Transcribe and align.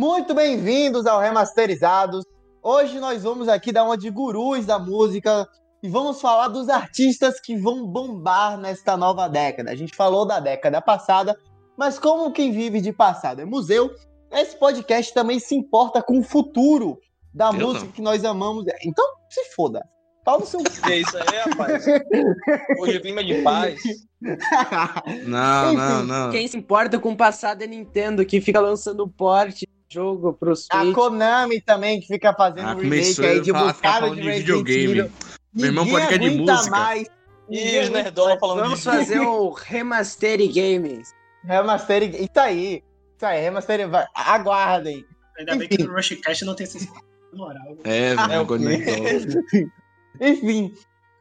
Muito 0.00 0.32
bem-vindos 0.32 1.04
ao 1.04 1.20
Remasterizados. 1.20 2.24
Hoje 2.62 2.98
nós 2.98 3.22
vamos 3.22 3.50
aqui 3.50 3.70
dar 3.70 3.84
uma 3.84 3.98
de 3.98 4.08
gurus 4.08 4.64
da 4.64 4.78
música 4.78 5.46
e 5.82 5.90
vamos 5.90 6.22
falar 6.22 6.48
dos 6.48 6.70
artistas 6.70 7.38
que 7.38 7.54
vão 7.54 7.86
bombar 7.86 8.56
nesta 8.56 8.96
nova 8.96 9.28
década. 9.28 9.70
A 9.70 9.74
gente 9.74 9.94
falou 9.94 10.24
da 10.24 10.40
década 10.40 10.80
passada, 10.80 11.36
mas 11.76 11.98
como 11.98 12.32
quem 12.32 12.50
vive 12.50 12.80
de 12.80 12.94
passado 12.94 13.42
é 13.42 13.44
museu, 13.44 13.90
esse 14.32 14.56
podcast 14.56 15.12
também 15.12 15.38
se 15.38 15.54
importa 15.54 16.02
com 16.02 16.18
o 16.20 16.22
futuro 16.22 16.98
da 17.34 17.48
Eu 17.48 17.52
música 17.52 17.84
não. 17.84 17.92
que 17.92 18.00
nós 18.00 18.24
amamos. 18.24 18.64
Então, 18.82 19.04
se 19.28 19.54
foda. 19.54 19.86
Pau 20.24 20.40
no 20.40 20.46
seu. 20.46 20.60
Que 20.60 20.94
isso 20.94 21.18
aí, 21.18 21.38
rapaz? 21.44 21.84
Hoje 22.80 22.96
o 22.96 23.02
clima 23.02 23.20
é 23.20 23.24
de 23.24 23.42
paz. 23.42 23.78
Não, 25.26 25.72
Enfim, 25.74 25.76
não, 25.76 26.04
não. 26.04 26.30
Quem 26.30 26.48
se 26.48 26.56
importa 26.56 26.98
com 26.98 27.12
o 27.12 27.16
passado 27.16 27.60
é 27.60 27.66
Nintendo, 27.66 28.24
que 28.24 28.40
fica 28.40 28.60
lançando 28.60 29.06
porte 29.06 29.68
jogo 29.92 30.32
pro 30.32 30.52
A 30.52 30.56
Switch. 30.56 30.94
Konami 30.94 31.60
também, 31.60 32.00
que 32.00 32.06
fica 32.06 32.32
fazendo 32.32 32.66
Ah, 32.68 32.74
remake 32.74 33.14
começou 33.14 33.24
aí 33.24 33.30
a 33.38 33.40
de 33.40 33.44
ficar 33.74 33.74
falando 34.00 34.14
de 34.16 34.22
de 34.22 34.30
videogame. 34.30 35.10
Meu 35.52 35.66
irmão 35.66 35.84
Ninguém 35.84 36.00
podcast 36.00 36.30
de 36.30 36.38
música. 36.38 36.70
Mais. 36.70 37.08
E 37.48 37.78
os 37.80 37.88
nerdola 37.90 38.38
falando 38.38 38.62
Vamos 38.62 38.84
fazer 38.84 39.18
o 39.18 39.50
Remaster 39.50 40.38
Games. 40.52 41.12
Remaster. 41.44 42.02
Isso 42.14 42.30
aí. 42.38 42.84
Isso 43.16 43.26
aí, 43.26 43.40
remaster. 43.40 43.88
vai- 43.88 44.06
Aguardem. 44.14 45.04
Ainda 45.36 45.56
bem 45.56 45.68
que 45.68 45.82
no 45.82 45.92
Rushcast 45.92 46.44
não 46.44 46.54
tem 46.54 46.64
essa 46.64 46.78
moral. 47.32 47.76
É, 47.82 48.10
É 48.10 48.14
velho, 48.14 48.46
quê? 48.46 48.58
nerdola. 48.58 49.42
Enfim, 50.20 50.72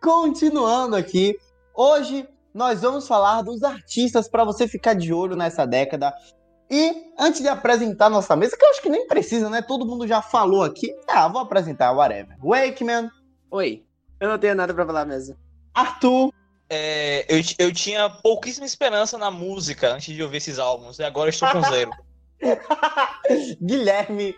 continuando 0.02 0.96
aqui. 0.96 1.36
Hoje 1.74 2.28
nós 2.54 2.82
vamos 2.82 3.08
falar 3.08 3.42
dos 3.42 3.64
artistas 3.64 4.28
para 4.28 4.44
você 4.44 4.68
ficar 4.68 4.94
de 4.94 5.12
olho 5.14 5.36
nessa 5.36 5.66
década. 5.66 6.14
E 6.70 7.14
antes 7.18 7.42
de 7.42 7.48
apresentar 7.48 8.10
nossa 8.10 8.36
mesa, 8.36 8.56
que 8.56 8.64
eu 8.64 8.70
acho 8.70 8.82
que 8.82 8.90
nem 8.90 9.08
precisa, 9.08 9.50
né? 9.50 9.62
Todo 9.62 9.86
mundo 9.86 10.08
já 10.08 10.22
falou 10.22 10.64
aqui. 10.64 10.94
Ah, 11.08 11.28
vou 11.28 11.42
apresentar, 11.42 11.92
whatever. 11.92 12.38
Wakeman, 12.44 13.10
Oi, 13.52 13.84
eu 14.20 14.30
não 14.30 14.38
tenho 14.38 14.54
nada 14.54 14.74
pra 14.74 14.86
falar 14.86 15.06
mesmo. 15.06 15.36
Arthur, 15.74 16.32
É, 16.70 17.26
eu, 17.28 17.42
eu 17.58 17.74
tinha 17.74 18.08
pouquíssima 18.08 18.66
esperança 18.66 19.18
na 19.18 19.32
música 19.32 19.96
antes 19.96 20.14
de 20.14 20.22
ouvir 20.22 20.38
esses 20.38 20.60
álbuns, 20.60 21.00
e 21.00 21.04
agora 21.04 21.30
eu 21.30 21.32
estou 21.32 21.50
com 21.50 21.62
zero. 21.64 21.90
Guilherme, 23.60 24.36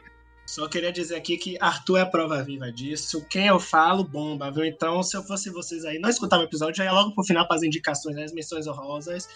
Só 0.47 0.69
queria 0.69 0.93
dizer 0.93 1.15
aqui 1.15 1.37
que 1.37 1.57
Arthur 1.59 1.97
é 1.97 2.01
a 2.01 2.05
prova 2.05 2.41
viva 2.41 2.71
disso. 2.71 3.25
Quem 3.29 3.47
eu 3.47 3.59
falo, 3.59 4.05
bomba, 4.05 4.49
viu? 4.49 4.63
Então, 4.63 5.03
se 5.03 5.17
eu 5.17 5.23
fosse 5.23 5.49
vocês 5.49 5.83
aí, 5.83 5.99
não 5.99 6.09
escutava 6.09 6.41
o 6.41 6.45
episódio, 6.45 6.75
já 6.75 6.85
ia 6.85 6.93
logo 6.93 7.13
pro 7.13 7.25
final 7.25 7.45
para 7.45 7.57
as 7.57 7.63
indicações, 7.63 8.17
as 8.17 8.31
menções 8.31 8.65
honrosas. 8.65 9.27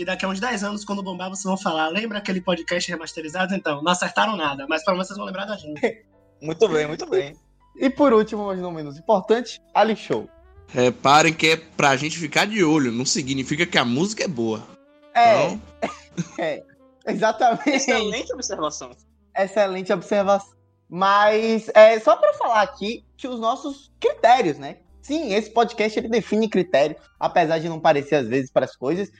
Que 0.00 0.04
daqui 0.06 0.24
a 0.24 0.28
uns 0.28 0.40
10 0.40 0.64
anos, 0.64 0.82
quando 0.82 1.02
bombar, 1.02 1.28
vocês 1.28 1.44
vão 1.44 1.58
falar. 1.58 1.88
Lembra 1.88 2.16
aquele 2.16 2.40
podcast 2.40 2.90
remasterizado? 2.90 3.54
Então, 3.54 3.82
não 3.82 3.92
acertaram 3.92 4.34
nada, 4.34 4.64
mas 4.66 4.82
pelo 4.82 4.96
menos 4.96 5.08
vocês 5.08 5.18
vão 5.18 5.26
lembrar 5.26 5.44
da 5.44 5.58
gente. 5.58 5.78
Muito 6.40 6.66
bem, 6.70 6.86
muito 6.86 7.04
bem. 7.04 7.36
E 7.76 7.90
por 7.90 8.14
último, 8.14 8.46
mas 8.46 8.58
não 8.58 8.72
menos 8.72 8.96
importante, 8.96 9.60
Ali 9.74 9.94
Show. 9.94 10.26
Reparem 10.68 11.34
que 11.34 11.50
é 11.50 11.56
pra 11.56 11.94
gente 11.96 12.18
ficar 12.18 12.46
de 12.46 12.64
olho, 12.64 12.90
não 12.90 13.04
significa 13.04 13.66
que 13.66 13.76
a 13.76 13.84
música 13.84 14.24
é 14.24 14.26
boa. 14.26 14.66
É, 15.14 15.44
Então, 15.44 15.60
exatamente. 17.06 17.68
Excelente 17.68 18.32
observação. 18.32 18.96
Excelente 19.36 19.92
observação. 19.92 20.54
Mas 20.88 21.68
é 21.74 22.00
só 22.00 22.16
para 22.16 22.32
falar 22.38 22.62
aqui 22.62 23.04
que 23.18 23.28
os 23.28 23.38
nossos 23.38 23.92
critérios, 24.00 24.56
né? 24.56 24.78
Sim, 25.02 25.34
esse 25.34 25.50
podcast 25.50 25.98
ele 25.98 26.08
define 26.08 26.48
critério, 26.48 26.96
apesar 27.18 27.58
de 27.58 27.68
não 27.68 27.78
parecer 27.78 28.14
às 28.14 28.28
vezes 28.28 28.50
para 28.50 28.64
as 28.64 28.74
coisas. 28.74 29.10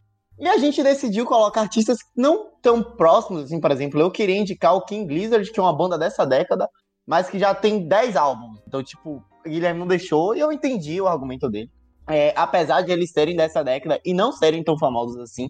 E 0.41 0.49
a 0.49 0.57
gente 0.57 0.83
decidiu 0.83 1.27
colocar 1.27 1.61
artistas 1.61 1.99
não 2.17 2.51
tão 2.63 2.83
próximos, 2.83 3.45
assim, 3.45 3.61
por 3.61 3.71
exemplo, 3.71 4.01
eu 4.01 4.11
queria 4.11 4.39
indicar 4.39 4.75
o 4.75 4.81
King 4.81 5.13
Lizard, 5.13 5.53
que 5.53 5.61
é 5.61 5.63
uma 5.63 5.77
banda 5.77 5.99
dessa 5.99 6.25
década, 6.25 6.67
mas 7.07 7.29
que 7.29 7.39
já 7.39 7.55
tem 7.55 7.87
10 7.87 8.17
álbuns. 8.17 8.59
Então, 8.67 8.83
tipo, 8.83 9.23
Guilherme 9.47 9.79
não 9.79 9.87
deixou 9.87 10.35
e 10.35 10.41
eu 10.41 10.51
entendi 10.51 10.99
o 10.99 11.07
argumento 11.07 11.47
dele. 11.51 11.71
É, 12.09 12.33
apesar 12.35 12.81
de 12.81 12.91
eles 12.91 13.13
serem 13.13 13.37
dessa 13.37 13.63
década 13.63 14.01
e 14.03 14.15
não 14.15 14.33
serem 14.33 14.65
tão 14.65 14.79
famosos 14.79 15.19
assim. 15.19 15.47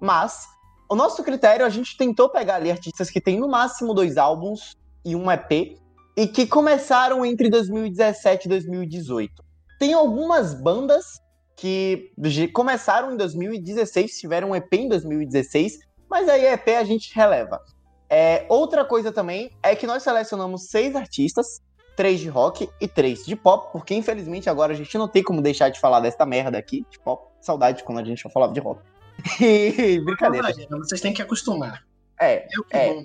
Mas, 0.00 0.46
o 0.90 0.94
nosso 0.94 1.22
critério, 1.22 1.66
a 1.66 1.68
gente 1.68 1.96
tentou 1.96 2.30
pegar 2.30 2.56
ali 2.56 2.70
artistas 2.70 3.10
que 3.10 3.20
têm 3.20 3.38
no 3.38 3.46
máximo 3.48 3.92
dois 3.92 4.16
álbuns 4.16 4.74
e 5.04 5.14
um 5.14 5.30
EP, 5.30 5.78
e 6.16 6.26
que 6.26 6.46
começaram 6.46 7.24
entre 7.26 7.50
2017 7.50 8.46
e 8.46 8.48
2018. 8.48 9.32
Tem 9.78 9.92
algumas 9.92 10.54
bandas 10.54 11.20
que 11.60 12.10
começaram 12.54 13.12
em 13.12 13.18
2016, 13.18 14.18
tiveram 14.18 14.50
um 14.50 14.56
EP 14.56 14.72
em 14.72 14.88
2016, 14.88 15.78
mas 16.08 16.26
aí 16.26 16.46
EP 16.46 16.68
a 16.68 16.84
gente 16.84 17.14
releva. 17.14 17.60
É, 18.08 18.46
outra 18.48 18.82
coisa 18.82 19.12
também 19.12 19.50
é 19.62 19.76
que 19.76 19.86
nós 19.86 20.02
selecionamos 20.02 20.70
seis 20.70 20.96
artistas, 20.96 21.60
três 21.94 22.18
de 22.18 22.30
rock 22.30 22.70
e 22.80 22.88
três 22.88 23.26
de 23.26 23.36
pop, 23.36 23.70
porque 23.72 23.94
infelizmente 23.94 24.48
agora 24.48 24.72
a 24.72 24.76
gente 24.76 24.96
não 24.96 25.06
tem 25.06 25.22
como 25.22 25.42
deixar 25.42 25.68
de 25.68 25.78
falar 25.78 26.00
desta 26.00 26.24
merda 26.24 26.56
aqui, 26.56 26.82
de 26.90 26.98
pop. 26.98 27.30
Saudade 27.42 27.84
quando 27.84 27.98
a 27.98 28.04
gente 28.04 28.22
só 28.22 28.30
falava 28.30 28.54
de 28.54 28.60
rock. 28.60 28.80
E 29.38 30.00
brincadeira. 30.02 30.48
Vocês 30.70 31.02
têm 31.02 31.12
que 31.12 31.20
acostumar. 31.20 31.84
É, 32.18 32.46
É. 32.72 33.04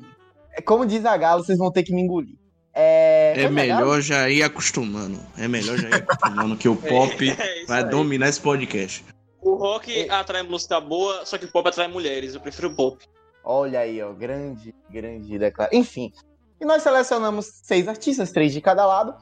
é 0.53 0.61
como 0.61 0.85
diz 0.85 1.03
a 1.03 1.17
Galo, 1.17 1.43
vocês 1.43 1.57
vão 1.57 1.69
ter 1.69 1.83
que 1.83 1.93
me 1.93 2.01
engolir. 2.01 2.37
É, 2.77 3.33
é 3.43 3.49
melhor 3.49 4.01
já 4.01 4.29
ir 4.29 4.43
acostumando. 4.43 5.19
É 5.37 5.47
melhor 5.47 5.77
já 5.77 5.87
ir 5.89 5.93
acostumando 5.95 6.57
que 6.57 6.67
o 6.67 6.75
pop 6.77 7.29
É 7.29 7.65
vai 7.65 7.83
aí. 7.83 7.89
dominar 7.89 8.27
esse 8.27 8.41
podcast. 8.41 9.05
O 9.41 9.55
rock 9.55 10.09
atrai 10.09 10.43
música 10.43 10.79
boa, 10.81 11.25
só 11.25 11.37
que 11.37 11.45
o 11.45 11.51
pop 11.51 11.67
atrai 11.69 11.87
mulheres. 11.87 12.33
Eu 12.35 12.41
prefiro 12.41 12.67
o 12.69 12.75
pop. 12.75 12.97
Olha 13.43 13.79
aí, 13.79 14.01
ó, 14.01 14.11
grande, 14.11 14.73
grande 14.89 15.37
declaração. 15.37 15.79
Enfim, 15.79 16.11
e 16.59 16.65
nós 16.65 16.81
selecionamos 16.83 17.45
seis 17.63 17.87
artistas, 17.87 18.31
três 18.31 18.51
de 18.51 18.59
cada 18.59 18.85
lado, 18.85 19.15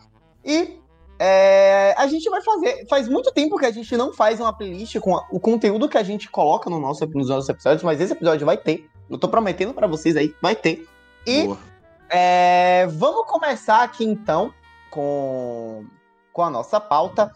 e 0.46 0.80
é, 1.20 1.94
a 1.98 2.08
gente 2.08 2.30
vai 2.30 2.42
fazer. 2.42 2.88
Faz 2.90 3.08
muito 3.08 3.32
tempo 3.34 3.58
que 3.58 3.66
a 3.66 3.72
gente 3.72 3.96
não 3.98 4.14
faz 4.14 4.40
uma 4.40 4.52
playlist 4.56 4.98
com 5.00 5.16
a- 5.18 5.28
o 5.30 5.40
conteúdo 5.40 5.88
que 5.90 5.98
a 5.98 6.04
gente 6.04 6.30
coloca 6.30 6.70
no 6.70 6.80
nosso, 6.80 7.06
nos 7.08 7.30
nossos 7.30 7.50
episódios, 7.50 7.84
mas 7.84 8.00
esse 8.02 8.14
episódio 8.14 8.46
vai 8.46 8.58
ter. 8.58 8.86
Eu 9.10 9.18
tô 9.18 9.28
prometendo 9.28 9.74
pra 9.74 9.88
vocês 9.88 10.16
aí, 10.16 10.34
vai 10.42 10.56
ter. 10.56 10.88
E 11.28 11.44
Boa. 11.44 11.58
É, 12.14 12.86
vamos 12.88 13.26
começar 13.26 13.82
aqui 13.84 14.04
então 14.06 14.54
com, 14.90 15.86
com 16.32 16.42
a 16.44 16.50
nossa 16.50 16.80
pauta. 16.80 17.32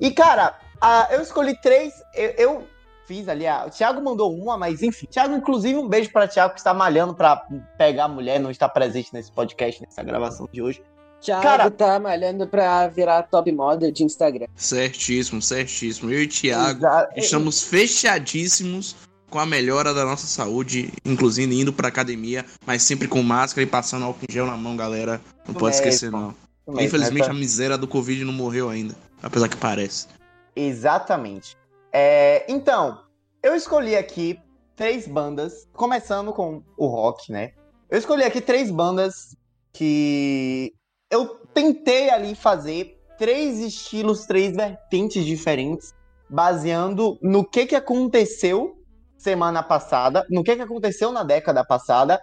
E, 0.00 0.10
cara, 0.10 0.58
a- 0.80 1.08
eu 1.10 1.22
escolhi 1.22 1.58
três. 1.60 1.92
Eu, 2.14 2.30
eu 2.36 2.66
fiz 3.06 3.28
ali. 3.28 3.46
A, 3.46 3.66
o 3.66 3.70
Thiago 3.70 4.02
mandou 4.02 4.34
uma, 4.36 4.56
mas 4.58 4.82
enfim. 4.82 5.06
Thiago, 5.06 5.34
inclusive, 5.34 5.78
um 5.78 5.88
beijo 5.88 6.12
pra 6.12 6.28
Thiago 6.28 6.52
que 6.54 6.60
está 6.60 6.74
malhando 6.74 7.14
pra 7.14 7.42
pegar 7.78 8.04
a 8.04 8.08
mulher, 8.08 8.38
não 8.38 8.50
está 8.50 8.68
presente 8.68 9.12
nesse 9.14 9.32
podcast, 9.32 9.80
nessa 9.82 10.02
gravação 10.02 10.48
de 10.52 10.60
hoje. 10.62 10.82
Thiago 11.20 11.42
Cara- 11.42 11.70
tá 11.70 11.98
malhando 11.98 12.46
pra 12.46 12.88
virar 12.88 13.22
top 13.24 13.52
model 13.52 13.90
de 13.92 14.02
Instagram. 14.04 14.46
Certíssimo, 14.56 15.42
certíssimo. 15.42 16.10
Eu 16.10 16.22
e 16.22 16.24
o 16.24 16.28
Thiago 16.28 16.78
Exa- 16.78 17.08
estamos 17.16 17.62
fechadíssimos 17.62 18.96
com 19.30 19.38
a 19.38 19.46
melhora 19.46 19.94
da 19.94 20.04
nossa 20.04 20.26
saúde, 20.26 20.92
inclusive 21.04 21.58
indo 21.58 21.72
pra 21.72 21.88
academia, 21.88 22.44
mas 22.66 22.82
sempre 22.82 23.06
com 23.06 23.22
máscara 23.22 23.62
e 23.62 23.66
passando 23.66 24.04
álcool 24.04 24.26
em 24.28 24.32
gel 24.32 24.46
na 24.46 24.56
mão, 24.56 24.76
galera. 24.76 25.20
Não 25.46 25.54
pode 25.54 25.76
mesmo. 25.76 25.86
esquecer, 25.86 26.10
não. 26.10 26.34
Mas 26.66 26.84
Infelizmente 26.84 27.30
a 27.30 27.32
miséria 27.32 27.78
do 27.78 27.88
Covid 27.88 28.24
não 28.24 28.32
morreu 28.32 28.68
ainda. 28.68 28.94
Apesar 29.22 29.48
que 29.48 29.56
parece. 29.56 30.08
Exatamente. 30.54 31.56
É, 31.92 32.44
então, 32.48 33.00
eu 33.42 33.54
escolhi 33.54 33.96
aqui 33.96 34.38
três 34.76 35.06
bandas, 35.06 35.68
começando 35.72 36.32
com 36.32 36.62
o 36.76 36.86
rock, 36.86 37.30
né? 37.30 37.52
Eu 37.88 37.98
escolhi 37.98 38.24
aqui 38.24 38.40
três 38.40 38.70
bandas 38.70 39.36
que 39.72 40.72
eu 41.10 41.26
tentei 41.52 42.10
ali 42.10 42.34
fazer 42.34 42.96
três 43.18 43.58
estilos, 43.58 44.24
três 44.24 44.56
vertentes 44.56 45.24
diferentes, 45.24 45.92
baseando 46.28 47.18
no 47.20 47.44
que, 47.44 47.66
que 47.66 47.76
aconteceu 47.76 48.79
semana 49.20 49.62
passada, 49.62 50.26
no 50.30 50.42
que, 50.42 50.56
que 50.56 50.62
aconteceu 50.62 51.12
na 51.12 51.22
década 51.22 51.64
passada 51.64 52.20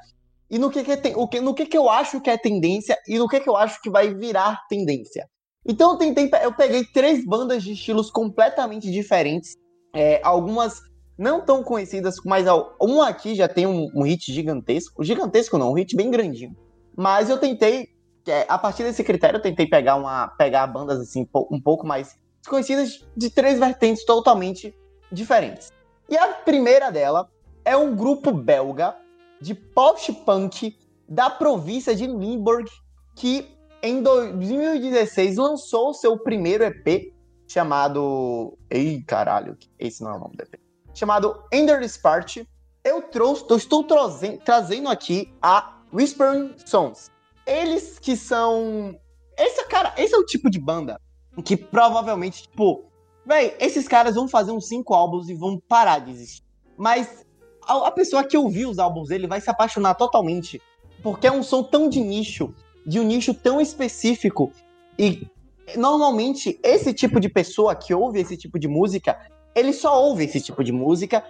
e 0.49 0.57
no 0.57 0.69
que, 0.69 0.83
que, 0.83 0.97
ten- 0.97 1.15
o 1.15 1.27
que, 1.27 1.39
no 1.39 1.53
que, 1.53 1.65
que 1.65 1.77
eu 1.77 1.89
acho 1.89 2.19
que 2.19 2.29
é 2.29 2.37
tendência 2.37 2.97
e 3.07 3.19
no 3.19 3.27
que, 3.27 3.39
que 3.39 3.49
eu 3.49 3.55
acho 3.55 3.81
que 3.81 3.89
vai 3.89 4.13
virar 4.13 4.61
tendência. 4.67 5.27
Então 5.65 5.91
eu 5.91 5.97
tentei, 5.97 6.29
eu 6.41 6.53
peguei 6.53 6.85
três 6.85 7.25
bandas 7.25 7.63
de 7.63 7.73
estilos 7.73 8.09
completamente 8.09 8.89
diferentes, 8.89 9.55
é, 9.93 10.19
algumas 10.23 10.79
não 11.17 11.43
tão 11.43 11.63
conhecidas, 11.63 12.15
mas 12.25 12.45
uma 12.79 13.09
aqui 13.09 13.35
já 13.35 13.47
tem 13.47 13.67
um, 13.67 13.89
um 13.93 14.03
hit 14.03 14.31
gigantesco, 14.31 15.03
gigantesco 15.03 15.57
não, 15.57 15.71
um 15.71 15.73
hit 15.73 15.95
bem 15.95 16.09
grandinho. 16.09 16.55
Mas 16.95 17.29
eu 17.29 17.37
tentei, 17.37 17.89
é, 18.27 18.45
a 18.47 18.57
partir 18.57 18.83
desse 18.83 19.03
critério, 19.03 19.37
eu 19.37 19.41
tentei 19.41 19.67
pegar 19.67 19.95
uma, 19.95 20.27
pegar 20.29 20.65
bandas 20.67 20.99
assim 20.99 21.27
um 21.51 21.61
pouco 21.61 21.85
mais 21.85 22.15
desconhecidas 22.41 23.05
de 23.15 23.29
três 23.29 23.59
vertentes 23.59 24.05
totalmente 24.05 24.73
diferentes. 25.11 25.69
E 26.09 26.17
a 26.17 26.27
primeira 26.33 26.91
dela 26.91 27.29
é 27.65 27.75
um 27.75 27.95
grupo 27.95 28.31
belga 28.31 28.95
de 29.41 29.53
post-punk 29.53 30.77
da 31.07 31.29
província 31.29 31.95
de 31.95 32.07
Limburg 32.07 32.69
que 33.15 33.55
em 33.81 34.01
2016 34.01 35.37
lançou 35.37 35.93
seu 35.93 36.17
primeiro 36.17 36.63
EP 36.63 37.13
chamado. 37.47 38.57
Ei, 38.69 39.01
caralho, 39.03 39.57
esse 39.79 40.03
não 40.03 40.11
é 40.11 40.15
o 40.15 40.19
nome 40.19 40.35
do 40.35 40.43
EP. 40.43 40.59
Chamado 40.93 41.43
Ender 41.51 41.79
Party. 42.01 42.47
Eu 42.83 43.01
trouxe, 43.01 43.45
eu 43.49 43.57
estou 43.57 43.83
trazen- 43.83 44.37
trazendo 44.37 44.89
aqui 44.89 45.33
a 45.41 45.77
Whispering 45.93 46.55
Sons. 46.65 47.11
Eles 47.45 47.99
que 47.99 48.15
são. 48.15 48.97
Esse, 49.37 49.63
cara, 49.67 49.93
esse 49.97 50.15
é 50.15 50.17
o 50.17 50.25
tipo 50.25 50.49
de 50.49 50.59
banda 50.59 50.99
que 51.45 51.55
provavelmente, 51.55 52.43
tipo, 52.43 52.85
véi, 53.27 53.55
esses 53.59 53.87
caras 53.87 54.15
vão 54.15 54.27
fazer 54.27 54.51
uns 54.51 54.67
cinco 54.67 54.93
álbuns 54.93 55.27
e 55.29 55.33
vão 55.33 55.59
parar 55.67 55.99
de 55.99 56.11
existir. 56.11 56.41
Mas 56.77 57.25
a, 57.67 57.87
a 57.87 57.91
pessoa 57.91 58.23
que 58.23 58.37
ouvir 58.37 58.65
os 58.65 58.79
álbuns 58.79 59.09
dele 59.09 59.27
vai 59.27 59.41
se 59.41 59.49
apaixonar 59.49 59.95
totalmente. 59.95 60.61
Porque 61.03 61.27
é 61.27 61.31
um 61.31 61.43
som 61.43 61.61
tão 61.61 61.89
de 61.89 61.99
nicho, 61.99 62.53
de 62.85 62.99
um 62.99 63.03
nicho 63.03 63.33
tão 63.33 63.59
específico. 63.61 64.51
E 64.97 65.27
normalmente 65.75 66.59
esse 66.63 66.93
tipo 66.93 67.19
de 67.19 67.29
pessoa 67.29 67.75
que 67.75 67.93
ouve 67.93 68.19
esse 68.19 68.37
tipo 68.37 68.57
de 68.57 68.67
música, 68.67 69.17
ele 69.53 69.73
só 69.73 70.01
ouve 70.01 70.23
esse 70.25 70.41
tipo 70.41 70.63
de 70.63 70.71
música 70.71 71.23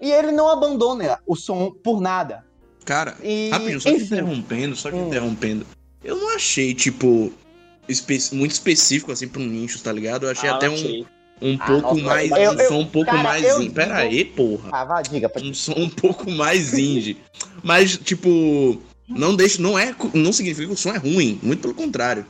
e 0.00 0.10
ele 0.10 0.32
não 0.32 0.48
abandona 0.48 1.18
o 1.26 1.36
som 1.36 1.70
por 1.70 2.00
nada. 2.00 2.44
Cara, 2.84 3.16
E, 3.22 3.48
rapidinho, 3.50 3.80
só 3.80 3.88
te 3.90 3.96
enfim. 3.96 4.04
interrompendo, 4.06 4.76
só 4.76 4.90
te 4.90 4.96
Hum. 4.96 5.06
interrompendo. 5.06 5.66
Eu 6.02 6.16
não 6.16 6.34
achei, 6.36 6.74
tipo, 6.74 7.32
espe- 7.88 8.34
muito 8.34 8.50
específico, 8.50 9.10
assim, 9.10 9.26
pra 9.26 9.40
um 9.40 9.46
nicho, 9.46 9.82
tá 9.82 9.90
ligado? 9.90 10.26
Eu 10.26 10.30
achei 10.30 10.50
Ah, 10.50 10.56
até 10.56 10.68
um. 10.68 11.04
Um 11.42 11.56
Ah, 11.60 11.66
pouco 11.66 11.88
nossa, 11.94 12.02
mais. 12.02 12.30
eu- 12.30 12.36
um 12.52 12.54
eu- 12.60 12.68
som 12.68 12.78
um 12.80 12.86
pouco 12.86 13.10
cara, 13.10 13.22
mais. 13.22 13.44
eu 13.44 13.62
in- 13.62 13.70
Pera 13.70 13.96
aí, 13.96 14.24
porra. 14.24 14.68
Ah, 14.72 14.84
vá, 14.84 15.02
diga. 15.02 15.28
pode- 15.28 15.48
Um 15.48 15.54
som 15.54 15.74
um 15.76 15.88
pouco 15.90 16.30
mais 16.30 16.72
indie. 16.74 17.16
Mas, 17.62 17.96
tipo, 17.98 18.78
não 19.08 19.34
deixa. 19.36 19.60
Não 19.60 19.78
é. 19.78 19.94
Não 20.14 20.32
significa 20.32 20.66
que 20.66 20.72
o 20.72 20.76
som 20.76 20.90
é 20.90 20.98
ruim. 20.98 21.38
Muito 21.42 21.60
pelo 21.62 21.74
contrário. 21.74 22.24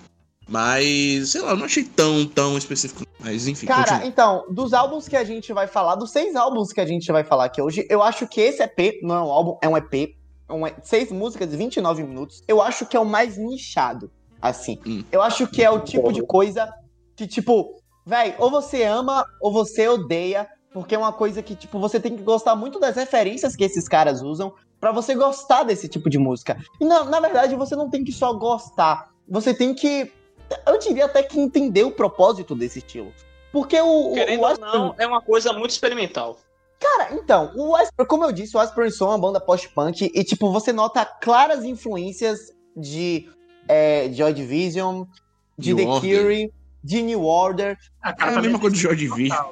Mas, 0.49 1.31
sei 1.31 1.41
lá, 1.41 1.51
eu 1.51 1.57
não 1.57 1.65
achei 1.65 1.85
tão, 1.85 2.27
tão 2.27 2.59
específico. 2.59 3.03
Mas 3.19 3.49
enfim, 3.49 3.65
Cara, 3.67 3.85
continua. 3.85 4.07
então, 4.07 4.45
dos 4.51 4.75
álbuns 4.75 5.09
que 5.09 5.17
a 5.17 5.25
gente 5.25 5.53
vai 5.55 5.67
falar, 5.67 5.95
dos 5.95 6.11
seis 6.11 6.37
álbuns 6.37 6.71
que 6.73 6.81
a 6.81 6.87
gente 6.87 7.11
vai 7.11 7.25
falar 7.25 7.47
aqui 7.47 7.63
hoje, 7.63 7.87
eu 7.89 8.03
acho 8.03 8.27
que 8.27 8.41
esse 8.43 8.63
EP 8.63 9.01
não 9.03 9.15
é 9.15 9.21
um 9.23 9.31
álbum, 9.33 9.59
é 9.63 9.69
um 9.69 9.77
EP. 9.77 10.15
é 10.47 10.53
um 10.53 10.61
seis 10.83 11.11
músicas 11.11 11.51
e 11.55 11.57
29 11.57 12.03
minutos. 12.03 12.43
Eu 12.47 12.61
acho 12.61 12.85
que 12.85 12.95
é 12.95 13.01
o 13.01 13.05
mais 13.07 13.39
nichado, 13.39 14.11
assim. 14.43 14.79
Hum. 14.87 15.03
Eu 15.11 15.23
acho 15.23 15.47
que 15.47 15.63
é 15.65 15.71
o 15.71 15.81
tipo 15.81 16.13
de 16.13 16.21
coisa 16.27 16.69
que, 17.17 17.27
tipo, 17.27 17.81
véi, 18.05 18.35
ou 18.39 18.51
você 18.51 18.83
ama 18.83 19.27
ou 19.41 19.53
você 19.53 19.89
odeia, 19.89 20.49
porque 20.73 20.95
é 20.95 20.99
uma 20.99 21.13
coisa 21.13 21.43
que, 21.43 21.55
tipo, 21.55 21.79
você 21.79 22.01
tem 22.01 22.17
que 22.17 22.23
gostar 22.23 22.57
muito 22.57 22.81
das 22.81 22.97
referências 22.97 23.55
que 23.55 23.65
esses 23.65 23.89
caras 23.89 24.23
usam 24.23 24.53
pra 24.81 24.93
você 24.93 25.15
gostar 25.15 25.63
desse 25.63 25.89
tipo 25.89 26.11
de 26.11 26.19
música. 26.19 26.59
E 26.81 26.85
na, 26.85 27.05
na 27.05 27.21
verdade, 27.21 27.55
você 27.55 27.75
não 27.77 27.89
tem 27.89 28.05
que 28.05 28.13
só 28.13 28.33
gostar, 28.35 29.11
você 29.29 29.55
tem 29.55 29.75
que. 29.75 30.13
Eu 30.67 30.79
diria 30.79 31.07
até 31.07 31.23
que 31.23 31.41
entender 31.41 31.85
o 31.85 31.91
propósito 31.91 32.55
desse 32.55 32.81
estilo. 32.81 33.13
Porque 33.51 33.81
o. 33.81 34.13
Querendo 34.13 34.43
o 34.43 34.47
ou 34.47 34.59
não, 34.59 34.95
é 34.99 35.07
uma 35.07 35.23
coisa 35.23 35.53
muito 35.53 35.71
experimental. 35.71 36.37
Cara, 36.79 37.15
então, 37.15 37.53
o 37.55 37.75
Asper, 37.75 38.05
como 38.05 38.25
eu 38.25 38.33
disse, 38.33 38.57
o 38.57 38.61
Asper 38.61 38.93
Son 38.93 39.07
é 39.07 39.09
uma 39.11 39.19
banda 39.19 39.41
post-punk 39.41 40.11
e, 40.13 40.25
tipo, 40.25 40.51
você 40.51 40.73
nota 40.73 41.05
claras 41.05 41.65
influências 41.65 42.53
de 42.77 43.27
é, 43.67 44.11
Joy 44.13 44.35
Division, 44.35 45.05
de 45.57 45.75
The. 45.75 45.85
Cure, 45.85 46.53
de 46.85 47.03
New 47.03 47.25
Order. 47.25 47.77
A 48.03 48.11
É 48.11 48.13
cara 48.13 48.33
a 48.33 48.35
tá 48.35 48.43
mesma 48.43 48.59
coisa 48.61 48.77
de 48.77 48.83
Joy 48.83 48.95
Division. 48.95 49.45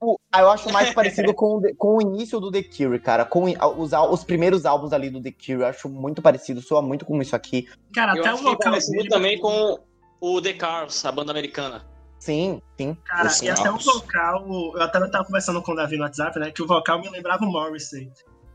O- 0.00 0.18
ah, 0.30 0.40
eu 0.42 0.50
acho 0.50 0.70
mais 0.70 0.92
parecido 0.92 1.32
com, 1.32 1.62
com 1.78 1.96
o 1.96 2.02
início 2.02 2.38
do 2.38 2.52
The 2.52 2.62
Cure, 2.62 2.98
cara. 2.98 3.24
Com 3.24 3.44
os, 3.78 3.92
os 4.10 4.22
primeiros 4.22 4.66
álbuns 4.66 4.92
ali 4.92 5.08
do 5.08 5.22
The 5.22 5.32
Cure, 5.32 5.60
eu 5.62 5.66
acho 5.66 5.88
muito 5.88 6.20
parecido, 6.20 6.60
soa 6.60 6.82
muito 6.82 7.06
com 7.06 7.20
isso 7.22 7.34
aqui. 7.34 7.66
Cara, 7.94 8.14
Eu 8.14 8.20
até 8.22 8.34
o 8.34 8.56
parece 8.58 8.88
dele, 8.90 8.98
muito 9.04 9.10
também 9.10 9.38
com 9.40 9.78
o 10.20 10.42
The 10.42 10.52
Cars, 10.52 11.02
a 11.06 11.10
banda 11.10 11.30
americana. 11.32 11.86
Sim, 12.18 12.60
sim. 12.78 12.96
Cara, 13.06 13.30
e 13.42 13.48
até 13.48 13.70
o 13.70 13.78
vocal, 13.78 14.46
eu 14.74 14.82
até 14.82 15.08
tava 15.08 15.24
conversando 15.24 15.62
com 15.62 15.72
o 15.72 15.74
Davi 15.76 15.96
no 15.96 16.02
WhatsApp, 16.04 16.38
né? 16.38 16.50
Que 16.50 16.62
o 16.62 16.66
vocal 16.66 17.00
me 17.00 17.08
lembrava 17.08 17.44
o 17.44 17.50
Morrissey. 17.50 18.10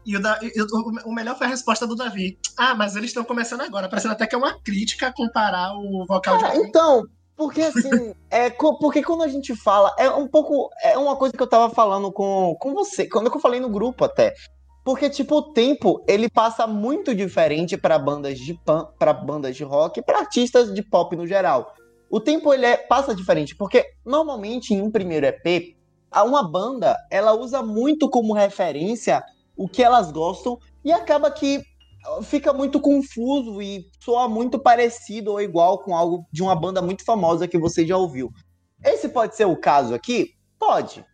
E 0.06 0.15
o, 0.18 0.21
da- 0.21 0.39
e 0.42 0.51
o- 0.62 1.09
o 1.09 1.13
melhor 1.13 1.35
foi 1.38 1.45
a 1.47 1.50
resposta 1.50 1.85
do 1.85 1.95
Davi. 1.95 2.38
Ah, 2.57 2.74
mas 2.75 2.95
eles 2.95 3.09
estão 3.09 3.24
começando 3.24 3.62
agora. 3.62 3.88
Parecendo 3.89 4.13
até 4.13 4.25
que 4.27 4.33
é 4.33 4.38
uma 4.38 4.59
crítica 4.59 5.12
comparar 5.15 5.74
o 5.74 6.06
vocal 6.07 6.38
de 6.38 6.44
Cara, 6.44 6.53
alguém. 6.56 6.69
então, 6.69 7.03
porque 7.39 7.62
assim, 7.62 8.13
é, 8.30 8.50
porque 8.50 9.01
quando 9.01 9.24
a 9.24 9.30
gente 9.30 9.56
fala, 9.56 9.95
é 9.97 10.09
um 10.09 10.27
pouco, 10.27 10.69
é 10.83 10.97
uma 10.97 11.15
coisa 11.15 11.36
que 11.36 11.41
eu 11.41 11.47
tava 11.47 11.74
falando 11.74 12.12
com, 12.12 12.53
com 12.59 12.74
você, 12.74 13.07
quando 13.07 13.31
eu 13.33 13.39
falei 13.39 13.62
no 13.62 13.69
grupo 13.69 14.03
até. 14.03 14.33
Porque, 14.83 15.09
tipo, 15.09 15.38
o 15.38 15.53
tempo, 15.53 16.03
ele 16.07 16.30
passa 16.30 16.68
muito 16.68 17.15
diferente 17.15 17.77
pra 17.77 17.97
bandas 17.97 18.38
de 18.39 18.53
pan, 18.65 18.88
para 18.97 19.13
bandas 19.13 19.56
de 19.56 19.63
rock 19.63 20.01
pra 20.01 20.19
artistas 20.19 20.74
de 20.74 20.81
pop 20.81 21.15
no 21.15 21.25
geral. 21.25 21.74
O 22.09 22.19
tempo, 22.19 22.53
ele 22.53 22.65
é- 22.65 22.77
passa 22.77 23.15
diferente, 23.15 23.56
porque 23.56 23.85
normalmente 24.06 24.74
em 24.74 24.81
um 24.81 24.92
primeiro 24.92 25.25
EP, 25.25 25.77
uma 26.25 26.44
banda, 26.44 26.97
ela 27.09 27.33
usa 27.33 27.62
muito 27.62 28.09
como 28.09 28.33
referência 28.33 29.24
o 29.56 29.68
que 29.68 29.83
elas 29.83 30.12
gostam 30.12 30.57
e 30.83 30.92
acaba 30.92 31.30
que 31.30 31.62
fica 32.24 32.54
muito 32.54 32.80
confuso 32.80 33.62
e 33.62 33.86
soa 34.00 34.28
muito 34.28 34.60
parecido 34.60 35.31
ou 35.31 35.42
igual 35.42 35.80
com 35.80 35.96
algo 35.96 36.25
de 36.31 36.42
uma 36.42 36.56
banda 36.56 36.81
muito 36.81 37.04
famosa 37.04 37.48
que 37.48 37.57
você 37.57 37.86
já 37.86 37.98
ouviu. 37.98 38.31
Esse 38.84 39.10
pode 39.10 39.36
ser 39.36 39.46
o 39.46 39.57
caso 39.57 39.94
aqui? 39.94 40.34
Pode. 40.57 41.06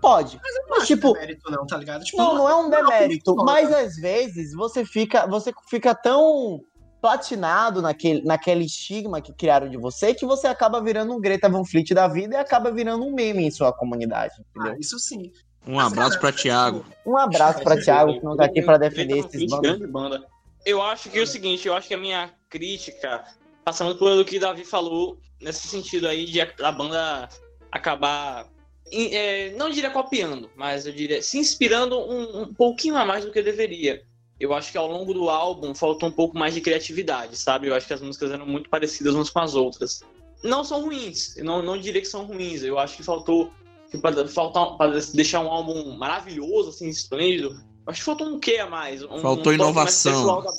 Pode. 0.00 0.36
Eu 0.36 0.62
não 0.68 0.78
Mas, 0.78 0.86
tipo, 0.86 1.12
demérito, 1.12 1.50
não, 1.50 1.66
tá 1.66 1.76
ligado? 1.76 2.04
Tipo, 2.04 2.18
Não, 2.18 2.34
não 2.34 2.48
é 2.48 2.54
um 2.54 2.70
demérito, 2.70 3.34
não, 3.34 3.44
mas 3.44 3.72
às 3.72 3.96
vezes 3.96 4.54
você 4.54 4.84
fica, 4.84 5.26
você 5.26 5.52
fica 5.68 5.94
tão 5.94 6.60
platinado 7.00 7.82
naquele, 7.82 8.22
naquele 8.22 8.64
estigma 8.64 9.20
que 9.20 9.34
criaram 9.34 9.68
de 9.68 9.76
você 9.76 10.14
que 10.14 10.24
você 10.24 10.46
acaba 10.46 10.80
virando 10.80 11.12
um 11.12 11.20
Greta 11.20 11.48
Van 11.48 11.64
Fleet 11.64 11.92
da 11.92 12.06
vida 12.06 12.36
e 12.36 12.38
acaba 12.38 12.70
virando 12.70 13.04
um 13.04 13.12
meme 13.12 13.44
em 13.44 13.50
sua 13.50 13.72
comunidade, 13.72 14.34
entendeu? 14.50 14.74
Ah, 14.74 14.76
isso 14.78 14.98
sim. 15.00 15.32
Um 15.66 15.78
abraço 15.78 16.18
pra 16.18 16.32
Thiago. 16.32 16.84
Um 17.06 17.16
abraço 17.16 17.62
pra 17.62 17.80
Thiago 17.80 18.18
que 18.18 18.24
não 18.24 18.36
tá 18.36 18.44
aqui 18.44 18.62
pra 18.62 18.78
defender 18.78 19.18
esses 19.18 19.48
bandos. 19.48 19.60
grande 19.60 19.86
banda. 19.86 20.26
Eu 20.64 20.82
acho 20.82 21.08
que 21.10 21.18
é 21.18 21.22
o 21.22 21.26
seguinte, 21.26 21.66
eu 21.66 21.74
acho 21.74 21.88
que 21.88 21.94
a 21.94 21.98
minha 21.98 22.30
crítica 22.48 23.24
passa 23.64 23.84
muito 23.84 23.98
pelo 23.98 24.24
que 24.24 24.36
o 24.36 24.40
Davi 24.40 24.64
falou 24.64 25.18
nesse 25.40 25.66
sentido 25.68 26.06
aí 26.06 26.24
de 26.24 26.40
a, 26.40 26.48
a 26.62 26.72
banda 26.72 27.28
acabar 27.70 28.46
é, 28.92 29.50
não 29.56 29.70
diria 29.70 29.90
copiando, 29.90 30.50
mas 30.54 30.86
eu 30.86 30.92
diria 30.92 31.22
se 31.22 31.38
inspirando 31.38 31.98
um, 31.98 32.42
um 32.42 32.54
pouquinho 32.54 32.96
a 32.96 33.04
mais 33.04 33.24
do 33.24 33.32
que 33.32 33.42
deveria. 33.42 34.02
Eu 34.38 34.52
acho 34.52 34.72
que 34.72 34.78
ao 34.78 34.90
longo 34.90 35.14
do 35.14 35.30
álbum 35.30 35.74
faltou 35.74 36.08
um 36.08 36.12
pouco 36.12 36.36
mais 36.36 36.52
de 36.54 36.60
criatividade, 36.60 37.36
sabe? 37.36 37.68
Eu 37.68 37.74
acho 37.74 37.86
que 37.86 37.94
as 37.94 38.02
músicas 38.02 38.32
eram 38.32 38.44
muito 38.46 38.68
parecidas 38.68 39.14
umas 39.14 39.30
com 39.30 39.38
as 39.38 39.54
outras. 39.54 40.02
Não 40.42 40.64
são 40.64 40.82
ruins, 40.82 41.36
eu 41.36 41.44
não, 41.44 41.62
não 41.62 41.78
diria 41.78 42.00
que 42.00 42.08
são 42.08 42.24
ruins. 42.24 42.62
Eu 42.62 42.78
acho 42.78 42.96
que 42.96 43.02
faltou 43.02 43.52
para 43.98 44.26
faltar 44.28 44.76
para 44.76 44.98
deixar 45.14 45.40
um 45.40 45.48
álbum 45.48 45.96
maravilhoso, 45.96 46.70
assim, 46.70 46.88
esplêndido. 46.88 47.60
Acho 47.86 48.00
que 48.00 48.04
faltou 48.04 48.28
um 48.28 48.38
quê 48.38 48.58
a 48.58 48.66
mais? 48.68 49.02
Um, 49.02 49.18
Faltou 49.18 49.52
um 49.52 49.56
mais 49.56 49.68
inovação. 49.70 50.12
pessoal 50.12 50.42
da- 50.42 50.50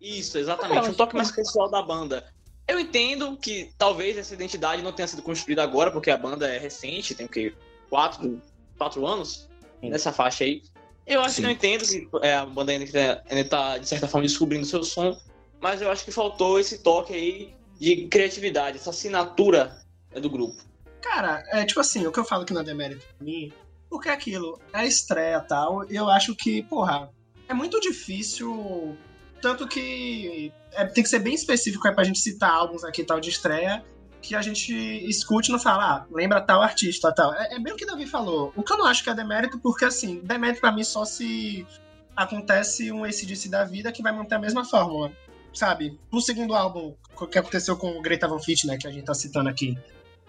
Isso, 0.00 0.38
exatamente. 0.38 0.88
Um 0.90 0.94
toque 0.94 1.14
mais 1.14 1.30
pessoal 1.30 1.70
da 1.70 1.82
banda. 1.82 2.24
Eu 2.66 2.78
entendo 2.80 3.36
que 3.36 3.70
talvez 3.76 4.16
essa 4.16 4.32
identidade 4.34 4.82
não 4.82 4.92
tenha 4.92 5.06
sido 5.06 5.20
construída 5.22 5.62
agora, 5.62 5.90
porque 5.90 6.10
a 6.10 6.16
banda 6.16 6.48
é 6.48 6.58
recente, 6.58 7.14
tem 7.14 7.26
o 7.26 7.28
quê? 7.28 7.52
Quatro, 7.90 8.40
quatro 8.78 9.06
anos 9.06 9.48
Sim. 9.80 9.90
nessa 9.90 10.12
faixa 10.12 10.44
aí. 10.44 10.62
Eu 11.06 11.20
acho 11.20 11.34
Sim. 11.36 11.42
que 11.42 11.48
eu 11.48 11.52
entendo 11.52 11.84
que 11.86 12.08
é, 12.26 12.34
a 12.36 12.46
banda 12.46 12.72
ainda, 12.72 12.86
tá- 12.90 13.22
ainda 13.28 13.48
tá, 13.48 13.78
de 13.78 13.86
certa 13.88 14.08
forma, 14.08 14.26
descobrindo 14.26 14.64
seu 14.64 14.82
som, 14.84 15.16
mas 15.60 15.82
eu 15.82 15.90
acho 15.90 16.04
que 16.04 16.10
faltou 16.12 16.58
esse 16.58 16.78
toque 16.78 17.12
aí 17.12 17.54
de 17.78 18.06
criatividade, 18.06 18.78
essa 18.78 18.90
assinatura 18.90 19.76
é, 20.12 20.20
do 20.20 20.30
grupo. 20.30 20.62
Cara, 21.02 21.42
é 21.48 21.64
tipo 21.64 21.80
assim, 21.80 22.06
o 22.06 22.12
que 22.12 22.18
eu 22.20 22.24
falo 22.24 22.44
que 22.44 22.54
não 22.54 22.60
é 22.60 22.64
demérito 22.64 23.04
pra 23.04 23.26
mim, 23.26 23.52
porque 23.90 24.08
é 24.08 24.12
aquilo, 24.12 24.58
é 24.72 24.86
estreia 24.86 25.36
e 25.36 25.48
tal, 25.48 25.84
e 25.90 25.96
eu 25.96 26.08
acho 26.08 26.34
que, 26.34 26.62
porra, 26.62 27.10
é 27.48 27.52
muito 27.52 27.80
difícil. 27.80 28.96
Tanto 29.40 29.66
que 29.66 30.52
é, 30.72 30.84
tem 30.86 31.02
que 31.02 31.10
ser 31.10 31.18
bem 31.18 31.34
específico 31.34 31.86
aí 31.86 31.94
pra 31.94 32.04
gente 32.04 32.20
citar 32.20 32.50
álbuns 32.50 32.84
aqui 32.84 33.02
tal 33.04 33.20
de 33.20 33.28
estreia, 33.28 33.84
que 34.22 34.36
a 34.36 34.40
gente 34.40 34.72
escute 34.72 35.50
e 35.50 35.52
não 35.52 35.58
fala, 35.58 35.84
ah, 35.84 36.06
lembra 36.10 36.40
tal 36.40 36.62
artista 36.62 37.12
tal. 37.12 37.34
É, 37.34 37.56
é 37.56 37.58
bem 37.58 37.72
o 37.72 37.76
que 37.76 37.84
Davi 37.84 38.06
falou. 38.06 38.52
O 38.54 38.62
que 38.62 38.72
eu 38.72 38.78
não 38.78 38.86
acho 38.86 39.02
que 39.02 39.10
é 39.10 39.14
demérito, 39.14 39.58
porque 39.58 39.84
assim, 39.84 40.20
demérito 40.22 40.60
pra 40.60 40.70
mim 40.70 40.84
só 40.84 41.04
se 41.04 41.66
acontece 42.14 42.92
um 42.92 43.04
ACDC 43.04 43.48
da 43.48 43.64
vida 43.64 43.90
que 43.90 44.02
vai 44.02 44.12
manter 44.12 44.36
a 44.36 44.38
mesma 44.38 44.64
fórmula. 44.64 45.12
Sabe? 45.52 45.98
No 46.10 46.20
segundo 46.20 46.54
álbum, 46.54 46.94
que 47.30 47.38
aconteceu 47.38 47.76
com 47.76 47.98
o 47.98 48.00
Greta 48.00 48.28
Van 48.28 48.38
Fleet, 48.38 48.64
né, 48.64 48.78
que 48.78 48.86
a 48.86 48.90
gente 48.90 49.04
tá 49.04 49.12
citando 49.12 49.50
aqui 49.50 49.76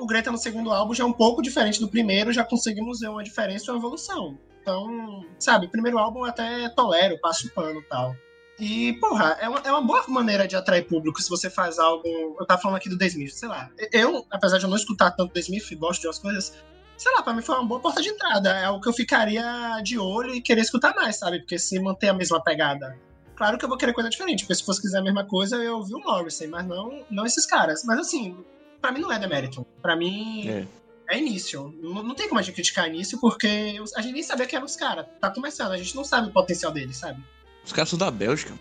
o 0.04 0.06
Greta 0.06 0.32
no 0.32 0.38
segundo 0.38 0.72
álbum 0.72 0.94
já 0.94 1.04
é 1.04 1.08
um 1.08 1.14
pouco 1.14 1.42
diferente 1.42 1.80
do 1.80 1.88
primeiro, 1.88 2.34
já 2.34 2.44
conseguimos 2.44 3.00
ver 3.00 3.10
uma 3.10 3.24
diferença 3.24 3.66
e 3.68 3.70
uma 3.72 3.80
evolução. 3.80 4.38
Então, 4.62 5.26
sabe, 5.40 5.68
primeiro 5.68 5.98
álbum 5.98 6.24
até 6.26 6.70
tolero, 6.70 7.20
passo 7.20 7.50
pano 7.52 7.80
e 7.80 7.84
tal. 7.84 8.16
E, 8.60 8.94
porra, 8.94 9.38
é 9.40 9.50
uma, 9.50 9.60
é 9.60 9.72
uma 9.72 9.82
boa 9.82 10.04
maneira 10.08 10.48
de 10.48 10.56
atrair 10.56 10.84
público 10.88 11.22
se 11.22 11.30
você 11.30 11.50
faz 11.50 11.80
algo. 11.80 12.08
Eu 12.40 12.46
tava 12.46 12.62
falando 12.62 12.78
aqui 12.78 12.88
do 12.88 12.98
The 12.98 13.08
Smith, 13.08 13.32
sei 13.32 13.50
lá. 13.50 13.70
Eu, 13.92 14.26
apesar 14.30 14.58
de 14.58 14.66
eu 14.66 14.70
não 14.70 14.78
escutar 14.78 15.12
tanto 15.12 15.34
The 15.34 15.40
Smith, 15.40 15.74
gosto 15.76 16.02
de 16.02 16.08
umas 16.08 16.20
coisas, 16.20 16.54
sei 16.98 17.12
lá, 17.14 17.24
pra 17.24 17.34
mim 17.34 17.42
foi 17.42 17.56
uma 17.56 17.66
boa 17.66 17.80
porta 17.80 18.02
de 18.02 18.10
entrada. 18.10 18.52
É 18.52 18.66
algo 18.66 18.82
que 18.82 18.88
eu 18.88 18.94
ficaria 18.94 19.82
de 19.84 19.98
olho 19.98 20.36
e 20.36 20.42
querer 20.42 20.62
escutar 20.62 20.94
mais, 20.94 21.18
sabe? 21.18 21.40
Porque 21.40 21.58
se 21.58 21.80
manter 21.80 22.10
a 22.10 22.14
mesma 22.14 22.42
pegada. 22.42 22.98
Claro 23.36 23.58
que 23.58 23.66
eu 23.66 23.70
vou 23.70 23.78
querer 23.78 23.94
coisa 23.94 24.10
diferente, 24.10 24.44
porque 24.44 24.56
se 24.56 24.64
fosse 24.64 24.82
quiser 24.82 25.00
a 25.00 25.04
mesma 25.04 25.26
coisa, 25.26 25.56
eu 25.56 25.78
ouvi 25.78 25.96
o 25.96 26.00
Morrissey, 26.00 26.48
mas 26.48 26.66
não, 26.68 27.04
não 27.10 27.26
esses 27.26 27.46
caras. 27.46 27.84
Mas 27.84 28.00
assim, 28.00 28.38
pra 28.84 28.92
mim 28.92 29.00
não 29.00 29.12
é 29.14 29.18
demérito. 29.18 29.66
Pra 29.82 29.96
mim 29.96 30.50
É. 30.50 30.68
é, 31.16 31.18
início. 31.18 31.74
Não, 31.82 32.04
não 32.04 32.14
tem 32.14 32.28
como 32.28 32.38
a 32.40 32.42
gente 32.44 32.54
criticar 32.54 32.90
início, 32.90 33.18
porque 33.18 33.80
a 33.96 34.02
gente 34.02 34.14
nem 34.14 34.22
sabia 34.22 34.46
que 34.46 34.56
eram 34.58 34.66
os 34.66 34.76
caras. 34.76 35.06
Tá 35.22 35.30
começando, 35.32 35.72
a 35.72 35.78
gente 35.78 35.96
não 35.96 36.04
sabe 36.04 36.28
o 36.28 36.32
potencial 36.34 36.70
deles, 36.70 36.98
sabe? 36.98 37.24
Os 37.66 37.72
caras 37.72 37.90
são 37.90 37.98
da 37.98 38.12
Bélgica. 38.12 38.54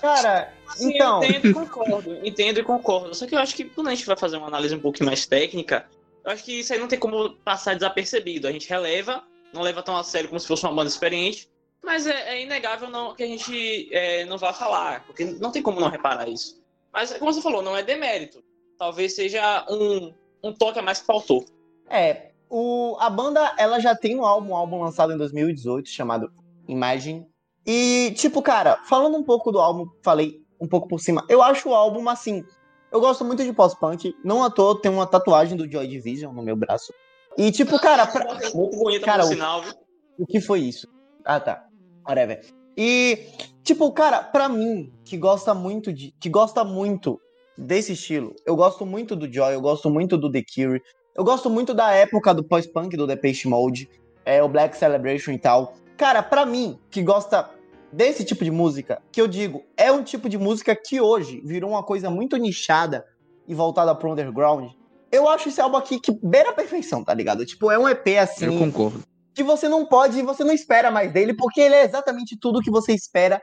Cara, 0.00 0.50
Sim, 0.74 0.94
então. 0.94 1.22
eu 1.22 1.28
entendo 1.28 1.46
e 1.46 1.52
concordo. 1.52 2.26
Entendo 2.26 2.58
e 2.60 2.62
concordo. 2.62 3.14
Só 3.14 3.26
que 3.26 3.34
eu 3.34 3.38
acho 3.38 3.54
que 3.54 3.64
quando 3.66 3.88
a 3.88 3.94
gente 3.94 4.06
vai 4.06 4.16
fazer 4.16 4.38
uma 4.38 4.46
análise 4.46 4.74
um 4.74 4.80
pouquinho 4.80 5.06
mais 5.06 5.26
técnica, 5.26 5.86
eu 6.24 6.32
acho 6.32 6.42
que 6.42 6.60
isso 6.60 6.72
aí 6.72 6.78
não 6.78 6.88
tem 6.88 6.98
como 6.98 7.36
passar 7.44 7.74
desapercebido. 7.74 8.48
A 8.48 8.52
gente 8.52 8.66
releva, 8.66 9.22
não 9.52 9.60
leva 9.60 9.82
tão 9.82 9.94
a 9.94 10.02
sério 10.02 10.30
como 10.30 10.40
se 10.40 10.46
fosse 10.48 10.64
uma 10.64 10.72
banda 10.74 10.88
experiente, 10.88 11.50
mas 11.84 12.06
é, 12.06 12.34
é 12.34 12.42
inegável 12.42 12.88
não, 12.88 13.14
que 13.14 13.22
a 13.22 13.26
gente 13.26 13.88
é, 13.94 14.24
não 14.24 14.38
vá 14.38 14.54
falar, 14.54 15.04
porque 15.04 15.24
não 15.24 15.52
tem 15.52 15.62
como 15.62 15.80
não 15.80 15.90
reparar 15.90 16.28
isso. 16.28 16.64
Mas, 16.90 17.12
como 17.12 17.30
você 17.30 17.42
falou, 17.42 17.62
não 17.62 17.76
é 17.76 17.82
demérito. 17.82 18.42
Talvez 18.78 19.14
seja 19.14 19.64
um, 19.70 20.12
um 20.42 20.52
toque 20.52 20.78
a 20.78 20.82
mais 20.82 21.00
que 21.00 21.06
faltou. 21.06 21.44
É, 21.88 22.30
o, 22.50 22.96
a 23.00 23.08
banda, 23.10 23.54
ela 23.58 23.80
já 23.80 23.94
tem 23.94 24.16
um 24.18 24.24
álbum, 24.24 24.50
um 24.50 24.56
álbum 24.56 24.80
lançado 24.82 25.12
em 25.12 25.16
2018, 25.16 25.88
chamado 25.88 26.30
Imagine. 26.68 27.26
E, 27.66 28.12
tipo, 28.16 28.42
cara, 28.42 28.78
falando 28.88 29.16
um 29.16 29.22
pouco 29.22 29.50
do 29.50 29.58
álbum, 29.58 29.86
falei 30.02 30.40
um 30.60 30.68
pouco 30.68 30.86
por 30.88 31.00
cima. 31.00 31.24
Eu 31.28 31.42
acho 31.42 31.68
o 31.68 31.74
álbum, 31.74 32.08
assim, 32.08 32.44
eu 32.92 33.00
gosto 33.00 33.24
muito 33.24 33.42
de 33.44 33.52
pós-punk. 33.52 34.14
Não 34.24 34.42
à 34.44 34.50
toa, 34.50 34.80
tem 34.80 34.90
uma 34.90 35.06
tatuagem 35.06 35.56
do 35.56 35.70
Joy 35.70 35.86
Division 35.86 36.32
no 36.32 36.42
meu 36.42 36.56
braço. 36.56 36.92
E, 37.36 37.50
tipo, 37.52 37.78
cara, 37.80 38.06
pra- 38.06 38.38
Muito 38.54 38.78
bonita 38.78 39.04
Cara, 39.04 39.24
o- 39.24 39.28
sinal, 39.28 39.62
viu? 39.62 39.74
o 40.18 40.26
que 40.26 40.40
foi 40.40 40.60
isso? 40.60 40.88
Ah, 41.24 41.40
tá. 41.40 41.66
Whatever. 42.06 42.40
E, 42.76 43.26
tipo, 43.62 43.90
cara, 43.92 44.22
pra 44.22 44.48
mim, 44.48 44.92
que 45.04 45.16
gosta 45.16 45.52
muito 45.54 45.92
de. 45.92 46.12
que 46.20 46.28
gosta 46.28 46.62
muito 46.64 47.20
desse 47.56 47.92
estilo, 47.92 48.34
eu 48.44 48.54
gosto 48.56 48.84
muito 48.84 49.16
do 49.16 49.32
Joy, 49.32 49.54
eu 49.54 49.60
gosto 49.60 49.88
muito 49.90 50.16
do 50.16 50.30
The 50.30 50.42
Cure, 50.42 50.82
eu 51.14 51.24
gosto 51.24 51.48
muito 51.48 51.72
da 51.72 51.92
época 51.92 52.34
do 52.34 52.44
pós-punk, 52.44 52.96
do 52.96 53.06
Depeche 53.06 53.48
Mode, 53.48 53.88
é, 54.24 54.42
o 54.42 54.48
Black 54.48 54.76
Celebration 54.76 55.32
e 55.32 55.38
tal. 55.38 55.74
Cara, 55.96 56.22
pra 56.22 56.44
mim, 56.44 56.78
que 56.90 57.02
gosta 57.02 57.50
desse 57.90 58.24
tipo 58.24 58.44
de 58.44 58.50
música, 58.50 59.00
que 59.10 59.20
eu 59.20 59.26
digo, 59.26 59.64
é 59.76 59.90
um 59.90 60.02
tipo 60.02 60.28
de 60.28 60.36
música 60.36 60.76
que 60.76 61.00
hoje 61.00 61.40
virou 61.44 61.70
uma 61.70 61.82
coisa 61.82 62.10
muito 62.10 62.36
nichada 62.36 63.04
e 63.48 63.54
voltada 63.54 63.94
pro 63.94 64.12
underground. 64.12 64.70
Eu 65.10 65.28
acho 65.28 65.48
esse 65.48 65.60
álbum 65.60 65.76
aqui 65.76 65.98
que 65.98 66.12
beira 66.22 66.50
a 66.50 66.52
perfeição, 66.52 67.02
tá 67.02 67.14
ligado? 67.14 67.46
Tipo, 67.46 67.70
é 67.70 67.78
um 67.78 67.88
EP 67.88 68.06
assim 68.20 68.46
Eu 68.46 68.58
concordo. 68.58 69.02
que 69.32 69.42
você 69.42 69.68
não 69.68 69.86
pode, 69.86 70.20
você 70.20 70.44
não 70.44 70.52
espera 70.52 70.90
mais 70.90 71.10
dele, 71.12 71.32
porque 71.34 71.60
ele 71.60 71.76
é 71.76 71.84
exatamente 71.84 72.36
tudo 72.38 72.60
que 72.60 72.70
você 72.70 72.92
espera 72.92 73.40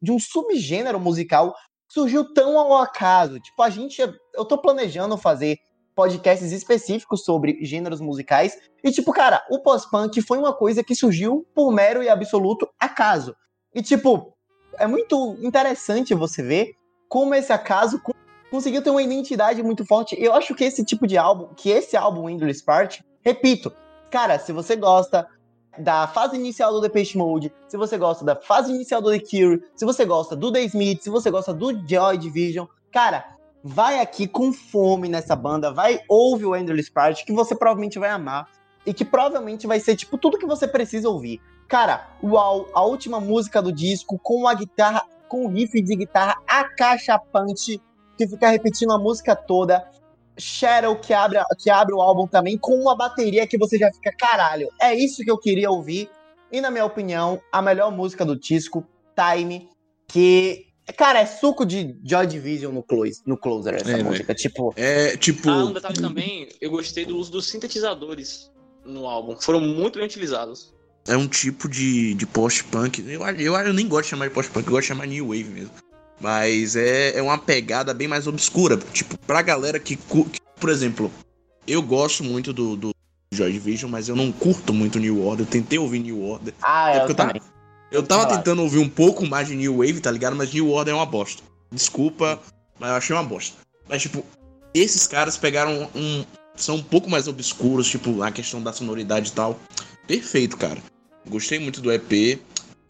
de 0.00 0.12
um 0.12 0.18
subgênero 0.20 1.00
musical 1.00 1.54
surgiu 1.88 2.32
tão 2.32 2.58
ao 2.58 2.76
acaso. 2.78 3.40
Tipo, 3.40 3.62
a 3.62 3.70
gente, 3.70 4.00
eu 4.34 4.44
tô 4.44 4.58
planejando 4.58 5.16
fazer 5.16 5.58
podcasts 5.94 6.52
específicos 6.52 7.24
sobre 7.24 7.64
gêneros 7.64 8.00
musicais 8.00 8.56
e 8.84 8.92
tipo, 8.92 9.12
cara, 9.12 9.42
o 9.50 9.60
pós-punk 9.60 10.20
foi 10.20 10.36
uma 10.36 10.52
coisa 10.52 10.84
que 10.84 10.94
surgiu 10.94 11.46
por 11.54 11.72
mero 11.72 12.02
e 12.02 12.08
absoluto 12.08 12.68
acaso. 12.78 13.34
E 13.74 13.82
tipo, 13.82 14.34
é 14.78 14.86
muito 14.86 15.36
interessante 15.40 16.14
você 16.14 16.42
ver 16.42 16.74
como 17.08 17.34
esse 17.34 17.50
acaso 17.50 17.98
co- 18.02 18.14
conseguiu 18.50 18.82
ter 18.82 18.90
uma 18.90 19.02
identidade 19.02 19.62
muito 19.62 19.86
forte. 19.86 20.14
Eu 20.18 20.34
acho 20.34 20.54
que 20.54 20.64
esse 20.64 20.84
tipo 20.84 21.06
de 21.06 21.16
álbum, 21.16 21.48
que 21.54 21.70
esse 21.70 21.96
álbum 21.96 22.28
Endless 22.28 22.62
Part, 22.62 23.02
repito, 23.22 23.72
cara, 24.10 24.38
se 24.38 24.52
você 24.52 24.76
gosta 24.76 25.26
da 25.78 26.06
fase 26.06 26.36
inicial 26.36 26.72
do 26.72 26.80
Depeche 26.80 27.16
Mode, 27.18 27.52
se 27.68 27.76
você 27.76 27.96
gosta 27.98 28.24
da 28.24 28.36
fase 28.36 28.72
inicial 28.72 29.00
do 29.00 29.10
The 29.10 29.18
Cure, 29.18 29.62
se 29.74 29.84
você 29.84 30.04
gosta 30.04 30.34
do 30.34 30.52
The 30.52 30.62
Smith, 30.64 31.02
se 31.02 31.10
você 31.10 31.30
gosta 31.30 31.52
do 31.52 31.72
Joy 31.86 32.18
Division, 32.18 32.66
cara, 32.92 33.36
vai 33.62 34.00
aqui 34.00 34.26
com 34.26 34.52
fome 34.52 35.08
nessa 35.08 35.34
banda, 35.34 35.72
vai 35.72 36.00
ouve 36.08 36.44
o 36.44 36.54
Endless 36.54 36.90
Part 36.90 37.24
que 37.24 37.32
você 37.32 37.54
provavelmente 37.54 37.98
vai 37.98 38.10
amar 38.10 38.48
e 38.86 38.94
que 38.94 39.04
provavelmente 39.04 39.66
vai 39.66 39.80
ser 39.80 39.96
tipo 39.96 40.16
tudo 40.16 40.38
que 40.38 40.46
você 40.46 40.68
precisa 40.68 41.08
ouvir. 41.08 41.40
Cara, 41.68 42.08
uau, 42.22 42.68
a 42.72 42.84
última 42.84 43.18
música 43.18 43.60
do 43.60 43.72
disco 43.72 44.18
com 44.22 44.46
a 44.46 44.54
guitarra, 44.54 45.02
com 45.28 45.44
o 45.44 45.48
riff 45.48 45.82
de 45.82 45.96
guitarra 45.96 46.36
acachapante 46.46 47.82
que 48.16 48.26
fica 48.28 48.48
repetindo 48.48 48.92
a 48.92 48.98
música 48.98 49.34
toda. 49.34 49.84
Shadow 50.38 50.96
que 50.96 51.12
abre, 51.12 51.38
que 51.58 51.70
abre 51.70 51.94
o 51.94 52.00
álbum 52.00 52.26
também 52.26 52.58
com 52.58 52.74
uma 52.74 52.96
bateria 52.96 53.46
que 53.46 53.56
você 53.58 53.78
já 53.78 53.90
fica 53.92 54.12
caralho. 54.18 54.68
É 54.80 54.94
isso 54.94 55.22
que 55.22 55.30
eu 55.30 55.38
queria 55.38 55.70
ouvir. 55.70 56.10
E 56.52 56.60
na 56.60 56.70
minha 56.70 56.84
opinião, 56.84 57.40
a 57.52 57.60
melhor 57.60 57.90
música 57.90 58.24
do 58.24 58.38
disco, 58.38 58.84
Time, 59.16 59.68
que 60.06 60.66
cara, 60.96 61.20
é 61.20 61.26
suco 61.26 61.64
de 61.64 61.96
Joy 62.04 62.26
Division 62.26 62.72
no 62.72 62.82
close, 62.82 63.20
no 63.26 63.36
closer 63.36 63.74
essa 63.74 63.90
É, 63.90 64.02
música, 64.02 64.34
tipo, 64.34 64.72
É, 64.76 65.16
tipo. 65.16 65.48
Ah, 65.50 65.64
um 65.64 65.72
detalhe 65.72 66.00
também, 66.00 66.48
eu 66.60 66.70
gostei 66.70 67.04
do 67.04 67.16
uso 67.16 67.32
dos 67.32 67.46
sintetizadores 67.46 68.50
no 68.84 69.06
álbum. 69.06 69.36
Foram 69.40 69.60
muito 69.60 69.98
bem 69.98 70.06
utilizados. 70.06 70.72
é 71.08 71.16
um 71.16 71.26
tipo 71.26 71.68
de, 71.68 72.14
de 72.14 72.26
post-punk. 72.26 73.00
Eu, 73.08 73.26
eu, 73.38 73.54
eu 73.54 73.72
nem 73.72 73.88
gosto 73.88 74.04
de 74.04 74.10
chamar 74.10 74.28
de 74.28 74.34
post-punk, 74.34 74.66
eu 74.66 74.72
gosto 74.72 74.82
de 74.82 74.88
chamar 74.88 75.06
New 75.06 75.28
Wave 75.28 75.44
mesmo. 75.44 75.72
Mas 76.20 76.76
é, 76.76 77.16
é 77.18 77.22
uma 77.22 77.38
pegada 77.38 77.92
bem 77.92 78.08
mais 78.08 78.26
obscura. 78.26 78.76
Tipo, 78.92 79.18
pra 79.18 79.42
galera 79.42 79.78
que, 79.78 79.96
que 79.96 80.40
por 80.58 80.70
exemplo, 80.70 81.10
eu 81.66 81.82
gosto 81.82 82.24
muito 82.24 82.52
do, 82.52 82.76
do 82.76 82.90
Joy 83.32 83.52
Division, 83.52 83.90
mas 83.90 84.08
eu 84.08 84.16
não 84.16 84.32
curto 84.32 84.72
muito 84.72 84.98
New 84.98 85.22
Order. 85.24 85.46
Eu 85.46 85.50
tentei 85.50 85.78
ouvir 85.78 85.98
New 86.00 86.22
Order. 86.22 86.54
ah, 86.62 86.92
É 86.92 86.98
eu 86.98 87.08
eu 87.08 87.14
tava, 87.14 87.32
também. 87.34 87.42
eu 87.92 88.02
tava 88.02 88.26
tentando 88.36 88.62
ouvir 88.62 88.78
um 88.78 88.88
pouco 88.88 89.26
mais 89.26 89.48
de 89.48 89.54
New 89.54 89.76
Wave, 89.78 90.00
tá 90.00 90.10
ligado? 90.10 90.34
Mas 90.34 90.52
New 90.52 90.70
Order 90.70 90.94
é 90.94 90.96
uma 90.96 91.06
bosta. 91.06 91.42
Desculpa, 91.70 92.40
mas 92.78 92.90
eu 92.90 92.96
achei 92.96 93.14
uma 93.16 93.24
bosta. 93.24 93.56
Mas, 93.88 94.02
tipo, 94.02 94.24
esses 94.72 95.06
caras 95.06 95.36
pegaram 95.36 95.88
um. 95.94 96.24
São 96.56 96.76
um 96.76 96.82
pouco 96.82 97.10
mais 97.10 97.28
obscuros, 97.28 97.86
tipo, 97.86 98.22
a 98.22 98.30
questão 98.30 98.62
da 98.62 98.72
sonoridade 98.72 99.28
e 99.28 99.32
tal. 99.32 99.60
Perfeito, 100.06 100.56
cara. 100.56 100.78
Gostei 101.28 101.58
muito 101.58 101.82
do 101.82 101.92
EP. 101.92 102.40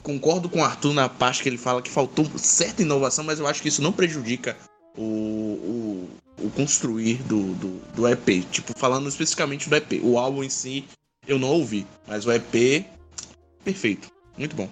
Concordo 0.07 0.49
com 0.49 0.61
o 0.61 0.65
Arthur 0.65 0.95
na 0.95 1.09
parte 1.09 1.43
que 1.43 1.49
ele 1.49 1.59
fala 1.59 1.83
que 1.83 1.91
faltou 1.91 2.25
certa 2.39 2.81
inovação, 2.81 3.25
mas 3.25 3.41
eu 3.41 3.47
acho 3.49 3.61
que 3.61 3.67
isso 3.67 3.83
não 3.83 3.93
prejudica 3.93 4.57
o, 4.97 5.03
o, 5.03 6.09
o 6.47 6.51
construir 6.51 7.17
do, 7.25 7.55
do, 7.55 7.69
do 7.93 8.07
EP. 8.07 8.49
Tipo, 8.53 8.73
falando 8.79 9.09
especificamente 9.09 9.69
do 9.69 9.75
EP. 9.75 10.01
O 10.05 10.17
álbum 10.17 10.45
em 10.45 10.49
si 10.49 10.85
eu 11.27 11.41
não 11.41 11.49
ouvi, 11.49 11.85
mas 12.07 12.25
o 12.25 12.31
EP, 12.31 12.87
perfeito. 13.65 14.09
Muito 14.39 14.55
bom. 14.55 14.71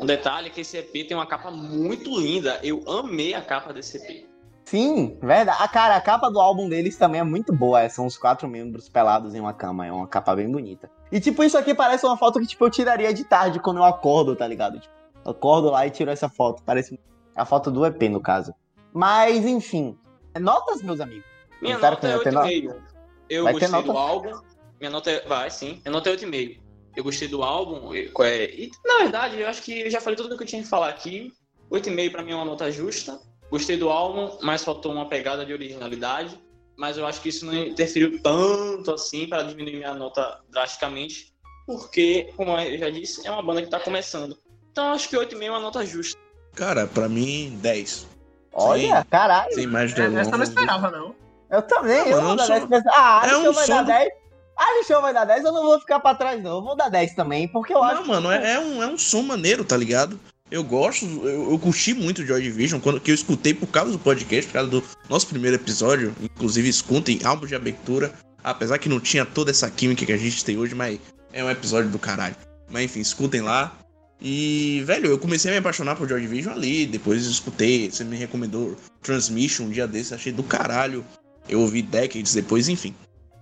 Um 0.00 0.06
detalhe 0.06 0.48
é 0.48 0.50
que 0.50 0.62
esse 0.62 0.76
EP 0.76 1.06
tem 1.06 1.16
uma 1.16 1.26
capa 1.26 1.52
muito 1.52 2.18
linda. 2.18 2.58
Eu 2.60 2.82
amei 2.90 3.34
a 3.34 3.40
capa 3.40 3.72
desse 3.72 3.96
EP. 3.98 4.26
Sim, 4.68 5.16
verdade. 5.22 5.62
A 5.62 5.66
cara, 5.66 5.96
a 5.96 6.00
capa 6.00 6.30
do 6.30 6.38
álbum 6.38 6.68
deles 6.68 6.94
também 6.98 7.22
é 7.22 7.24
muito 7.24 7.54
boa. 7.54 7.80
é, 7.80 7.88
São 7.88 8.04
os 8.04 8.18
quatro 8.18 8.46
membros 8.46 8.86
pelados 8.86 9.34
em 9.34 9.40
uma 9.40 9.54
cama. 9.54 9.86
É 9.86 9.90
uma 9.90 10.06
capa 10.06 10.36
bem 10.36 10.50
bonita. 10.50 10.90
E 11.10 11.18
tipo, 11.18 11.42
isso 11.42 11.56
aqui 11.56 11.74
parece 11.74 12.04
uma 12.04 12.18
foto 12.18 12.38
que 12.38 12.46
tipo 12.46 12.66
eu 12.66 12.70
tiraria 12.70 13.14
de 13.14 13.24
tarde 13.24 13.60
quando 13.60 13.78
eu 13.78 13.84
acordo, 13.84 14.36
tá 14.36 14.46
ligado? 14.46 14.78
Tipo, 14.78 14.94
eu 15.24 15.30
acordo 15.30 15.70
lá 15.70 15.86
e 15.86 15.90
tiro 15.90 16.10
essa 16.10 16.28
foto. 16.28 16.62
Parece 16.66 17.00
a 17.34 17.46
foto 17.46 17.70
do 17.70 17.86
EP 17.86 18.02
no 18.10 18.20
caso. 18.20 18.54
Mas 18.92 19.46
enfim, 19.46 19.96
notas, 20.38 20.82
meus 20.82 21.00
amigos. 21.00 21.24
Minha 21.62 21.76
Espero 21.76 21.94
nota 21.94 22.06
é 22.06 22.18
que 22.18 22.30
vai 22.30 22.50
ter 22.50 22.68
8,5. 22.68 22.82
Eu 23.30 23.44
Vai 23.44 23.54
ter 23.54 23.60
gostei 23.60 23.82
do 23.82 23.92
álbum. 23.96 24.40
Minha 24.78 24.90
nota 24.90 25.10
é... 25.10 25.26
Vai, 25.26 25.50
sim. 25.50 25.80
Minha 25.82 25.92
nota 25.92 26.10
é 26.10 26.16
8,5. 26.16 26.60
Eu 26.94 27.04
gostei 27.04 27.28
do 27.28 27.42
álbum. 27.42 27.94
E, 27.94 28.12
é, 28.20 28.44
e, 28.54 28.70
na 28.84 28.98
verdade, 28.98 29.40
eu 29.40 29.48
acho 29.48 29.62
que 29.62 29.80
eu 29.80 29.90
já 29.90 30.00
falei 30.00 30.16
tudo 30.16 30.34
o 30.34 30.36
que 30.36 30.42
eu 30.42 30.46
tinha 30.46 30.62
que 30.62 30.68
falar 30.68 30.90
aqui. 30.90 31.32
8,5 31.70 32.10
pra 32.10 32.22
mim 32.22 32.32
é 32.32 32.34
uma 32.34 32.44
nota 32.44 32.70
justa. 32.70 33.18
Gostei 33.50 33.76
do 33.76 33.88
álbum, 33.88 34.36
mas 34.42 34.62
faltou 34.64 34.92
uma 34.92 35.06
pegada 35.08 35.44
de 35.44 35.52
originalidade. 35.52 36.38
Mas 36.76 36.96
eu 36.96 37.06
acho 37.06 37.20
que 37.20 37.28
isso 37.30 37.44
não 37.44 37.54
interferiu 37.54 38.22
tanto 38.22 38.92
assim 38.92 39.26
para 39.26 39.42
diminuir 39.42 39.76
minha 39.78 39.94
nota 39.94 40.38
drasticamente. 40.48 41.32
Porque, 41.66 42.32
como 42.36 42.56
eu 42.58 42.78
já 42.78 42.88
disse, 42.90 43.26
é 43.26 43.30
uma 43.30 43.42
banda 43.42 43.62
que 43.62 43.68
tá 43.68 43.80
começando. 43.80 44.38
Então 44.70 44.86
eu 44.86 44.92
acho 44.92 45.08
que 45.08 45.16
8,5 45.16 45.42
é 45.44 45.50
uma 45.50 45.60
nota 45.60 45.84
justa. 45.84 46.18
Cara, 46.54 46.86
pra 46.86 47.08
mim, 47.08 47.58
10. 47.60 48.06
Olha, 48.52 49.04
caralho. 49.10 49.52
Sem 49.54 49.66
mais 49.66 49.90
É, 49.90 49.94
essa 49.94 50.02
eu 50.02 50.10
não 50.12 50.22
delongas. 50.24 50.48
esperava, 50.48 50.90
não. 50.90 51.14
Eu 51.50 51.62
também, 51.62 51.98
Ah, 52.00 52.08
eu 52.08 52.16
mano, 52.16 52.22
vou 52.22 52.32
é 52.32 52.36
dar 52.36 52.46
som- 52.46 52.52
10. 52.54 52.66
Pensa, 52.66 52.90
ah, 52.92 53.22
é 53.26 53.30
a 53.30 53.38
um 53.38 53.52
vai 53.52 53.66
som 53.66 53.72
dar 53.74 53.82
do- 53.82 53.86
10. 53.86 54.10
A 54.56 54.84
show 54.84 55.00
vai 55.00 55.14
dar 55.14 55.24
10, 55.24 55.44
eu 55.44 55.52
não 55.52 55.62
vou 55.62 55.78
ficar 55.78 56.00
pra 56.00 56.14
trás, 56.16 56.42
não. 56.42 56.56
Eu 56.56 56.62
vou 56.62 56.76
dar 56.76 56.88
10 56.88 57.14
também, 57.14 57.46
porque 57.46 57.72
eu 57.72 57.82
acho 57.82 58.00
Não, 58.00 58.06
mano, 58.08 58.30
é, 58.30 58.54
é 58.54 58.58
um, 58.58 58.82
é 58.82 58.86
um 58.88 58.98
som 58.98 59.22
maneiro, 59.22 59.64
tá 59.64 59.76
ligado? 59.76 60.18
Eu 60.50 60.64
gosto, 60.64 61.04
eu, 61.04 61.50
eu 61.50 61.58
curti 61.58 61.92
muito 61.92 62.24
Joy 62.24 62.42
Division, 62.42 62.80
quando 62.80 63.00
que 63.00 63.10
eu 63.10 63.14
escutei 63.14 63.52
por 63.52 63.66
causa 63.66 63.92
do 63.92 63.98
podcast, 63.98 64.46
por 64.46 64.54
causa 64.54 64.70
do 64.70 64.82
nosso 65.08 65.26
primeiro 65.26 65.56
episódio. 65.56 66.14
Inclusive, 66.22 66.68
escutem 66.68 67.20
álbum 67.24 67.46
de 67.46 67.54
abertura. 67.54 68.12
Apesar 68.42 68.78
que 68.78 68.88
não 68.88 69.00
tinha 69.00 69.26
toda 69.26 69.50
essa 69.50 69.70
química 69.70 70.06
que 70.06 70.12
a 70.12 70.16
gente 70.16 70.44
tem 70.44 70.56
hoje, 70.56 70.74
mas 70.74 70.98
é 71.32 71.44
um 71.44 71.50
episódio 71.50 71.90
do 71.90 71.98
caralho. 71.98 72.36
Mas 72.70 72.84
enfim, 72.84 73.00
escutem 73.00 73.42
lá. 73.42 73.76
E, 74.20 74.82
velho, 74.86 75.10
eu 75.10 75.18
comecei 75.18 75.50
a 75.50 75.52
me 75.52 75.58
apaixonar 75.58 75.96
por 75.96 76.08
Joy 76.08 76.20
Division 76.20 76.54
ali. 76.54 76.86
Depois 76.86 77.26
escutei, 77.26 77.90
você 77.90 78.02
me 78.02 78.16
recomendou 78.16 78.76
Transmission 79.02 79.64
um 79.66 79.70
dia 79.70 79.86
desses, 79.86 80.12
achei 80.12 80.32
do 80.32 80.42
caralho. 80.42 81.04
Eu 81.48 81.60
ouvi 81.60 81.82
Decades 81.82 82.32
depois, 82.32 82.68
enfim. 82.68 82.94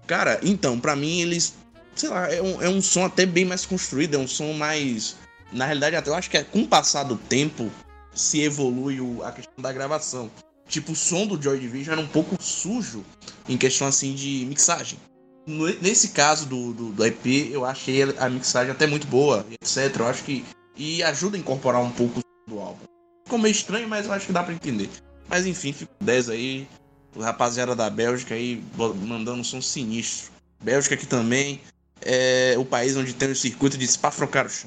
Cara, 0.06 0.40
então, 0.42 0.78
pra 0.80 0.96
mim 0.96 1.20
eles 1.20 1.54
sei 1.96 2.10
lá, 2.10 2.30
é 2.32 2.42
um, 2.42 2.62
é 2.62 2.68
um 2.68 2.80
som 2.80 3.04
até 3.04 3.26
bem 3.26 3.44
mais 3.44 3.64
construído, 3.64 4.14
é 4.14 4.18
um 4.18 4.28
som 4.28 4.52
mais. 4.52 5.16
Na 5.52 5.64
realidade, 5.64 5.96
até 5.96 6.10
eu 6.10 6.14
acho 6.14 6.28
que 6.30 6.36
é, 6.36 6.42
com 6.44 6.62
o 6.62 6.68
passar 6.68 7.04
do 7.04 7.16
tempo 7.16 7.70
se 8.14 8.40
evolui 8.40 9.00
o- 9.00 9.22
a 9.24 9.30
questão 9.32 9.54
da 9.62 9.72
gravação. 9.72 10.30
Tipo, 10.68 10.92
o 10.92 10.96
som 10.96 11.26
do 11.26 11.40
Joy 11.40 11.60
Division 11.60 11.92
era 11.92 12.00
um 12.02 12.08
pouco 12.08 12.36
sujo 12.42 13.04
em 13.48 13.56
questão 13.56 13.86
assim 13.86 14.14
de 14.14 14.44
mixagem. 14.48 14.98
No- 15.46 15.66
nesse 15.80 16.08
caso 16.08 16.46
do, 16.46 16.72
do, 16.72 16.92
do 16.92 17.04
EP, 17.06 17.50
eu 17.52 17.64
achei 17.64 18.02
a 18.18 18.28
mixagem 18.28 18.72
até 18.72 18.86
muito 18.86 19.06
boa, 19.06 19.46
etc. 19.50 19.94
Eu 20.00 20.06
acho 20.08 20.24
que. 20.24 20.44
E 20.76 21.02
ajuda 21.02 21.36
a 21.36 21.40
incorporar 21.40 21.80
um 21.80 21.90
pouco 21.90 22.20
do 22.48 22.58
álbum. 22.58 22.84
ficou 23.24 23.38
meio 23.38 23.52
estranho, 23.52 23.88
mas 23.88 24.06
eu 24.06 24.12
acho 24.12 24.26
que 24.26 24.32
dá 24.32 24.42
pra 24.42 24.52
entender. 24.54 24.90
Mas 25.28 25.46
enfim, 25.46 25.72
fico 25.72 25.92
10 26.00 26.28
aí. 26.28 26.68
O 27.14 27.20
rapaziada 27.22 27.74
da 27.74 27.88
Bélgica 27.88 28.34
aí 28.34 28.62
mandando 28.76 29.40
um 29.40 29.44
som 29.44 29.60
sinistro. 29.62 30.30
Bélgica 30.62 30.94
aqui 30.94 31.06
também 31.06 31.60
é 32.02 32.54
o 32.58 32.64
país 32.64 32.94
onde 32.96 33.14
tem 33.14 33.30
o 33.30 33.36
circuito 33.36 33.78
de 33.78 33.86
Spa-Francorchamps. 33.86 34.66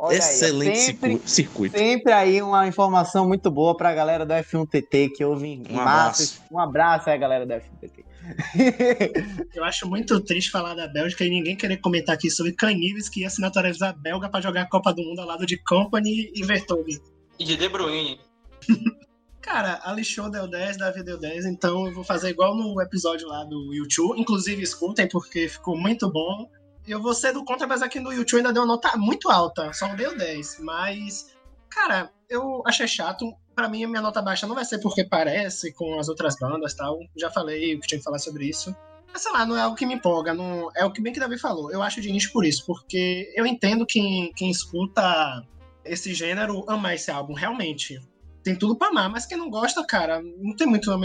Olha 0.00 0.12
aí, 0.12 0.18
Excelente 0.18 0.78
sempre, 0.78 1.10
circu- 1.10 1.28
circuito. 1.28 1.76
sempre 1.78 2.12
aí 2.12 2.40
uma 2.40 2.68
informação 2.68 3.26
muito 3.26 3.50
boa 3.50 3.76
pra 3.76 3.92
galera 3.92 4.24
do 4.24 4.32
F1TT 4.32 5.10
que 5.16 5.24
ouve 5.24 5.46
em 5.48 5.64
Um 5.68 5.74
massa. 5.74 5.90
abraço. 6.22 6.42
Um 6.52 6.58
abraço 6.60 7.10
aí, 7.10 7.18
galera 7.18 7.44
do 7.44 7.52
F1TT. 7.52 8.04
Eu 9.54 9.64
acho 9.64 9.88
muito 9.88 10.20
triste 10.20 10.50
falar 10.50 10.74
da 10.74 10.86
Bélgica 10.86 11.24
e 11.24 11.30
ninguém 11.30 11.56
querer 11.56 11.78
comentar 11.78 12.14
aqui 12.14 12.30
sobre 12.30 12.52
Canives 12.52 13.08
que 13.08 13.20
ia 13.22 13.30
se 13.30 13.40
naturalizar 13.40 13.98
belga 13.98 14.28
pra 14.28 14.40
jogar 14.40 14.62
a 14.62 14.68
Copa 14.68 14.92
do 14.92 15.02
Mundo 15.02 15.20
ao 15.20 15.26
lado 15.26 15.44
de 15.46 15.56
Company 15.64 16.30
e 16.34 16.44
Vertonghen. 16.44 17.00
E 17.38 17.44
de 17.44 17.56
De 17.56 17.68
Bruyne. 17.68 18.20
Cara, 19.40 19.80
a 19.82 19.92
Lixou 19.94 20.30
deu 20.30 20.46
10, 20.46 20.76
Davi 20.76 21.02
deu 21.02 21.18
10, 21.18 21.46
então 21.46 21.86
eu 21.86 21.94
vou 21.94 22.04
fazer 22.04 22.28
igual 22.28 22.54
no 22.54 22.80
episódio 22.82 23.26
lá 23.26 23.44
do 23.44 23.72
YouTube. 23.72 24.20
Inclusive, 24.20 24.62
escutem, 24.62 25.08
porque 25.08 25.48
ficou 25.48 25.74
muito 25.76 26.10
bom. 26.12 26.50
Eu 26.88 27.02
vou 27.02 27.14
ser 27.14 27.32
do 27.32 27.44
contra, 27.44 27.66
apesar 27.66 27.88
que 27.88 28.00
no 28.00 28.12
YouTube 28.12 28.38
ainda 28.38 28.52
deu 28.52 28.62
uma 28.62 28.74
nota 28.74 28.96
muito 28.96 29.30
alta, 29.30 29.72
só 29.72 29.94
deu 29.94 30.16
10. 30.16 30.60
Mas, 30.60 31.36
cara, 31.68 32.10
eu 32.28 32.62
achei 32.66 32.88
chato. 32.88 33.32
Pra 33.54 33.68
mim, 33.68 33.84
a 33.84 33.88
minha 33.88 34.00
nota 34.00 34.22
baixa 34.22 34.46
não 34.46 34.54
vai 34.54 34.64
ser 34.64 34.78
porque 34.78 35.04
parece 35.04 35.72
com 35.72 35.98
as 35.98 36.08
outras 36.08 36.36
bandas 36.38 36.74
tal. 36.74 36.98
Já 37.16 37.30
falei 37.30 37.74
o 37.74 37.80
que 37.80 37.88
tinha 37.88 37.98
que 37.98 38.04
falar 38.04 38.18
sobre 38.18 38.48
isso. 38.48 38.74
Mas 39.12 39.22
sei 39.22 39.32
lá, 39.32 39.44
não 39.44 39.56
é 39.56 39.60
algo 39.60 39.76
que 39.76 39.84
me 39.84 39.94
empolga. 39.94 40.32
Não... 40.32 40.70
É 40.76 40.84
o 40.84 40.92
que 40.92 41.02
bem 41.02 41.12
que 41.12 41.20
Davi 41.20 41.38
falou. 41.38 41.70
Eu 41.70 41.82
acho 41.82 42.00
de 42.00 42.10
nicho 42.10 42.32
por 42.32 42.44
isso, 42.44 42.64
porque 42.64 43.32
eu 43.34 43.44
entendo 43.44 43.84
quem, 43.84 44.32
quem 44.34 44.50
escuta 44.50 45.44
esse 45.84 46.14
gênero 46.14 46.64
amar 46.70 46.94
esse 46.94 47.10
álbum, 47.10 47.34
realmente 47.34 48.00
tem 48.42 48.56
tudo 48.56 48.76
pra 48.76 48.88
amar, 48.88 49.10
mas 49.10 49.26
quem 49.26 49.36
não 49.36 49.50
gosta, 49.50 49.84
cara, 49.84 50.22
não 50.22 50.54
tem 50.54 50.66
muito 50.66 50.90
o 50.90 51.00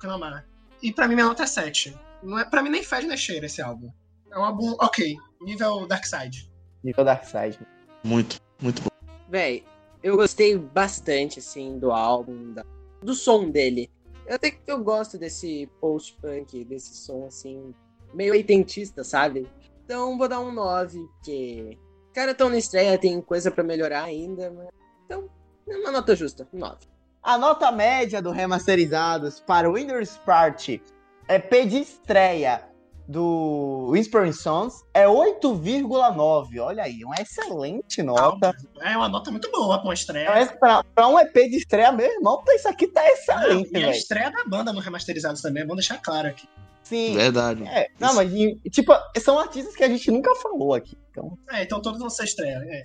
que 0.00 0.06
amar. 0.06 0.46
E 0.82 0.92
pra 0.92 1.06
mim, 1.06 1.14
minha 1.14 1.26
nota 1.26 1.42
é 1.42 1.46
7. 1.46 1.96
Não 2.22 2.38
é, 2.38 2.44
pra 2.44 2.62
mim, 2.62 2.70
nem 2.70 2.82
fede 2.82 3.06
nem 3.06 3.16
cheira 3.16 3.46
esse 3.46 3.60
álbum. 3.60 3.90
É 4.32 4.38
um 4.38 4.44
álbum 4.44 4.76
ok, 4.80 5.16
nível 5.40 5.86
Dark 5.86 6.04
Side. 6.04 6.50
Nível 6.84 7.04
Dark 7.04 7.24
Side. 7.24 7.58
Muito, 8.04 8.40
muito 8.60 8.82
bom. 8.82 8.90
Véi, 9.28 9.64
eu 10.02 10.16
gostei 10.16 10.56
bastante, 10.56 11.38
assim, 11.38 11.78
do 11.78 11.90
álbum, 11.92 12.52
da- 12.52 12.64
do 13.02 13.14
som 13.14 13.50
dele. 13.50 13.90
Eu 14.26 14.36
até 14.36 14.50
que 14.50 14.60
eu 14.66 14.82
gosto 14.82 15.18
desse 15.18 15.68
post-punk, 15.80 16.64
desse 16.64 16.94
som, 16.94 17.26
assim, 17.26 17.74
meio 18.14 18.32
oitentista, 18.32 19.02
sabe? 19.02 19.48
Então 19.84 20.16
vou 20.16 20.28
dar 20.28 20.40
um 20.40 20.52
9, 20.52 20.98
porque... 21.14 21.76
Os 22.06 22.12
caras 22.14 22.36
tão 22.36 22.48
na 22.48 22.58
estreia, 22.58 22.98
tem 22.98 23.20
coisa 23.20 23.50
pra 23.50 23.62
melhorar 23.62 24.04
ainda, 24.04 24.50
mas... 24.50 24.68
Então, 25.04 25.28
é 25.68 25.76
uma 25.76 25.92
nota 25.92 26.14
justa, 26.16 26.46
um 26.52 26.58
9. 26.58 26.78
A 27.22 27.36
nota 27.36 27.70
média 27.70 28.22
do 28.22 28.30
Remasterizados 28.30 29.40
para 29.40 29.68
o 29.68 29.74
Windows 29.74 30.16
Party 30.18 30.82
EP 31.28 31.66
de 31.68 31.78
estreia 31.80 32.68
do 33.10 33.88
Whispering 33.90 34.32
Sons 34.32 34.84
é 34.94 35.04
8,9. 35.04 36.60
Olha 36.60 36.84
aí, 36.84 37.04
uma 37.04 37.16
excelente 37.20 38.02
nota. 38.02 38.54
É 38.80 38.96
uma 38.96 39.08
nota 39.08 39.30
muito 39.32 39.50
boa 39.50 39.78
pra 39.78 39.88
uma 39.88 39.94
estreia. 39.94 40.30
Mas 40.30 40.52
pra, 40.52 40.84
pra 40.94 41.08
um 41.08 41.18
EP 41.18 41.34
de 41.34 41.56
estreia, 41.56 41.90
meu 41.90 42.06
irmão, 42.06 42.42
isso 42.48 42.68
aqui 42.68 42.86
tá 42.86 43.04
excelente, 43.08 43.70
e 43.72 43.76
a 43.76 43.80
velho. 43.80 43.90
estreia 43.92 44.30
da 44.30 44.44
banda 44.44 44.72
no 44.72 44.80
Remasterizados 44.80 45.42
também, 45.42 45.64
é 45.64 45.66
bom 45.66 45.74
deixar 45.74 45.98
claro 45.98 46.28
aqui. 46.28 46.48
Sim. 46.84 47.14
Verdade. 47.14 47.64
É, 47.66 47.88
não, 47.98 48.14
mas 48.14 48.30
tipo, 48.72 48.92
são 49.20 49.38
artistas 49.38 49.74
que 49.74 49.82
a 49.84 49.88
gente 49.88 50.10
nunca 50.10 50.34
falou 50.36 50.74
aqui. 50.74 50.96
Então, 51.10 51.36
É, 51.50 51.62
então 51.62 51.82
todos 51.82 52.00
vão 52.00 52.08
ser 52.10 52.24
estreia. 52.24 52.60
É. 52.64 52.84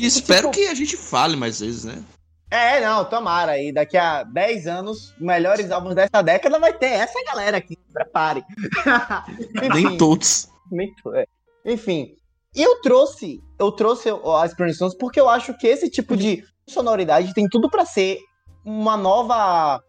E 0.00 0.06
espero 0.06 0.50
tipo, 0.50 0.54
que 0.54 0.68
a 0.68 0.74
gente 0.74 0.96
fale 0.96 1.36
mais 1.36 1.60
vezes, 1.60 1.84
né? 1.84 2.02
É, 2.50 2.80
não, 2.80 3.04
tomara. 3.04 3.52
aí 3.52 3.72
daqui 3.72 3.96
a 3.96 4.22
10 4.22 4.66
anos, 4.66 5.10
os 5.14 5.18
melhores 5.20 5.70
álbuns 5.70 5.94
dessa 5.94 6.22
década 6.22 6.58
vai 6.58 6.72
ter 6.72 6.86
essa 6.92 7.22
galera 7.24 7.56
aqui. 7.56 7.74
Se 7.74 7.92
prepare. 7.92 8.44
Nem 9.74 9.96
todos. 9.96 10.48
Nem 10.70 10.94
to- 10.96 11.14
é. 11.14 11.26
Enfim. 11.64 12.14
E 12.54 12.62
eu 12.62 12.80
trouxe, 12.80 13.40
eu 13.58 13.70
trouxe 13.72 14.08
as 14.40 14.76
Sons 14.78 14.94
porque 14.94 15.20
eu 15.20 15.28
acho 15.28 15.56
que 15.58 15.66
esse 15.66 15.90
tipo 15.90 16.16
de 16.16 16.42
sonoridade 16.66 17.34
tem 17.34 17.48
tudo 17.48 17.68
pra 17.68 17.84
ser 17.84 18.18
uma 18.64 18.96
nova. 18.96 19.82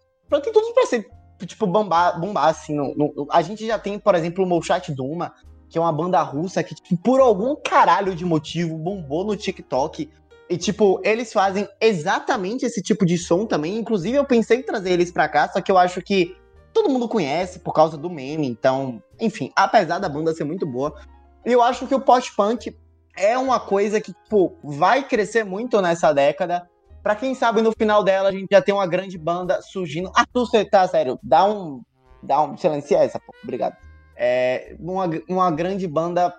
Tem 0.43 0.51
tudo 0.51 0.73
pra 0.73 0.85
ser, 0.85 1.07
tipo, 1.45 1.65
bombar, 1.65 2.19
bombar 2.19 2.45
assim. 2.49 2.75
no- 2.75 2.93
no- 2.95 3.27
a 3.31 3.41
gente 3.41 3.65
já 3.65 3.79
tem, 3.79 3.97
por 3.97 4.15
exemplo, 4.15 4.43
o 4.43 4.47
Molchat 4.47 4.91
Duma, 4.93 5.33
que 5.69 5.77
é 5.77 5.81
uma 5.81 5.93
banda 5.93 6.21
russa 6.21 6.61
que, 6.63 6.75
tipo, 6.75 6.97
por 7.01 7.19
algum 7.21 7.55
caralho 7.55 8.13
de 8.15 8.25
motivo, 8.25 8.77
bombou 8.77 9.23
no 9.23 9.35
TikTok. 9.35 10.09
E, 10.49 10.57
tipo, 10.57 11.01
eles 11.03 11.33
fazem 11.33 11.67
exatamente 11.81 12.65
esse 12.65 12.81
tipo 12.81 13.05
de 13.05 13.17
som 13.17 13.45
também. 13.45 13.77
Inclusive, 13.77 14.17
eu 14.17 14.25
pensei 14.25 14.59
em 14.59 14.63
trazer 14.63 14.91
eles 14.91 15.11
pra 15.11 15.27
cá, 15.27 15.49
só 15.49 15.59
que 15.59 15.71
eu 15.71 15.77
acho 15.77 16.01
que 16.01 16.35
todo 16.73 16.89
mundo 16.89 17.07
conhece 17.09 17.59
por 17.59 17.73
causa 17.73 17.97
do 17.97 18.09
meme. 18.09 18.47
Então, 18.47 19.01
enfim, 19.19 19.51
apesar 19.55 19.99
da 19.99 20.07
banda 20.07 20.33
ser 20.33 20.45
muito 20.45 20.65
boa, 20.65 20.93
eu 21.43 21.61
acho 21.61 21.87
que 21.87 21.95
o 21.95 21.99
post-punk 21.99 22.75
é 23.15 23.37
uma 23.37 23.59
coisa 23.59 23.99
que, 23.99 24.13
tipo, 24.13 24.57
vai 24.63 25.05
crescer 25.05 25.43
muito 25.43 25.81
nessa 25.81 26.13
década. 26.13 26.69
Pra 27.03 27.15
quem 27.15 27.33
sabe, 27.33 27.61
no 27.61 27.71
final 27.71 28.03
dela, 28.03 28.29
a 28.29 28.31
gente 28.31 28.47
já 28.51 28.61
tem 28.61 28.73
uma 28.73 28.85
grande 28.85 29.17
banda 29.17 29.61
surgindo. 29.61 30.11
Arthur, 30.15 30.45
você 30.45 30.65
tá 30.65 30.87
sério? 30.87 31.19
Dá 31.23 31.45
um. 31.45 31.81
Dá 32.21 32.41
um. 32.41 32.55
Silencia 32.57 32.99
essa, 32.99 33.19
pô. 33.19 33.33
Obrigado. 33.43 33.75
É, 34.15 34.75
uma, 34.79 35.09
uma 35.27 35.51
grande 35.51 35.87
banda 35.87 36.33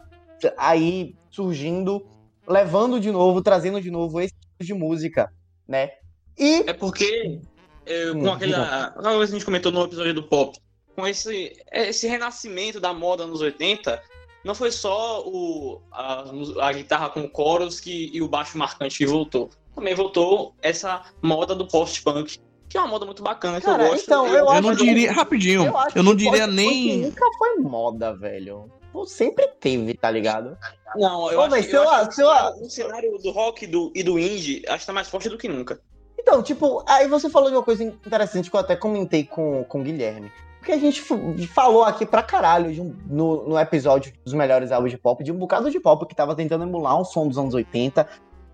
aí 0.57 1.17
surgindo, 1.31 2.07
levando 2.49 2.99
de 3.01 3.11
novo, 3.11 3.43
trazendo 3.43 3.81
de 3.81 3.91
novo 3.91 4.21
esse 4.21 4.35
tipo 4.35 4.65
de 4.65 4.75
música, 4.75 5.33
né? 5.67 5.91
E. 6.39 6.65
É 6.67 6.73
porque, 6.73 7.41
é, 7.87 8.11
Hum, 8.11 8.21
com 8.23 8.33
aquela. 8.33 8.87
Aquela 8.87 9.15
coisa 9.15 9.27
que 9.33 9.37
a 9.37 9.39
gente 9.39 9.45
comentou 9.45 9.71
no 9.73 9.85
episódio 9.85 10.15
do 10.15 10.23
pop, 10.23 10.59
com 10.97 11.07
esse, 11.07 11.53
esse 11.73 12.07
renascimento 12.09 12.81
da 12.81 12.93
moda 12.93 13.27
nos 13.27 13.41
80, 13.41 14.01
não 14.45 14.55
foi 14.55 14.71
só 14.73 15.23
o, 15.27 15.81
a, 15.93 16.25
a 16.63 16.73
guitarra 16.73 17.11
com 17.11 17.29
coros 17.29 17.81
que, 17.81 18.11
e 18.13 18.23
o 18.23 18.29
baixo 18.29 18.57
marcante 18.59 18.99
que 18.99 19.07
voltou. 19.07 19.51
Também 19.75 19.95
voltou 19.95 20.55
essa 20.61 21.03
moda 21.23 21.55
do 21.55 21.67
post-punk, 21.67 22.39
que 22.69 22.77
é 22.77 22.81
uma 22.81 22.89
moda 22.89 23.07
muito 23.07 23.23
bacana, 23.23 23.61
que 23.61 23.67
Cara, 23.67 23.85
eu 23.85 23.91
gosto. 23.91 24.05
então, 24.05 24.27
eu 24.27 24.35
Eu 24.39 24.51
acho 24.51 24.63
não 24.63 24.77
que- 24.77 24.85
diria. 24.85 25.13
Rapidinho, 25.13 25.65
eu, 25.67 25.77
acho 25.79 26.03
não 26.03 26.13
que 26.17 26.25
diria 26.25 26.47
nem. 26.47 27.03
Nunca 27.03 27.25
foi 27.39 27.57
moda, 27.59 28.17
velho. 28.17 28.71
Pô, 28.99 29.07
sempre 29.07 29.47
teve, 29.61 29.95
tá 29.95 30.11
ligado? 30.11 30.59
Não, 30.97 31.31
eu 31.31 31.39
Ô, 31.39 31.43
acho, 31.43 31.55
que- 31.57 31.63
se 31.63 31.73
eu 31.77 31.83
eu- 31.85 31.89
acho 31.91 32.09
que 32.09 32.15
se 32.17 32.23
eu- 32.23 32.29
o 32.29 32.69
cenário- 32.69 33.17
do 33.19 33.31
rock 33.31 33.65
e 33.65 33.69
do, 33.69 33.93
e 33.95 34.03
do 34.03 34.19
indie 34.19 34.65
acho 34.67 34.81
que 34.81 34.87
tá 34.87 34.93
mais 34.93 35.09
forte 35.09 35.29
do 35.29 35.39
que 35.39 35.49
nunca. 35.49 35.81
Então, 36.19 36.43
tipo, 36.43 36.83
aí 36.87 37.07
você 37.07 37.31
falou 37.31 37.49
de 37.49 37.55
uma 37.57 37.63
coisa 37.63 37.85
interessante 37.85 38.51
que 38.51 38.57
eu 38.57 38.61
até 38.61 38.75
comentei 38.75 39.23
com, 39.25 39.63
com 39.65 39.81
o 39.81 39.85
Guilherme. 39.85 40.33
Porque 40.59 40.73
a 40.73 40.79
gente 40.79 41.01
falou 41.47 41.85
aqui 41.85 42.05
pra 42.05 42.25
caralho 42.25 42.73
de 42.73 42.81
um- 42.81 42.93
no, 43.07 43.51
no 43.51 43.59
episódio 43.59 44.13
dos 44.25 44.35
melhores 44.35 44.73
álbuns 44.73 44.91
de 44.91 44.99
pop, 44.99 45.23
de 45.23 45.31
um 45.31 45.37
bocado 45.37 45.71
de 45.71 45.79
pop 45.79 46.05
que 46.05 46.15
tava 46.17 46.35
tentando 46.35 46.65
emular 46.65 47.01
um 47.01 47.05
som 47.05 47.29
dos 47.29 47.39
anos 47.39 47.55
80. 47.55 48.05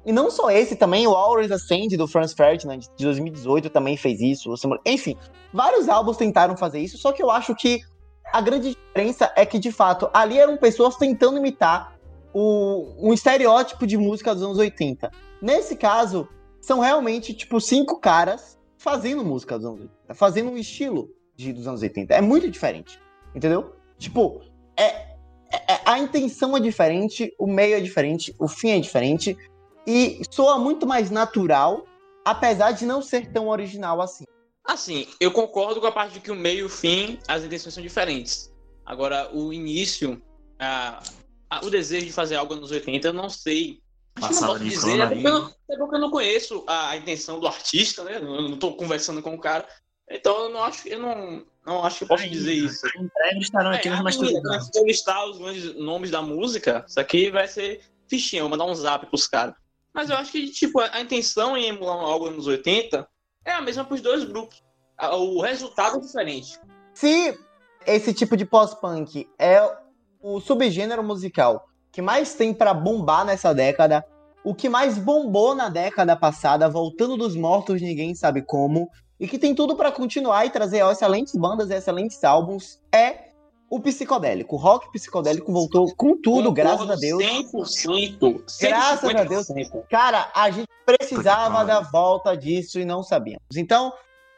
E 0.05 0.13
não 0.13 0.31
só 0.31 0.51
esse, 0.51 0.77
também 0.77 1.07
o 1.07 1.15
Always 1.15 1.51
Ascend 1.51 1.97
do 1.97 2.07
Franz 2.07 2.35
Ferdinand 2.35 2.81
de 2.81 3.05
2018 3.05 3.71
também 3.71 3.97
fez 3.97 4.21
isso. 4.21 4.53
Enfim, 4.85 5.17
vários 5.55 5.89
álbuns 5.89 6.19
tentaram 6.19 6.55
fazer 6.55 6.81
isso, 6.81 6.99
só 6.99 7.11
que 7.13 7.23
eu 7.23 7.31
acho 7.31 7.55
que 7.55 7.81
a 8.35 8.41
grande 8.41 8.71
diferença 8.71 9.33
é 9.37 9.47
que, 9.47 9.61
de 9.61 9.71
fato, 9.71 10.11
ali 10.13 10.41
eram 10.41 10.57
pessoas 10.57 10.97
tentando 10.97 11.39
imitar 11.39 11.97
o, 12.33 12.85
um 12.99 13.15
estereótipo 13.15 13.87
de 13.87 13.97
música 13.97 14.35
dos 14.35 14.43
anos 14.43 14.59
80. 14.59 15.09
Nesse 15.41 15.77
caso, 15.77 16.29
são 16.61 16.81
realmente, 16.81 17.33
tipo, 17.33 17.61
cinco 17.61 18.01
caras 18.01 18.59
fazendo 18.77 19.25
música 19.25 19.57
dos 19.57 19.69
anos 19.69 19.81
80, 19.83 20.15
fazendo 20.15 20.51
um 20.51 20.57
estilo 20.57 21.09
de, 21.37 21.53
dos 21.53 21.69
anos 21.69 21.81
80. 21.81 22.13
É 22.13 22.21
muito 22.21 22.51
diferente, 22.51 23.01
entendeu? 23.33 23.77
Tipo, 23.99 24.41
é, 24.77 24.85
é- 24.85 25.81
a 25.85 26.01
intenção 26.01 26.57
é 26.57 26.61
diferente, 26.61 27.33
o 27.39 27.47
meio 27.47 27.77
é 27.77 27.81
diferente, 27.81 28.35
o 28.41 28.49
fim 28.49 28.71
é 28.71 28.81
diferente, 28.81 29.39
e 29.87 30.23
soa 30.29 30.59
muito 30.59 30.89
mais 30.89 31.09
natural, 31.09 31.85
apesar 32.25 32.73
de 32.73 32.85
não 32.85 33.01
ser 33.01 33.31
tão 33.31 33.47
original 33.47 34.01
assim. 34.01 34.25
Assim, 34.67 35.07
eu 35.21 35.31
concordo 35.31 35.81
com 35.81 35.87
a 35.87 35.93
parte 35.93 36.15
de 36.15 36.21
que 36.21 36.31
o 36.31 36.35
meio 36.35 36.61
e 36.61 36.65
o 36.65 36.69
fim, 36.69 37.19
as 37.29 37.45
intenções 37.45 37.75
são 37.75 37.83
diferentes. 37.83 38.53
Agora, 38.85 39.31
o 39.35 39.53
início, 39.53 40.23
a- 40.59 41.03
a- 41.51 41.65
o 41.65 41.71
desejo 41.71 42.07
de 42.07 42.13
fazer 42.13 42.37
algo 42.37 42.55
nos 42.55 42.71
80, 42.71 43.09
eu 43.09 43.13
não 43.13 43.29
sei. 43.29 43.81
Acho 44.17 44.33
eu 44.33 44.41
não 44.41 44.49
posso 44.49 44.65
dizer, 44.65 44.99
pano 44.99 45.03
é 45.03 45.07
porque, 45.09 45.27
eu 45.27 45.33
não, 45.33 45.49
é 45.49 45.77
porque 45.77 45.97
eu 45.97 46.01
não 46.01 46.11
conheço 46.11 46.65
a, 46.67 46.91
a 46.91 46.97
intenção 46.97 47.41
do 47.41 47.47
artista, 47.47 48.05
né? 48.05 48.17
Eu 48.19 48.23
não 48.49 48.57
tô 48.57 48.73
conversando 48.75 49.21
com 49.21 49.35
o 49.35 49.41
cara. 49.41 49.67
Então 50.09 50.45
eu 50.45 50.51
não 50.51 50.63
acho, 50.63 50.87
eu 50.87 50.99
não, 51.01 51.45
não 51.67 51.85
acho 51.85 51.99
que 51.99 52.05
eu 52.05 52.09
posso 52.09 52.29
dizer 52.29 52.53
isso. 52.53 52.87
Em 52.97 53.09
breve 53.09 53.41
estarão 53.41 53.71
aqui 53.71 53.89
É, 53.89 53.91
nos 53.91 54.03
mais 54.03 54.17
minha, 54.19 54.41
quando 54.41 54.71
eu 54.77 54.87
listar 54.87 55.27
os 55.29 55.39
grandes 55.39 55.75
nomes 55.75 56.11
da 56.11 56.23
música, 56.23 56.85
isso 56.87 57.01
aqui 57.01 57.31
vai 57.31 57.49
ser 57.49 57.81
fichinha, 58.09 58.41
eu 58.41 58.49
vou 58.49 58.57
mandar 58.57 58.71
um 58.71 58.75
zap 58.75 59.05
pros 59.07 59.27
caras. 59.27 59.55
Mas 59.93 60.11
eu 60.11 60.17
acho 60.17 60.31
que, 60.33 60.49
tipo, 60.49 60.79
a 60.81 61.01
intenção 61.01 61.57
em 61.57 61.67
emular 61.67 61.97
algo 61.97 62.31
nos 62.31 62.47
80 62.47 63.09
é 63.45 63.53
a 63.53 63.61
mesma 63.61 63.85
pros 63.85 64.01
dois 64.01 64.25
grupos. 64.25 64.63
O 65.01 65.41
resultado 65.41 65.99
é 65.99 66.01
diferente. 66.01 66.59
Se 66.95 67.39
esse 67.87 68.15
tipo 68.15 68.37
de 68.37 68.45
pós-punk 68.45 69.29
é 69.39 69.61
o 70.23 70.41
subgênero 70.41 71.03
musical 71.03 71.67
que 71.93 72.03
mais 72.03 72.35
tem 72.35 72.53
pra 72.53 72.75
bombar 72.75 73.25
nessa 73.25 73.55
década, 73.55 74.05
o 74.43 74.55
que 74.55 74.69
mais 74.69 74.99
bombou 74.99 75.55
na 75.55 75.69
década 75.69 76.17
passada, 76.17 76.69
voltando 76.69 77.17
dos 77.17 77.37
mortos, 77.37 77.81
ninguém 77.81 78.15
sabe 78.15 78.43
como, 78.43 78.91
e 79.19 79.29
que 79.29 79.39
tem 79.39 79.55
tudo 79.55 79.77
para 79.77 79.93
continuar 79.93 80.45
e 80.45 80.51
trazer 80.51 80.85
excelentes 80.85 81.35
bandas 81.35 81.71
e 81.71 81.75
excelentes 81.75 82.23
álbuns, 82.25 82.81
é 82.93 83.34
o 83.71 83.81
psicodélico. 83.81 84.57
O 84.57 84.59
rock 84.59 84.91
psicodélico 84.93 85.53
voltou 85.53 85.93
com 85.97 86.17
tudo, 86.21 86.53
graças 86.53 86.89
a 86.89 86.95
Deus. 86.95 87.23
100%. 87.23 88.45
Graças 88.61 89.15
a 89.15 89.25
Deus. 89.25 89.47
150%. 89.49 89.83
Cara, 89.91 90.31
a 90.35 90.51
gente 90.51 90.69
precisava 90.85 91.61
que 91.61 91.67
da 91.67 91.81
volta 91.81 92.37
disso 92.37 92.79
e 92.79 92.85
não 92.85 93.03
sabíamos. 93.03 93.57
Então, 93.57 93.93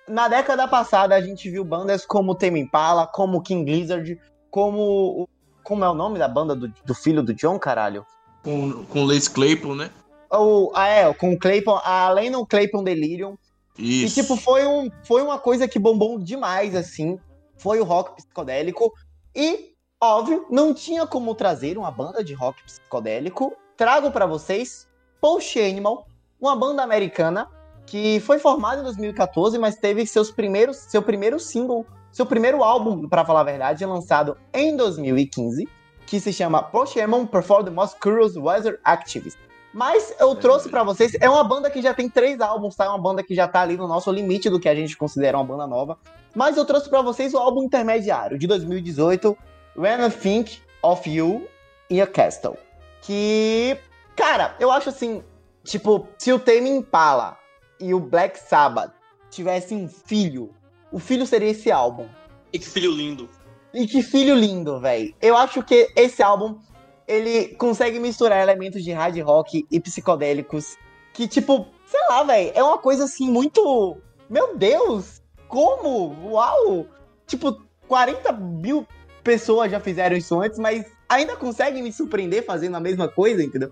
na 0.09 0.29
década 0.29 0.67
passada, 0.69 1.15
a 1.15 1.21
gente 1.21 1.51
viu 1.51 1.65
bandas 1.65 2.07
como 2.07 2.35
Tame 2.35 2.61
Impala, 2.61 3.07
como 3.07 3.43
King 3.43 3.71
Gizzard, 3.71 4.19
como... 4.51 5.29
Como 5.63 5.85
é 5.85 5.91
o 5.91 5.95
nome 5.95 6.17
da 6.17 6.29
banda 6.29 6.55
do, 6.55 6.69
do 6.69 6.95
filho 6.95 7.25
do 7.25 7.35
John, 7.35 7.59
caralho? 7.59 8.07
Com, 8.45 8.85
com 8.85 9.05
Lace 9.05 9.29
Claypool, 9.29 9.75
né? 9.75 9.91
O, 10.31 10.71
ah, 10.75 10.87
é, 10.87 11.13
com 11.13 11.33
o 11.33 11.39
Clayton, 11.39 11.81
além 11.85 12.31
do 12.31 12.47
Clayton 12.47 12.85
Delirium. 12.85 13.37
Isso. 13.79 14.21
E, 14.21 14.23
tipo, 14.23 14.37
foi, 14.37 14.67
um, 14.67 14.91
foi 15.03 15.23
uma 15.23 15.39
coisa 15.39 15.67
que 15.69 15.79
bombou 15.79 16.19
demais, 16.19 16.75
assim. 16.75 17.19
Foi 17.57 17.81
o 17.81 17.85
rock 17.85 18.17
psicodélico. 18.17 18.93
E, 19.37 19.75
óbvio, 20.03 20.47
não 20.51 20.73
tinha 20.73 21.07
como 21.07 21.35
trazer 21.35 21.77
uma 21.77 21.91
banda 21.91 22.25
de 22.25 22.33
rock 22.33 22.65
psicodélico. 22.65 23.55
Trago 23.77 24.11
pra 24.11 24.25
vocês 24.25 24.89
Post 25.21 25.61
Animal, 25.61 26.07
uma 26.41 26.57
banda 26.57 26.83
americana 26.83 27.47
que 27.85 28.19
foi 28.21 28.39
formada 28.39 28.81
em 28.81 28.85
2014, 28.85 29.59
mas 29.59 29.77
teve 29.77 30.07
seus 30.07 30.31
primeiros, 30.31 30.79
seu 30.79 31.03
primeiro 31.03 31.39
single, 31.39 31.85
seu 32.11 32.25
primeiro 32.25 32.65
álbum, 32.65 33.07
pra 33.07 33.27
falar 33.27 33.41
a 33.41 33.45
verdade, 33.45 33.85
lançado 33.85 34.39
em 34.55 34.75
2015, 34.75 35.69
que 36.07 36.19
se 36.19 36.33
chama 36.33 36.71
Animal 36.97 37.27
Perform 37.27 37.67
the 37.67 37.71
Most 37.71 38.01
Curious 38.01 38.37
Weather 38.37 38.81
Activists. 38.85 39.39
Mas 39.77 40.15
eu 40.19 40.35
trouxe 40.35 40.71
pra 40.71 40.83
vocês, 40.83 41.13
é 41.21 41.29
uma 41.29 41.45
banda 41.45 41.69
que 41.69 41.83
já 41.83 41.93
tem 41.93 42.09
três 42.09 42.41
álbuns, 42.41 42.75
tá? 42.75 42.87
É 42.87 42.89
uma 42.89 42.97
banda 42.97 43.23
que 43.23 43.35
já 43.35 43.47
tá 43.47 43.61
ali 43.61 43.77
no 43.77 43.87
nosso 43.87 44.11
limite 44.11 44.49
do 44.49 44.59
que 44.59 44.71
a 44.71 44.75
gente 44.75 44.97
considera 44.97 45.37
uma 45.37 45.45
banda 45.45 45.67
nova. 45.67 45.99
Mas 46.35 46.57
eu 46.57 46.65
trouxe 46.65 46.89
pra 46.89 47.03
vocês 47.03 47.35
o 47.35 47.37
álbum 47.37 47.63
intermediário 47.63 48.39
de 48.39 48.47
2018, 48.47 49.37
When 49.77 50.07
I 50.07 50.11
Think 50.11 50.63
of 50.83 51.07
You 51.07 51.47
in 51.91 52.01
a 52.01 52.07
Castle. 52.07 52.57
Que, 53.03 53.77
cara, 54.17 54.57
eu 54.59 54.71
acho 54.71 54.89
assim, 54.89 55.23
tipo, 55.63 56.09
se 56.17 56.33
o 56.33 56.39
Tame 56.39 56.71
Impala 56.71 57.37
e 57.79 57.93
o 57.93 58.01
Black 58.01 58.39
Sabbath 58.39 58.95
tivessem 59.31 59.77
um 59.77 59.89
filho, 59.89 60.55
o 60.91 60.99
filho 60.99 61.27
seria 61.27 61.51
esse 61.51 61.71
álbum. 61.71 62.09
E 62.51 62.59
que 62.59 62.67
filho 62.67 62.91
lindo. 62.91 63.29
E 63.75 63.87
que 63.87 64.03
filho 64.03 64.35
lindo, 64.35 64.81
velho. 64.81 65.15
Eu 65.21 65.37
acho 65.37 65.63
que 65.63 65.93
esse 65.95 66.23
álbum 66.23 66.59
ele 67.07 67.49
consegue 67.57 67.99
misturar 67.99 68.41
elementos 68.43 68.83
de 68.83 68.93
hard 68.93 69.17
rock 69.21 69.67
e 69.71 69.81
psicodélicos 69.81 70.77
que 71.13 71.27
tipo, 71.27 71.67
sei 71.87 72.01
lá, 72.11 72.23
velho, 72.25 72.53
é 72.55 72.63
uma 72.63 72.79
coisa 72.79 73.05
assim 73.05 73.31
muito, 73.31 73.97
meu 74.29 74.57
Deus, 74.57 75.23
como? 75.49 76.15
Uau! 76.31 76.87
Tipo, 77.27 77.63
40 77.89 78.33
mil 78.33 78.87
pessoas 79.25 79.71
já 79.71 79.81
fizeram 79.81 80.17
isso 80.17 80.39
antes, 80.39 80.59
mas 80.59 80.85
ainda 81.09 81.35
conseguem 81.37 81.83
me 81.83 81.93
surpreender 81.93 82.45
fazendo 82.45 82.77
a 82.77 82.81
mesma 82.81 83.09
coisa, 83.09 83.43
entendeu? 83.43 83.71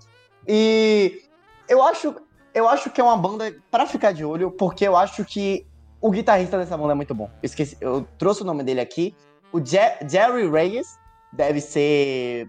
E 0.49 1.23
eu 1.69 1.83
acho, 1.83 2.15
eu 2.55 2.69
acho 2.69 2.91
que 2.91 3.01
é 3.01 3.05
uma 3.05 3.17
banda 3.17 3.55
pra 3.71 3.87
ficar 3.87 4.13
de 4.13 4.25
olho, 4.25 4.51
porque 4.51 4.87
eu 4.87 4.97
acho 4.97 5.25
que 5.25 5.67
o 6.01 6.11
guitarrista 6.11 6.57
dessa 6.59 6.77
banda 6.77 6.93
é 6.93 6.97
muito 6.97 7.15
bom. 7.15 7.27
Eu 7.43 7.47
esqueci, 7.47 7.77
eu 7.81 8.07
trouxe 8.19 8.43
o 8.43 8.45
nome 8.45 8.63
dele 8.63 8.81
aqui. 8.81 9.15
O 9.53 9.59
Je- 9.65 9.99
Jerry 10.09 10.49
Reyes 10.51 10.99
deve 11.33 11.61
ser 11.61 12.49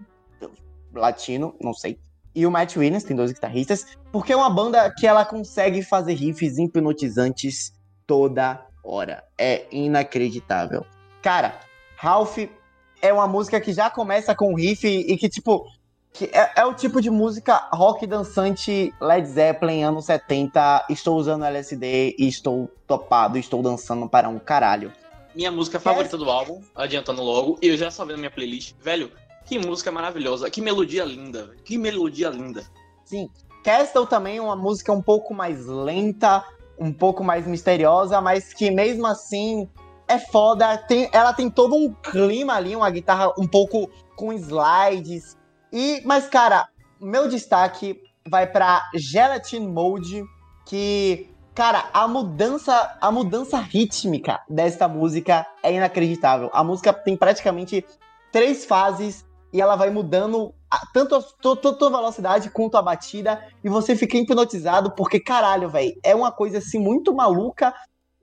latino, 1.00 1.54
não 1.60 1.72
sei. 1.72 1.98
E 2.34 2.46
o 2.46 2.50
Matt 2.50 2.76
Williams, 2.76 3.04
tem 3.04 3.16
dois 3.16 3.32
guitarristas, 3.32 3.86
porque 4.12 4.32
é 4.32 4.36
uma 4.36 4.50
banda 4.50 4.90
que 4.90 5.06
ela 5.06 5.24
consegue 5.24 5.82
fazer 5.82 6.14
riffs 6.14 6.58
hipnotizantes 6.58 7.72
toda 8.06 8.64
hora. 8.84 9.24
É 9.38 9.66
inacreditável. 9.70 10.84
Cara, 11.22 11.58
Ralph 11.96 12.38
é 13.00 13.12
uma 13.12 13.26
música 13.26 13.60
que 13.60 13.72
já 13.72 13.88
começa 13.88 14.34
com 14.34 14.54
riff 14.54 14.86
e 14.86 15.16
que, 15.16 15.28
tipo, 15.28 15.66
que 16.12 16.26
é, 16.26 16.52
é 16.56 16.64
o 16.64 16.72
tipo 16.72 17.00
de 17.00 17.10
música 17.10 17.68
rock 17.72 18.06
dançante 18.06 18.92
Led 19.00 19.26
Zeppelin, 19.26 19.82
anos 19.82 20.06
70. 20.06 20.86
Estou 20.88 21.16
usando 21.16 21.44
LSD 21.44 22.16
e 22.18 22.26
estou 22.26 22.70
topado, 22.86 23.38
estou 23.38 23.62
dançando 23.62 24.08
para 24.08 24.28
um 24.28 24.38
caralho. 24.38 24.92
Minha 25.34 25.52
música 25.52 25.78
favorita 25.78 26.16
do 26.16 26.30
álbum, 26.30 26.62
adiantando 26.74 27.22
logo, 27.22 27.58
e 27.60 27.68
eu 27.68 27.76
já 27.76 27.90
salvei 27.90 28.16
na 28.16 28.20
minha 28.20 28.30
playlist. 28.30 28.74
Velho, 28.80 29.12
que 29.46 29.58
música 29.58 29.92
maravilhosa, 29.92 30.50
que 30.50 30.60
melodia 30.60 31.04
linda, 31.04 31.54
que 31.64 31.78
melodia 31.78 32.28
linda. 32.28 32.64
Sim. 33.04 33.30
Castle 33.64 34.06
também 34.06 34.38
é 34.38 34.42
uma 34.42 34.56
música 34.56 34.92
um 34.92 35.00
pouco 35.00 35.32
mais 35.32 35.66
lenta, 35.66 36.44
um 36.78 36.92
pouco 36.92 37.24
mais 37.24 37.46
misteriosa, 37.46 38.20
mas 38.20 38.52
que 38.52 38.70
mesmo 38.70 39.06
assim 39.06 39.68
é 40.08 40.18
foda. 40.18 40.76
Tem, 40.76 41.08
ela 41.12 41.32
tem 41.32 41.48
todo 41.48 41.74
um 41.74 41.92
clima 41.92 42.54
ali, 42.54 42.74
uma 42.76 42.90
guitarra 42.90 43.32
um 43.38 43.46
pouco 43.46 43.88
com 44.16 44.32
slides. 44.32 45.36
E, 45.72 46.02
mas, 46.04 46.28
cara, 46.28 46.68
meu 47.00 47.28
destaque 47.28 48.00
vai 48.28 48.46
pra 48.46 48.82
Gelatin 48.94 49.60
Mode, 49.60 50.24
que, 50.64 51.30
cara, 51.54 51.88
a 51.92 52.08
mudança, 52.08 52.96
a 53.00 53.12
mudança 53.12 53.58
rítmica 53.58 54.40
desta 54.48 54.88
música 54.88 55.46
é 55.62 55.72
inacreditável. 55.72 56.50
A 56.52 56.64
música 56.64 56.92
tem 56.92 57.16
praticamente 57.16 57.84
três 58.32 58.64
fases 58.64 59.24
e 59.52 59.60
ela 59.60 59.76
vai 59.76 59.90
mudando 59.90 60.52
a- 60.70 60.80
tanto 60.92 61.14
a 61.14 61.22
tua 61.72 61.90
velocidade 61.90 62.50
quanto 62.50 62.76
a 62.76 62.82
batida 62.82 63.42
e 63.62 63.68
você 63.68 63.94
fica 63.96 64.16
hipnotizado 64.16 64.90
porque 64.92 65.20
caralho, 65.20 65.68
velho, 65.70 65.98
é 66.02 66.14
uma 66.14 66.32
coisa 66.32 66.58
assim 66.58 66.78
muito 66.78 67.14
maluca 67.14 67.74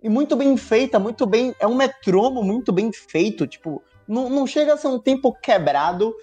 e 0.01 0.09
muito 0.09 0.35
bem 0.35 0.55
feita, 0.57 0.99
muito 0.99 1.25
bem, 1.25 1.55
é 1.59 1.65
um 1.67 1.75
metromo 1.75 2.43
muito 2.43 2.71
bem 2.73 2.91
feito, 2.91 3.47
tipo, 3.47 3.81
não, 4.07 4.29
não 4.29 4.45
chega 4.45 4.73
a 4.73 4.77
ser 4.77 4.87
um 4.87 4.99
tempo 4.99 5.31
quebrado, 5.41 6.13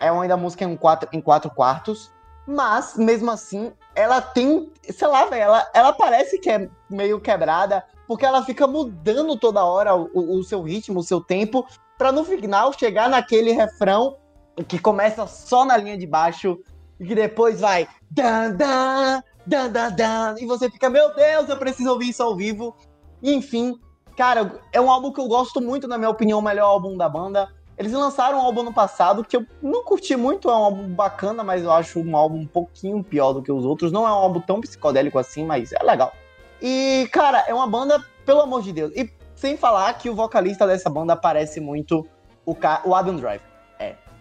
é 0.00 0.08
ainda 0.08 0.36
música 0.36 0.64
em 0.64 0.76
quatro, 0.76 1.08
em 1.12 1.20
quatro 1.20 1.48
quartos, 1.50 2.10
mas 2.46 2.96
mesmo 2.96 3.30
assim, 3.30 3.72
ela 3.94 4.20
tem, 4.20 4.72
sei 4.90 5.06
lá, 5.06 5.26
velho, 5.26 5.42
ela, 5.42 5.70
ela 5.72 5.92
parece 5.92 6.40
que 6.40 6.50
é 6.50 6.68
meio 6.90 7.20
quebrada, 7.20 7.84
porque 8.08 8.26
ela 8.26 8.42
fica 8.42 8.66
mudando 8.66 9.36
toda 9.36 9.64
hora 9.64 9.94
o, 9.94 10.10
o- 10.12 10.38
o 10.40 10.42
seu 10.42 10.60
ritmo, 10.62 10.98
o 10.98 11.04
seu 11.04 11.20
tempo, 11.20 11.64
pra 11.96 12.10
no 12.10 12.24
final 12.24 12.72
chegar 12.72 13.08
naquele 13.08 13.52
refrão 13.52 14.16
que 14.64 14.78
começa 14.78 15.26
só 15.26 15.64
na 15.64 15.76
linha 15.76 15.96
de 15.96 16.06
baixo 16.06 16.58
e 16.98 17.06
que 17.06 17.14
depois 17.14 17.60
vai 17.60 17.88
dan 18.10 18.52
dan 18.52 19.22
dan 19.46 19.70
dan 19.70 19.92
dan 19.92 20.34
e 20.38 20.46
você 20.46 20.70
fica 20.70 20.90
meu 20.90 21.14
Deus 21.14 21.48
eu 21.48 21.56
preciso 21.56 21.90
ouvir 21.90 22.10
isso 22.10 22.22
ao 22.22 22.36
vivo. 22.36 22.74
E, 23.22 23.32
enfim 23.32 23.78
cara 24.16 24.60
é 24.72 24.80
um 24.80 24.90
álbum 24.90 25.12
que 25.12 25.20
eu 25.20 25.26
gosto 25.26 25.60
muito 25.60 25.88
na 25.88 25.96
minha 25.96 26.10
opinião 26.10 26.38
o 26.38 26.42
melhor 26.42 26.66
álbum 26.66 26.96
da 26.96 27.08
banda. 27.08 27.48
Eles 27.78 27.92
lançaram 27.92 28.38
um 28.38 28.42
álbum 28.42 28.62
no 28.62 28.74
passado 28.74 29.24
que 29.24 29.34
eu 29.34 29.46
não 29.62 29.82
curti 29.82 30.14
muito 30.14 30.50
é 30.50 30.52
um 30.52 30.64
álbum 30.64 30.88
bacana 30.88 31.42
mas 31.42 31.62
eu 31.62 31.72
acho 31.72 32.00
um 32.00 32.14
álbum 32.14 32.40
um 32.40 32.46
pouquinho 32.46 33.02
pior 33.02 33.32
do 33.32 33.42
que 33.42 33.50
os 33.50 33.64
outros. 33.64 33.90
Não 33.90 34.06
é 34.06 34.10
um 34.10 34.14
álbum 34.14 34.40
tão 34.40 34.60
psicodélico 34.60 35.18
assim 35.18 35.44
mas 35.44 35.72
é 35.72 35.82
legal. 35.82 36.12
E 36.60 37.08
cara 37.10 37.44
é 37.48 37.54
uma 37.54 37.66
banda 37.66 38.04
pelo 38.26 38.40
amor 38.40 38.60
de 38.62 38.72
Deus 38.72 38.92
e 38.94 39.10
sem 39.34 39.56
falar 39.56 39.94
que 39.94 40.10
o 40.10 40.14
vocalista 40.14 40.66
dessa 40.66 40.90
banda 40.90 41.16
parece 41.16 41.58
muito 41.58 42.06
o, 42.44 42.54
Adam 42.94 43.16
Driver 43.16 43.49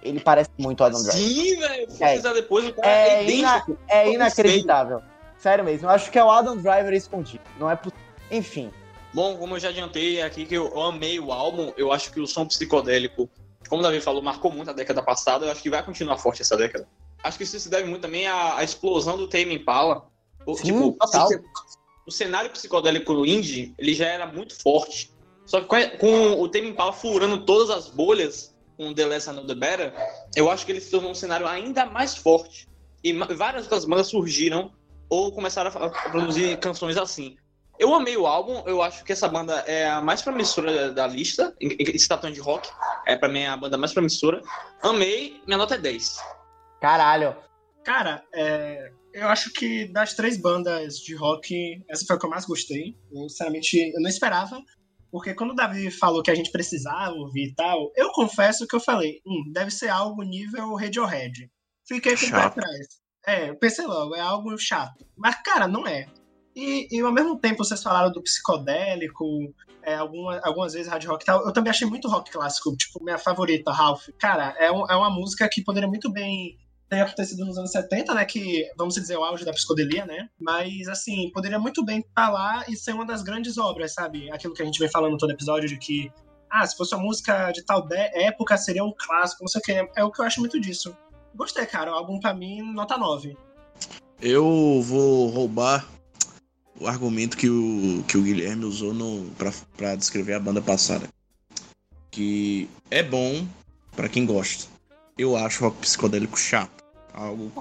ele 0.01 0.19
parece 0.19 0.49
muito 0.57 0.83
Adam 0.83 1.01
Driver 1.01 1.21
Sim, 1.21 1.59
velho. 1.59 1.88
É. 1.99 2.33
depois, 2.33 2.67
o 2.67 2.73
cara 2.73 2.88
É 2.88 3.09
é, 3.09 3.23
idêntico. 3.23 3.77
É 3.88 4.12
inacreditável. 4.12 5.01
Sério 5.38 5.63
mesmo. 5.63 5.88
Eu 5.88 5.91
acho 5.91 6.12
que 6.12 6.19
é 6.19 6.23
o 6.23 6.29
Adam 6.29 6.57
Driver 6.57 6.93
escondido. 6.93 7.43
Não 7.59 7.69
é 7.69 7.75
possível. 7.75 7.99
Enfim. 8.31 8.71
Bom, 9.13 9.38
como 9.38 9.55
eu 9.55 9.59
já 9.59 9.69
adiantei 9.69 10.21
aqui 10.21 10.45
que 10.45 10.55
eu 10.55 10.79
amei 10.81 11.19
o 11.19 11.31
álbum, 11.31 11.73
eu 11.75 11.91
acho 11.91 12.12
que 12.12 12.19
o 12.19 12.27
som 12.27 12.45
psicodélico, 12.45 13.29
como 13.67 13.81
o 13.81 13.83
Davi 13.83 13.99
falou, 13.99 14.21
marcou 14.21 14.51
muito 14.51 14.69
a 14.69 14.73
década 14.73 15.01
passada, 15.01 15.45
eu 15.45 15.51
acho 15.51 15.62
que 15.63 15.69
vai 15.69 15.83
continuar 15.83 16.17
forte 16.17 16.41
essa 16.41 16.55
década. 16.55 16.88
Acho 17.23 17.38
que 17.38 17.43
isso 17.43 17.59
se 17.59 17.69
deve 17.69 17.89
muito 17.89 18.01
também 18.03 18.27
à, 18.27 18.57
à 18.57 18.63
explosão 18.63 19.17
do 19.17 19.27
Tame 19.27 19.55
Impala. 19.55 20.07
O- 20.45 20.55
Sim, 20.55 20.91
total. 20.93 21.27
o, 22.07 22.12
cenário 22.12 22.49
psicodélico 22.51 23.25
indie, 23.25 23.73
ele 23.77 23.93
já 23.93 24.07
era 24.07 24.25
muito 24.25 24.55
forte. 24.62 25.12
Só 25.45 25.59
que 25.62 25.97
com 25.97 26.39
o 26.39 26.47
Tame 26.47 26.69
Impala 26.69 26.93
furando 26.93 27.43
todas 27.45 27.69
as 27.69 27.89
bolhas 27.89 28.55
com 28.79 28.93
The 28.93 29.05
Less 29.05 29.29
I 29.29 29.33
Know 29.33 29.45
The 29.45 29.55
Better, 29.55 29.93
eu 30.37 30.49
acho 30.49 30.65
que 30.65 30.71
ele 30.71 30.79
se 30.79 30.89
tornou 30.89 31.11
um 31.11 31.15
cenário 31.15 31.45
ainda 31.45 31.85
mais 31.85 32.15
forte. 32.15 32.65
E 33.03 33.11
várias 33.11 33.63
outras 33.63 33.83
bandas 33.83 34.07
surgiram 34.07 34.71
ou 35.09 35.33
começaram 35.33 35.69
a 35.69 35.89
produzir 36.09 36.57
canções 36.59 36.95
assim. 36.95 37.35
Eu 37.77 37.93
amei 37.93 38.15
o 38.15 38.25
álbum, 38.25 38.63
eu 38.65 38.81
acho 38.81 39.03
que 39.03 39.11
essa 39.11 39.27
banda 39.27 39.53
é 39.67 39.89
a 39.89 40.01
mais 40.01 40.21
promissora 40.21 40.91
da 40.91 41.07
lista, 41.07 41.53
se 41.97 42.07
tratando 42.07 42.33
de 42.33 42.39
rock, 42.39 42.69
é 43.05 43.17
pra 43.17 43.27
mim 43.27 43.45
a 43.45 43.57
banda 43.57 43.77
mais 43.77 43.93
promissora. 43.93 44.41
Amei, 44.81 45.41
minha 45.45 45.57
nota 45.57 45.75
é 45.75 45.77
10. 45.77 46.17
Caralho. 46.81 47.35
Cara, 47.83 48.23
é, 48.33 48.91
eu 49.13 49.27
acho 49.27 49.51
que 49.51 49.85
das 49.85 50.13
três 50.13 50.37
bandas 50.37 50.99
de 50.99 51.15
rock, 51.15 51.83
essa 51.89 52.05
foi 52.05 52.15
a 52.15 52.19
que 52.19 52.25
eu 52.25 52.29
mais 52.29 52.45
gostei. 52.45 52.95
Eu, 53.11 53.27
sinceramente, 53.27 53.77
eu 53.77 54.01
não 54.01 54.09
esperava. 54.09 54.61
Porque 55.11 55.33
quando 55.33 55.51
o 55.51 55.55
Davi 55.55 55.89
falou 55.89 56.21
que 56.21 56.31
a 56.31 56.35
gente 56.35 56.51
precisava 56.51 57.13
ouvir 57.13 57.49
e 57.49 57.55
tal, 57.55 57.91
eu 57.95 58.11
confesso 58.11 58.67
que 58.67 58.75
eu 58.75 58.79
falei, 58.79 59.21
hum, 59.25 59.51
deve 59.51 59.71
ser 59.71 59.89
algo 59.89 60.21
nível 60.23 60.75
Radiohead. 60.75 61.49
Fiquei 61.87 62.15
com 62.15 62.25
o 62.25 62.29
pé 62.29 62.41
Chato. 62.41 62.59
atrás. 62.59 62.87
É, 63.25 63.49
eu 63.49 63.55
pensei 63.55 63.85
logo, 63.85 64.15
é 64.15 64.21
algo 64.21 64.57
chato. 64.57 65.05
Mas, 65.17 65.35
cara, 65.43 65.67
não 65.67 65.85
é. 65.87 66.07
E, 66.55 66.87
e 66.91 66.99
ao 67.01 67.11
mesmo 67.11 67.39
tempo 67.39 67.63
vocês 67.63 67.81
falaram 67.81 68.11
do 68.11 68.21
psicodélico, 68.21 69.25
é, 69.83 69.95
alguma, 69.95 70.39
algumas 70.43 70.73
vezes 70.73 70.87
hard 70.87 71.05
rock 71.05 71.23
e 71.23 71.25
tal. 71.25 71.45
Eu 71.45 71.53
também 71.53 71.71
achei 71.71 71.87
muito 71.87 72.07
rock 72.07 72.31
clássico, 72.31 72.75
tipo, 72.75 73.03
minha 73.03 73.17
favorita, 73.17 73.71
Ralph. 73.71 74.07
Cara, 74.19 74.55
é, 74.57 74.71
um, 74.71 74.85
é 74.89 74.95
uma 74.95 75.09
música 75.09 75.49
que 75.51 75.63
poderia 75.63 75.87
muito 75.87 76.11
bem 76.11 76.57
ter 76.89 77.02
acontecido 77.02 77.45
nos 77.45 77.58
anos 77.58 77.71
70, 77.71 78.13
né? 78.15 78.25
Que, 78.25 78.69
vamos 78.75 78.95
dizer, 78.95 79.15
o 79.15 79.23
auge 79.23 79.45
da 79.45 79.54
psicodelia, 79.54 80.06
né? 80.06 80.28
Mas, 80.39 80.88
assim, 80.88 81.30
poderia 81.32 81.60
muito 81.60 81.86
bem 81.86 81.99
estar 81.99 82.30
lá 82.30 82.65
e 82.67 82.75
ser 82.75 82.93
uma 82.93 83.06
das 83.06 83.21
grandes 83.21 83.58
obras, 83.58 83.93
sabe? 83.93 84.32
Aquilo 84.32 84.54
que 84.54 84.62
a 84.62 84.65
gente 84.65 84.80
vem 84.80 84.89
falando 84.89 85.17
todo 85.17 85.32
episódio 85.32 85.69
de 85.69 85.78
que, 85.78 86.12
ah, 86.49 86.65
se 86.65 86.75
fosse 86.75 86.95
uma 86.95 87.04
música 87.04 87.52
de 87.52 87.63
tal 87.63 87.88
época, 87.91 88.58
seria 88.58 88.84
um 88.84 88.93
clássico, 88.97 89.43
não 89.43 89.47
sei 89.47 89.60
o 89.60 89.63
quê. 89.63 89.89
É 89.95 90.04
o 90.04 90.12
que 90.12 90.19
eu 90.19 90.25
acho 90.25 90.39
muito 90.39 90.60
disso. 90.60 90.97
Gostei, 91.36 91.65
cara. 91.65 91.91
O 91.91 91.95
álbum, 91.95 92.19
pra 92.19 92.34
mim, 92.34 92.62
nota 92.73 92.97
9. 92.97 93.38
Eu 94.19 94.82
vou 94.82 95.30
roubar 95.30 95.88
o 96.80 96.88
argumento 96.88 97.38
que 97.38 97.49
o, 97.49 98.04
que 98.08 98.17
o 98.17 98.23
Guilherme 98.23 98.65
usou 98.65 98.93
no, 98.93 99.30
pra, 99.38 99.54
pra 99.78 99.95
descrever 99.95 100.34
a 100.34 100.39
banda 100.39 100.62
passada. 100.62 101.08
Que 102.10 102.67
é 102.89 103.04
bom 103.04 103.45
para 103.95 104.10
quem 104.10 104.25
gosta. 104.25 104.65
Eu 105.17 105.38
acho 105.38 105.63
rock 105.63 105.78
psicodélico 105.80 106.39
chato. 106.39 106.78
Algo. 107.19 107.51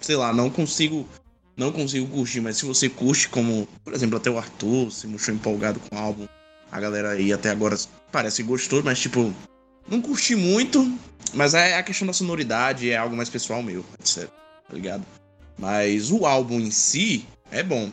Sei 0.00 0.14
lá, 0.14 0.32
não 0.32 0.48
consigo. 0.48 1.06
Não 1.56 1.72
consigo 1.72 2.06
curtir, 2.06 2.40
mas 2.40 2.56
se 2.56 2.64
você 2.64 2.88
curte, 2.88 3.28
como, 3.28 3.68
por 3.84 3.92
exemplo, 3.92 4.16
até 4.16 4.30
o 4.30 4.38
Arthur 4.38 4.90
se 4.90 5.06
mostrou 5.06 5.36
empolgado 5.36 5.80
com 5.80 5.96
o 5.96 5.98
álbum. 5.98 6.26
A 6.70 6.80
galera 6.80 7.10
aí 7.10 7.32
até 7.32 7.50
agora 7.50 7.76
parece 8.10 8.42
gostou, 8.42 8.82
mas 8.82 9.00
tipo, 9.00 9.34
não 9.86 10.00
curti 10.00 10.36
muito, 10.36 10.96
mas 11.34 11.52
é 11.52 11.76
a 11.76 11.82
questão 11.82 12.06
da 12.06 12.12
sonoridade, 12.12 12.90
é 12.90 12.96
algo 12.96 13.16
mais 13.16 13.28
pessoal 13.28 13.62
meu, 13.62 13.84
etc. 13.98 14.28
Tá 14.28 14.72
ligado? 14.72 15.04
Mas 15.58 16.10
o 16.10 16.24
álbum 16.24 16.60
em 16.60 16.70
si 16.70 17.26
é 17.50 17.62
bom. 17.62 17.90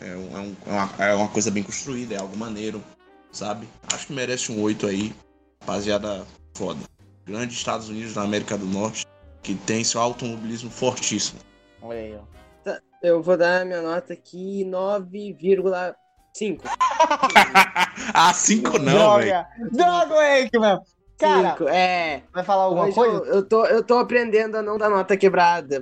É, 0.00 0.16
um, 0.16 0.36
é, 0.36 0.70
é, 0.70 0.70
uma, 0.70 0.90
é 0.98 1.14
uma 1.14 1.28
coisa 1.28 1.50
bem 1.50 1.62
construída, 1.62 2.14
é 2.14 2.18
algo 2.18 2.36
maneiro, 2.36 2.82
sabe? 3.30 3.68
Acho 3.92 4.06
que 4.06 4.12
merece 4.12 4.52
um 4.52 4.62
8 4.62 4.86
aí. 4.86 5.12
Rapaziada 5.60 6.26
foda. 6.54 6.80
Grande 7.26 7.52
Estados 7.52 7.88
Unidos 7.88 8.14
da 8.14 8.22
América 8.22 8.56
do 8.56 8.66
Norte, 8.66 9.04
que 9.42 9.54
tem 9.54 9.82
seu 9.84 10.00
automobilismo 10.00 10.70
fortíssimo. 10.70 11.40
Olha 11.80 11.98
aí, 11.98 12.14
ó. 12.16 12.20
Tá, 12.64 12.80
Eu 13.02 13.22
vou 13.22 13.36
dar 13.36 13.64
minha 13.66 13.82
nota 13.82 14.12
aqui 14.12 14.64
9,5. 14.66 16.60
ah, 18.14 18.32
5 18.32 18.78
não, 18.78 19.18
velho. 19.18 19.44
Droga! 19.72 20.14
Wakeman! 20.14 20.80
Cara, 21.18 21.50
Cinco, 21.50 21.68
é. 21.68 22.22
vai 22.32 22.42
falar 22.42 22.64
alguma 22.64 22.86
Hoje 22.86 22.94
coisa? 22.96 23.16
eu, 23.16 23.24
eu, 23.26 23.42
tô, 23.48 23.64
eu 23.66 23.84
tô 23.84 23.98
aprendendo 23.98 24.56
a 24.56 24.62
não 24.62 24.76
dar 24.76 24.90
nota 24.90 25.16
quebrada. 25.16 25.80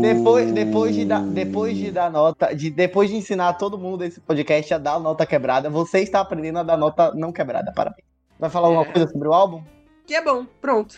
Depois, 0.00 0.50
depois, 0.50 0.94
de 0.96 1.04
dar, 1.04 1.22
depois 1.22 1.76
de 1.76 1.92
dar 1.92 2.10
nota, 2.10 2.52
de, 2.52 2.68
depois 2.68 3.08
de 3.08 3.14
ensinar 3.16 3.52
todo 3.52 3.78
mundo 3.78 4.02
esse 4.02 4.20
podcast 4.20 4.74
a 4.74 4.78
dar 4.78 4.98
nota 4.98 5.24
quebrada, 5.24 5.70
você 5.70 6.00
está 6.00 6.20
aprendendo 6.20 6.58
a 6.58 6.62
dar 6.64 6.76
nota 6.76 7.12
não 7.14 7.30
quebrada. 7.30 7.72
Parabéns. 7.72 8.04
Vai 8.40 8.50
falar 8.50 8.66
alguma 8.68 8.84
É. 8.86 8.92
coisa 8.92 9.08
sobre 9.08 9.28
o 9.28 9.32
álbum? 9.32 9.62
Que 10.04 10.16
é 10.16 10.24
bom, 10.24 10.44
pronto. 10.60 10.96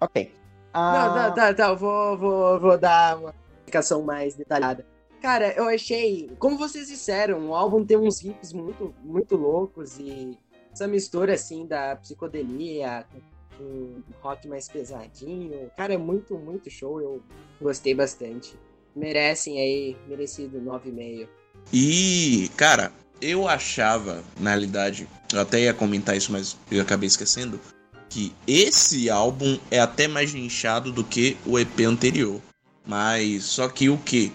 Ok. 0.00 0.34
Não, 0.74 0.80
Ah, 0.80 1.30
tá, 1.30 1.52
tá. 1.54 1.68
Eu 1.68 1.76
vou, 1.76 2.16
vou, 2.16 2.60
vou 2.60 2.78
dar 2.78 3.18
uma 3.18 3.34
explicação 3.58 4.02
mais 4.02 4.34
detalhada. 4.34 4.86
Cara, 5.20 5.52
eu 5.52 5.68
achei, 5.68 6.30
como 6.38 6.58
vocês 6.58 6.88
disseram, 6.88 7.50
o 7.50 7.54
álbum 7.54 7.84
tem 7.84 7.96
uns 7.96 8.20
riffs 8.20 8.52
muito, 8.52 8.92
muito 9.04 9.36
loucos 9.36 9.98
e 9.98 10.36
essa 10.72 10.88
mistura 10.88 11.34
assim 11.34 11.64
da 11.66 11.94
psicodelia 11.96 13.06
com 13.56 13.62
um 13.62 14.02
rock 14.20 14.48
mais 14.48 14.68
pesadinho. 14.68 15.70
Cara, 15.76 15.94
é 15.94 15.98
muito, 15.98 16.36
muito 16.36 16.68
show. 16.70 17.00
Eu 17.00 17.22
gostei 17.60 17.94
bastante. 17.94 18.58
Merecem 18.96 19.60
aí, 19.60 19.96
merecido 20.08 20.60
9,5. 20.60 21.28
E, 21.72 22.50
cara, 22.56 22.90
eu 23.20 23.46
achava, 23.46 24.22
na 24.40 24.50
realidade, 24.50 25.06
eu 25.32 25.40
até 25.40 25.60
ia 25.60 25.72
comentar 25.72 26.16
isso, 26.16 26.32
mas 26.32 26.56
eu 26.70 26.82
acabei 26.82 27.06
esquecendo, 27.06 27.60
que 28.12 28.30
esse 28.46 29.08
álbum 29.08 29.58
é 29.70 29.80
até 29.80 30.06
mais 30.06 30.34
nichado 30.34 30.92
do 30.92 31.02
que 31.02 31.34
o 31.46 31.58
EP 31.58 31.80
anterior. 31.80 32.42
Mas 32.86 33.44
só 33.44 33.68
que 33.70 33.88
o 33.88 33.96
que? 33.96 34.30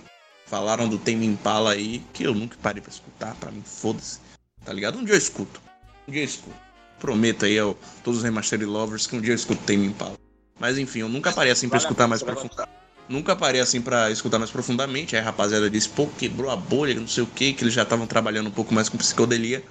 Falaram 0.48 0.90
do 0.90 0.98
Tame 0.98 1.28
Impala 1.28 1.74
aí, 1.74 2.02
que 2.12 2.24
eu 2.24 2.34
nunca 2.34 2.58
parei 2.60 2.82
pra 2.82 2.92
escutar, 2.92 3.36
pra 3.36 3.52
mim, 3.52 3.62
foda-se. 3.64 4.20
Tá 4.66 4.74
ligado? 4.74 4.98
Um 4.98 5.04
dia 5.04 5.14
eu 5.14 5.18
escuto. 5.20 5.62
Um 6.08 6.12
dia 6.12 6.22
eu 6.22 6.26
escuto. 6.26 6.56
Prometo 6.98 7.46
aí 7.46 7.60
a 7.60 7.72
todos 8.04 8.20
os 8.20 8.24
Remastered 8.24 8.66
Lovers 8.66 9.06
que 9.06 9.16
um 9.16 9.22
dia 9.22 9.34
eu 9.34 9.36
escuto 9.36 9.62
Tame 9.64 9.86
Impala. 9.86 10.18
Mas 10.60 10.80
enfim, 10.80 11.00
eu 11.00 11.10
nunca 11.10 11.32
parei 11.32 11.52
assim 11.52 11.70
pra 11.70 11.78
escutar 11.78 12.08
mais 12.08 12.24
profundamente. 12.24 12.72
Nunca 13.08 13.36
parei 13.36 13.62
assim 13.62 13.80
pra 13.80 14.10
escutar 14.10 14.40
mais 14.40 14.50
profundamente. 14.50 15.16
Aí 15.16 15.22
a 15.22 15.26
rapaziada 15.26 15.70
disse, 15.70 15.88
pô, 15.88 16.08
quebrou 16.08 16.50
a 16.50 16.56
bolha, 16.56 16.96
não 16.96 17.08
sei 17.08 17.24
o 17.24 17.28
que, 17.28 17.54
que 17.54 17.64
eles 17.64 17.76
já 17.76 17.84
estavam 17.84 18.08
trabalhando 18.08 18.48
um 18.48 18.52
pouco 18.52 18.74
mais 18.74 18.90
com 18.90 18.98
psicodelia. 18.98 19.64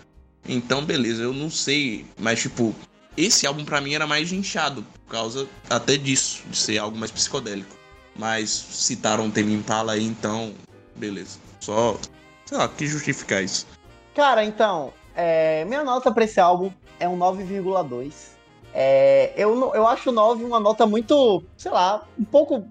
Então, 0.49 0.85
beleza, 0.85 1.25
eu 1.25 1.33
não 1.33 1.51
sei. 1.51 2.07
Mas, 2.21 2.41
tipo, 2.41 2.73
esse 3.17 3.47
álbum 3.47 3.65
pra 3.65 3.81
mim 3.81 3.95
era 3.95 4.07
mais 4.07 4.33
inchado, 4.33 4.85
por 5.05 5.11
causa 5.11 5.49
até 5.71 5.97
disso, 5.97 6.43
de 6.47 6.57
ser 6.57 6.79
algo 6.79 6.97
mais 6.97 7.11
psicodélico. 7.11 7.77
Mas 8.15 8.51
citaram 8.51 9.27
o 9.27 9.31
Tame 9.31 9.55
Impala 9.55 9.93
aí, 9.93 10.05
então, 10.05 10.55
beleza. 10.95 11.39
Só, 11.61 11.99
sei 12.45 12.59
lá, 12.59 12.69
que 12.69 12.87
justificar 12.87 13.43
isso. 13.43 13.67
Cara, 14.15 14.45
então, 14.45 14.93
é, 15.15 15.65
minha 15.67 15.85
nota 15.85 16.11
pra 16.13 16.25
esse 16.25 16.41
álbum 16.41 16.71
é 16.99 17.09
um 17.09 17.19
9,2. 17.19 18.37
É, 18.73 19.33
eu, 19.37 19.75
eu 19.75 19.87
acho 19.87 20.11
o 20.11 20.13
9 20.13 20.45
uma 20.45 20.61
nota 20.61 20.87
muito, 20.87 21.43
sei 21.57 21.71
lá, 21.71 22.07
um 22.19 22.25
pouco. 22.25 22.67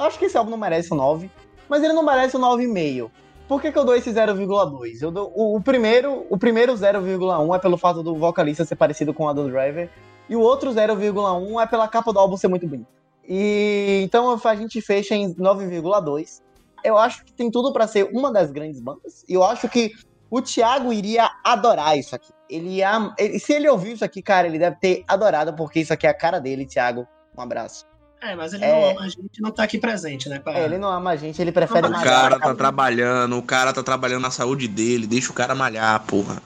acho 0.00 0.18
que 0.18 0.24
esse 0.24 0.36
álbum 0.36 0.50
não 0.50 0.58
merece 0.58 0.92
o 0.92 0.96
9, 0.96 1.30
mas 1.68 1.82
ele 1.82 1.92
não 1.92 2.02
merece 2.02 2.36
o 2.36 2.40
9,5. 2.40 3.10
Por 3.46 3.60
que, 3.60 3.70
que 3.70 3.78
eu 3.78 3.84
dou 3.84 3.94
esse 3.94 4.10
0,2? 4.10 5.02
Eu 5.02 5.10
dou, 5.10 5.30
o, 5.34 5.56
o 5.56 5.60
primeiro, 5.62 6.26
o 6.30 6.38
primeiro 6.38 6.72
0,1 6.72 7.54
é 7.54 7.58
pelo 7.58 7.76
fato 7.76 8.02
do 8.02 8.14
vocalista 8.16 8.64
ser 8.64 8.76
parecido 8.76 9.12
com 9.12 9.24
o 9.24 9.28
Adam 9.28 9.48
Driver, 9.48 9.90
e 10.28 10.34
o 10.34 10.40
outro 10.40 10.70
0,1 10.72 11.62
é 11.62 11.66
pela 11.66 11.86
capa 11.86 12.12
do 12.12 12.18
álbum 12.18 12.36
ser 12.36 12.48
muito 12.48 12.66
bonita. 12.66 12.88
E 13.28 14.00
então 14.04 14.38
a 14.42 14.54
gente 14.54 14.80
fecha 14.80 15.14
em 15.14 15.34
9,2. 15.34 16.42
Eu 16.82 16.96
acho 16.98 17.24
que 17.24 17.32
tem 17.32 17.50
tudo 17.50 17.72
pra 17.72 17.86
ser 17.86 18.10
uma 18.12 18.32
das 18.32 18.50
grandes 18.50 18.80
bandas, 18.80 19.24
e 19.28 19.34
eu 19.34 19.44
acho 19.44 19.68
que 19.68 19.92
o 20.30 20.40
Thiago 20.40 20.92
iria 20.92 21.30
adorar 21.44 21.98
isso 21.98 22.14
aqui. 22.14 22.32
Ele 22.48 22.76
ia. 22.76 23.14
ele- 23.18 23.38
se 23.38 23.52
ele 23.52 23.68
ouviu 23.68 23.92
isso 23.94 24.04
aqui, 24.04 24.22
cara, 24.22 24.46
ele 24.46 24.58
deve 24.58 24.76
ter 24.76 25.04
adorado, 25.06 25.54
porque 25.54 25.80
isso 25.80 25.92
aqui 25.92 26.06
é 26.06 26.10
a 26.10 26.14
cara 26.14 26.38
dele, 26.40 26.66
Thiago. 26.66 27.06
Um 27.36 27.40
abraço. 27.42 27.84
É, 28.26 28.34
mas 28.34 28.52
ele 28.54 28.64
É. 28.64 28.72
não 28.72 28.90
ama 28.90 29.00
a 29.02 29.08
gente 29.08 29.40
não 29.40 29.50
tá 29.50 29.62
aqui 29.64 29.78
presente, 29.78 30.28
né? 30.28 30.38
Pra... 30.38 30.56
É, 30.58 30.64
ele 30.64 30.78
não 30.78 30.88
ama 30.90 31.10
a 31.10 31.16
gente, 31.16 31.40
ele 31.42 31.52
prefere 31.52 31.86
O 31.86 31.90
O 31.90 31.92
malhar. 31.92 32.04
cara 32.04 32.38
tá 32.38 32.54
trabalhando, 32.54 33.36
o 33.36 33.42
cara 33.42 33.72
tá 33.72 33.82
trabalhando 33.82 34.22
na 34.22 34.30
saúde 34.30 34.66
dele, 34.66 35.06
deixa 35.06 35.30
o 35.30 35.34
cara 35.34 35.54
malhar, 35.54 36.00
porra. 36.06 36.40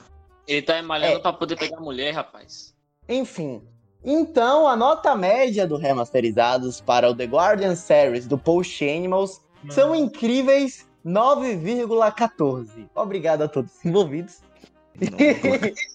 Ele 0.47 0.61
tá 0.61 0.81
malhando 0.81 1.17
É. 1.17 1.19
pra 1.19 1.31
poder 1.31 1.55
pegar 1.55 1.77
a 1.77 1.81
mulher, 1.81 2.11
rapaz. 2.13 2.73
Enfim. 3.07 3.61
Então, 4.03 4.67
a 4.67 4.75
nota 4.75 5.15
média 5.15 5.67
do 5.67 5.77
Remasterizados 5.77 6.81
para 6.81 7.09
o 7.09 7.15
The 7.15 7.25
Guardian 7.25 7.75
Series 7.75 8.25
do 8.27 8.37
Post 8.37 8.83
Animals 8.87 9.41
Mano, 9.61 9.73
são 9.73 9.95
incríveis 9.95 10.87
9,14. 11.05 12.87
Obrigado 12.95 13.43
a 13.43 13.47
todos 13.47 13.71
os 13.75 13.85
envolvidos. 13.85 14.37
Não. 14.99 15.17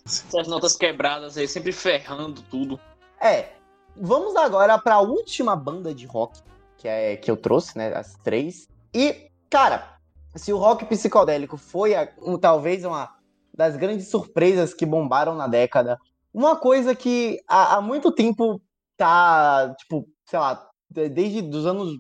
Essas 0.07 0.49
notas 0.49 0.77
quebradas 0.77 1.37
aí, 1.37 1.47
sempre 1.49 1.73
ferrando 1.73 2.43
tudo. 2.43 2.79
É, 3.21 3.49
vamos 3.97 4.37
agora 4.37 4.79
para 4.79 4.97
a 4.97 5.01
última 5.01 5.55
banda 5.57 5.95
de 5.95 6.07
rock 6.07 6.41
que, 6.77 6.89
é, 6.89 7.17
que 7.17 7.31
eu 7.31 7.37
trouxe, 7.37 7.77
né? 7.79 7.95
As 7.95 8.15
três. 8.23 8.69
E, 8.93 9.31
cara, 9.51 9.97
se 10.35 10.53
o 10.53 10.59
rock 10.59 10.85
psicodélico 10.87 11.57
foi 11.57 11.95
a- 11.95 12.09
um- 12.21 12.39
talvez 12.39 12.85
uma 12.85 13.15
das 13.57 13.77
grandes 13.77 14.09
surpresas 14.09 14.75
que 14.75 14.85
bombaram 14.85 15.35
na 15.35 15.47
década, 15.47 15.99
uma 16.33 16.57
coisa 16.57 16.95
que 16.95 17.41
há, 17.49 17.77
há 17.77 17.81
muito 17.81 18.11
tempo 18.13 18.61
tá, 18.97 19.75
tipo, 19.79 20.07
sei 20.27 20.39
lá, 20.39 20.69
de- 20.91 21.09
desde 21.09 21.41
os 21.57 21.65
anos 21.67 21.93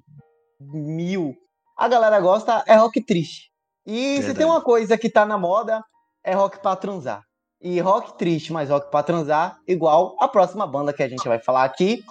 mil, 0.60 1.34
a 1.76 1.88
galera 1.88 2.20
gosta 2.20 2.62
é 2.66 2.74
rock 2.76 3.00
triste. 3.00 3.50
E 3.86 4.16
se 4.16 4.22
Verdade. 4.22 4.38
tem 4.38 4.46
uma 4.46 4.60
coisa 4.60 4.96
que 4.96 5.10
tá 5.10 5.26
na 5.26 5.36
moda, 5.38 5.84
é 6.22 6.34
rock 6.34 6.58
pra 6.60 6.74
transar. 6.76 7.22
E 7.64 7.80
rock 7.80 8.18
triste, 8.18 8.52
mas 8.52 8.68
rock 8.68 8.90
pra 8.90 9.02
transar, 9.02 9.58
igual 9.66 10.18
a 10.20 10.28
próxima 10.28 10.66
banda 10.66 10.92
que 10.92 11.02
a 11.02 11.08
gente 11.08 11.26
vai 11.26 11.38
falar 11.38 11.64
aqui, 11.64 12.04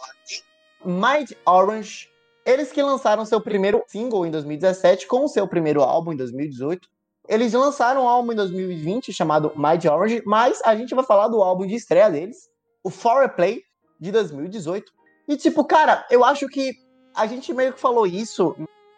Mind 0.84 1.30
Orange. 1.46 2.10
Eles 2.44 2.72
que 2.72 2.82
lançaram 2.82 3.24
seu 3.24 3.40
primeiro 3.40 3.84
single 3.86 4.26
em 4.26 4.32
2017 4.32 5.06
com 5.06 5.26
o 5.26 5.28
seu 5.28 5.48
primeiro 5.48 5.84
álbum 5.84 6.12
em 6.12 6.18
2018. 6.18 6.90
Eles 7.30 7.54
lançaram 7.54 8.06
um 8.06 8.08
álbum 8.08 8.32
em 8.32 8.36
2020 8.36 9.14
chamado 9.14 9.54
Mind 9.56 9.86
Orange, 9.86 10.24
mas 10.26 10.60
a 10.66 10.76
gente 10.76 10.96
vai 10.96 11.06
falar 11.06 11.28
do 11.28 11.44
álbum 11.44 11.68
de 11.68 11.76
estreia 11.76 12.10
deles, 12.10 12.50
o 12.84 12.90
Foreplay, 12.90 13.62
de 14.00 14.12
2018. 14.12 14.92
E 15.28 15.38
tipo, 15.38 15.64
cara, 15.66 16.04
eu 16.10 16.26
acho 16.26 16.48
que 16.48 16.74
a 17.16 17.28
gente 17.28 17.54
meio 17.54 17.74
que 17.74 17.80
falou 17.80 18.08
isso 18.08 18.56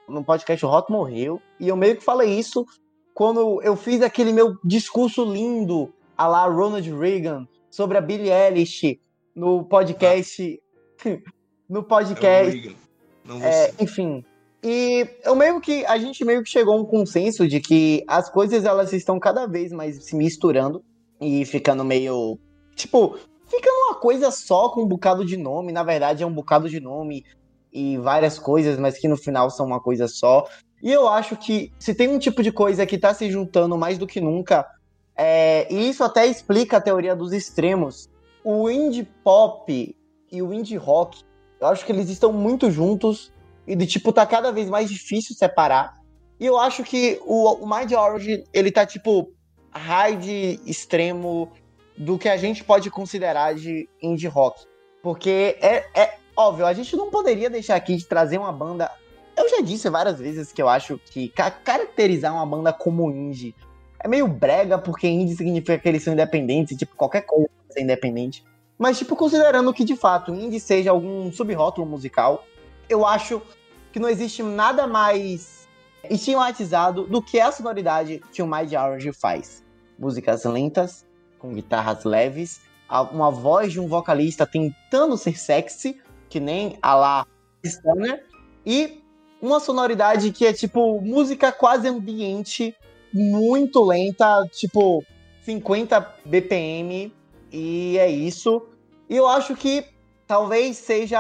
no 0.08 0.24
podcast 0.24 0.65
O 0.65 0.70
Rock 0.70 0.89
Morreu, 0.89 1.41
e 1.60 1.68
eu 1.68 1.76
meio 1.76 1.98
que 1.98 2.04
falei 2.04 2.39
isso 2.39 2.65
quando 3.13 3.62
eu 3.62 3.76
fiz 3.76 4.02
aquele 4.02 4.32
meu 4.32 4.58
discurso 4.63 5.26
lindo 5.26 5.94
a 6.17 6.28
lá 6.28 6.45
Ronald 6.47 6.89
Reagan 6.97 7.47
sobre 7.69 7.97
a 7.97 8.01
Billie 8.01 8.32
Eilish 8.32 8.99
no 9.36 9.63
podcast. 9.65 10.62
no 11.69 11.78
É 11.78 11.80
o 11.80 11.84
podcast. 11.84 12.78
É, 13.41 13.71
você. 13.71 13.84
enfim. 13.84 14.25
E 14.63 15.08
eu 15.23 15.36
meio 15.36 15.62
que 15.62 15.86
a 15.86 15.97
gente 15.97 16.25
meio 16.25 16.41
que 16.41 16.49
chegou 16.49 16.75
a 16.75 16.82
um 16.82 16.86
consenso 16.86 17.47
de 17.47 17.60
que 17.60 18.04
as 18.08 18.30
coisas 18.30 18.65
elas 18.65 18.93
estão 18.93 19.19
cada 19.19 19.45
vez 19.45 19.71
mais 19.71 20.04
se 20.04 20.15
misturando 20.15 20.84
e 21.21 21.45
ficando 21.45 21.86
meio 21.86 22.39
tipo, 22.75 23.17
ficando 23.47 23.75
uma 23.88 23.95
coisa 23.95 24.32
só 24.32 24.69
com 24.69 24.82
um 24.84 24.88
bocado 24.88 25.23
de 25.23 25.38
nome, 25.38 25.71
na 25.71 25.84
verdade 25.84 26.23
é 26.23 26.25
um 26.25 26.34
bocado 26.34 26.67
de 26.67 26.80
nome 26.80 27.23
e 27.71 27.97
várias 27.97 28.39
coisas, 28.39 28.80
mas 28.80 28.97
que 28.97 29.08
no 29.08 29.17
final 29.17 29.51
são 29.51 29.65
uma 29.65 29.80
coisa 29.80 30.08
só. 30.08 30.47
E 30.82 30.91
eu 30.91 31.08
acho 31.08 31.36
que 31.36 31.71
se 31.78 31.93
tem 31.93 32.08
um 32.08 32.17
tipo 32.17 32.41
de 32.41 32.51
coisa 32.51 32.86
que 32.86 32.97
tá 32.97 33.13
se 33.13 33.30
juntando 33.30 33.78
mais 33.78 33.97
do 33.97 34.08
que 34.08 34.19
nunca, 34.19 34.65
é, 35.17 35.71
e 35.73 35.89
isso 35.89 36.04
até 36.04 36.25
explica 36.25 36.78
a 36.78 36.82
teoria 36.82 37.15
dos 37.15 37.32
extremos. 37.32 38.10
O 38.43 38.69
indie 38.69 39.08
pop 39.23 39.95
e 40.32 40.41
o 40.41 40.54
indie 40.54 40.75
rock, 40.75 41.23
eu 41.60 41.67
acho 41.67 41.86
que 41.86 41.91
eles 41.91 42.10
estão 42.10 42.34
muito 42.34 42.69
juntos 42.69 43.32
e 43.65 43.75
de 43.75 43.88
tipo 43.88 44.12
tá 44.12 44.25
cada 44.25 44.51
vez 44.51 44.69
mais 44.69 44.89
difícil 44.89 45.36
separar. 45.36 45.97
E 46.39 46.45
eu 46.45 46.60
acho 46.60 46.84
que 46.84 47.19
o, 47.25 47.63
o 47.63 47.69
Mind 47.69 47.91
Origin, 47.93 48.43
ele 48.54 48.71
tá 48.71 48.86
tipo 48.86 49.32
hard 49.71 50.25
extremo 50.65 51.51
do 51.97 52.17
que 52.17 52.28
a 52.28 52.38
gente 52.38 52.63
pode 52.63 52.89
considerar 52.91 53.56
de 53.56 53.88
indie 54.01 54.28
rock. 54.28 54.65
Porque 55.01 55.58
é, 55.62 55.86
é 55.93 56.17
óbvio, 56.36 56.65
a 56.65 56.73
gente 56.73 56.95
não 56.95 57.10
poderia 57.10 57.49
deixar 57.49 57.75
aqui 57.75 57.95
de 57.95 58.06
trazer 58.06 58.38
uma 58.38 58.51
banda. 58.51 58.91
Eu 59.38 59.49
já 59.49 59.62
disse 59.62 59.89
várias 59.89 60.19
vezes 60.19 60.51
que 60.51 60.62
eu 60.62 60.67
acho 60.67 60.99
que 61.06 61.30
ca 61.30 61.49
caracterizar 61.49 62.34
uma 62.34 62.45
banda 62.45 62.73
como 62.73 63.10
indie 63.12 63.56
é 64.06 64.08
meio 64.08 64.28
brega, 64.28 64.78
porque 64.78 65.08
indie 65.08 65.36
significa 65.36 65.80
que 65.80 65.89
eles 65.89 66.04
são 66.04 66.13
independentes, 66.13 66.74
e, 66.74 66.78
tipo, 66.78 66.96
qualquer 66.96 67.22
coisa 67.22 67.50
ser 67.72 67.82
independente. 67.82 68.46
Mas, 68.78 69.00
tipo, 69.00 69.15
considerando 69.15 69.74
que 69.74 69.84
de 69.84 69.96
fato 69.96 70.32
indie 70.32 70.60
seja 70.60 70.91
algum 70.91 71.32
subrótulo 71.32 71.88
musical, 71.88 72.46
eu 72.88 73.04
acho 73.04 73.41
que 73.91 74.00
não 74.00 74.08
existe 74.08 74.44
nada 74.44 74.86
mais 74.86 75.68
estigmatizado 76.08 77.08
do 77.08 77.20
que 77.20 77.39
a 77.39 77.52
sonoridade 77.52 78.22
que 78.32 78.44
o 78.44 78.48
Mind 78.48 78.74
Orange 78.74 79.12
faz. 79.12 79.63
Músicas 79.98 80.44
lentas, 80.46 81.04
com 81.39 81.52
guitarras 81.52 82.04
leves, 82.04 82.62
uma 83.12 83.32
voz 83.32 83.74
de 83.74 83.80
um 83.80 83.88
vocalista 83.88 84.46
tentando 84.46 85.18
ser 85.18 85.36
sexy, 85.36 86.00
que 86.30 86.39
nem 86.39 86.78
a 86.80 86.94
lá 86.94 87.28
Stoner, 87.65 88.24
e 88.63 89.02
uma 89.41 89.60
sonoridade 89.60 90.32
que 90.32 90.46
é 90.46 90.54
tipo 90.54 91.02
música 91.02 91.52
quase 91.52 91.88
ambiente, 91.88 92.76
muito 93.15 93.82
lenta, 93.82 94.45
tipo 94.51 95.04
50 95.43 96.15
BPM, 96.25 97.13
e 97.51 97.97
é 97.97 98.10
isso. 98.10 98.62
E 99.10 99.15
eu 99.15 99.25
acho 99.25 99.56
que 99.56 99.86
talvez 100.28 100.75
seja 100.78 101.19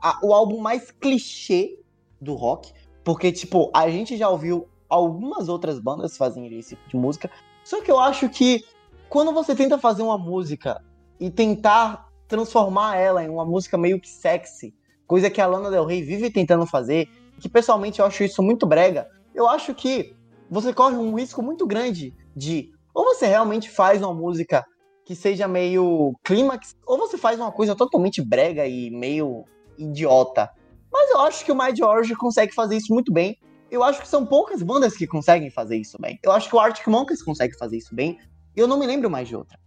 a, 0.00 0.18
o 0.22 0.32
álbum 0.32 0.60
mais 0.60 0.92
clichê 0.92 1.78
do 2.20 2.34
rock, 2.34 2.72
porque, 3.02 3.32
tipo, 3.32 3.70
a 3.74 3.90
gente 3.90 4.16
já 4.16 4.28
ouviu 4.28 4.68
algumas 4.88 5.48
outras 5.48 5.80
bandas 5.80 6.16
fazendo 6.16 6.52
esse 6.52 6.76
tipo 6.76 6.88
de 6.88 6.96
música, 6.96 7.30
só 7.64 7.80
que 7.82 7.90
eu 7.90 7.98
acho 7.98 8.28
que 8.28 8.64
quando 9.08 9.32
você 9.32 9.54
tenta 9.54 9.78
fazer 9.78 10.02
uma 10.02 10.18
música 10.18 10.80
e 11.18 11.30
tentar 11.30 12.08
transformar 12.28 12.96
ela 12.96 13.24
em 13.24 13.28
uma 13.28 13.44
música 13.44 13.76
meio 13.76 14.00
que 14.00 14.08
sexy, 14.08 14.74
coisa 15.06 15.28
que 15.28 15.40
a 15.40 15.46
Lana 15.46 15.70
Del 15.70 15.84
Rey 15.84 16.02
vive 16.02 16.30
tentando 16.30 16.66
fazer, 16.66 17.08
que 17.40 17.48
pessoalmente 17.48 17.98
eu 17.98 18.06
acho 18.06 18.22
isso 18.22 18.42
muito 18.42 18.66
brega, 18.66 19.08
eu 19.34 19.48
acho 19.48 19.74
que 19.74 20.14
você 20.52 20.72
corre 20.72 20.96
um 20.96 21.14
risco 21.14 21.42
muito 21.42 21.66
grande 21.66 22.14
de 22.36 22.70
ou 22.94 23.04
você 23.04 23.26
realmente 23.26 23.70
faz 23.70 24.02
uma 24.02 24.12
música 24.12 24.62
que 25.04 25.16
seja 25.16 25.48
meio 25.48 26.12
clímax, 26.22 26.76
ou 26.86 26.98
você 26.98 27.16
faz 27.16 27.40
uma 27.40 27.50
coisa 27.50 27.74
totalmente 27.74 28.20
brega 28.20 28.66
e 28.66 28.90
meio 28.90 29.44
idiota. 29.78 30.50
Mas 30.92 31.10
eu 31.10 31.20
acho 31.20 31.44
que 31.44 31.50
o 31.50 31.56
My 31.56 31.74
George 31.74 32.14
consegue 32.14 32.54
fazer 32.54 32.76
isso 32.76 32.92
muito 32.92 33.10
bem. 33.10 33.38
Eu 33.70 33.82
acho 33.82 34.02
que 34.02 34.06
são 34.06 34.26
poucas 34.26 34.62
bandas 34.62 34.94
que 34.94 35.06
conseguem 35.06 35.50
fazer 35.50 35.78
isso 35.78 35.96
bem. 35.98 36.18
Eu 36.22 36.30
acho 36.30 36.50
que 36.50 36.54
o 36.54 36.60
Arctic 36.60 36.86
Monkeys 36.86 37.22
consegue 37.22 37.56
fazer 37.56 37.78
isso 37.78 37.94
bem. 37.94 38.18
E 38.54 38.60
eu 38.60 38.68
não 38.68 38.78
me 38.78 38.86
lembro 38.86 39.08
mais 39.08 39.26
de 39.26 39.34
outra. 39.34 39.58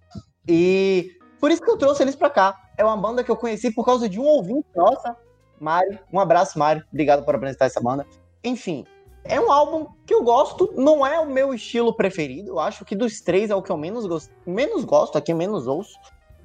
E 0.48 1.18
por 1.40 1.50
isso 1.50 1.64
que 1.64 1.70
eu 1.70 1.78
trouxe 1.78 2.04
eles 2.04 2.16
pra 2.16 2.30
cá. 2.30 2.56
É 2.78 2.86
uma 2.86 2.96
banda 2.96 3.24
que 3.24 3.32
eu 3.32 3.36
conheci 3.36 3.74
por 3.74 3.84
causa 3.84 4.08
de 4.08 4.20
um 4.20 4.24
ouvinte 4.24 4.68
nossa, 4.76 5.18
Mário. 5.60 5.98
Um 6.14 6.20
abraço, 6.20 6.60
Mário. 6.60 6.86
Obrigado 6.92 7.26
por 7.26 7.34
apresentar 7.34 7.66
essa 7.66 7.82
banda. 7.82 8.06
Enfim, 8.44 8.86
é 9.26 9.40
um 9.40 9.52
álbum 9.52 9.88
que 10.06 10.14
eu 10.14 10.24
gosto, 10.24 10.72
não 10.76 11.06
é 11.06 11.20
o 11.20 11.26
meu 11.26 11.54
estilo 11.54 11.96
preferido. 11.96 12.52
Eu 12.52 12.60
acho 12.60 12.86
que 12.86 12.96
dos 12.96 13.22
três 13.22 13.50
é 13.50 13.56
o 13.56 13.62
que 13.62 13.72
eu 13.72 13.78
menos 13.78 14.06
gosto, 14.06 14.32
menos 14.46 14.86
gosto 14.86 15.18
aqui, 15.18 15.34
menos 15.34 15.68
ouço. 15.68 15.98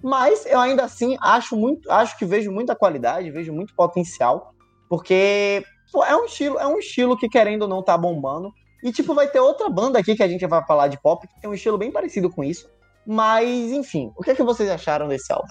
Mas 0.02 0.46
eu 0.46 0.58
ainda 0.58 0.84
assim 0.84 1.16
acho 1.20 1.54
muito, 1.54 1.90
acho 1.90 2.18
que 2.18 2.24
vejo 2.24 2.50
muita 2.50 2.74
qualidade, 2.74 3.30
vejo 3.30 3.52
muito 3.52 3.74
potencial, 3.74 4.54
porque 4.88 5.62
pô, 5.92 6.02
é 6.02 6.16
um 6.16 6.24
estilo, 6.24 6.58
é 6.58 6.66
um 6.66 6.78
estilo 6.78 7.18
que 7.18 7.28
querendo 7.28 7.62
ou 7.62 7.68
não 7.68 7.82
tá 7.82 7.98
bombando. 7.98 8.50
E 8.82 8.90
tipo, 8.90 9.14
vai 9.14 9.28
ter 9.28 9.40
outra 9.40 9.68
banda 9.68 9.98
aqui 9.98 10.16
que 10.16 10.22
a 10.22 10.28
gente 10.28 10.46
vai 10.46 10.64
falar 10.64 10.88
de 10.88 10.98
pop 11.00 11.28
que 11.28 11.40
tem 11.40 11.50
um 11.50 11.54
estilo 11.54 11.76
bem 11.76 11.92
parecido 11.92 12.30
com 12.30 12.42
isso. 12.42 12.66
Mas, 13.06 13.46
enfim, 13.72 14.10
o 14.16 14.22
que, 14.22 14.30
é 14.30 14.34
que 14.34 14.42
vocês 14.42 14.70
acharam 14.70 15.06
desse 15.06 15.30
álbum? 15.30 15.48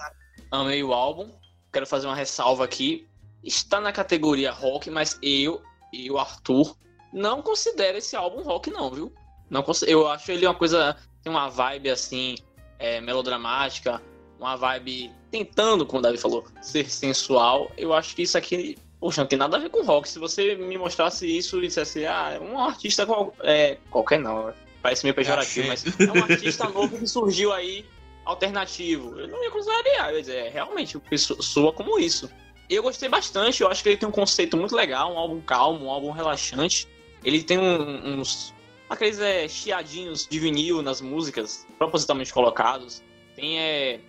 Amei 0.50 0.82
o 0.82 0.92
álbum. 0.92 1.30
Quero 1.72 1.86
fazer 1.86 2.06
uma 2.08 2.16
ressalva 2.16 2.64
aqui. 2.64 3.06
Está 3.44 3.80
na 3.80 3.92
categoria 3.92 4.50
rock, 4.50 4.90
mas 4.90 5.16
eu 5.22 5.62
e 5.92 6.10
o 6.10 6.18
Arthur 6.18 6.76
não 7.12 7.42
considero 7.42 7.98
esse 7.98 8.16
álbum 8.16 8.42
rock, 8.42 8.70
não, 8.70 8.90
viu? 8.90 9.12
Não 9.48 9.64
Eu 9.86 10.08
acho 10.08 10.30
ele 10.30 10.46
uma 10.46 10.54
coisa. 10.54 10.96
Tem 11.22 11.30
uma 11.30 11.48
vibe 11.48 11.90
assim, 11.90 12.36
é, 12.78 13.00
melodramática, 13.00 14.00
uma 14.38 14.56
vibe 14.56 15.12
tentando, 15.30 15.84
como 15.84 15.98
o 15.98 16.02
Davi 16.02 16.16
falou, 16.16 16.44
ser 16.62 16.90
sensual. 16.90 17.70
Eu 17.76 17.92
acho 17.92 18.16
que 18.16 18.22
isso 18.22 18.38
aqui, 18.38 18.78
poxa, 18.98 19.20
não 19.20 19.28
tem 19.28 19.38
nada 19.38 19.56
a 19.56 19.60
ver 19.60 19.68
com 19.68 19.84
rock. 19.84 20.08
Se 20.08 20.18
você 20.18 20.54
me 20.54 20.78
mostrasse 20.78 21.26
isso 21.26 21.58
e 21.58 21.66
dissesse, 21.66 22.06
ah, 22.06 22.32
é 22.34 22.40
um 22.40 22.58
artista 22.58 23.04
qual, 23.04 23.34
é, 23.42 23.76
qualquer 23.90 24.18
não, 24.18 24.52
parece 24.82 25.04
meio 25.04 25.14
pejorativo, 25.14 25.68
mas 25.68 25.84
é 25.84 26.10
um 26.10 26.22
artista 26.22 26.68
novo 26.68 26.98
que 26.98 27.06
surgiu 27.06 27.52
aí, 27.52 27.84
alternativo. 28.24 29.18
Eu 29.18 29.28
não 29.28 29.42
ia 29.44 29.50
considerar, 29.50 30.14
eu 30.14 30.20
dizer, 30.20 30.46
é, 30.46 30.48
realmente, 30.48 30.98
soa 31.18 31.72
como 31.72 31.98
isso. 31.98 32.30
Eu 32.68 32.82
gostei 32.82 33.08
bastante, 33.08 33.62
eu 33.62 33.68
acho 33.68 33.82
que 33.82 33.88
ele 33.90 33.96
tem 33.96 34.08
um 34.08 34.12
conceito 34.12 34.56
muito 34.56 34.74
legal, 34.74 35.12
um 35.12 35.18
álbum 35.18 35.40
calmo, 35.40 35.86
um 35.86 35.90
álbum 35.90 36.12
relaxante. 36.12 36.88
Ele 37.24 37.42
tem 37.42 37.58
um, 37.58 38.20
uns. 38.20 38.54
aqueles 38.88 39.18
é, 39.18 39.46
chiadinhos 39.48 40.26
de 40.26 40.38
vinil 40.38 40.82
nas 40.82 41.00
músicas, 41.00 41.66
propositalmente 41.78 42.32
colocados. 42.32 43.02
Tem, 43.36 43.58
é, 43.58 44.00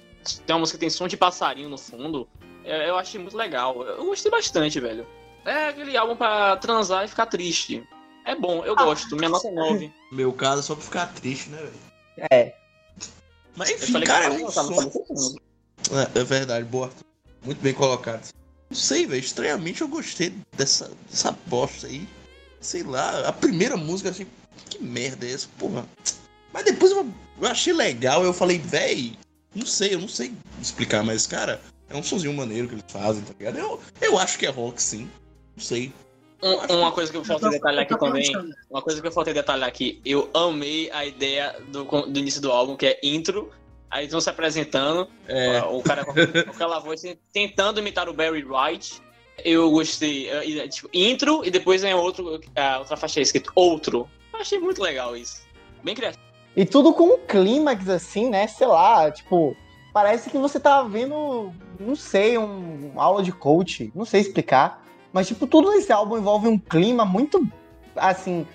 tem 0.45 0.54
uma 0.54 0.60
música 0.60 0.78
que 0.78 0.82
tem 0.82 0.89
som 0.89 1.08
de 1.08 1.17
passarinho 1.17 1.69
no 1.69 1.78
fundo. 1.78 2.28
Eu, 2.63 2.78
eu 2.78 2.97
achei 2.97 3.19
muito 3.19 3.36
legal. 3.36 3.82
Eu 3.84 4.06
gostei 4.06 4.32
bastante, 4.32 4.80
velho. 4.80 5.06
É 5.45 5.69
aquele 5.69 5.97
álbum 5.97 6.15
pra 6.15 6.58
transar 6.58 7.04
e 7.04 7.08
ficar 7.08 7.26
triste. 7.26 7.84
É 8.26 8.36
bom, 8.36 8.63
eu 8.63 8.76
ah. 8.78 8.84
gosto. 8.84 9.15
Minha 9.15 9.30
nota 9.30 9.47
é 9.47 9.52
9. 9.52 9.91
Meu 10.12 10.32
caso 10.32 10.60
é 10.60 10.63
só 10.63 10.76
pra 10.76 10.84
ficar 10.84 11.08
triste, 11.13 11.50
né, 11.50 11.58
velho? 11.58 12.28
É. 12.32 12.56
Mas 13.56 13.71
enfim, 13.71 14.00
cara, 14.02 14.26
é 14.26 14.30
um 14.30 14.50
som... 14.50 15.36
É, 15.91 16.19
é 16.19 16.24
verdade, 16.24 16.63
boa. 16.65 16.91
Muito 17.43 17.60
bem 17.60 17.74
colocado. 17.74 18.32
Não 18.69 18.78
sei, 18.78 19.06
velho. 19.06 19.19
Estranhamente 19.19 19.82
eu 19.82 19.88
gostei 19.88 20.34
dessa, 20.56 20.91
dessa 21.10 21.32
bosta 21.47 21.88
aí 21.88 22.08
sei 22.62 22.84
lá, 22.84 23.28
a 23.28 23.34
primeira 23.34 23.76
música, 23.76 24.10
assim, 24.10 24.28
que 24.69 24.82
merda 24.82 25.26
é 25.26 25.34
essa, 25.34 25.47
porra. 25.58 25.86
Mas 26.54 26.63
depois 26.65 26.91
eu, 26.91 27.08
eu 27.41 27.47
achei 27.47 27.74
legal, 27.74 28.24
eu 28.24 28.34
falei, 28.34 28.60
véi, 28.60 29.17
não 29.54 29.65
sei, 29.65 29.95
eu 29.95 30.00
não 30.00 30.08
sei 30.08 30.34
explicar, 30.62 31.04
mas, 31.04 31.26
cara, 31.28 31.60
é 31.89 31.95
um 31.95 32.04
sonzinho 32.04 32.34
maneiro 32.34 32.67
que 32.67 32.76
eles 32.76 32.86
fazem, 32.88 33.24
tá 33.24 33.34
ligado? 33.38 33.58
Eu, 33.58 33.80
eu 34.00 34.17
acho 34.17 34.38
que 34.38 34.45
é 34.45 34.50
rock, 34.50 34.82
sim. 34.82 35.10
Não 35.56 35.63
sei. 35.63 35.91
Um, 36.41 36.80
uma 36.80 36.91
coisa 36.91 37.12
que 37.12 37.17
eu 37.17 37.24
faltei 37.24 37.50
detalhar 37.50 37.84
aqui 37.84 37.97
também. 37.97 38.32
Uma 38.69 38.82
coisa 38.82 39.02
que 39.02 39.08
eu 39.08 39.12
faltei 39.12 39.34
detalhar 39.34 39.67
aqui. 39.67 40.02
Eu 40.04 40.30
amei 40.34 40.89
a 40.91 41.06
ideia 41.06 41.56
do, 41.67 41.84
do 41.84 42.19
início 42.19 42.41
do 42.41 42.52
álbum, 42.52 42.76
que 42.76 42.88
é 42.88 43.00
intro. 43.04 43.52
Aí 43.91 44.04
eles 44.04 44.12
vão 44.12 44.21
se 44.21 44.30
apresentando. 44.30 45.08
É. 45.28 45.62
O 45.63 45.84
cara 45.84 46.04
com 46.04 46.13
aquela 46.50 46.80
voz 46.80 47.04
tentando 47.32 47.80
imitar 47.80 48.10
o 48.10 48.13
Barry 48.13 48.43
Wright 48.43 49.02
eu 49.45 49.69
gostei. 49.72 50.30
É, 50.30 50.68
tipo, 50.68 50.89
intro 50.93 51.45
e 51.45 51.51
depois 51.51 51.82
vem 51.82 51.93
outro, 51.93 52.41
a 52.55 52.80
outra 52.80 52.97
faixa 52.97 53.22
escrito 53.22 53.51
outro. 53.55 54.09
Eu 54.34 54.39
achei 54.39 54.59
muito 54.59 54.82
legal 54.82 55.15
isso. 55.15 55.41
Bem 55.84 55.95
criativo. 55.95 56.24
E 56.55 56.65
tudo 56.65 56.93
com 56.93 57.15
um 57.15 57.18
clímax, 57.26 57.88
assim, 57.89 58.30
né? 58.30 58.47
Sei 58.47 58.68
lá, 58.68 59.09
tipo, 59.09 59.55
parece 59.93 60.30
que 60.30 60.38
você 60.38 60.59
tá 60.59 60.84
vendo, 60.84 61.53
não 61.80 61.95
sei, 61.95 62.38
um, 62.38 62.91
uma 62.93 63.03
aula 63.03 63.24
de 63.24 63.32
coach, 63.32 63.91
não 63.95 64.05
sei 64.05 64.22
explicar. 64.22 64.84
Mas, 65.13 65.28
tipo, 65.28 65.47
tudo 65.47 65.72
nesse 65.72 65.91
álbum 65.91 66.18
envolve 66.18 66.47
um 66.47 66.57
clima 66.57 67.05
muito, 67.05 67.45
assim, 67.95 68.45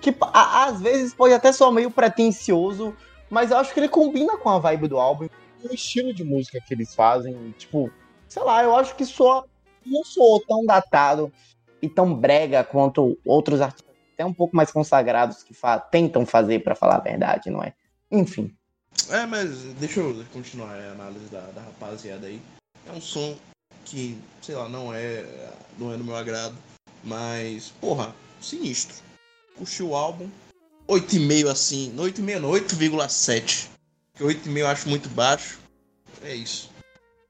que 0.00 0.14
a, 0.20 0.64
às 0.64 0.80
vezes 0.80 1.14
pode 1.14 1.34
até 1.34 1.52
soar 1.52 1.72
meio 1.72 1.90
pretencioso, 1.90 2.94
mas 3.28 3.50
eu 3.50 3.58
acho 3.58 3.72
que 3.72 3.80
ele 3.80 3.88
combina 3.88 4.36
com 4.36 4.48
a 4.48 4.58
vibe 4.58 4.88
do 4.88 4.98
álbum, 4.98 5.28
o 5.62 5.74
estilo 5.74 6.14
de 6.14 6.24
música 6.24 6.60
que 6.60 6.72
eles 6.72 6.94
fazem, 6.94 7.54
tipo, 7.58 7.90
sei 8.28 8.42
lá, 8.42 8.62
eu 8.62 8.74
acho 8.76 8.94
que 8.94 9.04
soa 9.04 9.44
não 9.86 10.04
sou 10.04 10.40
tão 10.40 10.64
datado 10.64 11.32
e 11.80 11.88
tão 11.88 12.14
brega 12.14 12.64
quanto 12.64 13.18
outros 13.24 13.60
artistas 13.60 13.86
até 14.14 14.24
um 14.24 14.32
pouco 14.32 14.56
mais 14.56 14.70
consagrados 14.70 15.42
que 15.42 15.52
fa 15.52 15.78
tentam 15.78 16.24
fazer 16.24 16.60
para 16.60 16.74
falar 16.74 16.96
a 16.96 17.00
verdade, 17.00 17.50
não 17.50 17.62
é? 17.62 17.74
Enfim. 18.10 18.54
É, 19.10 19.26
mas 19.26 19.50
deixa 19.74 20.00
eu 20.00 20.24
continuar 20.32 20.74
a 20.74 20.92
análise 20.92 21.26
da, 21.26 21.42
da 21.50 21.60
rapaziada 21.60 22.26
aí. 22.26 22.40
É 22.86 22.92
um 22.92 23.00
som 23.00 23.36
que, 23.84 24.18
sei 24.40 24.54
lá, 24.54 24.68
não 24.68 24.92
é, 24.92 25.24
não 25.78 25.92
é 25.92 25.96
do 25.96 26.04
meu 26.04 26.16
agrado, 26.16 26.56
Mas, 27.04 27.68
porra, 27.80 28.14
sinistro. 28.40 28.96
Curti 29.56 29.82
o 29.82 29.94
álbum. 29.94 30.28
8,5 30.88 31.48
assim. 31.48 31.90
No 31.90 32.02
8,5 32.04 32.40
não, 32.40 32.50
8,7. 32.50 33.68
Porque 34.12 34.24
8,5 34.24 34.58
eu 34.58 34.66
acho 34.66 34.88
muito 34.88 35.08
baixo. 35.10 35.58
É 36.22 36.34
isso. 36.34 36.70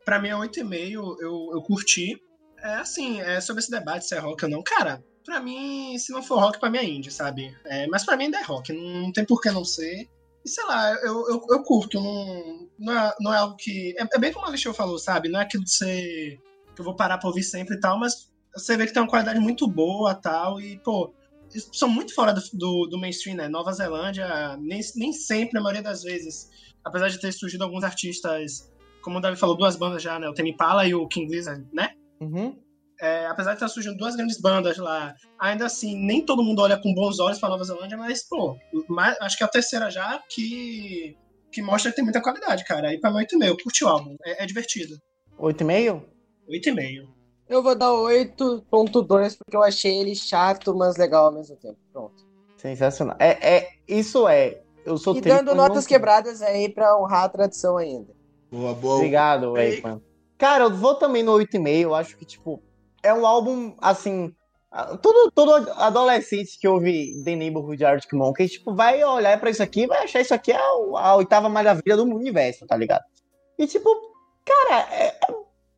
Pra 0.04 0.20
mim 0.20 0.28
é 0.28 0.34
8,5, 0.34 0.92
eu, 1.20 1.50
eu 1.52 1.62
curti. 1.62 2.16
É 2.66 2.74
assim, 2.74 3.20
é 3.20 3.40
sobre 3.40 3.62
esse 3.62 3.70
debate 3.70 4.06
se 4.06 4.14
é 4.16 4.18
rock 4.18 4.44
ou 4.44 4.50
não. 4.50 4.60
Cara, 4.60 5.02
pra 5.24 5.38
mim, 5.38 5.96
se 5.98 6.10
não 6.10 6.20
for 6.20 6.40
rock, 6.40 6.58
pra 6.58 6.68
mim 6.68 6.78
é 6.78 6.84
indie, 6.84 7.12
sabe? 7.12 7.56
É, 7.64 7.86
mas 7.86 8.04
pra 8.04 8.16
mim 8.16 8.24
ainda 8.24 8.38
é 8.38 8.42
rock, 8.42 8.72
não, 8.72 9.12
tem 9.12 9.24
por 9.24 9.40
que 9.40 9.50
não 9.52 9.64
ser. 9.64 10.08
E 10.44 10.48
sei 10.48 10.64
lá, 10.64 10.92
eu, 10.94 11.28
eu, 11.28 11.46
eu 11.48 11.62
curto, 11.62 12.00
não, 12.00 12.68
não, 12.76 12.92
é, 12.92 13.14
não 13.20 13.34
é 13.34 13.38
algo 13.38 13.56
que. 13.56 13.94
É, 13.96 14.06
é 14.12 14.18
bem 14.18 14.32
como 14.32 14.46
a 14.46 14.48
Alexandre 14.48 14.76
falou, 14.76 14.98
sabe? 14.98 15.28
Não 15.28 15.38
é 15.38 15.44
aquilo 15.44 15.62
de 15.62 15.72
ser. 15.72 16.40
que 16.74 16.80
eu 16.80 16.84
vou 16.84 16.96
parar 16.96 17.18
pra 17.18 17.28
ouvir 17.28 17.44
sempre 17.44 17.76
e 17.76 17.80
tal, 17.80 18.00
mas 18.00 18.32
você 18.52 18.76
vê 18.76 18.84
que 18.84 18.92
tem 18.92 19.02
uma 19.02 19.08
qualidade 19.08 19.38
muito 19.38 19.68
boa 19.68 20.12
tal. 20.12 20.60
E, 20.60 20.78
pô, 20.80 21.14
são 21.72 21.88
muito 21.88 22.14
fora 22.14 22.32
do, 22.32 22.40
do, 22.52 22.86
do 22.86 22.98
mainstream, 22.98 23.36
né? 23.36 23.48
Nova 23.48 23.72
Zelândia, 23.72 24.56
nem, 24.56 24.80
nem 24.96 25.12
sempre, 25.12 25.58
a 25.58 25.62
maioria 25.62 25.82
das 25.82 26.02
vezes, 26.02 26.50
apesar 26.84 27.08
de 27.08 27.20
ter 27.20 27.30
surgido 27.32 27.62
alguns 27.62 27.84
artistas, 27.84 28.72
como 29.02 29.18
o 29.18 29.20
Davi 29.20 29.36
falou, 29.36 29.56
duas 29.56 29.76
bandas 29.76 30.02
já, 30.02 30.18
né? 30.18 30.28
O 30.28 30.34
Temi 30.34 30.56
Pala 30.56 30.84
e 30.84 30.94
o 30.94 31.06
King 31.06 31.32
Lizard, 31.32 31.64
né? 31.72 31.94
Uhum. 32.20 32.56
É, 33.00 33.26
apesar 33.26 33.50
de 33.50 33.56
estar 33.56 33.68
surgindo 33.68 33.96
duas 33.96 34.16
grandes 34.16 34.40
bandas 34.40 34.78
lá, 34.78 35.14
ainda 35.38 35.66
assim, 35.66 35.94
nem 35.96 36.24
todo 36.24 36.42
mundo 36.42 36.62
olha 36.62 36.80
com 36.80 36.94
bons 36.94 37.20
olhos 37.20 37.38
para 37.38 37.50
Nova 37.50 37.64
Zelândia, 37.64 37.98
mas, 37.98 38.26
pô, 38.26 38.56
mais, 38.88 39.20
acho 39.20 39.36
que 39.36 39.44
é 39.44 39.46
a 39.46 39.50
terceira 39.50 39.90
já 39.90 40.22
que, 40.30 41.14
que 41.52 41.60
mostra 41.60 41.90
que 41.90 41.96
tem 41.96 42.04
muita 42.04 42.22
qualidade, 42.22 42.64
cara. 42.64 42.88
Aí 42.88 42.98
pra 42.98 43.10
mim, 43.10 43.18
8,5, 43.18 43.62
curti 43.62 43.84
o 43.84 43.88
álbum, 43.88 44.16
é, 44.24 44.42
é 44.42 44.46
divertido. 44.46 44.96
8,5? 45.38 46.02
8,5. 46.48 47.08
Eu 47.48 47.62
vou 47.62 47.76
dar 47.76 47.90
8.2 47.90 49.36
porque 49.36 49.56
eu 49.56 49.62
achei 49.62 50.00
ele 50.00 50.14
chato, 50.14 50.74
mas 50.74 50.96
legal 50.96 51.26
ao 51.26 51.32
mesmo 51.32 51.54
tempo. 51.56 51.78
Pronto. 51.92 52.26
Sensacional. 52.56 53.16
É, 53.20 53.56
é, 53.56 53.68
isso 53.86 54.26
é. 54.26 54.62
Eu 54.84 54.96
sou 54.96 55.16
E 55.16 55.20
dando 55.20 55.54
notas 55.54 55.86
quebradas 55.86 56.42
aí 56.42 56.68
pra 56.68 56.98
honrar 56.98 57.24
a 57.24 57.28
tradição 57.28 57.76
ainda. 57.76 58.12
Boa, 58.50 58.74
boa. 58.74 58.96
Obrigado, 58.96 59.56
Ei. 59.58 59.82
Cara, 60.39 60.64
eu 60.64 60.70
vou 60.70 60.95
também 60.95 61.22
no 61.22 61.32
8,5. 61.32 61.80
Eu 61.80 61.95
acho 61.95 62.16
que, 62.16 62.24
tipo, 62.24 62.62
é 63.03 63.12
um 63.12 63.26
álbum, 63.26 63.74
assim. 63.80 64.34
Todo, 65.01 65.30
todo 65.30 65.70
adolescente 65.72 66.59
que 66.61 66.68
ouve 66.68 67.22
The 67.24 67.34
Neighborhood 67.34 67.82
Arctic 67.82 68.12
Monkeys, 68.12 68.53
tipo, 68.53 68.74
vai 68.74 69.03
olhar 69.03 69.41
pra 69.41 69.49
isso 69.49 69.62
aqui 69.62 69.82
e 69.82 69.87
vai 69.87 70.05
achar 70.05 70.20
isso 70.20 70.34
aqui 70.34 70.53
a, 70.53 70.61
a 70.61 71.14
oitava 71.16 71.49
maravilha 71.49 71.97
do 71.97 72.03
universo, 72.03 72.66
tá 72.66 72.76
ligado? 72.76 73.03
E, 73.59 73.66
tipo, 73.66 73.89
cara, 74.45 74.87
é, 74.93 75.16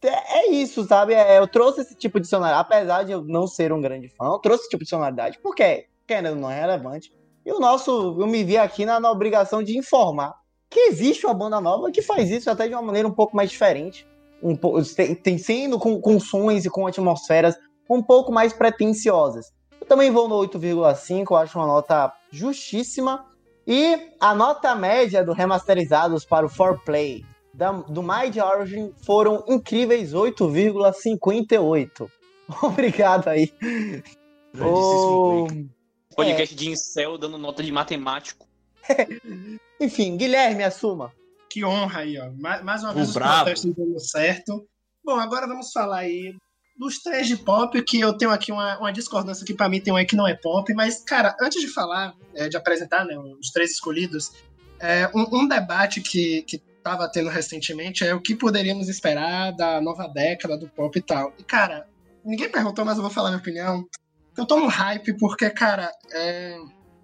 é, 0.02 0.38
é 0.40 0.50
isso, 0.50 0.84
sabe? 0.84 1.14
É, 1.14 1.38
eu 1.38 1.46
trouxe 1.46 1.82
esse 1.82 1.94
tipo 1.94 2.18
de 2.18 2.26
sonoridade, 2.26 2.60
apesar 2.60 3.04
de 3.04 3.12
eu 3.12 3.22
não 3.22 3.46
ser 3.46 3.72
um 3.72 3.80
grande 3.80 4.08
fã, 4.08 4.24
eu 4.24 4.38
trouxe 4.40 4.62
esse 4.62 4.70
tipo 4.70 4.82
de 4.82 4.90
sonoridade, 4.90 5.38
porque, 5.40 5.86
querendo, 6.04 6.34
não 6.34 6.50
é 6.50 6.58
relevante. 6.58 7.12
E 7.46 7.52
o 7.52 7.60
nosso, 7.60 8.16
eu 8.18 8.26
me 8.26 8.42
vi 8.42 8.58
aqui 8.58 8.84
na, 8.84 8.98
na 8.98 9.10
obrigação 9.12 9.62
de 9.62 9.78
informar 9.78 10.34
que 10.68 10.80
existe 10.80 11.24
uma 11.24 11.34
banda 11.34 11.60
nova 11.60 11.90
que 11.90 12.02
faz 12.02 12.30
isso 12.30 12.50
até 12.50 12.68
de 12.68 12.74
uma 12.74 12.82
maneira 12.82 13.08
um 13.08 13.14
pouco 13.14 13.36
mais 13.36 13.50
diferente. 13.50 14.06
Um 14.42 14.56
tem, 14.94 15.14
tem 15.14 15.38
sendo 15.38 15.78
com, 15.78 16.00
com 16.00 16.20
sons 16.20 16.64
e 16.64 16.70
com 16.70 16.86
atmosferas 16.86 17.56
um 17.88 18.02
pouco 18.02 18.30
mais 18.30 18.52
pretensiosas. 18.52 19.46
Eu 19.80 19.86
também 19.86 20.10
vou 20.10 20.28
no 20.28 20.36
8,5, 20.36 21.26
eu 21.30 21.36
acho 21.36 21.58
uma 21.58 21.66
nota 21.66 22.12
justíssima. 22.30 23.24
E 23.66 24.12
a 24.20 24.34
nota 24.34 24.74
média 24.74 25.24
do 25.24 25.32
remasterizados 25.32 26.24
para 26.24 26.46
o 26.46 26.50
4Play 26.50 27.24
da, 27.52 27.72
do 27.72 28.02
Mind 28.02 28.36
Origin 28.36 28.92
foram 29.04 29.44
incríveis 29.48 30.12
8,58. 30.12 32.08
Obrigado 32.62 33.28
aí. 33.28 33.52
Ô, 34.58 35.46
Blake. 35.46 35.68
Podcast 36.14 36.54
de 36.54 36.70
incel 36.70 37.18
dando 37.18 37.36
nota 37.36 37.62
de 37.62 37.70
matemático. 37.70 38.46
Enfim, 39.80 40.16
Guilherme, 40.16 40.64
assuma. 40.64 41.12
Que 41.58 41.64
honra 41.64 42.00
aí, 42.02 42.16
ó. 42.16 42.30
Mais, 42.36 42.62
mais 42.62 42.82
uma 42.84 42.92
O 42.92 42.94
vez 42.94 43.08
os 43.08 43.14
brabo. 43.14 43.34
protestos 43.46 43.74
dando 43.74 43.98
certo. 43.98 44.64
Bom, 45.04 45.18
agora 45.18 45.44
vamos 45.48 45.72
falar 45.72 45.98
aí 45.98 46.32
dos 46.78 46.98
três 47.02 47.26
de 47.26 47.36
pop, 47.36 47.82
que 47.82 47.98
eu 47.98 48.16
tenho 48.16 48.30
aqui 48.30 48.52
uma, 48.52 48.78
uma 48.78 48.92
discordância 48.92 49.44
que 49.44 49.52
pra 49.52 49.68
mim 49.68 49.80
tem 49.80 49.92
um 49.92 49.96
aí 49.96 50.06
que 50.06 50.14
não 50.14 50.28
é 50.28 50.34
pop, 50.34 50.72
mas, 50.74 51.02
cara, 51.02 51.34
antes 51.40 51.60
de 51.60 51.66
falar, 51.66 52.14
é, 52.32 52.48
de 52.48 52.56
apresentar 52.56 53.04
né, 53.04 53.18
os 53.18 53.50
três 53.50 53.72
escolhidos, 53.72 54.30
é, 54.78 55.10
um, 55.12 55.26
um 55.32 55.48
debate 55.48 56.00
que, 56.00 56.42
que 56.42 56.58
tava 56.80 57.10
tendo 57.10 57.28
recentemente 57.28 58.04
é 58.04 58.14
o 58.14 58.20
que 58.20 58.36
poderíamos 58.36 58.88
esperar 58.88 59.50
da 59.50 59.80
nova 59.80 60.06
década 60.06 60.56
do 60.56 60.68
pop 60.68 60.96
e 60.96 61.02
tal. 61.02 61.32
E, 61.40 61.42
cara, 61.42 61.88
ninguém 62.24 62.48
perguntou, 62.48 62.84
mas 62.84 62.98
eu 62.98 63.02
vou 63.02 63.10
falar 63.10 63.30
minha 63.30 63.40
opinião. 63.40 63.84
Eu 64.36 64.46
tô 64.46 64.60
no 64.60 64.68
hype 64.68 65.18
porque, 65.18 65.50
cara, 65.50 65.90
é, 66.12 66.56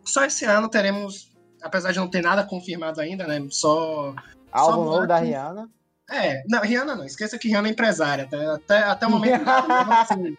só 0.04 0.24
esse 0.24 0.44
ano 0.44 0.68
teremos, 0.68 1.32
apesar 1.60 1.90
de 1.90 1.98
não 1.98 2.08
ter 2.08 2.22
nada 2.22 2.44
confirmado 2.44 3.00
ainda, 3.00 3.26
né, 3.26 3.44
só 3.50 4.14
Álbum 4.54 4.84
novo 4.84 5.06
da. 5.06 5.18
Rihanna. 5.18 5.68
é, 6.10 6.42
não, 6.48 6.60
Rihanna 6.60 6.94
não, 6.96 7.04
esqueça 7.04 7.38
que 7.38 7.48
Rihanna 7.48 7.68
é 7.68 7.70
empresária, 7.72 8.24
até, 8.24 8.46
até, 8.46 8.78
até 8.78 9.06
o 9.06 9.10
momento. 9.10 9.42
nada, 9.44 10.00
assim, 10.00 10.36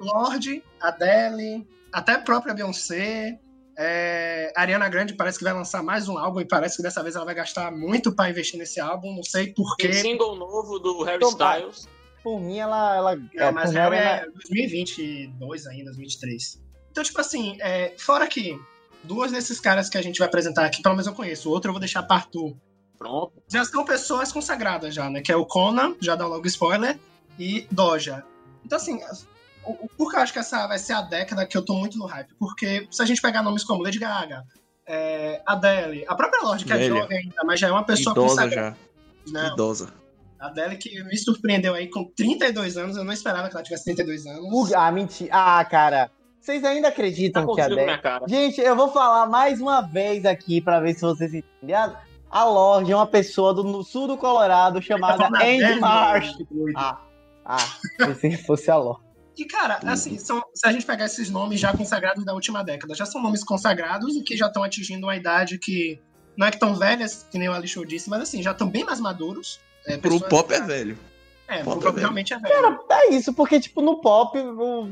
Lorde, 0.00 0.62
Adele, 0.80 1.66
até 1.92 2.12
a 2.12 2.18
própria 2.20 2.54
Beyoncé, 2.54 3.38
é, 3.76 4.52
Ariana 4.56 4.88
Grande 4.88 5.14
parece 5.14 5.38
que 5.38 5.44
vai 5.44 5.52
lançar 5.52 5.82
mais 5.82 6.08
um 6.08 6.16
álbum 6.16 6.40
e 6.40 6.44
parece 6.44 6.76
que 6.76 6.82
dessa 6.82 7.02
vez 7.02 7.16
ela 7.16 7.24
vai 7.24 7.34
gastar 7.34 7.70
muito 7.72 8.14
pra 8.14 8.30
investir 8.30 8.58
nesse 8.58 8.80
álbum, 8.80 9.16
não 9.16 9.22
sei 9.22 9.46
Tem 9.46 9.54
porquê. 9.54 9.92
single 9.92 10.36
novo 10.36 10.78
do 10.78 11.02
Harry 11.02 11.18
Tomara. 11.20 11.58
Styles. 11.58 11.88
Por 12.22 12.40
mim, 12.40 12.58
ela. 12.58 12.96
ela 12.96 13.20
É, 13.36 13.50
mas 13.50 13.72
já 13.72 13.90
mim, 13.90 13.96
ela- 13.96 14.16
é 14.16 14.26
2022 14.30 15.66
ainda, 15.66 15.84
2023. 15.86 16.62
Então, 16.90 17.02
tipo 17.02 17.20
assim, 17.20 17.56
é, 17.60 17.92
fora 17.98 18.26
que 18.26 18.58
duas 19.02 19.32
desses 19.32 19.60
caras 19.60 19.88
que 19.90 19.98
a 19.98 20.02
gente 20.02 20.18
vai 20.18 20.28
apresentar 20.28 20.64
aqui, 20.64 20.80
pelo 20.82 20.94
menos 20.94 21.06
eu 21.06 21.14
conheço, 21.14 21.48
o 21.48 21.52
outro 21.52 21.68
eu 21.68 21.72
vou 21.72 21.80
deixar 21.80 22.02
para 22.02 22.16
Arthur. 22.16 22.56
Pronto. 22.98 23.32
já 23.48 23.64
são 23.64 23.84
pessoas 23.84 24.32
consagradas 24.32 24.94
já, 24.94 25.10
né? 25.10 25.20
Que 25.20 25.32
é 25.32 25.36
o 25.36 25.44
Conan, 25.44 25.94
já 26.00 26.14
dá 26.14 26.26
logo 26.26 26.46
spoiler, 26.46 26.98
e 27.38 27.66
Doja. 27.70 28.24
Então, 28.64 28.76
assim, 28.76 29.00
por 29.96 30.10
que 30.10 30.16
eu 30.16 30.20
acho 30.20 30.32
que 30.32 30.38
essa 30.38 30.66
vai 30.66 30.78
ser 30.78 30.92
a 30.92 31.02
década 31.02 31.46
que 31.46 31.56
eu 31.56 31.62
tô 31.64 31.74
muito 31.74 31.98
no 31.98 32.06
hype? 32.06 32.32
Porque 32.38 32.86
se 32.90 33.02
a 33.02 33.04
gente 33.06 33.20
pegar 33.20 33.42
nomes 33.42 33.64
como 33.64 33.82
Lady 33.82 33.98
Gaga, 33.98 34.44
é, 34.86 35.42
Adele, 35.46 36.04
a 36.08 36.14
própria 36.14 36.42
Lorde, 36.42 36.64
que 36.64 36.72
é 36.72 36.86
jovem 36.88 37.18
ainda, 37.18 37.42
mas 37.44 37.58
já 37.60 37.68
é 37.68 37.72
uma 37.72 37.84
pessoa 37.84 38.12
Idosa 38.12 38.28
consagrada. 38.42 38.76
já. 39.26 39.32
Não, 39.32 39.52
Idosa. 39.52 39.92
a 40.38 40.46
Adele 40.46 40.76
que 40.76 41.02
me 41.04 41.16
surpreendeu 41.16 41.74
aí 41.74 41.88
com 41.88 42.04
32 42.04 42.76
anos, 42.76 42.96
eu 42.96 43.04
não 43.04 43.12
esperava 43.12 43.48
que 43.48 43.54
ela 43.56 43.62
tivesse 43.64 43.84
32 43.84 44.26
anos. 44.26 44.72
Ah, 44.72 44.90
mentira. 44.92 45.30
Ah, 45.32 45.64
cara. 45.64 46.10
Vocês 46.40 46.62
ainda 46.62 46.88
Tá 46.88 46.92
acreditam 46.92 47.46
com 47.46 47.54
que 47.54 47.60
a 47.62 47.64
Adele... 47.64 47.90
Gente, 48.28 48.60
eu 48.60 48.76
vou 48.76 48.90
falar 48.92 49.26
mais 49.26 49.62
uma 49.62 49.80
vez 49.80 50.26
aqui 50.26 50.60
pra 50.60 50.78
ver 50.78 50.92
se 50.94 51.00
vocês 51.00 51.32
entendem. 51.32 51.74
A- 52.34 52.44
Lorde 52.44 52.92
é 52.92 52.96
uma 52.96 53.06
pessoa 53.06 53.54
do 53.54 53.62
no 53.62 53.82
sul 53.82 54.06
do 54.08 54.16
Colorado 54.16 54.82
chamada 54.82 55.26
Andy 55.26 55.80
Marsh. 55.80 56.34
Ah, 56.76 57.00
ah, 57.44 57.58
se 58.14 58.36
fosse 58.38 58.70
a 58.70 58.76
Lorde. 58.76 59.02
E, 59.36 59.44
cara, 59.44 59.80
assim, 59.84 60.16
são, 60.18 60.40
se 60.54 60.66
a 60.66 60.70
gente 60.72 60.86
pegar 60.86 61.06
esses 61.06 61.28
nomes 61.28 61.58
já 61.58 61.76
consagrados 61.76 62.24
da 62.24 62.32
última 62.32 62.62
década, 62.62 62.94
já 62.94 63.04
são 63.04 63.20
nomes 63.20 63.42
consagrados 63.42 64.14
e 64.14 64.22
que 64.22 64.36
já 64.36 64.46
estão 64.46 64.62
atingindo 64.62 65.06
uma 65.06 65.16
idade 65.16 65.58
que 65.58 66.00
não 66.36 66.46
é 66.46 66.50
que 66.52 66.58
tão 66.58 66.74
velhas, 66.74 67.26
que 67.30 67.38
nem 67.38 67.48
o 67.48 67.52
Alexandre 67.52 67.88
disse, 67.88 68.08
mas 68.08 68.20
assim, 68.22 68.42
já 68.42 68.52
estão 68.52 68.68
bem 68.68 68.84
mais 68.84 69.00
maduros. 69.00 69.58
É, 69.86 69.96
Pro 69.96 70.20
pop 70.20 70.52
é 70.54 70.60
velho. 70.60 70.96
É, 71.48 71.62
pop 71.64 71.64
pro 71.64 71.72
é 71.72 71.82
pop 71.82 71.94
velho. 71.94 71.98
realmente 71.98 72.32
é 72.32 72.38
velho. 72.38 72.80
É 72.90 73.10
isso, 73.12 73.32
porque, 73.34 73.58
tipo, 73.60 73.82
no 73.82 74.00
pop, 74.00 74.38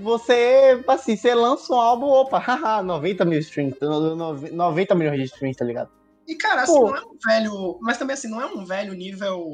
você, 0.03 0.82
assim, 0.88 1.16
você 1.16 1.34
lança 1.34 1.72
um 1.72 1.80
álbum, 1.80 2.07
opa, 2.07 2.38
haha, 2.45 2.82
90 2.82 3.24
mil 3.24 3.38
streams, 3.38 3.76
no- 3.80 4.16
no- 4.16 4.34
90 4.53 4.95
milhões 4.95 5.18
de 5.18 5.24
streams, 5.26 5.57
tá 5.57 5.64
ligado? 5.64 5.88
E, 6.32 6.34
cara, 6.36 6.62
assim, 6.62 6.72
Pô. 6.72 6.86
não 6.88 6.96
é 6.96 7.00
um 7.02 7.18
velho. 7.24 7.78
Mas 7.82 7.98
também, 7.98 8.14
assim, 8.14 8.28
não 8.28 8.40
é 8.40 8.46
um 8.46 8.64
velho 8.64 8.94
nível. 8.94 9.52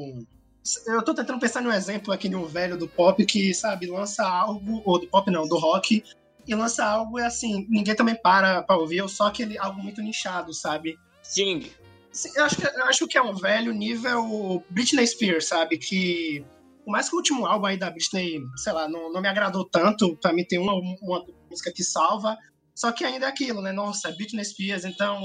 Eu 0.87 1.03
tô 1.03 1.13
tentando 1.13 1.39
pensar 1.39 1.61
num 1.61 1.73
exemplo 1.73 2.13
aqui 2.13 2.29
de 2.29 2.35
um 2.35 2.45
velho 2.45 2.77
do 2.77 2.87
pop 2.87 3.25
que, 3.25 3.53
sabe, 3.53 3.87
lança 3.87 4.25
algo. 4.25 4.81
Ou 4.85 4.99
do 4.99 5.07
pop 5.07 5.29
não, 5.29 5.45
do 5.47 5.57
rock. 5.57 6.01
E 6.47 6.55
lança 6.55 6.85
algo 6.85 7.19
e, 7.19 7.23
assim, 7.23 7.67
ninguém 7.69 7.95
também 7.95 8.15
para 8.15 8.63
pra 8.63 8.77
ouvir, 8.77 9.01
ou 9.01 9.09
só 9.09 9.27
aquele 9.27 9.57
algo 9.57 9.81
muito 9.81 10.01
nichado, 10.01 10.53
sabe? 10.53 10.97
Sting. 11.21 11.69
Assim, 12.11 12.29
Eu 12.35 12.45
acho, 12.45 12.55
que, 12.55 12.65
eu 12.65 12.85
acho 12.85 13.07
que 13.07 13.17
é 13.17 13.21
um 13.21 13.35
velho 13.35 13.73
nível 13.73 14.63
Britney 14.69 15.05
Spears, 15.05 15.47
sabe? 15.47 15.77
Que. 15.77 16.45
Por 16.85 16.91
mais 16.91 17.09
que 17.09 17.15
o 17.15 17.17
último 17.17 17.45
álbum 17.45 17.67
aí 17.67 17.77
da 17.77 17.91
Britney, 17.91 18.39
sei 18.55 18.73
lá, 18.73 18.87
não, 18.87 19.11
não 19.11 19.21
me 19.21 19.27
agradou 19.27 19.65
tanto, 19.65 20.15
pra 20.17 20.33
mim 20.33 20.45
tem 20.45 20.57
uma, 20.57 20.73
uma 20.73 21.25
música 21.49 21.71
que 21.71 21.83
salva. 21.83 22.37
Só 22.73 22.91
que 22.93 23.03
ainda 23.03 23.25
é 23.25 23.29
aquilo, 23.29 23.61
né? 23.61 23.73
Nossa, 23.73 24.07
é 24.07 24.15
Britney 24.15 24.45
Spears, 24.45 24.85
então. 24.85 25.21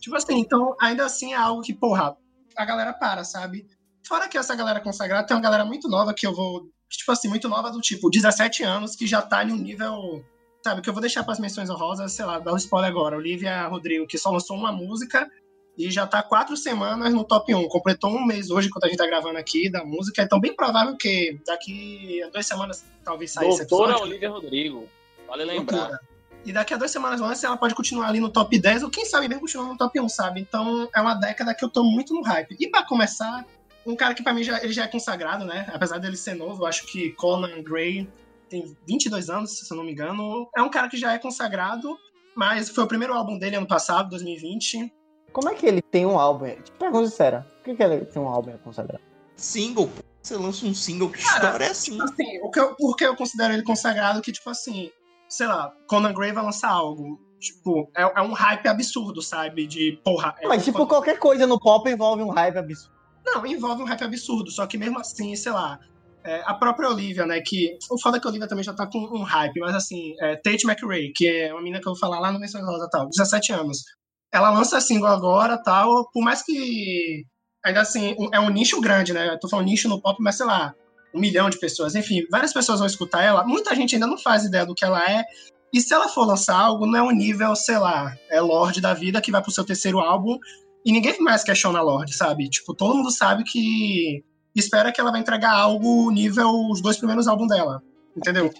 Tipo 0.00 0.16
assim, 0.16 0.38
então 0.38 0.74
ainda 0.80 1.04
assim 1.04 1.32
é 1.32 1.36
algo 1.36 1.62
que, 1.62 1.74
porra, 1.74 2.16
a 2.56 2.64
galera 2.64 2.92
para, 2.92 3.22
sabe? 3.24 3.66
Fora 4.06 4.28
que 4.28 4.38
essa 4.38 4.54
galera 4.54 4.80
consagrada, 4.80 5.26
tem 5.26 5.36
uma 5.36 5.42
galera 5.42 5.64
muito 5.64 5.88
nova 5.88 6.14
que 6.14 6.26
eu 6.26 6.34
vou. 6.34 6.68
Tipo 6.88 7.12
assim, 7.12 7.28
muito 7.28 7.48
nova 7.48 7.70
do 7.70 7.80
tipo, 7.80 8.10
17 8.10 8.64
anos, 8.64 8.96
que 8.96 9.06
já 9.06 9.22
tá 9.22 9.44
em 9.44 9.52
um 9.52 9.56
nível. 9.56 10.24
Sabe, 10.64 10.82
que 10.82 10.90
eu 10.90 10.92
vou 10.92 11.00
deixar 11.00 11.24
pras 11.24 11.38
menções 11.38 11.70
honrosas, 11.70 12.12
sei 12.12 12.24
lá, 12.24 12.38
dar 12.38 12.52
um 12.52 12.56
spoiler 12.56 12.90
agora. 12.90 13.16
Olivia 13.16 13.66
Rodrigo, 13.66 14.06
que 14.06 14.18
só 14.18 14.30
lançou 14.30 14.56
uma 14.56 14.70
música 14.70 15.30
e 15.78 15.90
já 15.90 16.06
tá 16.06 16.22
quatro 16.22 16.56
semanas 16.56 17.14
no 17.14 17.24
top 17.24 17.54
1. 17.54 17.68
Completou 17.68 18.10
um 18.10 18.26
mês 18.26 18.50
hoje, 18.50 18.68
quando 18.68 18.84
a 18.84 18.88
gente 18.88 18.98
tá 18.98 19.06
gravando 19.06 19.38
aqui, 19.38 19.70
da 19.70 19.84
música. 19.84 20.22
Então, 20.22 20.38
bem 20.38 20.54
provável 20.54 20.96
que 20.98 21.40
daqui 21.46 22.22
a 22.22 22.28
duas 22.28 22.46
semanas 22.46 22.84
talvez 23.02 23.30
saia 23.30 23.48
esse 23.48 23.58
Doutora 23.60 23.92
episódio. 23.92 24.10
Olivia 24.10 24.30
Rodrigo. 24.30 24.88
Vale 25.26 25.44
lembrar. 25.44 25.78
Loucura. 25.78 26.09
E 26.44 26.52
daqui 26.52 26.72
a 26.72 26.76
duas 26.76 26.90
semanas 26.90 27.20
antes 27.20 27.44
ela 27.44 27.56
pode 27.56 27.74
continuar 27.74 28.08
ali 28.08 28.20
no 28.20 28.30
top 28.30 28.58
10, 28.58 28.82
ou 28.84 28.90
quem 28.90 29.04
sabe 29.04 29.28
mesmo 29.28 29.42
continuar 29.42 29.68
no 29.68 29.76
top 29.76 30.00
1, 30.00 30.08
sabe? 30.08 30.40
Então 30.40 30.88
é 30.94 31.00
uma 31.00 31.14
década 31.14 31.54
que 31.54 31.64
eu 31.64 31.68
tô 31.68 31.84
muito 31.84 32.14
no 32.14 32.22
hype. 32.22 32.56
E 32.58 32.68
pra 32.68 32.82
começar, 32.82 33.44
um 33.86 33.94
cara 33.94 34.14
que 34.14 34.22
pra 34.22 34.32
mim 34.32 34.42
já, 34.42 34.62
ele 34.62 34.72
já 34.72 34.84
é 34.84 34.88
consagrado, 34.88 35.44
né? 35.44 35.66
Apesar 35.72 35.98
dele 35.98 36.16
ser 36.16 36.34
novo, 36.34 36.62
eu 36.62 36.66
acho 36.66 36.86
que 36.86 37.10
Conan 37.12 37.62
Gray 37.62 38.08
tem 38.48 38.76
22 38.86 39.30
anos, 39.30 39.58
se 39.58 39.70
eu 39.70 39.76
não 39.76 39.84
me 39.84 39.92
engano. 39.92 40.48
É 40.56 40.62
um 40.62 40.70
cara 40.70 40.88
que 40.88 40.96
já 40.96 41.12
é 41.12 41.18
consagrado, 41.18 41.96
mas 42.34 42.68
foi 42.70 42.84
o 42.84 42.88
primeiro 42.88 43.14
álbum 43.14 43.38
dele 43.38 43.56
ano 43.56 43.66
passado, 43.66 44.10
2020. 44.10 44.92
Como 45.32 45.48
é 45.48 45.54
que 45.54 45.66
ele 45.66 45.80
tem 45.80 46.04
um 46.04 46.18
álbum? 46.18 46.48
Tipo, 46.48 46.78
pergunta 46.78 47.08
sincera. 47.08 47.46
Por 47.58 47.64
que, 47.64 47.76
que 47.76 47.82
ele 47.82 48.04
tem 48.04 48.20
um 48.20 48.28
álbum 48.28 48.56
consagrado? 48.58 49.02
Single, 49.36 49.88
pô. 49.88 50.02
Você 50.22 50.36
lança 50.36 50.66
um 50.66 50.74
single, 50.74 51.08
que 51.08 51.22
Cara, 51.22 51.36
história 51.36 51.64
é 51.64 51.70
assim? 51.70 51.98
Assim, 52.02 52.40
o 52.42 52.50
que 52.50 52.60
eu, 52.60 52.74
por 52.74 52.94
que 52.94 53.04
eu 53.04 53.16
considero 53.16 53.54
ele 53.54 53.62
consagrado? 53.62 54.20
Que, 54.20 54.30
tipo 54.30 54.50
assim, 54.50 54.90
sei 55.30 55.46
lá, 55.46 55.72
Conan 55.86 56.12
Gray 56.12 56.32
vai 56.32 56.44
lançar 56.44 56.70
algo. 56.70 57.18
Tipo, 57.38 57.90
é, 57.96 58.02
é 58.02 58.20
um 58.20 58.34
hype 58.34 58.68
absurdo, 58.68 59.22
sabe? 59.22 59.66
De 59.66 59.98
porra. 60.04 60.34
é 60.40 60.46
Mas, 60.46 60.62
tipo, 60.62 60.86
qualquer 60.86 61.18
coisa 61.18 61.46
no 61.46 61.58
pop 61.58 61.88
envolve 61.88 62.22
um 62.22 62.28
hype 62.28 62.58
absurdo. 62.58 63.00
Não, 63.24 63.46
envolve 63.46 63.82
um 63.82 63.86
rap 63.86 64.02
absurdo, 64.02 64.50
só 64.50 64.66
que 64.66 64.76
mesmo 64.76 64.98
assim, 64.98 65.34
sei 65.36 65.52
lá, 65.52 65.78
é, 66.24 66.42
a 66.44 66.54
própria 66.54 66.88
Olivia, 66.88 67.26
né, 67.26 67.40
que 67.40 67.78
o 67.90 67.98
foda 67.98 68.16
é 68.16 68.20
que 68.20 68.26
a 68.26 68.30
Olivia 68.30 68.48
também 68.48 68.64
já 68.64 68.74
tá 68.74 68.86
com 68.86 68.98
um 68.98 69.22
hype, 69.22 69.58
mas 69.60 69.74
assim, 69.74 70.14
é, 70.20 70.36
Tate 70.36 70.66
McRae, 70.66 71.12
que 71.14 71.26
é 71.26 71.52
uma 71.52 71.62
menina 71.62 71.80
que 71.80 71.88
eu 71.88 71.92
vou 71.92 72.00
falar 72.00 72.18
lá 72.18 72.32
no 72.32 72.38
Menção 72.38 72.64
Rosa 72.64 72.88
tal, 72.90 73.08
17 73.08 73.52
anos, 73.52 73.84
ela 74.32 74.50
lança 74.50 74.80
single 74.80 75.08
agora 75.08 75.62
tal, 75.62 76.10
por 76.12 76.22
mais 76.22 76.42
que, 76.42 77.24
ainda 77.64 77.80
assim, 77.80 78.16
é 78.32 78.40
um 78.40 78.50
nicho 78.50 78.80
grande, 78.80 79.12
né, 79.12 79.34
eu 79.34 79.38
tô 79.38 79.48
falando 79.48 79.66
nicho 79.66 79.88
no 79.88 80.00
pop, 80.00 80.16
mas 80.20 80.36
sei 80.36 80.46
lá, 80.46 80.74
um 81.14 81.20
milhão 81.20 81.50
de 81.50 81.58
pessoas, 81.58 81.94
enfim, 81.94 82.26
várias 82.30 82.52
pessoas 82.52 82.78
vão 82.78 82.86
escutar 82.86 83.22
ela, 83.22 83.44
muita 83.44 83.74
gente 83.74 83.94
ainda 83.94 84.06
não 84.06 84.18
faz 84.18 84.44
ideia 84.44 84.64
do 84.64 84.74
que 84.74 84.84
ela 84.84 85.02
é, 85.04 85.24
e 85.72 85.80
se 85.80 85.94
ela 85.94 86.08
for 86.08 86.26
lançar 86.26 86.58
algo, 86.58 86.86
não 86.86 86.98
é 86.98 87.02
um 87.02 87.12
nível, 87.12 87.54
sei 87.54 87.78
lá, 87.78 88.12
é 88.28 88.40
Lorde 88.40 88.80
da 88.80 88.92
vida, 88.92 89.20
que 89.20 89.30
vai 89.30 89.40
pro 89.40 89.52
seu 89.52 89.64
terceiro 89.64 90.00
álbum, 90.00 90.36
e 90.84 90.92
ninguém 90.92 91.20
mais 91.20 91.44
questiona 91.44 91.80
Lorde, 91.80 92.14
sabe? 92.14 92.48
Tipo, 92.48 92.74
todo 92.74 92.96
mundo 92.96 93.10
sabe 93.10 93.44
que 93.44 94.24
espera 94.54 94.90
que 94.90 95.00
ela 95.00 95.12
vai 95.12 95.20
entregar 95.20 95.52
algo 95.52 96.10
nível 96.10 96.48
os 96.70 96.80
dois 96.80 96.96
primeiros 96.96 97.28
álbuns 97.28 97.48
dela. 97.48 97.82
Entendeu? 98.16 98.50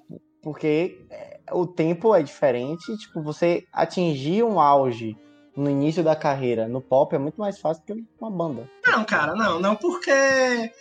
Porque 0.42 1.05
é, 1.11 1.40
o 1.53 1.66
tempo 1.66 2.14
é 2.14 2.22
diferente. 2.22 2.96
Tipo, 2.98 3.22
você 3.22 3.64
atingir 3.72 4.44
um 4.44 4.61
auge 4.61 5.16
no 5.57 5.68
início 5.70 6.03
da 6.03 6.14
carreira 6.16 6.68
no 6.68 6.80
pop 6.80 7.14
é 7.14 7.18
muito 7.18 7.40
mais 7.40 7.59
fácil 7.59 7.82
que 7.86 8.05
uma 8.20 8.30
banda. 8.30 8.68
Não, 8.86 9.05
cara, 9.05 9.34
não, 9.34 9.59
não, 9.61 9.74
porque 9.76 10.11
aí 10.11 10.72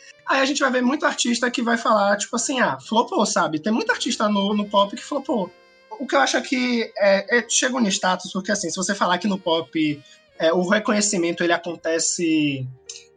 a 0.41 0.45
gente 0.45 0.59
vai 0.61 0.71
ver 0.71 0.81
muito 0.81 1.05
artista 1.05 1.49
que 1.51 1.61
vai 1.61 1.77
falar, 1.77 2.17
tipo 2.17 2.35
assim, 2.35 2.59
ah, 2.59 2.77
flopou, 2.79 3.25
sabe? 3.25 3.59
Tem 3.59 3.73
muito 3.73 3.91
artista 3.91 4.29
no, 4.29 4.53
no 4.53 4.65
pop 4.69 4.95
que 4.95 5.03
flopou. 5.03 5.49
O 5.99 6.07
que 6.07 6.15
eu 6.15 6.19
acho 6.19 6.37
é 6.37 6.41
que 6.41 6.91
é, 6.97 7.39
é, 7.39 7.45
chega 7.49 7.79
no 7.79 7.87
status, 7.89 8.31
porque 8.31 8.51
assim, 8.51 8.69
se 8.69 8.75
você 8.77 8.95
falar 8.95 9.17
que 9.17 9.27
no 9.27 9.37
pop 9.39 10.01
é, 10.37 10.53
o 10.53 10.67
reconhecimento 10.67 11.43
ele 11.43 11.51
acontece 11.51 12.65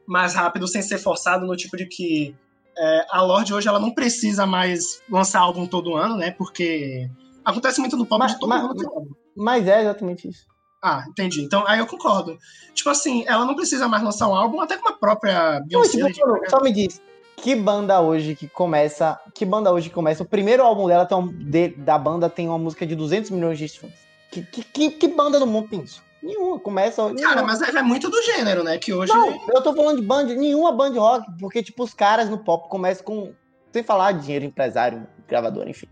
mais 0.06 0.34
rápido, 0.34 0.66
sem 0.66 0.82
ser 0.82 0.98
forçado, 0.98 1.46
no 1.46 1.56
tipo 1.56 1.76
de 1.76 1.86
que 1.86 2.34
é, 2.76 3.06
a 3.10 3.22
Lorde 3.22 3.54
hoje 3.54 3.68
ela 3.68 3.78
não 3.78 3.92
precisa 3.92 4.46
mais 4.46 5.00
lançar 5.08 5.40
álbum 5.40 5.66
todo 5.66 5.94
ano, 5.94 6.16
né? 6.16 6.32
Porque 6.32 7.08
acontece 7.44 7.78
muito 7.80 7.96
no 7.96 8.06
pop 8.06 8.18
Mas- 8.18 8.32
de 8.32 8.40
todo 8.40 8.48
mas- 8.48 8.62
mundo. 8.62 9.16
Mas 9.36 9.66
é 9.68 9.80
exatamente 9.82 10.28
isso. 10.28 10.46
Ah, 10.82 11.04
entendi. 11.08 11.42
Então, 11.42 11.64
aí 11.66 11.78
eu 11.78 11.86
concordo. 11.86 12.36
Tipo 12.74 12.90
assim, 12.90 13.24
ela 13.28 13.44
não 13.44 13.54
precisa 13.54 13.86
mais 13.86 14.02
lançar 14.02 14.28
um 14.28 14.34
álbum, 14.34 14.60
até 14.60 14.76
com 14.76 14.88
a 14.88 14.92
própria 14.92 15.60
Não, 15.60 15.66
Beyoncé. 15.66 16.12
tipo, 16.12 16.32
Gaga. 16.32 16.50
só 16.50 16.60
me 16.60 16.72
diz, 16.72 17.00
que 17.36 17.54
banda 17.54 18.00
hoje 18.00 18.34
que 18.34 18.48
começa. 18.48 19.18
Que 19.34 19.44
banda 19.44 19.72
hoje 19.72 19.88
que 19.88 19.94
começa? 19.94 20.22
O 20.22 20.26
primeiro 20.26 20.62
álbum 20.64 20.88
dela 20.88 21.06
tem 21.06 21.28
de- 21.28 21.68
da 21.76 21.96
banda 21.96 22.28
tem 22.28 22.48
uma 22.48 22.58
música 22.58 22.84
de 22.86 22.96
200 22.96 23.30
milhões 23.30 23.58
de 23.58 23.64
streams. 23.66 23.96
Que, 24.30 24.42
que, 24.42 24.64
que, 24.64 24.90
que 24.90 25.08
banda 25.08 25.38
no 25.38 25.46
mundo 25.46 25.68
tem 25.68 25.80
isso? 25.82 26.02
Nenhuma. 26.22 26.58
Começa. 26.58 27.02
Cara, 27.02 27.14
nenhuma. 27.14 27.42
mas 27.42 27.62
aí 27.62 27.70
vai 27.72 27.82
muito 27.82 28.08
do 28.08 28.22
gênero, 28.22 28.62
né? 28.64 28.78
Que 28.78 28.92
hoje. 28.92 29.12
Não, 29.12 29.40
eu 29.48 29.60
tô 29.62 29.74
falando 29.74 30.00
de 30.00 30.06
band, 30.06 30.24
nenhuma 30.24 30.72
band 30.72 30.92
rock, 30.98 31.26
porque, 31.38 31.62
tipo, 31.62 31.82
os 31.82 31.92
caras 31.94 32.28
no 32.30 32.38
pop 32.38 32.68
começam 32.68 33.04
com. 33.04 33.32
Sem 33.72 33.82
falar 33.82 34.12
de 34.12 34.22
dinheiro, 34.22 34.44
empresário, 34.44 35.06
gravador, 35.26 35.66
enfim. 35.68 35.86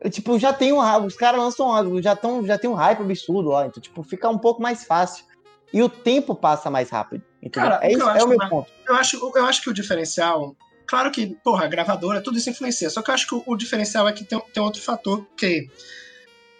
Eu, 0.00 0.10
tipo, 0.10 0.38
já 0.38 0.52
tem 0.52 0.72
um 0.72 0.78
hype, 0.78 1.06
os 1.06 1.16
caras 1.16 1.40
lançam 1.40 1.74
algo, 1.74 2.00
já, 2.00 2.14
tão, 2.14 2.46
já 2.46 2.56
tem 2.56 2.70
um 2.70 2.74
hype 2.74 3.00
absurdo 3.00 3.50
lá, 3.50 3.66
então, 3.66 3.82
tipo, 3.82 4.02
fica 4.02 4.28
um 4.28 4.38
pouco 4.38 4.62
mais 4.62 4.84
fácil. 4.84 5.24
E 5.72 5.82
o 5.82 5.88
tempo 5.88 6.34
passa 6.34 6.70
mais 6.70 6.88
rápido. 6.88 7.22
Entendeu? 7.42 7.70
Cara, 7.70 7.86
é, 7.86 7.92
isso, 7.92 8.00
eu 8.00 8.08
é 8.08 8.24
o 8.24 8.28
meu 8.28 8.38
mais- 8.38 8.50
ponto. 8.50 8.72
Eu 8.86 8.94
acho, 8.94 9.32
eu 9.36 9.44
acho 9.44 9.62
que 9.62 9.70
o 9.70 9.74
diferencial. 9.74 10.56
Claro 10.86 11.10
que, 11.10 11.36
porra, 11.44 11.64
a 11.64 11.68
gravadora, 11.68 12.22
tudo 12.22 12.38
isso 12.38 12.48
influencia. 12.48 12.88
Só 12.88 13.02
que 13.02 13.10
eu 13.10 13.14
acho 13.14 13.26
que 13.26 13.34
o, 13.34 13.42
o 13.46 13.56
diferencial 13.56 14.08
é 14.08 14.12
que 14.12 14.24
tem, 14.24 14.40
tem 14.52 14.62
outro 14.62 14.80
fator, 14.80 15.26
que. 15.36 15.68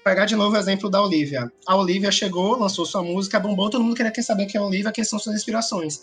Pegar 0.05 0.27
de 0.27 0.37
novo 0.37 0.55
o 0.57 0.59
exemplo 0.59 0.89
da 0.89 1.03
Olivia. 1.03 1.51
A 1.67 1.77
Olivia 1.77 2.11
chegou, 2.11 2.59
lançou 2.59 2.87
sua 2.87 3.03
música, 3.03 3.39
bombou, 3.39 3.69
todo 3.69 3.85
mundo 3.85 3.97
queria 3.97 4.13
quer 4.13 4.23
saber 4.23 4.47
quem 4.47 4.59
é 4.59 4.63
a 4.63 4.67
Olivia, 4.67 4.93
quem 4.93 5.05
são 5.05 5.19
suas 5.19 5.37
inspirações. 5.37 6.01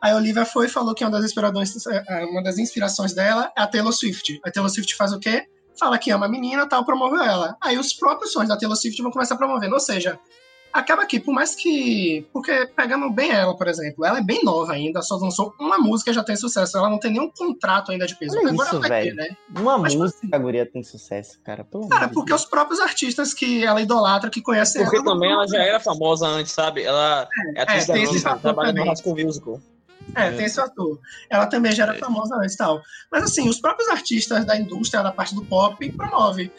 Aí 0.00 0.12
a 0.12 0.16
Olivia 0.16 0.44
foi 0.44 0.66
e 0.66 0.68
falou 0.68 0.94
que 0.94 1.04
uma 1.04 1.10
das, 1.10 1.24
inspirações, 1.24 1.86
eh, 1.86 2.24
uma 2.30 2.42
das 2.42 2.58
inspirações 2.58 3.12
dela 3.12 3.52
é 3.56 3.60
a 3.62 3.66
Taylor 3.66 3.92
Swift. 3.92 4.40
A 4.44 4.50
Taylor 4.50 4.70
Swift 4.70 4.94
faz 4.96 5.12
o 5.12 5.18
quê? 5.18 5.46
Fala 5.82 5.98
que 5.98 6.12
ama 6.12 6.26
a 6.26 6.28
menina 6.28 6.64
tal, 6.68 6.84
promoveu 6.84 7.20
ela. 7.20 7.56
Aí 7.60 7.76
os 7.76 7.92
próprios 7.92 8.32
sons 8.32 8.46
da 8.46 8.56
Taylor 8.56 8.76
Swift 8.76 9.02
vão 9.02 9.10
começar 9.10 9.34
promovendo. 9.34 9.74
Ou 9.74 9.80
seja, 9.80 10.16
acaba 10.72 11.04
que, 11.04 11.18
por 11.18 11.34
mais 11.34 11.56
que. 11.56 12.24
Porque 12.32 12.66
pegando 12.76 13.10
bem 13.10 13.32
ela, 13.32 13.56
por 13.56 13.66
exemplo, 13.66 14.04
ela 14.04 14.18
é 14.18 14.22
bem 14.22 14.44
nova 14.44 14.72
ainda, 14.72 15.02
só 15.02 15.16
lançou 15.16 15.52
uma 15.58 15.78
música 15.78 16.12
e 16.12 16.14
já 16.14 16.22
tem 16.22 16.36
sucesso. 16.36 16.78
Ela 16.78 16.88
não 16.88 17.00
tem 17.00 17.10
nenhum 17.10 17.28
contrato 17.36 17.90
ainda 17.90 18.06
de 18.06 18.14
peso. 18.16 18.38
Olha 18.38 18.50
Agora 18.50 18.68
isso, 18.68 18.80
vai 18.80 19.02
ter, 19.02 19.14
velho. 19.14 19.16
né? 19.16 19.36
Uma 19.58 19.76
Mas, 19.76 19.90
tipo 19.92 20.04
música, 20.04 20.28
a 20.30 20.38
guria 20.38 20.64
tem 20.64 20.84
sucesso, 20.84 21.40
cara. 21.42 21.64
Pelo 21.64 21.88
Cara, 21.88 22.08
porque 22.08 22.30
Deus. 22.30 22.42
os 22.42 22.48
próprios 22.48 22.78
artistas 22.78 23.34
que 23.34 23.64
ela 23.64 23.80
idolatra, 23.82 24.30
que 24.30 24.40
conhecem 24.40 24.82
Porque 24.82 24.98
ela. 24.98 25.04
não 25.04 25.14
também 25.14 25.32
ela 25.32 25.48
já 25.48 25.58
era 25.64 25.80
famosa 25.80 26.28
antes, 26.28 26.52
sabe? 26.52 26.84
Ela 26.84 27.28
é 27.56 27.62
atriz 27.62 27.88
da 27.88 27.94
tem 27.94 28.04
esse 28.04 28.12
Disney, 28.12 28.28
fator 28.30 28.40
trabalha 28.40 28.72
no 28.72 28.94
também. 28.94 29.24
Musical. 29.26 29.60
É, 30.14 30.30
tem 30.32 30.44
esse 30.46 30.60
ator. 30.60 30.98
Ela 31.30 31.46
também 31.46 31.72
já 31.72 31.84
era 31.84 31.96
É. 31.96 31.98
famosa 31.98 32.36
antes 32.36 32.54
e 32.54 32.58
tal. 32.58 32.80
Mas 33.10 33.24
assim, 33.24 33.48
os 33.48 33.60
próprios 33.60 33.88
artistas 33.88 34.44
da 34.44 34.56
indústria, 34.56 35.02
da 35.02 35.10
parte 35.12 35.34
do 35.34 35.44
pop, 35.44 35.90
promovem. 35.92 36.50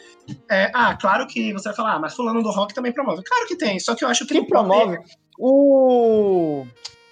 É, 0.50 0.70
ah, 0.74 0.96
claro 1.00 1.26
que 1.26 1.52
você 1.52 1.68
vai 1.68 1.76
falar, 1.76 1.94
ah, 1.94 1.98
mas 1.98 2.14
fulano 2.14 2.42
do 2.42 2.50
rock 2.50 2.74
também 2.74 2.92
promove. 2.92 3.22
Claro 3.22 3.46
que 3.46 3.56
tem, 3.56 3.78
só 3.78 3.94
que 3.94 4.04
eu 4.04 4.08
acho 4.08 4.26
que 4.26 4.34
Quem 4.34 4.46
promove? 4.46 4.98
O. 5.38 6.66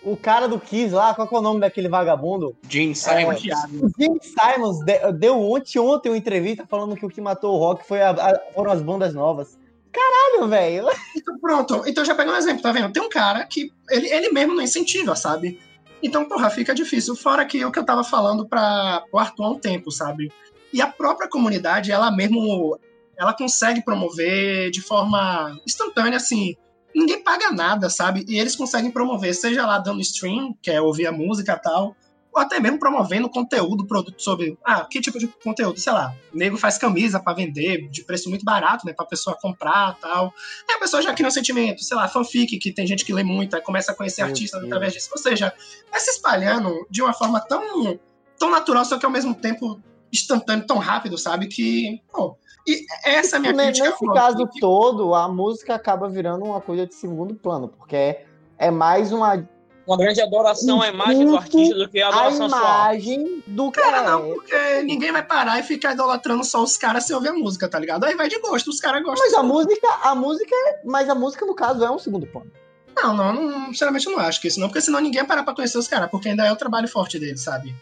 O 0.04 0.16
cara 0.16 0.48
do 0.48 0.58
Kiss 0.58 0.92
lá, 0.92 1.14
qual 1.14 1.28
que 1.28 1.34
é 1.34 1.38
o 1.38 1.42
nome 1.42 1.60
daquele 1.60 1.88
vagabundo? 1.88 2.56
Gene 2.68 2.90
É, 2.90 2.94
Simon. 2.94 3.30
o 3.30 3.34
Thiago. 3.36 3.86
O 3.86 3.88
Jim 3.96 4.18
Simons 4.20 4.80
de- 4.80 5.12
deu 5.12 5.40
ontem, 5.40 5.78
ontem 5.78 6.08
uma 6.08 6.18
entrevista 6.18 6.66
falando 6.68 6.96
que 6.96 7.06
o 7.06 7.08
que 7.08 7.20
matou 7.20 7.54
o 7.54 7.58
rock 7.58 7.86
foi 7.86 8.02
a- 8.02 8.10
a- 8.10 8.40
foram 8.52 8.72
as 8.72 8.82
bandas 8.82 9.14
novas. 9.14 9.56
Caralho, 9.92 10.48
velho. 10.48 10.86
Então, 11.16 11.38
pronto. 11.38 11.82
Então 11.86 12.04
já 12.04 12.16
pega 12.16 12.32
um 12.32 12.36
exemplo, 12.36 12.62
tá 12.62 12.72
vendo? 12.72 12.92
Tem 12.92 13.00
um 13.02 13.08
cara 13.08 13.44
que 13.46 13.70
ele, 13.90 14.08
ele 14.12 14.30
mesmo 14.32 14.54
não 14.54 14.62
incentiva, 14.62 15.14
sabe? 15.14 15.60
Então, 16.02 16.24
porra, 16.24 16.50
fica 16.50 16.74
difícil. 16.74 17.14
Fora 17.14 17.44
que 17.44 17.64
o 17.64 17.70
que 17.70 17.78
eu 17.78 17.84
tava 17.84 18.02
falando 18.02 18.46
para 18.46 19.04
o 19.12 19.18
Arthur 19.18 19.44
há 19.44 19.50
um 19.50 19.58
tempo, 19.58 19.90
sabe? 19.90 20.32
E 20.72 20.80
a 20.80 20.86
própria 20.86 21.28
comunidade, 21.28 21.92
ela 21.92 22.10
mesmo, 22.10 22.78
ela 23.16 23.32
consegue 23.32 23.82
promover 23.84 24.70
de 24.70 24.80
forma 24.80 25.56
instantânea, 25.66 26.16
assim. 26.16 26.56
Ninguém 26.94 27.22
paga 27.22 27.50
nada, 27.50 27.88
sabe? 27.88 28.24
E 28.28 28.38
eles 28.38 28.56
conseguem 28.56 28.90
promover, 28.90 29.34
seja 29.34 29.66
lá 29.66 29.78
dando 29.78 30.00
stream, 30.00 30.54
que 30.60 30.70
é 30.70 30.80
ouvir 30.80 31.06
a 31.06 31.12
música 31.12 31.52
e 31.52 31.62
tal, 31.62 31.96
ou 32.32 32.40
até 32.40 32.58
mesmo 32.58 32.78
promovendo 32.78 33.28
conteúdo, 33.28 33.86
produto 33.86 34.20
sobre, 34.22 34.56
ah, 34.64 34.84
que 34.84 35.00
tipo 35.00 35.18
de 35.18 35.28
conteúdo, 35.28 35.78
sei 35.78 35.92
lá, 35.92 36.14
o 36.32 36.36
nego 36.36 36.56
faz 36.56 36.78
camisa 36.78 37.20
para 37.20 37.34
vender 37.34 37.88
de 37.88 38.02
preço 38.04 38.30
muito 38.30 38.44
barato, 38.44 38.86
né, 38.86 38.92
pra 38.92 39.04
pessoa 39.04 39.36
comprar 39.40 39.96
tal. 40.00 40.32
Aí 40.68 40.76
a 40.76 40.78
pessoa 40.78 41.02
já 41.02 41.12
cria 41.12 41.28
um 41.28 41.30
sentimento, 41.30 41.84
sei 41.84 41.96
lá, 41.96 42.08
fanfic, 42.08 42.58
que 42.58 42.72
tem 42.72 42.86
gente 42.86 43.04
que 43.04 43.12
lê 43.12 43.22
muito, 43.22 43.54
aí 43.54 43.60
começa 43.60 43.92
a 43.92 43.94
conhecer 43.94 44.22
artistas 44.22 44.64
através 44.64 44.94
disso. 44.94 45.10
Ou 45.12 45.18
seja, 45.18 45.52
vai 45.90 46.00
se 46.00 46.10
espalhando 46.10 46.86
de 46.90 47.02
uma 47.02 47.12
forma 47.12 47.40
tão, 47.40 47.98
tão 48.38 48.50
natural, 48.50 48.84
só 48.84 48.98
que 48.98 49.04
ao 49.04 49.12
mesmo 49.12 49.34
tempo 49.34 49.78
instantâneo, 50.12 50.66
tão 50.66 50.78
rápido, 50.78 51.18
sabe? 51.18 51.48
Que, 51.48 52.00
pô, 52.10 52.36
e 52.66 52.84
essa 53.04 53.36
é 53.36 53.38
a 53.38 53.40
minha 53.40 53.54
crítica. 53.54 53.90
Nesse 53.90 54.06
caso 54.06 54.38
rock. 54.44 54.60
todo, 54.60 55.14
a 55.14 55.28
música 55.28 55.74
acaba 55.74 56.08
virando 56.08 56.44
uma 56.44 56.60
coisa 56.60 56.86
de 56.86 56.94
segundo 56.94 57.34
plano, 57.34 57.68
porque 57.68 58.20
é 58.58 58.70
mais 58.70 59.12
uma 59.12 59.48
Uma 59.86 59.96
grande 59.96 60.20
adoração 60.20 60.80
à 60.80 60.88
imagem 60.88 61.26
do 61.26 61.36
artista 61.36 61.74
do 61.74 61.88
que 61.88 62.00
a 62.00 62.06
a 62.06 62.10
adoração 62.10 62.46
à 62.46 62.48
sua 62.48 62.58
alma. 62.58 62.94
imagem 62.94 63.42
do 63.46 63.70
Cara, 63.72 63.90
cara. 64.02 64.10
não, 64.10 64.28
porque 64.34 64.82
ninguém 64.82 65.10
vai 65.10 65.24
parar 65.24 65.58
e 65.58 65.62
ficar 65.64 65.92
idolatrando 65.94 66.44
só 66.44 66.62
os 66.62 66.76
caras 66.76 67.04
sem 67.04 67.16
ouvir 67.16 67.28
a 67.28 67.32
música, 67.32 67.68
tá 67.68 67.78
ligado? 67.78 68.04
Aí 68.04 68.14
vai 68.14 68.28
de 68.28 68.38
gosto, 68.38 68.70
os 68.70 68.78
caras 68.80 69.02
gostam. 69.02 69.24
Mas 69.24 69.34
a 69.34 69.42
música, 69.42 69.88
a 70.02 70.14
música, 70.14 70.54
é- 70.54 70.80
mas 70.84 71.08
a 71.08 71.14
música 71.14 71.44
no 71.44 71.54
caso 71.54 71.84
é 71.84 71.90
um 71.90 71.98
segundo 71.98 72.26
plano. 72.26 72.50
Não, 72.94 73.16
não, 73.16 73.32
não, 73.32 73.66
sinceramente 73.68 74.06
eu 74.06 74.12
não 74.12 74.20
acho 74.20 74.40
que 74.40 74.48
isso 74.48 74.60
não, 74.60 74.68
porque 74.68 74.80
senão 74.82 75.00
ninguém 75.00 75.20
vai 75.22 75.28
parar 75.28 75.42
pra 75.42 75.54
conhecer 75.54 75.78
os 75.78 75.88
caras, 75.88 76.10
porque 76.10 76.28
ainda 76.28 76.44
é 76.46 76.52
o 76.52 76.56
trabalho 76.56 76.86
forte 76.86 77.18
deles, 77.18 77.42
sabe? 77.42 77.74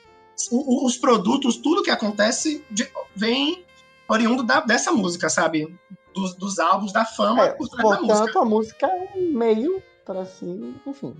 O- 0.50 0.84
o- 0.84 0.86
os 0.86 0.96
produtos, 0.96 1.56
tudo 1.58 1.82
que 1.82 1.90
acontece 1.90 2.64
de- 2.70 2.88
vem 3.14 3.62
oriundo 4.08 4.42
da- 4.42 4.60
dessa 4.60 4.90
música, 4.92 5.28
sabe? 5.28 5.76
Dos, 6.14 6.34
dos 6.34 6.58
álbuns, 6.58 6.92
da 6.92 7.04
fama 7.04 7.44
É, 7.44 7.48
por 7.52 7.68
trás 7.68 7.88
da 7.88 7.96
música. 8.00 8.16
portanto, 8.18 8.38
a 8.38 8.44
música 8.44 8.86
é 8.86 9.18
meio 9.18 9.82
para 10.06 10.24
si, 10.24 10.74
enfim. 10.86 11.14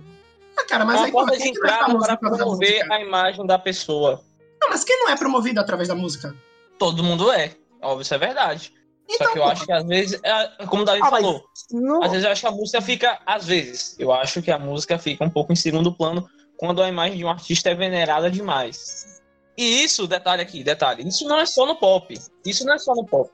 Ah, 0.61 0.65
cara, 0.67 0.85
mas 0.85 0.95
É 0.95 0.99
uma 0.99 1.05
aí, 1.07 1.11
porta 1.11 1.37
de 1.37 1.47
entrada 1.47 1.97
para 1.99 2.17
promover 2.17 2.91
a 2.91 3.01
imagem 3.01 3.45
da 3.45 3.57
pessoa. 3.57 4.23
Não, 4.61 4.69
mas 4.69 4.83
quem 4.83 4.99
não 4.99 5.09
é 5.09 5.17
promovido 5.17 5.59
através 5.59 5.87
da 5.87 5.95
música? 5.95 6.35
Todo 6.77 7.03
mundo 7.03 7.31
é. 7.31 7.55
Óbvio, 7.81 8.01
isso 8.03 8.13
é 8.13 8.17
verdade. 8.17 8.71
Só 9.17 9.27
que 9.31 9.39
eu 9.39 9.43
acho 9.43 9.65
que 9.65 9.71
às 9.71 9.85
vezes, 9.85 10.19
é, 10.23 10.65
como 10.67 10.83
o 10.83 10.85
Davi 10.85 11.01
Ah, 11.03 11.09
falou, 11.09 11.43
Não- 11.71 12.01
às 12.03 12.11
vezes 12.11 12.25
eu 12.25 12.31
acho 12.31 12.41
que 12.41 12.47
a 12.47 12.51
música 12.51 12.81
fica, 12.81 13.19
às 13.25 13.45
vezes, 13.45 13.95
eu 13.99 14.11
acho 14.13 14.41
que 14.41 14.51
a 14.51 14.57
música 14.59 14.97
fica 14.97 15.25
um 15.25 15.29
pouco 15.29 15.51
em 15.51 15.55
segundo 15.55 15.91
plano 15.91 16.29
quando 16.57 16.81
a 16.81 16.87
imagem 16.87 17.17
de 17.17 17.25
um 17.25 17.29
artista 17.29 17.69
é 17.71 17.75
venerada 17.75 18.31
demais. 18.31 19.21
E 19.57 19.83
isso, 19.83 20.07
detalhe 20.07 20.41
aqui, 20.41 20.63
detalhe, 20.63 21.05
isso 21.07 21.27
não 21.27 21.39
é 21.39 21.45
só 21.45 21.65
no 21.65 21.75
pop. 21.75 22.17
Isso 22.45 22.65
não 22.65 22.73
é 22.73 22.77
só 22.77 22.93
no 22.95 23.05
pop. 23.05 23.29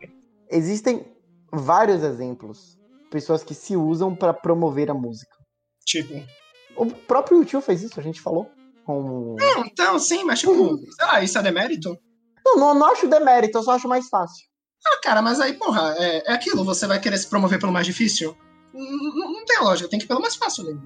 Existem 0.49 1.05
vários 1.51 2.01
exemplos. 2.03 2.77
Pessoas 3.11 3.43
que 3.43 3.53
se 3.53 3.75
usam 3.75 4.15
pra 4.15 4.33
promover 4.33 4.89
a 4.89 4.93
música. 4.93 5.35
Tipo. 5.85 6.25
O 6.77 6.85
próprio 6.85 7.39
YouTube 7.39 7.63
fez 7.63 7.83
isso, 7.83 7.99
a 7.99 8.03
gente 8.03 8.21
falou. 8.21 8.49
Com... 8.85 9.35
Não, 9.37 9.65
então, 9.65 9.99
sim, 9.99 10.23
mas 10.23 10.39
tipo, 10.39 10.77
sei 10.77 11.05
lá, 11.05 11.21
isso 11.21 11.37
é 11.37 11.43
demérito? 11.43 11.97
Não, 12.45 12.57
não, 12.57 12.73
não 12.73 12.87
acho 12.87 13.07
demérito, 13.07 13.57
eu 13.57 13.63
só 13.63 13.71
acho 13.71 13.87
mais 13.87 14.07
fácil. 14.07 14.47
Ah, 14.85 14.99
cara, 15.03 15.21
mas 15.21 15.39
aí, 15.39 15.53
porra, 15.53 15.95
é, 15.97 16.31
é 16.31 16.33
aquilo, 16.33 16.63
você 16.63 16.87
vai 16.87 16.99
querer 16.99 17.17
se 17.17 17.27
promover 17.27 17.59
pelo 17.59 17.73
mais 17.73 17.85
difícil? 17.85 18.37
Não, 18.73 19.45
tem 19.45 19.59
lógica, 19.59 19.89
tem 19.89 19.99
que 19.99 20.05
ir 20.05 20.07
pelo 20.07 20.21
mais 20.21 20.35
fácil, 20.35 20.63
né? 20.63 20.79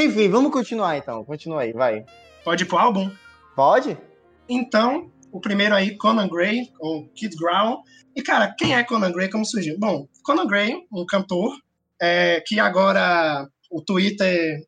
Enfim, 0.00 0.28
vamos 0.28 0.50
continuar 0.50 0.96
então. 0.96 1.24
Continua 1.24 1.62
aí, 1.62 1.72
vai. 1.72 2.04
Pode 2.42 2.64
ir 2.64 2.66
pro 2.66 2.78
álbum? 2.78 3.10
Pode? 3.54 3.96
Então, 4.48 5.12
o 5.30 5.40
primeiro 5.40 5.74
aí, 5.74 5.96
Conan 5.96 6.28
Gray, 6.28 6.72
ou 6.80 7.08
Kid 7.10 7.36
Growl. 7.36 7.82
E, 8.16 8.22
cara, 8.22 8.52
quem 8.58 8.74
é 8.74 8.82
Conan 8.82 9.12
Gray? 9.12 9.28
Como 9.28 9.44
surgiu? 9.44 9.78
Bom, 9.78 10.08
Conan 10.24 10.46
Gray, 10.46 10.74
um 10.92 11.06
cantor, 11.06 11.56
é, 12.00 12.42
que 12.46 12.58
agora 12.58 13.48
o 13.70 13.80
Twitter, 13.80 14.60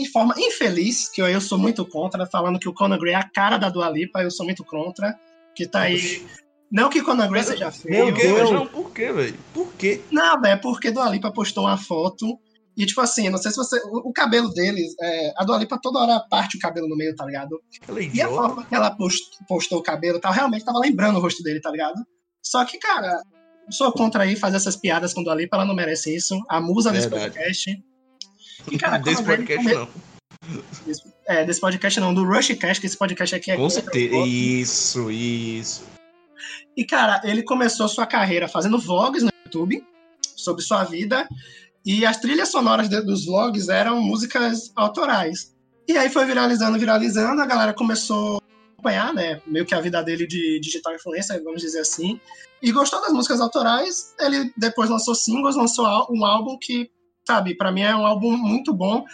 em 0.00 0.06
forma 0.06 0.34
infeliz, 0.38 1.08
que 1.10 1.20
eu, 1.20 1.28
eu 1.28 1.40
sou 1.40 1.58
muito 1.58 1.84
contra, 1.86 2.24
falando 2.26 2.58
que 2.58 2.68
o 2.68 2.72
Conan 2.74 2.98
Gray 2.98 3.14
é 3.14 3.16
a 3.16 3.28
cara 3.28 3.58
da 3.58 3.68
Dua 3.68 3.90
Lipa, 3.90 4.22
eu 4.22 4.30
sou 4.30 4.46
muito 4.46 4.64
contra, 4.64 5.14
que 5.54 5.66
tá 5.66 5.82
aí... 5.82 6.24
Não 6.70 6.88
que 6.88 7.02
Conan 7.02 7.28
Gray 7.28 7.42
seja 7.44 7.70
feio. 7.70 8.06
Meu 8.06 8.06
Por 8.06 8.14
quê, 8.14 8.22
Deus. 8.26 8.38
velho? 8.38 8.52
Não, 8.54 8.66
por 8.66 8.90
quê, 8.92 9.12
velho? 9.12 9.38
Por 9.52 9.72
quê? 9.74 10.00
Nada, 10.10 10.48
é 10.48 10.56
porque 10.56 10.90
Dua 10.90 11.10
Lipa 11.10 11.30
postou 11.30 11.64
uma 11.64 11.76
foto 11.76 12.38
e, 12.74 12.86
tipo 12.86 13.02
assim, 13.02 13.28
não 13.28 13.36
sei 13.36 13.50
se 13.50 13.58
você... 13.58 13.76
O, 13.84 14.08
o 14.08 14.12
cabelo 14.14 14.48
dele, 14.54 14.82
é, 15.02 15.34
a 15.36 15.44
Dua 15.44 15.58
Lipa 15.58 15.78
toda 15.82 15.98
hora 15.98 16.24
parte 16.30 16.56
o 16.56 16.60
cabelo 16.60 16.88
no 16.88 16.96
meio, 16.96 17.14
tá 17.14 17.26
ligado? 17.26 17.60
Ela 17.86 18.00
é 18.00 18.10
E 18.14 18.22
a 18.22 18.28
forma 18.28 18.64
que 18.64 18.74
ela 18.74 18.90
post- 18.92 19.36
postou 19.46 19.80
o 19.80 19.82
cabelo 19.82 20.16
e 20.16 20.20
tal, 20.22 20.32
realmente 20.32 20.64
tava 20.64 20.78
lembrando 20.78 21.18
o 21.18 21.20
rosto 21.20 21.42
dele, 21.42 21.60
tá 21.60 21.70
ligado? 21.70 22.02
Só 22.42 22.64
que, 22.64 22.78
cara, 22.78 23.20
sou 23.70 23.92
contra 23.92 24.22
aí 24.22 24.34
fazer 24.34 24.56
essas 24.56 24.74
piadas 24.74 25.12
com 25.12 25.22
Dua 25.22 25.34
Lipa, 25.34 25.56
ela 25.58 25.66
não 25.66 25.74
merece 25.74 26.16
isso. 26.16 26.42
A 26.48 26.58
musa 26.58 26.90
desse 26.90 27.10
Verdade. 27.10 27.34
podcast. 27.34 27.82
E, 28.70 28.78
cara, 28.78 28.98
Desse 28.98 29.22
podcast 29.22 29.64
come- 29.64 29.74
não. 29.74 29.88
É, 31.26 31.44
desse 31.44 31.60
podcast 31.60 32.00
não, 32.00 32.12
do 32.12 32.24
Rushcast, 32.24 32.80
que 32.80 32.86
esse 32.86 32.96
podcast 32.96 33.34
aqui 33.34 33.50
é 33.50 33.56
Com 33.56 33.70
certeza. 33.70 34.16
Isso, 34.16 35.10
isso. 35.10 35.84
E, 36.76 36.84
cara, 36.84 37.20
ele 37.24 37.42
começou 37.42 37.86
sua 37.88 38.06
carreira 38.06 38.48
fazendo 38.48 38.78
vlogs 38.78 39.22
no 39.22 39.30
YouTube 39.44 39.84
sobre 40.36 40.62
sua 40.62 40.84
vida. 40.84 41.28
E 41.84 42.06
as 42.06 42.18
trilhas 42.18 42.48
sonoras 42.50 42.88
dos 42.88 43.26
vlogs 43.26 43.68
eram 43.68 44.00
músicas 44.00 44.72
autorais. 44.76 45.52
E 45.86 45.96
aí 45.96 46.08
foi 46.08 46.24
viralizando, 46.24 46.78
viralizando, 46.78 47.42
a 47.42 47.46
galera 47.46 47.74
começou 47.74 48.36
a 48.36 48.72
acompanhar, 48.72 49.12
né? 49.12 49.40
Meio 49.46 49.66
que 49.66 49.74
a 49.74 49.80
vida 49.80 50.02
dele 50.02 50.26
de 50.26 50.60
digital 50.60 50.94
influencer, 50.94 51.42
vamos 51.42 51.60
dizer 51.60 51.80
assim. 51.80 52.20
E 52.62 52.70
gostou 52.70 53.00
das 53.00 53.12
músicas 53.12 53.40
autorais. 53.40 54.14
Ele 54.20 54.52
depois 54.56 54.88
lançou 54.88 55.14
singles, 55.14 55.56
lançou 55.56 55.86
um 56.10 56.24
álbum 56.24 56.56
que, 56.60 56.88
sabe, 57.26 57.54
pra 57.54 57.70
mim 57.70 57.82
é 57.82 57.94
um 57.94 58.06
álbum 58.06 58.36
muito 58.36 58.72
bom. 58.72 59.04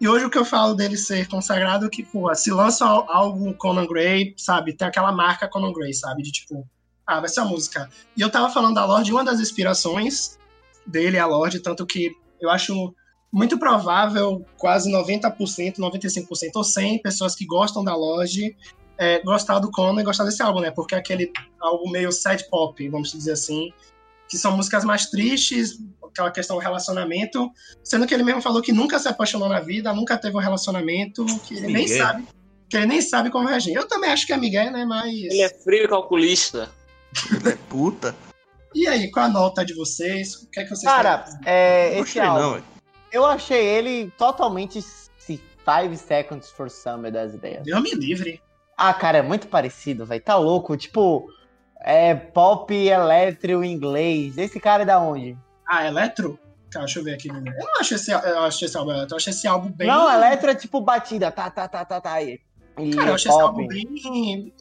E 0.00 0.08
hoje 0.08 0.24
o 0.24 0.30
que 0.30 0.38
eu 0.38 0.44
falo 0.44 0.74
dele 0.74 0.96
ser 0.96 1.28
consagrado 1.28 1.86
é 1.86 1.88
que, 1.88 2.02
pô, 2.02 2.32
se 2.34 2.50
lança 2.50 2.84
al- 2.84 3.10
algo 3.10 3.54
Conan 3.54 3.86
Gray, 3.86 4.34
sabe, 4.36 4.74
tem 4.76 4.86
aquela 4.88 5.12
marca 5.12 5.48
Conan 5.48 5.72
Gray, 5.72 5.94
sabe? 5.94 6.22
De 6.22 6.30
tipo, 6.30 6.66
ah, 7.06 7.20
vai 7.20 7.28
ser 7.28 7.40
a 7.40 7.44
música. 7.44 7.88
E 8.16 8.20
eu 8.20 8.30
tava 8.30 8.50
falando 8.50 8.74
da 8.74 8.84
Lorde, 8.84 9.12
uma 9.12 9.24
das 9.24 9.40
inspirações 9.40 10.38
dele 10.86 11.16
é 11.16 11.20
a 11.20 11.26
Lorde, 11.26 11.60
tanto 11.60 11.86
que 11.86 12.12
eu 12.40 12.50
acho 12.50 12.94
muito 13.32 13.58
provável, 13.58 14.44
quase 14.58 14.90
90%, 14.92 15.76
95% 15.78 16.50
ou 16.56 16.64
100 16.64 17.00
pessoas 17.02 17.34
que 17.34 17.46
gostam 17.46 17.82
da 17.82 17.94
Lorde 17.96 18.56
é, 18.98 19.20
gostar 19.22 19.58
do 19.58 19.70
Conan 19.70 20.00
e 20.00 20.04
gostar 20.04 20.24
desse 20.24 20.42
álbum, 20.42 20.60
né? 20.60 20.70
Porque 20.70 20.94
é 20.94 20.98
aquele 20.98 21.32
álbum 21.60 21.90
meio 21.90 22.12
sad 22.12 22.44
pop, 22.48 22.88
vamos 22.88 23.10
dizer 23.10 23.32
assim, 23.32 23.72
que 24.28 24.38
são 24.38 24.56
músicas 24.56 24.84
mais 24.84 25.06
tristes, 25.06 25.78
aquela 26.14 26.30
questão 26.30 26.56
do 26.56 26.62
relacionamento, 26.62 27.50
sendo 27.82 28.06
que 28.06 28.14
ele 28.14 28.22
mesmo 28.22 28.40
falou 28.40 28.62
que 28.62 28.72
nunca 28.72 28.98
se 28.98 29.08
apaixonou 29.08 29.48
na 29.48 29.60
vida, 29.60 29.92
nunca 29.92 30.16
teve 30.16 30.36
um 30.36 30.40
relacionamento, 30.40 31.24
que 31.40 31.54
ele 31.54 31.66
nem 31.66 31.84
Miguel. 31.84 32.06
sabe, 32.06 32.24
que 32.70 32.76
ele 32.76 32.86
nem 32.86 33.00
sabe 33.02 33.30
como 33.30 33.48
reagir. 33.48 33.74
Eu 33.74 33.86
também 33.86 34.10
acho 34.10 34.26
que 34.26 34.32
é 34.32 34.36
Miguel, 34.36 34.70
né? 34.70 34.84
Mas. 34.84 35.12
Ele 35.12 35.42
é 35.42 35.48
frio 35.48 35.84
e 35.84 35.88
calculista. 35.88 36.70
É 37.46 37.56
puta. 37.68 38.14
E 38.74 38.88
aí, 38.88 39.10
qual 39.10 39.26
a 39.26 39.28
nota 39.28 39.64
de 39.64 39.72
vocês? 39.74 40.34
O 40.34 40.50
que 40.50 40.60
é 40.60 40.64
que 40.64 40.70
vocês 40.70 40.90
Cara, 40.90 41.24
é, 41.44 41.90
Não 41.90 41.92
esse 41.92 42.00
gostei, 42.00 42.22
álbum, 42.22 42.40
não, 42.40 42.52
velho. 42.54 42.64
eu 43.12 43.24
achei 43.24 43.64
ele 43.64 44.10
totalmente 44.18 44.82
Five 45.64 45.96
Seconds 45.96 46.50
for 46.50 46.68
Summer 46.68 47.10
das 47.10 47.34
ideias. 47.34 47.62
Deus 47.62 47.82
me 47.82 47.92
livre. 47.94 48.40
Ah, 48.76 48.92
cara, 48.92 49.18
é 49.18 49.22
muito 49.22 49.46
parecido, 49.48 50.04
velho. 50.04 50.20
Tá 50.20 50.36
louco? 50.36 50.76
Tipo, 50.76 51.26
é 51.80 52.14
pop 52.14 52.74
elétrico 52.74 53.62
inglês. 53.64 54.36
Esse 54.36 54.58
cara 54.60 54.82
é 54.82 54.86
da 54.86 54.98
onde? 55.00 55.38
Ah, 55.68 55.86
Eletro? 55.86 56.38
Cara, 56.70 56.84
deixa 56.86 56.98
eu 57.00 57.04
ver 57.04 57.14
aqui. 57.14 57.30
né? 57.32 57.40
Eu 57.58 57.64
não 57.64 57.80
acho 57.80 57.94
esse, 57.94 58.10
eu 58.10 58.38
acho 58.40 58.64
esse 58.64 58.76
álbum 58.76 58.90
Eletro. 58.92 59.14
Eu 59.14 59.16
acho 59.16 59.30
esse 59.30 59.46
álbum 59.46 59.70
bem. 59.70 59.86
Não, 59.86 60.12
eletro 60.12 60.50
é 60.50 60.54
tipo 60.54 60.80
batida. 60.80 61.30
Tá, 61.30 61.48
tá, 61.50 61.68
tá, 61.68 61.84
tá, 61.84 62.00
tá. 62.00 62.20
E, 62.22 62.40
e 62.78 62.90
Cara, 62.94 63.10
eu 63.10 63.14
acho 63.14 63.28
esse 63.28 63.40
álbum 63.40 63.66
bem. 63.68 64.52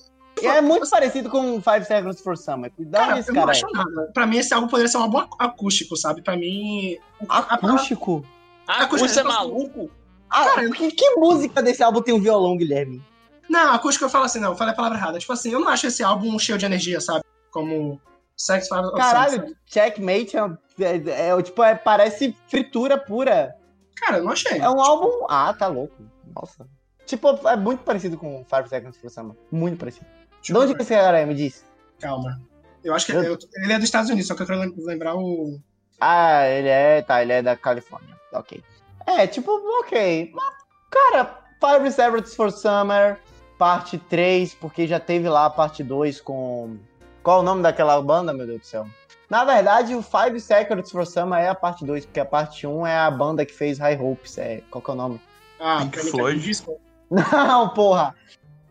E 0.41 0.47
é 0.47 0.61
muito 0.61 0.89
parecido 0.89 1.29
com 1.29 1.61
Five 1.61 1.85
Seconds 1.85 2.21
for 2.21 2.37
Summer. 2.37 2.71
Da 2.77 2.99
Cara, 2.99 3.11
onde 3.11 3.19
esse 3.21 3.29
eu 3.29 3.35
não 3.35 3.41
cara 3.41 3.51
acho 3.51 3.67
nada. 3.71 4.11
Pra 4.13 4.25
mim, 4.25 4.37
esse 4.37 4.53
álbum 4.53 4.67
poderia 4.67 4.89
ser 4.91 4.97
um 4.97 5.01
álbum 5.03 5.17
acú- 5.19 5.37
acústico, 5.39 5.95
sabe? 5.95 6.21
Pra 6.21 6.35
mim. 6.35 6.93
é? 6.93 6.99
a- 7.29 7.55
Acústico? 7.55 8.25
Acústico, 8.67 9.09
você 9.13 9.19
é 9.19 9.23
gosto- 9.23 9.37
maluco? 9.37 9.89
Ah, 10.29 10.45
Cara, 10.45 10.69
que, 10.71 10.91
que 10.91 11.11
música 11.15 11.61
desse 11.61 11.83
álbum 11.83 12.01
tem 12.01 12.13
um 12.13 12.19
violão, 12.21 12.57
Guilherme? 12.57 13.01
Não, 13.49 13.73
acústico 13.73 14.05
eu 14.05 14.09
falo 14.09 14.25
assim, 14.25 14.39
não, 14.39 14.49
eu 14.51 14.55
falei 14.55 14.73
a 14.73 14.75
palavra 14.75 14.97
errada. 14.97 15.19
Tipo 15.19 15.33
assim, 15.33 15.51
eu 15.51 15.59
não 15.59 15.67
acho 15.67 15.85
esse 15.87 16.03
álbum 16.03 16.37
cheio 16.39 16.57
de 16.57 16.65
energia, 16.65 16.99
sabe? 16.99 17.23
Como 17.51 18.01
Sex 18.37 18.67
Five 18.67 18.91
Caralho? 18.95 19.55
Checkmate 19.65 20.35
é, 20.37 20.41
é- 20.81 21.29
é, 21.29 21.41
tipo, 21.41 21.63
é, 21.63 21.75
parece 21.75 22.35
fritura 22.47 22.97
pura. 22.97 23.55
Cara, 23.95 24.17
eu 24.17 24.23
não 24.25 24.31
achei. 24.31 24.59
É 24.59 24.69
um 24.69 24.81
álbum. 24.81 25.25
Ah, 25.29 25.53
tá 25.53 25.67
louco. 25.67 25.95
Nossa. 26.35 26.67
Tipo, 27.05 27.29
é 27.47 27.55
muito 27.55 27.83
parecido 27.83 28.17
com 28.17 28.43
Five 28.45 28.67
Seconds 28.69 28.97
for 28.97 29.09
Summer. 29.09 29.35
Muito 29.51 29.77
parecido. 29.77 30.05
Deixa 30.31 30.51
De 30.51 30.53
eu 30.53 30.61
onde 30.61 30.75
que 30.75 30.81
esse 30.81 30.93
cara 30.93 31.19
é? 31.19 31.25
Me 31.25 31.35
diz. 31.35 31.63
Calma. 31.99 32.41
Eu 32.83 32.93
acho 32.93 33.05
que 33.05 33.11
Eu- 33.13 33.23
eu- 33.23 33.37
ele 33.55 33.73
é 33.73 33.75
dos 33.75 33.85
Estados 33.85 34.09
Unidos, 34.09 34.27
só 34.27 34.35
que 34.35 34.41
eu 34.41 34.47
quero 34.47 34.59
lem- 34.59 34.73
lembrar 34.77 35.15
o. 35.15 35.59
Ah, 36.01 36.45
ele 36.47 36.67
é. 36.67 37.01
Tá, 37.01 37.21
ele 37.21 37.31
é 37.33 37.41
da 37.41 37.55
Califórnia. 37.55 38.17
Ok. 38.33 38.61
É, 39.05 39.27
tipo, 39.27 39.51
ok. 39.81 40.31
Mas, 40.33 40.53
Cara, 40.89 41.39
Five 41.59 41.91
Seconds 41.91 42.35
for 42.35 42.51
Summer, 42.51 43.19
parte 43.57 43.97
3, 43.97 44.53
porque 44.53 44.85
já 44.85 44.99
teve 44.99 45.27
lá 45.29 45.45
a 45.45 45.49
parte 45.49 45.83
2 45.83 46.19
com. 46.21 46.77
Qual 47.23 47.39
o 47.39 47.43
nome 47.43 47.61
daquela 47.63 48.01
banda, 48.01 48.33
meu 48.33 48.45
Deus 48.45 48.59
do 48.61 48.65
céu? 48.67 48.87
Na 49.29 49.45
verdade, 49.45 49.95
o 49.95 50.01
Five 50.03 50.39
Seconds 50.39 50.91
for 50.91 51.07
Summer 51.07 51.39
é 51.39 51.47
a 51.47 51.55
parte 51.55 51.85
2, 51.85 52.05
porque 52.05 52.19
a 52.19 52.25
parte 52.25 52.67
1 52.67 52.85
é 52.85 52.97
a 52.97 53.09
banda 53.09 53.45
que 53.45 53.53
fez 53.53 53.79
High 53.79 53.99
Hopes. 53.99 54.37
É, 54.37 54.61
qual 54.69 54.81
que 54.81 54.89
é 54.91 54.93
o 54.93 54.97
nome? 54.97 55.21
Ah, 55.59 55.79
Pink 55.79 55.97
Panic! 55.97 56.11
Floyd. 56.11 56.39
Disco. 56.41 56.79
Não, 57.09 57.69
porra! 57.69 58.13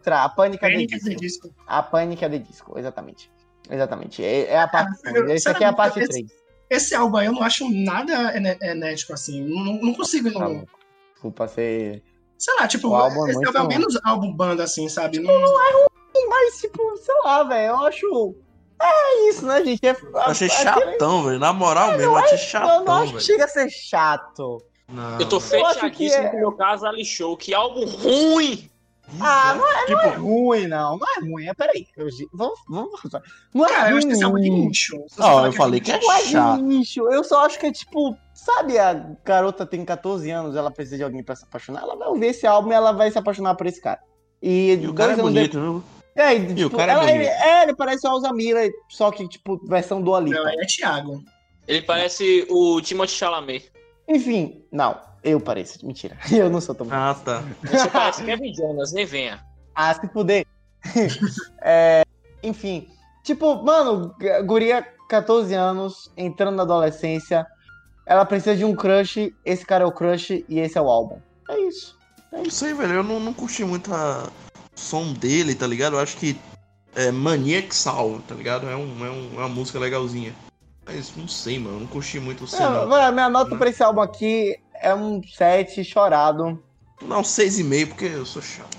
Tra- 0.03 0.25
A 0.25 0.29
Pânica 0.29 0.67
de 0.69 0.75
Panic! 0.75 0.95
at 0.95 1.01
the 1.03 1.09
Disco. 1.15 1.21
Disco. 1.49 1.55
A 1.67 1.83
Pânica 1.83 2.29
de 2.29 2.39
Disco, 2.41 2.79
exatamente. 2.79 3.31
Exatamente. 3.71 4.23
É, 4.25 4.51
é 4.51 4.61
a 4.61 4.69
parte 4.69 4.93
Ah, 5.07 5.13
3. 5.13 5.31
Esse 5.31 5.49
aqui 5.49 5.65
é 5.65 5.67
a 5.69 5.73
parte 5.73 5.95
sinceramente, 5.95 6.29
3. 6.29 6.43
Esse 6.71 6.95
álbum 6.95 7.17
aí 7.19 7.27
eu 7.27 7.33
não 7.33 7.43
acho 7.43 7.69
nada 7.71 8.33
enérgico 8.37 9.13
assim. 9.13 9.43
Não, 9.43 9.65
não- 9.65 9.81
não 9.81 9.95
consigo. 9.95 10.33
Tá 10.33 10.41
Não. 10.41 10.65
Desculpa 11.13 11.47
ser. 11.49 12.03
sei 12.39 12.55
lá, 12.57 12.67
tipo, 12.67 12.89
O 12.89 12.95
álbum 12.97 13.27
é 13.27 13.31
esse 13.31 13.47
álbum 13.47 13.59
é 13.59 13.63
bom. 13.63 13.69
menos 13.69 13.99
álbum 14.05 14.33
banda 14.33 14.65
assim, 14.65 14.89
sabe? 14.89 15.19
Tipo, 15.19 15.29
Não, 15.31 15.41
Mas, 16.33 16.61
tipo, 16.61 16.97
sei 16.97 17.15
lá, 17.25 17.43
velho, 17.45 17.69
eu 17.73 17.77
acho. 17.85 18.35
É 18.81 19.29
isso, 19.29 19.45
né, 19.47 19.63
gente? 19.65 19.87
É, 19.87 19.91
Eu 19.91 20.17
achei 20.21 20.49
aquele- 20.49 20.93
chatão, 20.93 21.23
velho. 21.25 21.39
Na 21.39 21.53
moral 21.53 21.89
mesmo, 21.93 22.03
eu 22.05 22.17
achei 22.17 22.31
Eu 22.33 22.39
não 22.39 22.47
chatão, 22.79 23.03
acho 23.03 23.13
que 23.15 23.21
chega 23.21 23.45
a 23.45 23.49
ser 23.49 23.69
chato. 23.71 24.63
Não, 24.89 25.21
Eu 25.21 25.29
tô 25.29 25.39
que 25.41 25.47
fechadíssimo 25.47 26.25
é- 26.25 26.29
com 26.31 26.37
o 26.37 26.41
meu 26.41 26.53
caso 26.53 26.87
Ali 26.87 27.05
Show. 27.05 27.37
Que 27.37 27.55
álbum 27.55 27.85
ruim! 27.87 28.69
Ah, 29.21 29.55
não 29.55 29.67
é, 29.71 29.87
tipo, 29.87 30.01
é 30.01 30.09
ruim, 30.15 30.67
não. 30.69 30.97
Não 30.99 31.07
é 31.17 31.21
ruim. 31.21 31.47
É, 31.47 31.53
peraí. 31.55 31.87
Eu, 31.97 32.07
vamos, 32.33 32.59
vamos. 32.69 33.01
Não 33.55 33.67
é 33.67 33.69
cara, 33.69 33.91
eu 33.91 33.99
acho 33.99 34.07
que 34.09 34.23
álbum 34.25 34.39
é 34.39 34.41
de 34.41 34.49
ruim. 34.51 34.67
nicho. 34.69 35.05
Falar 35.15 35.47
eu 35.49 35.53
falei 35.53 35.81
que 35.81 35.93
é 35.93 36.01
Não 36.01 36.13
é 36.13 36.21
chato. 36.23 36.63
nicho. 36.63 37.13
Eu 37.13 37.23
só 37.23 37.45
acho 37.45 37.59
que 37.59 37.67
é 37.67 37.73
tipo. 37.73 38.17
Sabe, 38.33 38.79
a 38.79 38.95
garota 39.25 39.65
tem 39.67 39.85
14 39.85 40.31
anos, 40.31 40.57
ela 40.57 40.71
precisa 40.71 40.97
de 40.97 41.05
alguém 41.05 41.23
pra 41.23 41.37
se 41.37 41.45
apaixonar. 41.45 41.83
Ela 41.83 41.95
vai 41.95 42.09
ouvir 42.09 42.27
esse 42.27 42.47
álbum 42.47 42.71
e 42.71 42.75
ela 42.75 42.91
vai 42.93 43.11
se 43.11 43.19
apaixonar 43.19 43.55
por 43.55 43.67
esse 43.67 43.81
cara. 43.81 44.01
E, 44.43 44.73
E 44.75 44.89
o 44.89 44.95
cara 44.95 45.13
é 45.13 45.17
bonito, 45.17 45.61
viu? 45.61 45.85
É, 46.15 46.35
e, 46.35 46.55
tipo, 46.55 46.75
o 46.75 46.79
cara 46.79 46.93
é 46.93 46.95
ela- 46.95 47.05
bonito. 47.05 47.17
ele, 47.21 47.27
é, 47.27 47.63
ele 47.65 47.75
parece 47.75 48.07
o 48.07 48.11
Alza 48.11 48.33
Miller, 48.33 48.71
só 48.89 49.11
que, 49.11 49.27
tipo, 49.29 49.59
versão 49.67 50.01
do 50.03 50.15
Alipa. 50.15 50.39
Não, 50.39 50.49
é 50.49 50.67
Thiago. 50.67 51.25
Ele 51.67 51.83
parece 51.83 52.47
o 52.51 52.81
Timothée 52.81 53.15
Chalamet. 53.17 53.71
Enfim, 54.09 54.63
não, 54.71 54.99
eu 55.25 55.41
pareço. 55.41 55.85
Mentira. 55.87 56.17
Eu 56.31 56.51
não 56.51 56.61
sou 56.61 56.75
tão 56.75 56.87
bonito. 56.87 57.01
Ah, 57.01 57.15
tá. 57.15 57.43
Você 57.63 57.89
parece 57.91 58.25
Kevin 58.25 58.53
Jonas, 58.55 58.93
nem 58.93 59.07
venha. 59.07 59.43
Ah, 59.75 59.95
se 59.95 60.07
puder. 60.09 60.45
É, 61.63 62.03
enfim, 62.43 62.89
Tipo, 63.23 63.63
mano, 63.63 64.13
guria, 64.45 64.85
14 65.09 65.55
anos, 65.55 66.11
entrando 66.17 66.57
na 66.57 66.65
adolescência. 66.65 67.47
Ela 68.05 68.25
precisa 68.25 68.57
de 68.57 68.65
um 68.65 68.75
crush, 68.75 69.33
esse 69.45 69.65
cara 69.65 69.85
é 69.85 69.87
o 69.87 69.93
crush 69.93 70.45
e 70.49 70.59
esse 70.59 70.77
é 70.77 70.81
o 70.81 70.89
álbum. 70.91 71.19
É 71.49 71.57
isso. 71.61 71.97
Não 72.33 72.51
sei, 72.51 72.75
velho. 72.75 72.95
Eu 72.95 73.05
não, 73.05 73.21
não 73.21 73.33
curti 73.33 73.65
muito 73.65 73.95
a 73.95 74.29
som 74.75 75.13
dele, 75.13 75.55
tá 75.55 75.67
ligado? 75.67 75.97
Eu 75.97 76.01
acho 76.01 76.17
que 76.17 76.37
é 76.95 77.11
Maniac 77.11 77.75
Soul, 77.75 78.21
tá 78.27 78.35
ligado? 78.35 78.69
É, 78.69 78.77
um, 78.77 79.05
é, 79.07 79.11
um, 79.11 79.31
é 79.35 79.39
uma 79.39 79.49
música 79.49 79.79
legalzinha. 79.79 80.35
Mas 80.85 81.15
não 81.17 81.29
sei, 81.29 81.59
mano. 81.59 81.77
Eu 81.77 81.81
não 81.81 81.87
curti 81.87 82.19
muito 82.19 82.45
o 82.45 82.47
não. 82.59 82.89
mano, 82.89 83.13
minha 83.13 83.29
nota 83.31 83.53
Né? 83.53 83.57
pra 83.59 83.71
esse 83.71 83.83
álbum 83.83 84.01
aqui 84.01 84.57
é 84.81 84.95
um 84.95 85.23
7 85.23 85.85
chorado. 85.85 86.61
Não, 87.01 87.23
6,5 87.23 87.89
porque 87.89 88.05
eu 88.07 88.27
sou 88.27 88.43
chato. 88.43 88.77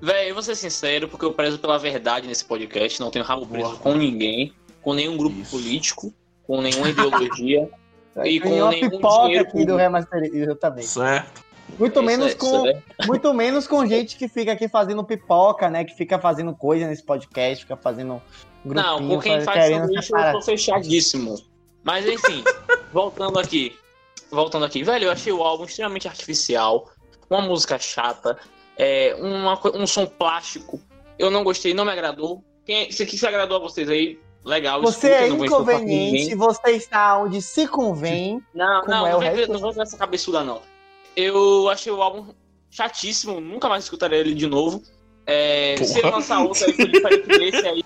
Véi, 0.00 0.30
eu 0.30 0.34
vou 0.34 0.42
ser 0.42 0.54
sincero, 0.54 1.08
porque 1.08 1.24
eu 1.24 1.32
prezo 1.32 1.58
pela 1.58 1.78
verdade 1.78 2.26
nesse 2.26 2.44
podcast. 2.44 2.98
Não 3.00 3.10
tenho 3.10 3.24
rabo 3.24 3.46
preso 3.46 3.70
Boa. 3.70 3.78
com 3.80 3.94
ninguém, 3.94 4.54
com 4.80 4.94
nenhum 4.94 5.16
grupo 5.16 5.38
Isso. 5.40 5.50
político, 5.50 6.12
com 6.46 6.60
nenhuma 6.62 6.88
ideologia. 6.88 7.68
E 8.24 8.40
com 8.40 8.48
nenhum 8.48 8.90
pipoca 8.90 9.22
dinheiro 9.26 9.42
aqui 9.44 9.52
do 9.52 9.58
público. 9.58 9.76
remasterizado 9.76 10.54
também. 10.56 10.84
Certo. 10.84 11.44
Muito 11.78 12.00
Isso 12.00 12.02
menos 12.02 12.32
é- 12.32 12.34
com 12.34 12.66
isso 12.66 12.66
é- 12.66 13.06
muito 13.06 13.34
menos 13.34 13.66
com 13.66 13.86
gente 13.86 14.16
que 14.16 14.28
fica 14.28 14.52
aqui 14.52 14.68
fazendo 14.68 15.02
pipoca, 15.04 15.70
né? 15.70 15.84
Que 15.84 15.94
fica 15.94 16.18
fazendo 16.18 16.54
coisa 16.54 16.86
nesse 16.86 17.02
podcast, 17.02 17.64
fica 17.64 17.76
fazendo 17.76 18.20
grupinho, 18.64 18.86
Não, 18.86 19.08
com 19.08 19.20
quem 19.20 19.40
faz 19.40 19.72
sanduíche 19.74 20.02
separar. 20.02 20.34
eu 20.34 20.40
tô 20.40 20.44
fechadíssimo. 20.44 21.36
Mas 21.82 22.06
enfim, 22.06 22.44
voltando 22.92 23.38
aqui. 23.38 23.76
Voltando 24.30 24.64
aqui, 24.64 24.84
velho, 24.84 25.06
eu 25.06 25.10
achei 25.10 25.32
o 25.32 25.42
álbum 25.42 25.64
extremamente 25.64 26.06
artificial, 26.06 26.88
uma 27.28 27.40
música 27.40 27.78
chata, 27.78 28.38
é, 28.76 29.16
uma 29.18 29.58
um 29.74 29.86
som 29.86 30.06
plástico. 30.06 30.80
Eu 31.18 31.30
não 31.30 31.42
gostei, 31.42 31.74
não 31.74 31.84
me 31.84 31.90
agradou. 31.90 32.44
Quem, 32.64 32.90
se, 32.92 33.04
se 33.06 33.26
agradou 33.26 33.56
a 33.56 33.60
vocês 33.60 33.88
aí, 33.88 34.20
legal. 34.44 34.80
Você 34.82 35.08
escutem, 35.08 35.42
é 35.42 35.46
inconveniente, 35.46 36.34
você 36.34 36.70
está 36.72 37.18
onde 37.18 37.42
se 37.42 37.66
convém. 37.66 38.40
Não, 38.54 38.82
não, 38.84 39.06
é 39.06 39.10
não, 39.10 39.18
o 39.18 39.20
vem, 39.20 39.46
não 39.48 39.58
vou 39.58 39.82
essa 39.82 39.96
cabeçuda, 39.96 40.44
não. 40.44 40.62
Eu 41.16 41.68
achei 41.68 41.92
o 41.92 42.02
álbum 42.02 42.32
chatíssimo, 42.70 43.40
nunca 43.40 43.68
mais 43.68 43.84
escutarei 43.84 44.20
ele 44.20 44.34
de 44.34 44.46
novo. 44.46 44.82
É, 45.26 45.76
se 45.76 45.98
ele 45.98 46.10
lançar 46.10 46.40
outro 46.42 46.64
aí, 46.64 46.72
for 46.72 46.88
diferente 46.88 47.26
desse 47.26 47.68
aí, 47.68 47.84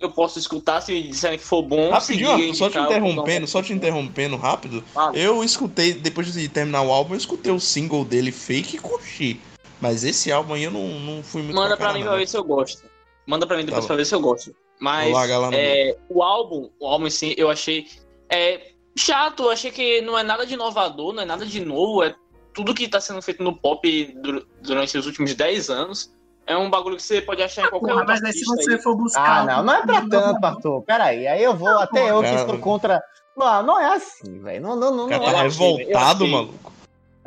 eu 0.00 0.10
posso 0.10 0.38
escutar 0.38 0.80
se 0.80 1.02
disserem 1.02 1.38
que 1.38 1.44
for 1.44 1.62
bom. 1.62 1.90
Rapidinho, 1.90 2.54
só 2.54 2.68
te 2.68 2.78
interrompendo, 2.78 3.46
só 3.46 3.62
te 3.62 3.72
interrompendo 3.72 4.36
rápido. 4.36 4.84
Eu 5.14 5.42
escutei, 5.42 5.94
depois 5.94 6.32
de 6.32 6.48
terminar 6.48 6.82
o 6.82 6.92
álbum, 6.92 7.14
eu 7.14 7.18
escutei 7.18 7.52
o 7.52 7.60
single 7.60 8.04
dele 8.04 8.30
fake 8.30 8.76
e 8.76 8.78
curti. 8.78 9.40
Mas 9.80 10.04
esse 10.04 10.30
álbum 10.30 10.54
aí 10.54 10.64
eu 10.64 10.70
não, 10.70 10.88
não 11.00 11.22
fui 11.22 11.42
muito 11.42 11.56
Manda 11.56 11.76
pra 11.76 11.92
mim 11.92 12.00
não. 12.00 12.08
pra 12.08 12.16
ver 12.16 12.28
se 12.28 12.36
eu 12.36 12.44
gosto. 12.44 12.84
Manda 13.26 13.46
pra 13.46 13.56
mim 13.56 13.64
depois 13.64 13.84
Tá 13.84 13.88
pra 13.88 13.96
ver 13.96 14.04
se 14.04 14.14
eu 14.14 14.20
gosto. 14.20 14.54
Mas 14.78 15.14
é, 15.52 15.96
o 16.08 16.22
álbum, 16.22 16.68
o 16.80 16.86
álbum 16.86 17.06
em 17.06 17.10
si, 17.10 17.34
eu 17.38 17.48
achei 17.48 17.86
é, 18.28 18.72
chato. 18.96 19.44
Eu 19.44 19.50
achei 19.50 19.70
que 19.70 20.00
não 20.02 20.18
é 20.18 20.22
nada 20.22 20.46
de 20.46 20.54
inovador, 20.54 21.12
não 21.12 21.22
é 21.22 21.26
nada 21.26 21.44
de 21.46 21.64
novo. 21.64 22.02
É 22.02 22.14
tudo 22.52 22.74
que 22.74 22.88
tá 22.88 23.00
sendo 23.00 23.20
feito 23.22 23.42
no 23.42 23.56
pop 23.56 24.14
dur- 24.22 24.46
durante 24.62 24.96
os 24.96 25.06
últimos 25.06 25.34
10 25.34 25.70
anos. 25.70 26.12
É 26.46 26.56
um 26.56 26.68
bagulho 26.68 26.96
que 26.96 27.02
você 27.02 27.22
pode 27.22 27.42
achar 27.42 27.62
em 27.66 27.70
qualquer 27.70 27.88
Porra, 27.88 28.00
outro 28.00 28.12
mas 28.12 28.22
aí 28.22 28.32
se 28.32 28.44
você 28.44 28.74
aí. 28.74 28.78
for 28.82 28.94
buscar. 28.96 29.40
Ah, 29.40 29.44
não, 29.56 29.62
não 29.64 29.74
é 29.74 29.82
pra 29.86 30.06
tanto, 30.06 30.44
Arthur. 30.44 30.82
Peraí, 30.82 31.26
aí 31.26 31.42
eu 31.42 31.56
vou, 31.56 31.68
até 31.78 32.10
eu 32.10 32.20
que 32.22 32.30
cara. 32.30 32.46
sou 32.46 32.58
contra. 32.58 33.02
Não, 33.36 33.62
não 33.62 33.80
é 33.80 33.94
assim, 33.94 34.38
velho. 34.40 34.62
Não, 34.62 34.76
não, 34.76 34.94
não, 34.94 35.04
O 35.06 35.08
não 35.10 35.18
cara 35.18 35.32
tá 35.32 35.42
é. 35.44 35.46
achei, 35.46 35.72
revoltado, 35.76 36.26
maluco. 36.28 36.72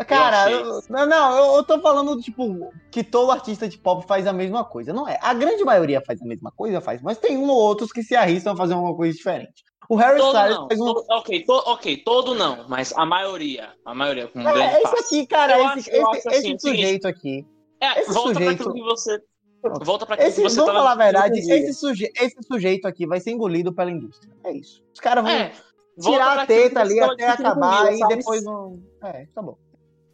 Cara, 0.07 0.51
Eu 0.51 0.59
eu- 0.59 0.83
não, 0.89 1.05
não, 1.07 1.35
eu, 1.37 1.55
eu 1.55 1.63
tô 1.63 1.79
falando, 1.81 2.21
tipo, 2.21 2.71
que 2.91 3.03
todo 3.03 3.31
artista 3.31 3.67
de 3.67 3.79
pop 3.79 4.05
faz 4.07 4.27
a 4.27 4.31
mesma 4.31 4.63
coisa. 4.63 4.93
Não 4.93 5.07
é. 5.09 5.17
A 5.19 5.33
grande 5.33 5.63
maioria 5.63 5.99
faz 6.05 6.21
a 6.21 6.25
mesma 6.25 6.51
coisa, 6.51 6.79
faz, 6.79 7.01
mas 7.01 7.17
tem 7.17 7.35
um 7.35 7.49
ou 7.49 7.57
outros 7.57 7.91
que 7.91 8.03
se 8.03 8.15
arriscam 8.15 8.53
a 8.53 8.55
fazer 8.55 8.75
uma 8.75 8.95
coisa 8.95 9.17
diferente. 9.17 9.63
O 9.89 9.95
Harry 9.95 10.17
Todo 10.17 10.35
Styles 10.35 10.55
não. 10.57 10.67
faz 10.67 10.79
um. 10.81 10.85
todo- 10.85 11.05
ok, 11.09 11.43
to- 11.45 11.63
ok, 11.65 11.97
todo 11.97 12.35
não, 12.35 12.65
mas 12.67 12.93
a 12.95 13.05
maioria. 13.05 13.69
A 13.85 13.93
maioria, 13.95 14.27
com 14.27 14.39
um 14.39 14.47
É, 14.49 14.81
esse 14.81 14.95
aqui, 14.99 15.27
cara, 15.27 15.57
Eu 15.57 15.65
esse, 15.77 15.89
acho- 15.89 15.89
esse, 16.17 16.27
assim, 16.29 16.53
esse 16.55 16.59
sujeito 16.69 17.07
aqui. 17.07 17.45
É, 17.79 18.01
esse 18.01 18.11
volta 18.13 18.33
sujeito- 18.33 18.63
pra 18.63 18.71
aquilo 18.71 18.73
que 18.73 18.81
você. 18.83 19.19
Volta 19.83 20.05
pra 20.05 20.15
aquilo 20.15 20.29
Esse, 20.29 20.41
que 20.41 20.49
você 20.49 20.55
vamos 20.59 20.73
falar 20.73 20.91
a 20.91 20.95
verdade, 20.95 21.39
esse, 21.39 21.73
suje, 21.73 22.09
esse 22.15 22.35
sujeito 22.43 22.87
aqui 22.87 23.05
vai 23.07 23.19
ser 23.19 23.31
engolido 23.31 23.73
pela 23.73 23.89
indústria. 23.91 24.31
É 24.43 24.51
isso. 24.51 24.83
Os 24.93 24.99
caras 24.99 25.23
vão 25.23 25.33
É, 25.33 25.51
tirar 25.99 26.33
pra 26.33 26.41
a 26.43 26.45
teta 26.45 26.79
ali 26.81 26.99
até 26.99 27.27
acabar 27.27 27.77
comigo, 27.79 27.95
e 27.95 27.99
sabe? 27.99 28.15
depois 28.17 28.43
vão. 28.43 28.79
É, 29.03 29.25
tá 29.33 29.41
bom. 29.41 29.57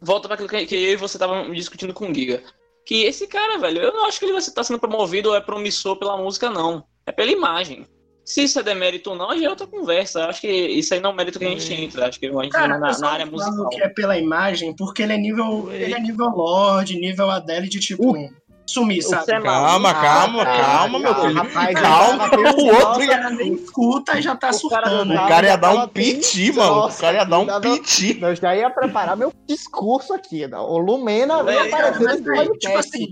volta 0.00 0.28
para 0.28 0.34
aquilo 0.34 0.48
que, 0.48 0.66
que 0.66 0.74
eu 0.74 0.92
e 0.92 0.96
você 0.96 1.18
tava 1.18 1.48
discutindo 1.50 1.94
com 1.94 2.10
o 2.10 2.14
Giga. 2.14 2.42
Que 2.86 3.04
esse 3.04 3.26
cara, 3.26 3.58
velho, 3.58 3.80
eu 3.80 3.92
não 3.92 4.06
acho 4.06 4.18
que 4.18 4.24
ele 4.26 4.32
vai 4.32 4.40
estar 4.42 4.62
sendo 4.64 4.78
promovido 4.78 5.30
ou 5.30 5.34
é 5.36 5.40
promissor 5.40 5.96
pela 5.98 6.16
música, 6.16 6.50
não. 6.50 6.84
É 7.06 7.12
pela 7.12 7.30
imagem. 7.30 7.86
Se 8.24 8.42
isso 8.44 8.58
é 8.58 8.62
demérito 8.62 9.10
ou 9.10 9.16
não, 9.16 9.30
aí 9.30 9.44
é 9.44 9.50
outra 9.50 9.66
conversa. 9.66 10.20
Eu 10.20 10.28
acho 10.30 10.40
que 10.40 10.48
isso 10.50 10.94
aí 10.94 11.00
não 11.00 11.10
é 11.10 11.12
um 11.12 11.16
mérito 11.16 11.38
que 11.38 11.44
a 11.44 11.48
gente 11.50 11.72
entra. 11.74 12.08
Acho 12.08 12.18
que 12.18 12.26
a 12.26 12.30
gente 12.42 12.48
Cara, 12.52 12.76
entra 12.76 12.78
na, 12.78 12.98
na 12.98 13.08
área 13.10 13.26
falo 13.26 13.36
musical. 13.36 13.68
que 13.68 13.82
é 13.82 13.88
pela 13.88 14.16
imagem, 14.18 14.74
porque 14.74 15.02
ele 15.02 15.12
é 15.12 15.18
nível. 15.18 15.70
Ele 15.72 15.92
é 15.92 16.00
nível 16.00 16.28
Lorde, 16.30 16.98
nível 16.98 17.30
Adele 17.30 17.68
de 17.68 17.78
tipo. 17.80 18.14
sumir, 18.66 19.02
sabe? 19.02 19.30
É 19.30 19.40
Calma, 19.42 19.78
maluco? 19.92 20.00
calma, 20.02 20.42
Ah, 20.42 20.56
calma, 20.56 20.98
meu 20.98 21.14
calma, 21.14 21.28
filho. 21.28 21.42
rapaz, 21.42 21.80
calma, 21.80 22.24
o 22.24 22.66
outro 22.66 22.98
O 22.98 23.02
ia. 23.02 23.08
cara 23.10 23.30
nem 23.30 23.52
escuta 23.52 24.18
e 24.18 24.22
já 24.22 24.34
tá 24.34 24.52
surtando. 24.54 25.02
O 25.02 25.04
Não, 25.04 25.28
cara 25.28 25.46
ia 25.46 25.50
já 25.52 25.56
dar 25.56 25.74
um 25.74 25.88
piti, 25.88 26.50
mano. 26.50 26.86
O 26.86 26.96
cara 26.96 27.16
ia 27.18 27.24
dar 27.24 27.38
um 27.40 27.60
piti. 27.60 28.18
Eu 28.22 28.34
já 28.34 28.56
ia 28.56 28.70
preparar 28.70 29.18
meu 29.18 29.30
discurso 29.46 30.14
aqui. 30.14 30.46
né? 30.46 30.56
O 30.56 30.78
Lumena 30.78 31.42
vai 31.42 31.68
aparecer 31.68 32.00
nesse 32.06 32.22
tipo 32.22 32.34
podcast. 32.36 32.78
assim, 32.78 33.06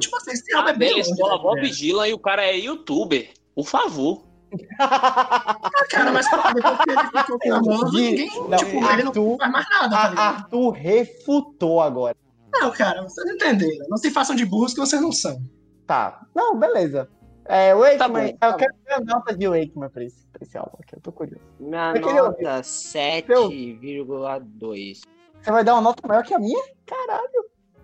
tipo 0.00 0.16
assim, 0.16 0.30
esse 0.32 0.52
álbum 0.56 0.68
é 0.70 0.72
bem 0.76 0.98
escola 0.98 1.36
né, 1.36 1.42
Bob 1.44 1.60
velho? 1.60 1.72
Dylan 1.72 2.08
e 2.08 2.12
o 2.14 2.18
cara 2.18 2.44
é 2.44 2.56
youtuber. 2.56 3.30
Por 3.54 3.68
favor. 3.68 4.31
Ah, 4.78 5.58
cara, 5.90 6.12
mas 6.12 6.26
depois 6.54 6.78
que 6.78 6.90
ele 6.90 7.00
ficou 7.22 7.38
famoso, 7.48 7.90
Gui, 7.92 8.10
ninguém, 8.10 8.30
não, 8.48 8.58
tipo, 8.58 8.70
ele 8.76 9.02
não 9.02 9.08
Arthur- 9.08 9.36
faz 9.38 9.52
mais 9.52 9.66
nada, 9.70 9.90
tá 9.90 10.02
A-? 10.22 10.28
Arthur 10.28 10.70
refutou 10.70 11.80
agora. 11.80 12.16
Não, 12.52 12.70
cara, 12.70 13.02
vocês 13.02 13.26
não 13.26 13.34
entenderam. 13.34 13.86
Não 13.88 13.96
se 13.96 14.10
façam 14.10 14.36
de 14.36 14.44
burros 14.44 14.74
que 14.74 14.80
vocês 14.80 15.00
não 15.00 15.12
são. 15.12 15.40
Tá. 15.86 16.20
Não, 16.34 16.56
beleza. 16.58 17.08
É, 17.46 17.74
o 17.74 17.80
Wakeman, 17.80 18.36
Tá 18.36 18.48
eu 18.48 18.52
tá 18.52 18.56
quero 18.58 18.74
ver 18.86 18.92
a 18.94 19.00
nota 19.00 19.36
de 19.36 19.48
Wakeman 19.48 19.88
pra 19.90 20.04
esse, 20.04 20.26
pra 20.28 20.42
esse 20.44 20.56
álbum 20.56 20.76
aqui. 20.80 20.94
Eu 20.96 21.00
tô 21.00 21.10
curioso. 21.12 21.40
Minha 21.58 21.90
Aquele- 21.90 22.12
nota 22.12 22.62
7,2. 22.62 25.00
Você 25.40 25.50
vai 25.50 25.64
dar 25.64 25.74
uma 25.74 25.80
nota 25.82 26.06
maior 26.06 26.22
que 26.22 26.32
a 26.34 26.38
minha? 26.38 26.62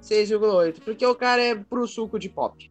6,8. 0.01 0.81
Porque 0.85 1.05
o 1.05 1.15
cara 1.15 1.43
é 1.43 1.55
pro 1.57 1.87
suco 1.89 2.19
de 2.19 2.29
pop. 2.29 2.71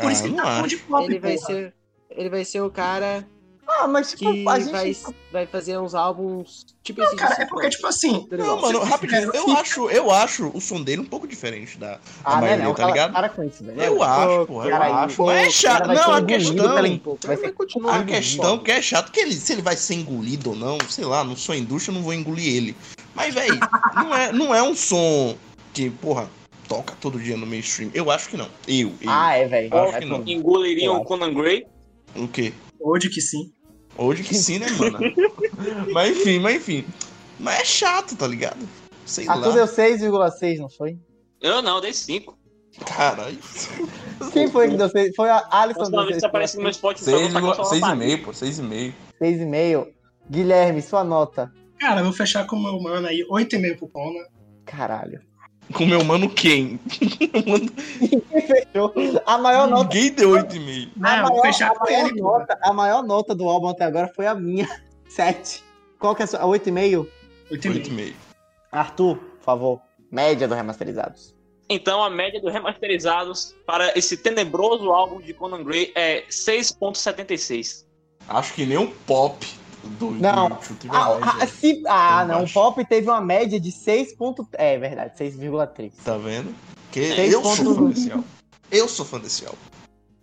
Por 0.00 0.10
isso 0.10 0.22
Cara, 0.22 0.22
que 0.22 0.30
não 0.36 0.44
tá 0.44 0.66
de 0.66 0.76
pop, 0.78 1.04
ele 1.04 1.18
vai 1.18 1.34
porra. 1.34 1.46
ser. 1.46 1.74
Ele 2.10 2.30
vai 2.30 2.44
ser 2.44 2.60
o 2.62 2.70
cara 2.70 3.26
Ah, 3.66 3.86
mas 3.86 4.10
tipo, 4.10 4.32
que 4.32 4.48
a 4.48 4.58
gente. 4.58 4.72
vai, 4.72 4.96
vai 5.32 5.46
fazer 5.46 5.78
uns 5.78 5.94
álbuns 5.94 6.66
tipo 6.82 7.00
Não, 7.00 7.06
esse 7.06 7.16
cara, 7.16 7.42
é 7.42 7.46
porque, 7.46 7.70
tipo 7.70 7.86
assim, 7.86 8.26
Não, 8.30 8.60
mano, 8.60 8.80
rapidinho. 8.80 9.30
Eu 9.32 9.50
acho, 9.56 9.88
eu 9.88 10.10
acho 10.10 10.50
o 10.52 10.60
som 10.60 10.82
dele 10.82 11.02
um 11.02 11.06
pouco 11.06 11.26
diferente 11.26 11.78
da, 11.78 11.92
da 11.92 12.00
Ah, 12.24 12.34
né, 12.36 12.40
maioria, 12.40 12.64
não, 12.64 12.74
tá 12.74 12.82
para, 12.82 12.92
ligado? 12.92 13.12
para 13.12 13.28
com 13.28 13.42
isso, 13.44 13.64
velho. 13.64 13.80
Eu 13.80 14.02
acho, 14.02 14.46
pô, 14.46 14.64
eu 14.64 14.76
acho. 14.76 15.16
pô, 15.16 15.26
Mas 15.26 15.44
é 15.44 15.48
o 15.48 15.50
chato. 15.50 15.86
Não, 15.88 16.12
a 16.12 16.22
questão. 16.22 16.84
um. 16.84 17.00
Vai 17.24 17.52
continuar. 17.52 18.00
A 18.00 18.04
questão 18.04 18.58
que 18.58 18.70
é 18.70 18.82
chato 18.82 19.12
que 19.12 19.20
ele, 19.20 19.34
se 19.34 19.52
ele 19.52 19.62
vai 19.62 19.76
ser 19.76 19.94
engolido 19.94 20.50
ou 20.50 20.56
não, 20.56 20.78
sei 20.88 21.04
lá, 21.04 21.24
não 21.24 21.36
sou 21.36 21.54
indústria, 21.54 21.92
eu 21.92 21.96
não 21.96 22.02
vou 22.02 22.14
engolir 22.14 22.54
ele. 22.54 22.76
Mas, 23.14 23.32
velho, 23.32 23.58
não 23.94 24.14
é, 24.14 24.32
não 24.32 24.54
é 24.54 24.62
um 24.62 24.74
som 24.74 25.36
que, 25.72 25.88
porra, 25.88 26.28
toca 26.68 26.94
todo 27.00 27.18
dia 27.18 27.36
no 27.36 27.46
mainstream. 27.46 27.90
Eu 27.94 28.10
acho 28.10 28.28
que 28.28 28.36
não. 28.36 28.48
Eu, 28.66 28.92
eu. 29.00 29.08
Ah, 29.08 29.36
é, 29.36 29.46
velho. 29.46 29.70
Não. 30.06 30.22
Engoliriam 30.26 30.96
o 30.96 31.04
Conan 31.04 31.32
Gray. 31.32 31.66
O 32.14 32.28
quê? 32.28 32.52
Hoje 32.82 33.08
que 33.08 33.20
sim. 33.20 33.52
Hoje 33.96 34.22
que 34.22 34.34
sim, 34.34 34.58
né, 34.58 34.66
mano? 34.70 34.98
mas 35.92 36.10
enfim, 36.16 36.38
mas 36.40 36.56
enfim. 36.56 36.84
Mas 37.38 37.60
é 37.60 37.64
chato, 37.64 38.16
tá 38.16 38.26
ligado? 38.26 38.66
Sei 39.04 39.28
Arthur 39.28 39.48
lá. 39.48 39.54
deu 39.54 39.64
6,6, 39.66 40.58
não 40.58 40.70
foi? 40.70 40.96
Eu 41.40 41.60
não, 41.62 41.80
dei 41.80 41.92
5. 41.92 42.38
Caralho. 42.86 43.36
Quem 44.32 44.48
foi 44.50 44.70
que 44.70 44.76
deu 44.76 44.88
6? 44.88 45.14
Foi 45.14 45.28
a 45.28 45.46
Alisson 45.50 45.78
Próxima 45.80 45.98
deu 45.98 46.06
vez 46.08 46.20
que 46.20 46.26
aparece 46.26 46.56
no 46.56 46.62
meu 46.62 46.72
Spotify, 46.72 47.10
eu 47.10 47.12
vou 47.12 47.20
Seis, 47.20 47.32
tacar 47.34 47.42
vírgula- 47.42 47.54
só 47.56 47.62
uma 47.62 47.68
seis 47.70 47.78
e 47.78 47.80
palhinha. 47.82 48.06
meio, 48.06 48.24
pô, 48.24 48.32
seis 48.32 48.58
e 48.58 48.62
meio. 48.62 48.94
6,5. 49.20 49.86
Guilherme, 50.30 50.80
sua 50.82 51.04
nota. 51.04 51.52
Cara, 51.78 52.00
eu 52.00 52.04
vou 52.04 52.12
fechar 52.12 52.46
com 52.46 52.56
o 52.56 52.62
meu 52.62 52.80
mano 52.80 53.06
aí, 53.08 53.26
8,5 53.28 53.76
pro 53.78 53.88
Pona. 53.88 54.20
Caralho. 54.64 55.20
Com 55.72 55.86
meu 55.86 56.04
mano 56.04 56.28
quem? 56.28 56.78
Fechou. 58.30 58.92
A 59.24 59.38
maior 59.38 59.68
nota. 59.68 59.94
Ninguém 59.94 60.12
deu 60.12 60.30
oito 60.30 60.56
e 60.56 60.60
meio. 60.60 60.90
Não, 60.96 61.08
a 61.08 61.16
eu 61.16 61.22
vou 61.22 61.30
maior, 61.30 61.42
fechar 61.42 61.70
a 61.70 61.78
maior 61.78 62.12
nota, 62.14 62.58
a 62.62 62.72
maior 62.72 63.02
nota 63.02 63.34
do 63.34 63.48
álbum 63.48 63.68
até 63.68 63.84
agora 63.84 64.10
foi 64.14 64.26
a 64.26 64.34
minha. 64.34 64.68
7. 65.08 65.62
Qual 65.98 66.14
que 66.14 66.22
é 66.22 66.24
a 66.24 66.26
sua? 66.26 66.40
A 66.40 66.44
8,5? 66.44 67.06
Oito 67.50 67.68
e 67.68 67.70
8,5. 67.70 67.92
meio. 67.92 68.14
Arthur, 68.70 69.16
por 69.16 69.44
favor. 69.44 69.80
Média 70.10 70.48
do 70.48 70.54
remasterizados. 70.54 71.34
Então 71.68 72.02
a 72.02 72.10
média 72.10 72.40
dos 72.40 72.52
remasterizados 72.52 73.54
para 73.64 73.96
esse 73.96 74.16
tenebroso 74.16 74.90
álbum 74.90 75.20
de 75.20 75.32
Conan 75.32 75.62
Gray 75.62 75.92
é 75.94 76.24
6.76. 76.28 77.86
Acho 78.28 78.54
que 78.54 78.66
nem 78.66 78.78
um 78.78 78.90
pop 78.90 79.46
do, 79.84 80.10
Não. 80.12 80.48
do 80.48 80.58
Ah, 80.90 81.18
ah, 81.22 81.32
velho. 81.38 81.50
se- 81.50 81.82
ah, 81.86 82.24
não. 82.24 82.44
O. 82.44 82.50
Pop 82.50 82.84
teve 82.84 83.08
uma 83.08 83.20
média 83.20 83.58
de 83.60 83.70
6. 83.72 84.12
ponto- 84.14 84.46
É 84.52 84.78
verdade, 84.78 85.16
6,3. 85.16 85.92
Tá 86.04 86.16
vendo? 86.16 86.54
Que 86.90 87.00
eu 87.00 87.42
ponto 87.42 87.56
sou 87.64 87.74
fã 87.74 87.84
desse 87.88 88.10
álbum. 88.12 88.24
Eu 88.70 88.88
sou 88.88 89.04
fã 89.06 89.18
desse 89.20 89.44
álbum. 89.46 89.58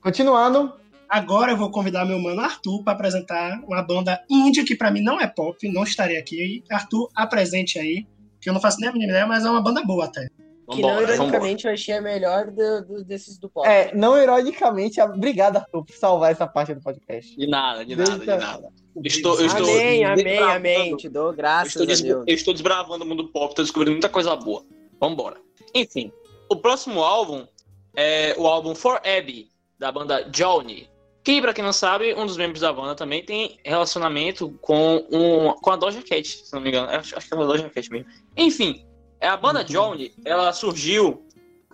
Continuando, 0.01 0.73
Agora 1.11 1.51
eu 1.53 1.57
vou 1.57 1.71
convidar 1.71 2.05
meu 2.05 2.19
mano 2.19 2.39
Arthur 2.39 2.83
para 2.83 2.93
apresentar 2.93 3.59
uma 3.67 3.81
banda 3.81 4.21
indie 4.29 4.63
que 4.63 4.75
para 4.75 4.91
mim 4.91 5.01
não 5.01 5.19
é 5.19 5.25
pop, 5.25 5.67
não 5.67 5.81
estarei 5.83 6.17
aqui. 6.17 6.63
Arthur, 6.69 7.09
apresente 7.15 7.79
aí, 7.79 8.05
que 8.39 8.47
eu 8.47 8.53
não 8.53 8.61
faço 8.61 8.79
nem 8.79 8.89
a 8.89 8.93
mínima 8.93 9.13
ideia, 9.13 9.25
mas 9.25 9.43
é 9.43 9.49
uma 9.49 9.59
banda 9.59 9.83
boa 9.83 10.05
até. 10.05 10.27
Que 10.75 10.81
não, 10.81 11.01
ironicamente, 11.01 11.65
eu 11.67 11.73
achei 11.73 11.95
a 11.95 12.01
melhor 12.01 12.51
do- 12.51 12.85
do- 12.85 13.03
desses 13.03 13.37
do 13.37 13.49
pop. 13.49 13.67
É, 13.67 13.93
não 13.95 14.17
ironicamente, 14.21 15.01
obrigado, 15.01 15.57
Arthur, 15.57 15.83
por 15.85 15.93
salvar 15.95 16.31
essa 16.31 16.45
parte 16.47 16.73
do 16.73 16.81
podcast. 16.81 17.35
De 17.35 17.47
nada, 17.47 17.85
de 17.85 17.95
nada, 17.95 18.17
de 18.19 18.25
nada. 18.25 18.69
Estou, 19.03 19.39
eu 19.39 19.45
estou 19.47 19.63
amém, 19.63 20.03
amém, 20.05 20.37
amém. 20.39 20.97
Te 20.97 21.07
dou 21.09 21.31
graças 21.33 21.69
estou, 21.69 21.85
des- 21.87 22.01
Deus. 22.01 22.23
eu 22.27 22.35
estou 22.35 22.53
desbravando 22.53 23.03
o 23.03 23.07
mundo 23.07 23.27
pop, 23.29 23.49
estou 23.51 23.63
descobrindo 23.63 23.93
muita 23.93 24.09
coisa 24.09 24.35
boa. 24.35 24.63
Vambora. 24.99 25.37
Enfim, 25.73 26.11
o 26.49 26.55
próximo 26.55 27.01
álbum 27.01 27.45
é 27.95 28.35
o 28.37 28.45
álbum 28.45 28.75
For 28.75 28.97
Abby, 29.05 29.47
da 29.77 29.91
banda 29.91 30.23
Johnny. 30.29 30.89
Que, 31.23 31.41
pra 31.41 31.53
quem 31.53 31.63
não 31.63 31.73
sabe, 31.73 32.13
um 32.15 32.25
dos 32.25 32.37
membros 32.37 32.61
da 32.61 32.71
banda 32.73 32.95
também 32.95 33.23
tem 33.23 33.59
relacionamento 33.63 34.49
com, 34.61 35.05
um, 35.11 35.51
com 35.53 35.71
a 35.71 35.75
Doja 35.75 36.01
Cat, 36.01 36.25
se 36.27 36.53
não 36.53 36.61
me 36.61 36.69
engano. 36.69 36.89
Acho, 36.89 37.15
acho 37.17 37.27
que 37.27 37.33
é 37.33 37.37
a 37.37 37.45
Doja 37.45 37.69
Cat 37.69 37.89
mesmo. 37.91 38.07
Enfim, 38.35 38.85
a 39.27 39.35
banda 39.35 39.63
Johnny, 39.63 40.13
ela 40.23 40.53
surgiu 40.53 41.25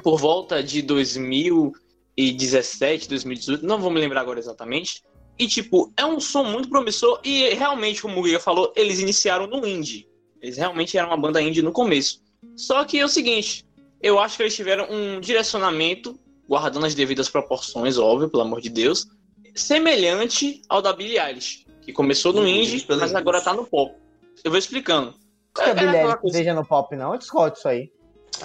por 0.03 0.19
volta 0.19 0.63
de 0.63 0.81
2017, 0.81 3.09
2018, 3.09 3.65
não 3.65 3.79
vou 3.79 3.91
me 3.91 3.99
lembrar 3.99 4.21
agora 4.21 4.39
exatamente. 4.39 5.03
E, 5.37 5.47
tipo, 5.47 5.91
é 5.97 6.05
um 6.05 6.17
som 6.19 6.43
muito 6.43 6.69
promissor 6.69 7.19
e 7.23 7.53
realmente, 7.53 8.01
como 8.01 8.21
o 8.21 8.25
Giga 8.25 8.39
falou, 8.39 8.73
eles 8.75 8.99
iniciaram 8.99 9.47
no 9.47 9.67
indie. 9.67 10.07
Eles 10.41 10.57
realmente 10.57 10.97
eram 10.97 11.09
uma 11.09 11.17
banda 11.17 11.41
indie 11.41 11.61
no 11.61 11.71
começo. 11.71 12.21
Só 12.55 12.85
que 12.85 12.99
é 12.99 13.05
o 13.05 13.09
seguinte, 13.09 13.65
eu 14.01 14.19
acho 14.19 14.37
que 14.37 14.43
eles 14.43 14.55
tiveram 14.55 14.87
um 14.89 15.19
direcionamento, 15.19 16.17
guardando 16.47 16.85
as 16.85 16.95
devidas 16.95 17.27
proporções, 17.27 17.97
óbvio, 17.97 18.29
pelo 18.29 18.43
amor 18.43 18.61
de 18.61 18.69
Deus, 18.69 19.07
semelhante 19.55 20.61
ao 20.69 20.81
da 20.81 20.93
Billie 20.93 21.19
Eilish, 21.19 21.65
que 21.81 21.91
começou 21.91 22.31
no 22.31 22.47
Inclusive 22.47 22.77
indie, 22.77 22.85
mas 22.87 23.13
agora 23.13 23.41
tá 23.41 23.53
no 23.53 23.65
pop. 23.65 23.93
Eu 24.43 24.51
vou 24.51 24.57
explicando. 24.57 25.13
Não 25.57 25.63
é, 25.63 25.69
É 25.69 25.73
Billie 25.73 26.31
seja 26.31 26.53
no 26.53 26.65
pop, 26.65 26.95
não. 26.95 27.13
Eu 27.13 27.19
discordo 27.19 27.57
isso 27.57 27.67
aí. 27.67 27.91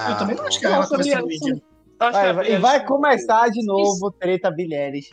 eu 0.09 0.17
também 0.19 0.37
não 0.37 0.45
acho 0.47 0.59
que 0.61 0.67
é. 0.67 0.71
Eu 0.71 0.81
acho 0.81 0.89
que 0.89 1.61
Vai, 1.99 2.29
a 2.31 2.33
vai- 2.33 2.51
e 2.53 2.57
vai 2.59 2.75
Eilish- 2.77 2.89
começar 2.89 3.49
de 3.51 3.63
novo 3.67 4.11
treta 4.13 4.51
Billie 4.51 4.75
Eilish. 4.79 5.11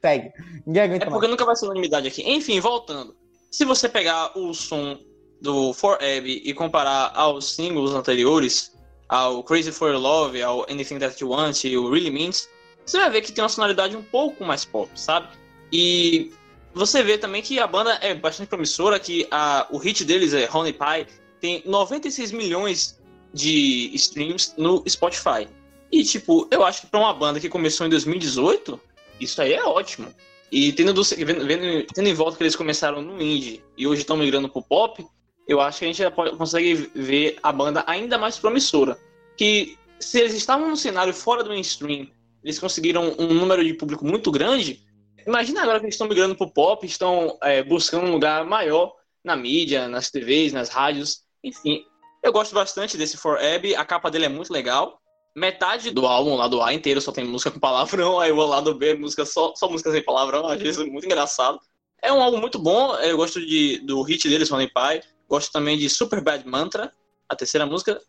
Segue. 0.00 0.32
Ninguém 0.66 0.82
aguenta 0.82 1.04
É 1.04 1.08
mais. 1.08 1.12
porque 1.12 1.28
nunca 1.28 1.44
vai 1.44 1.54
ser 1.54 1.66
unanimidade 1.66 2.08
aqui. 2.08 2.22
Enfim, 2.28 2.58
voltando. 2.58 3.14
Se 3.50 3.64
você 3.64 3.88
pegar 3.88 4.36
o 4.36 4.52
som 4.52 4.98
do 5.40 5.72
For 5.72 5.94
Abby 5.96 6.42
e 6.44 6.52
comparar 6.52 7.12
aos 7.14 7.54
singles 7.54 7.92
anteriores, 7.92 8.72
ao 9.08 9.44
Crazy 9.44 9.70
for 9.70 9.90
Your 9.92 10.00
Love, 10.00 10.42
ao 10.42 10.62
Anything 10.68 10.98
That 10.98 11.22
You 11.22 11.30
Want 11.30 11.62
e 11.64 11.76
o 11.78 11.88
Really 11.92 12.10
Means, 12.10 12.48
você 12.84 12.98
vai 12.98 13.08
ver 13.10 13.20
que 13.20 13.30
tem 13.30 13.42
uma 13.44 13.48
sonoridade 13.48 13.96
um 13.96 14.02
pouco 14.02 14.44
mais 14.44 14.64
pop, 14.64 14.90
sabe? 14.96 15.28
E 15.72 16.32
você 16.74 17.04
vê 17.04 17.16
também 17.18 17.40
que 17.40 17.60
a 17.60 17.66
banda 17.68 17.98
é 18.02 18.14
bastante 18.14 18.48
promissora, 18.48 18.98
que 18.98 19.28
a, 19.30 19.66
o 19.70 19.78
hit 19.78 20.04
deles 20.04 20.34
é 20.34 20.48
Honey 20.52 20.72
Pie, 20.72 21.06
tem 21.40 21.62
96 21.64 22.32
milhões 22.32 22.98
de 23.32 23.90
streams 23.94 24.54
no 24.56 24.82
Spotify. 24.88 25.46
E, 25.92 26.02
tipo, 26.04 26.48
eu 26.50 26.64
acho 26.64 26.82
que 26.82 26.86
pra 26.88 27.00
uma 27.00 27.12
banda 27.12 27.38
que 27.40 27.48
começou 27.48 27.86
em 27.86 27.90
2018, 27.90 28.80
isso 29.20 29.40
aí 29.40 29.52
é 29.52 29.64
ótimo. 29.64 30.08
E 30.50 30.72
tendo, 30.72 30.92
do- 30.92 31.02
vendo, 31.02 31.46
vendo- 31.46 31.86
tendo 31.92 32.08
em 32.08 32.14
volta 32.14 32.36
que 32.36 32.42
eles 32.42 32.56
começaram 32.56 33.02
no 33.02 33.20
indie 33.20 33.62
e 33.76 33.86
hoje 33.86 34.02
estão 34.02 34.16
migrando 34.16 34.48
pro 34.48 34.62
pop, 34.62 35.04
eu 35.46 35.60
acho 35.60 35.78
que 35.80 35.84
a 35.84 35.88
gente 35.88 35.98
já 35.98 36.10
pode- 36.10 36.36
consegue 36.36 36.90
ver 36.94 37.38
a 37.42 37.52
banda 37.52 37.84
ainda 37.86 38.16
mais 38.18 38.38
promissora. 38.38 38.98
Que 39.36 39.76
se 40.00 40.20
eles 40.20 40.34
estavam 40.34 40.68
no 40.68 40.76
cenário 40.76 41.12
fora 41.14 41.42
do 41.42 41.50
mainstream, 41.50 42.08
eles 42.42 42.58
conseguiram 42.58 43.14
um 43.18 43.32
número 43.34 43.64
de 43.64 43.74
público 43.74 44.04
muito 44.04 44.30
grande, 44.30 44.80
imagina 45.26 45.62
agora 45.62 45.78
que 45.80 45.86
eles 45.86 45.94
estão 45.94 46.08
migrando 46.08 46.36
pro 46.36 46.50
pop, 46.50 46.86
estão 46.86 47.36
é, 47.42 47.62
buscando 47.62 48.06
um 48.06 48.12
lugar 48.12 48.44
maior 48.44 48.94
na 49.24 49.34
mídia, 49.36 49.88
nas 49.88 50.10
TVs, 50.10 50.52
nas 50.52 50.68
rádios, 50.68 51.22
enfim. 51.46 51.84
Eu 52.22 52.32
gosto 52.32 52.54
bastante 52.54 52.96
desse 52.96 53.16
For 53.16 53.38
Abby, 53.38 53.74
a 53.74 53.84
capa 53.84 54.10
dele 54.10 54.26
é 54.26 54.28
muito 54.28 54.52
legal. 54.52 55.00
Metade 55.34 55.90
do 55.90 56.06
álbum, 56.06 56.34
lá 56.34 56.48
do 56.48 56.62
A 56.62 56.72
inteiro, 56.72 57.00
só 57.00 57.12
tem 57.12 57.24
música 57.24 57.50
com 57.50 57.60
palavrão, 57.60 58.18
aí 58.20 58.32
o 58.32 58.46
lado 58.46 58.74
B, 58.74 58.94
música 58.94 59.24
só, 59.24 59.54
só 59.54 59.68
música 59.68 59.92
sem 59.92 60.02
palavrão, 60.02 60.46
acho 60.46 60.66
isso 60.66 60.86
muito 60.86 61.06
engraçado. 61.06 61.60
É 62.02 62.12
um 62.12 62.22
álbum 62.22 62.38
muito 62.38 62.58
bom, 62.58 62.94
eu 62.96 63.16
gosto 63.16 63.40
de, 63.40 63.78
do 63.78 64.02
hit 64.02 64.28
deles, 64.28 64.50
Honey 64.50 64.68
Pie, 64.68 65.02
gosto 65.28 65.52
também 65.52 65.78
de 65.78 65.88
Super 65.88 66.20
Bad 66.20 66.46
Mantra, 66.48 66.92
a 67.28 67.36
terceira 67.36 67.66
música, 67.66 68.00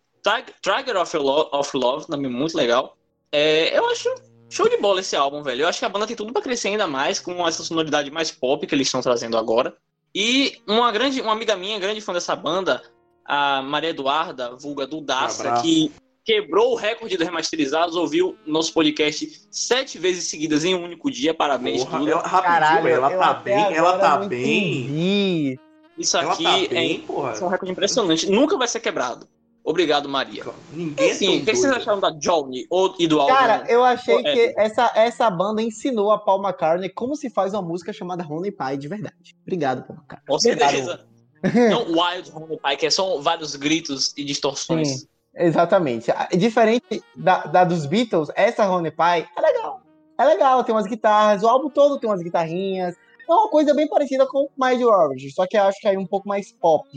Trigger 0.61 0.97
of 0.97 1.17
Love, 1.17 1.49
of 1.53 1.77
Love 1.77 2.07
também 2.07 2.29
muito 2.29 2.55
legal. 2.55 2.97
É, 3.31 3.77
eu 3.77 3.87
acho 3.89 4.09
show 4.49 4.67
de 4.69 4.77
bola 4.77 4.99
esse 4.99 5.15
álbum, 5.15 5.43
velho. 5.43 5.63
Eu 5.63 5.67
acho 5.67 5.79
que 5.79 5.85
a 5.85 5.89
banda 5.89 6.07
tem 6.07 6.15
tudo 6.15 6.33
pra 6.33 6.41
crescer 6.41 6.69
ainda 6.69 6.87
mais, 6.87 7.19
com 7.19 7.47
essa 7.47 7.63
sonoridade 7.63 8.09
mais 8.11 8.31
pop 8.31 8.65
que 8.65 8.73
eles 8.73 8.87
estão 8.87 9.01
trazendo 9.01 9.37
agora. 9.37 9.75
E 10.13 10.61
uma 10.67 10.91
grande, 10.91 11.21
uma 11.21 11.33
amiga 11.33 11.55
minha, 11.55 11.79
grande 11.79 12.01
fã 12.01 12.13
dessa 12.13 12.35
banda, 12.35 12.81
a 13.27 13.61
Maria 13.61 13.89
Eduarda, 13.89 14.55
vulga 14.55 14.87
Dudaça, 14.87 15.55
Um 15.55 15.61
que 15.61 15.91
quebrou 16.23 16.73
o 16.73 16.75
recorde 16.75 17.17
dos 17.17 17.25
remasterizados, 17.25 17.95
ouviu 17.95 18.37
nosso 18.45 18.73
podcast 18.73 19.47
sete 19.51 19.97
vezes 19.97 20.29
seguidas 20.29 20.65
em 20.65 20.75
um 20.75 20.83
único 20.83 21.11
dia. 21.11 21.33
Parabéns, 21.33 21.83
Porra, 21.83 21.99
Duda. 21.99 22.11
ela, 22.11 22.21
rapidinho, 22.21 22.59
Caralho, 22.59 22.87
ela 22.89 23.09
tá 23.09 23.33
bem, 23.33 23.73
ela 23.73 23.97
tá 23.97 24.17
bem. 24.17 24.81
entendi. 24.81 25.59
Isso 25.97 26.15
Ela 26.15 26.33
aqui 26.33 26.43
tá 26.43 26.59
é, 26.59 26.67
bem, 26.67 26.99
porra. 27.01 27.33
isso 27.33 27.43
é 27.43 27.47
um 27.47 27.49
recorde 27.49 27.71
impressionante. 27.71 28.29
Nunca 28.29 28.55
vai 28.55 28.67
ser 28.67 28.79
quebrado. 28.79 29.27
Obrigado, 29.63 30.07
Maria. 30.07 30.45
Ninguém 30.71 31.11
Enfim, 31.11 31.25
é 31.25 31.41
o 31.41 31.45
tão 31.45 31.53
que 31.53 31.59
vocês 31.59 31.73
acharam 31.73 31.99
da 31.99 32.11
Johnny 32.11 32.65
ou, 32.69 32.95
e 32.99 33.07
do 33.07 33.19
álbum? 33.19 33.33
Cara, 33.33 33.65
eu 33.67 33.83
achei 33.83 34.15
é. 34.15 34.33
que 34.33 34.53
essa, 34.57 34.91
essa 34.95 35.29
banda 35.29 35.61
ensinou 35.61 36.11
a 36.11 36.17
Paul 36.17 36.41
McCartney 36.41 36.89
como 36.89 37.15
se 37.15 37.29
faz 37.29 37.53
uma 37.53 37.61
música 37.61 37.91
chamada 37.91 38.25
Honey 38.25 38.51
Pie 38.51 38.77
de 38.77 38.87
verdade. 38.87 39.35
Obrigado, 39.41 39.85
Paul 39.85 39.97
McCartney. 39.99 40.27
Com 40.27 40.35
Obrigado. 40.35 41.16
Certeza. 41.41 41.69
Não 41.69 41.83
Wild 41.85 42.31
Honey 42.33 42.59
Pie, 42.63 42.77
que 42.77 42.85
é 42.85 42.89
só 42.89 43.19
vários 43.19 43.55
gritos 43.55 44.13
e 44.17 44.23
distorções. 44.23 44.87
Sim. 44.87 45.07
Exatamente. 45.35 46.11
Diferente 46.35 47.03
da, 47.15 47.43
da 47.45 47.63
dos 47.63 47.85
Beatles, 47.85 48.29
essa 48.35 48.69
Honey 48.69 48.91
Pie 48.91 49.29
é 49.37 49.41
legal. 49.41 49.81
É 50.17 50.25
legal, 50.25 50.63
tem 50.63 50.73
umas 50.73 50.87
guitarras, 50.87 51.43
o 51.43 51.47
álbum 51.47 51.69
todo 51.69 51.99
tem 51.99 52.09
umas 52.09 52.23
guitarrinhas. 52.23 52.95
É 53.29 53.31
uma 53.31 53.49
coisa 53.49 53.73
bem 53.73 53.87
parecida 53.87 54.25
com 54.25 54.45
o 54.45 54.65
Mind 54.65 54.81
Orange, 54.81 55.31
só 55.31 55.45
que 55.45 55.57
eu 55.57 55.63
acho 55.63 55.79
que 55.79 55.87
aí 55.87 55.97
um 55.97 56.07
pouco 56.07 56.27
mais 56.27 56.51
pop. 56.51 56.87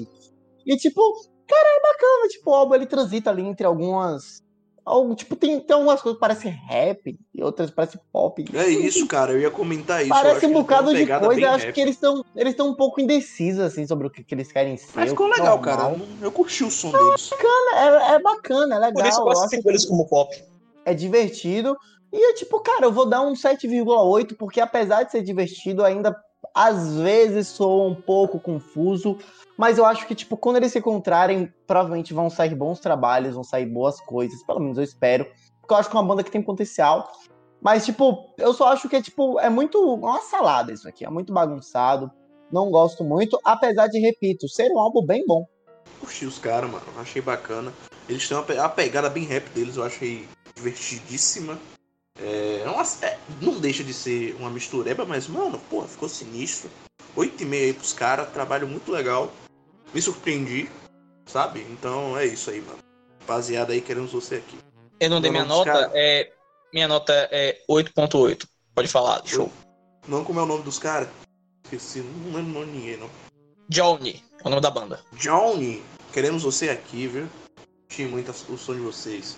E 0.64 0.76
tipo, 0.76 1.02
cara, 1.46 1.68
é 1.68 1.80
bacana, 1.80 2.28
tipo, 2.28 2.50
o 2.50 2.54
álbum 2.54 2.74
ele 2.76 2.86
transita 2.86 3.30
ali 3.30 3.42
entre 3.42 3.66
algumas. 3.66 4.42
Algo, 4.90 5.14
tipo, 5.14 5.36
tem, 5.36 5.60
tem 5.60 5.74
algumas 5.74 6.02
coisas 6.02 6.16
que 6.16 6.20
parecem 6.20 6.50
rap 6.50 7.18
e 7.34 7.42
outras 7.42 7.70
parecem 7.70 8.00
pop. 8.12 8.44
É 8.54 8.68
isso, 8.68 9.06
cara, 9.06 9.32
eu 9.32 9.40
ia 9.40 9.50
comentar 9.50 10.00
isso. 10.00 10.08
Parece 10.10 10.46
um 10.46 10.52
bocado 10.52 10.92
de 10.94 11.06
coisa, 11.06 11.50
acho 11.50 11.66
rap. 11.66 11.74
que 11.74 11.80
eles 11.80 11.94
estão 11.94 12.24
eles 12.34 12.52
estão 12.52 12.68
um 12.68 12.74
pouco 12.74 13.00
indecisos, 13.00 13.60
assim, 13.60 13.86
sobre 13.86 14.06
o 14.06 14.10
que, 14.10 14.24
que 14.24 14.34
eles 14.34 14.50
querem 14.50 14.76
ser. 14.76 14.90
Mas 14.94 15.10
ficou 15.10 15.28
é 15.28 15.38
legal, 15.38 15.56
normal. 15.58 15.76
cara. 15.76 15.92
Eu- 15.94 16.24
Eu 16.24 16.32
curti 16.32 16.64
o 16.64 16.70
som 16.70 16.90
deles. 16.90 17.30
É, 17.74 18.14
é 18.14 18.18
bacana, 18.20 18.74
é 18.76 18.78
legal. 18.78 18.92
Por 18.94 19.06
isso 19.06 19.20
eu 19.20 19.24
classifico 19.24 19.68
eles 19.70 19.84
como 19.86 20.06
pop. 20.08 20.34
é 20.84 20.92
divertido. 20.92 21.76
E 22.12 22.30
é 22.30 22.32
tipo, 22.34 22.58
cara, 22.60 22.86
eu 22.86 22.92
vou 22.92 23.06
dar 23.08 23.20
um 23.20 23.34
7,8, 23.34 24.34
porque 24.36 24.60
apesar 24.60 25.04
de 25.04 25.12
ser 25.12 25.22
divertido, 25.22 25.84
ainda 25.84 26.16
às 26.54 26.96
vezes 26.96 27.48
soa 27.48 27.88
um 27.88 27.94
pouco 27.94 28.38
confuso. 28.40 29.18
Mas 29.56 29.78
eu 29.78 29.84
acho 29.84 30.06
que, 30.06 30.14
tipo, 30.14 30.36
quando 30.36 30.56
eles 30.56 30.72
se 30.72 30.78
encontrarem, 30.78 31.52
provavelmente 31.66 32.14
vão 32.14 32.30
sair 32.30 32.54
bons 32.54 32.80
trabalhos, 32.80 33.34
vão 33.34 33.44
sair 33.44 33.66
boas 33.66 34.00
coisas. 34.00 34.42
Pelo 34.44 34.60
menos 34.60 34.78
eu 34.78 34.84
espero. 34.84 35.26
Porque 35.60 35.74
eu 35.74 35.78
acho 35.78 35.90
que 35.90 35.96
é 35.96 36.00
uma 36.00 36.08
banda 36.08 36.24
que 36.24 36.30
tem 36.30 36.42
potencial. 36.42 37.10
Mas, 37.60 37.84
tipo, 37.84 38.34
eu 38.38 38.54
só 38.54 38.68
acho 38.68 38.88
que 38.88 38.96
é, 38.96 39.02
tipo, 39.02 39.38
é 39.38 39.50
muito. 39.50 39.78
uma 39.78 40.22
salada 40.22 40.72
isso 40.72 40.88
aqui. 40.88 41.04
É 41.04 41.10
muito 41.10 41.32
bagunçado. 41.32 42.10
Não 42.50 42.70
gosto 42.70 43.04
muito. 43.04 43.38
Apesar 43.44 43.86
de, 43.88 43.98
repito, 43.98 44.48
ser 44.48 44.70
um 44.72 44.78
álbum 44.78 45.04
bem 45.04 45.24
bom. 45.26 45.46
Curti 46.00 46.24
os 46.24 46.38
caras, 46.38 46.70
mano. 46.70 46.84
Achei 46.98 47.20
bacana. 47.20 47.72
Eles 48.08 48.26
têm 48.26 48.36
uma 48.36 48.64
a 48.64 48.68
pegada 48.68 49.08
bem 49.08 49.24
rap 49.24 49.48
deles, 49.50 49.76
eu 49.76 49.84
achei 49.84 50.26
divertidíssima. 50.56 51.58
É, 52.18 52.62
é 52.64 52.68
uma- 52.70 52.82
é, 53.02 53.18
não 53.40 53.58
deixa 53.60 53.84
de 53.84 53.92
ser 53.94 54.34
uma 54.36 54.50
mistureba, 54.50 55.04
mas, 55.04 55.26
mano, 55.26 55.58
porra, 55.70 55.86
ficou 55.88 56.08
sinistro. 56.08 56.70
8,5 57.16 57.54
aí 57.64 57.72
pros 57.72 57.92
caras, 57.92 58.30
trabalho 58.32 58.66
muito 58.68 58.90
legal. 58.90 59.30
Me 59.92 60.00
surpreendi, 60.00 60.70
sabe? 61.26 61.60
Então 61.70 62.16
é 62.16 62.26
isso 62.26 62.50
aí, 62.50 62.60
mano. 62.60 62.78
Rapaziada 63.20 63.72
aí, 63.72 63.80
queremos 63.80 64.12
você 64.12 64.36
aqui. 64.36 64.58
Eu 65.00 65.10
não 65.10 65.20
dei 65.20 65.30
minha 65.30 65.44
nota, 65.44 65.70
cara. 65.70 65.90
é. 65.94 66.32
Minha 66.72 66.86
nota 66.86 67.12
é 67.32 67.60
8.8. 67.68 68.46
Pode 68.74 68.86
falar, 68.88 69.22
show. 69.26 69.50
Não 70.06 70.24
como 70.24 70.38
é 70.38 70.42
o 70.42 70.46
nome 70.46 70.62
dos 70.62 70.78
caras? 70.78 71.08
Esqueci, 71.64 71.98
não 72.00 72.32
lembro 72.36 72.50
o 72.50 72.54
nome 72.60 72.66
de 72.72 72.78
ninguém, 72.78 72.96
não. 72.96 73.10
Johnny, 73.68 74.22
é 74.42 74.46
o 74.46 74.50
nome 74.50 74.62
da 74.62 74.70
banda. 74.70 75.00
Johnny, 75.14 75.82
queremos 76.12 76.42
você 76.44 76.68
aqui, 76.70 77.06
viu? 77.08 77.28
Curti 77.88 78.04
muito 78.04 78.30
o 78.30 78.56
som 78.58 78.74
de 78.74 78.80
vocês. 78.80 79.36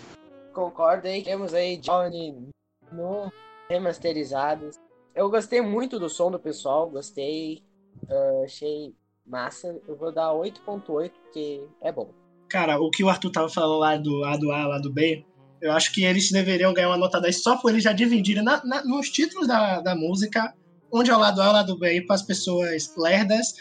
Concordo 0.53 1.09
aí, 1.09 1.23
temos 1.25 1.55
aí 1.55 1.79
Johnny 1.79 2.49
no 2.93 3.33
remasterizados. 3.69 4.77
Eu 5.15 5.29
gostei 5.31 5.61
muito 5.61 5.99
do 5.99 6.09
som 6.09 6.31
do 6.31 6.39
pessoal, 6.39 6.89
gostei, 6.89 7.63
ah, 8.09 8.43
achei 8.45 8.95
massa. 9.27 9.77
Eu 9.87 9.97
vou 9.97 10.13
dar 10.13 10.33
8.8 10.33 11.11
porque 11.25 11.63
é 11.81 11.93
bom. 11.93 12.11
Cara, 12.49 12.81
o 12.81 12.91
que 12.91 13.03
o 13.05 13.09
Arthur 13.09 13.31
tava 13.31 13.49
falando 13.49 13.79
lá 13.79 13.97
do 13.97 14.25
A, 14.25 14.37
do 14.37 14.51
A, 14.53 14.67
lá 14.67 14.79
do 14.79 14.93
B, 14.93 15.25
eu 15.61 15.73
acho 15.73 15.93
que 15.93 16.05
eles 16.05 16.31
deveriam 16.31 16.73
ganhar 16.75 16.89
uma 16.89 16.99
nota 16.99 17.21
10 17.21 17.43
só 17.43 17.57
por 17.57 17.71
eles 17.71 17.83
já 17.85 17.93
dividirem 17.93 18.43
na- 18.43 18.63
na- 18.65 18.85
nos 18.85 19.09
títulos 19.11 19.47
da, 19.47 19.81
da 19.81 19.95
música 19.95 20.53
onde 20.91 21.11
é 21.11 21.17
o 21.17 21.19
lado 21.19 21.41
A, 21.41 21.49
o 21.49 21.53
lado 21.53 21.79
B 21.79 21.87
aí 21.89 22.01
para 22.07 22.17
as 22.17 22.23
pessoas 22.23 22.95
lerdas 22.97 23.55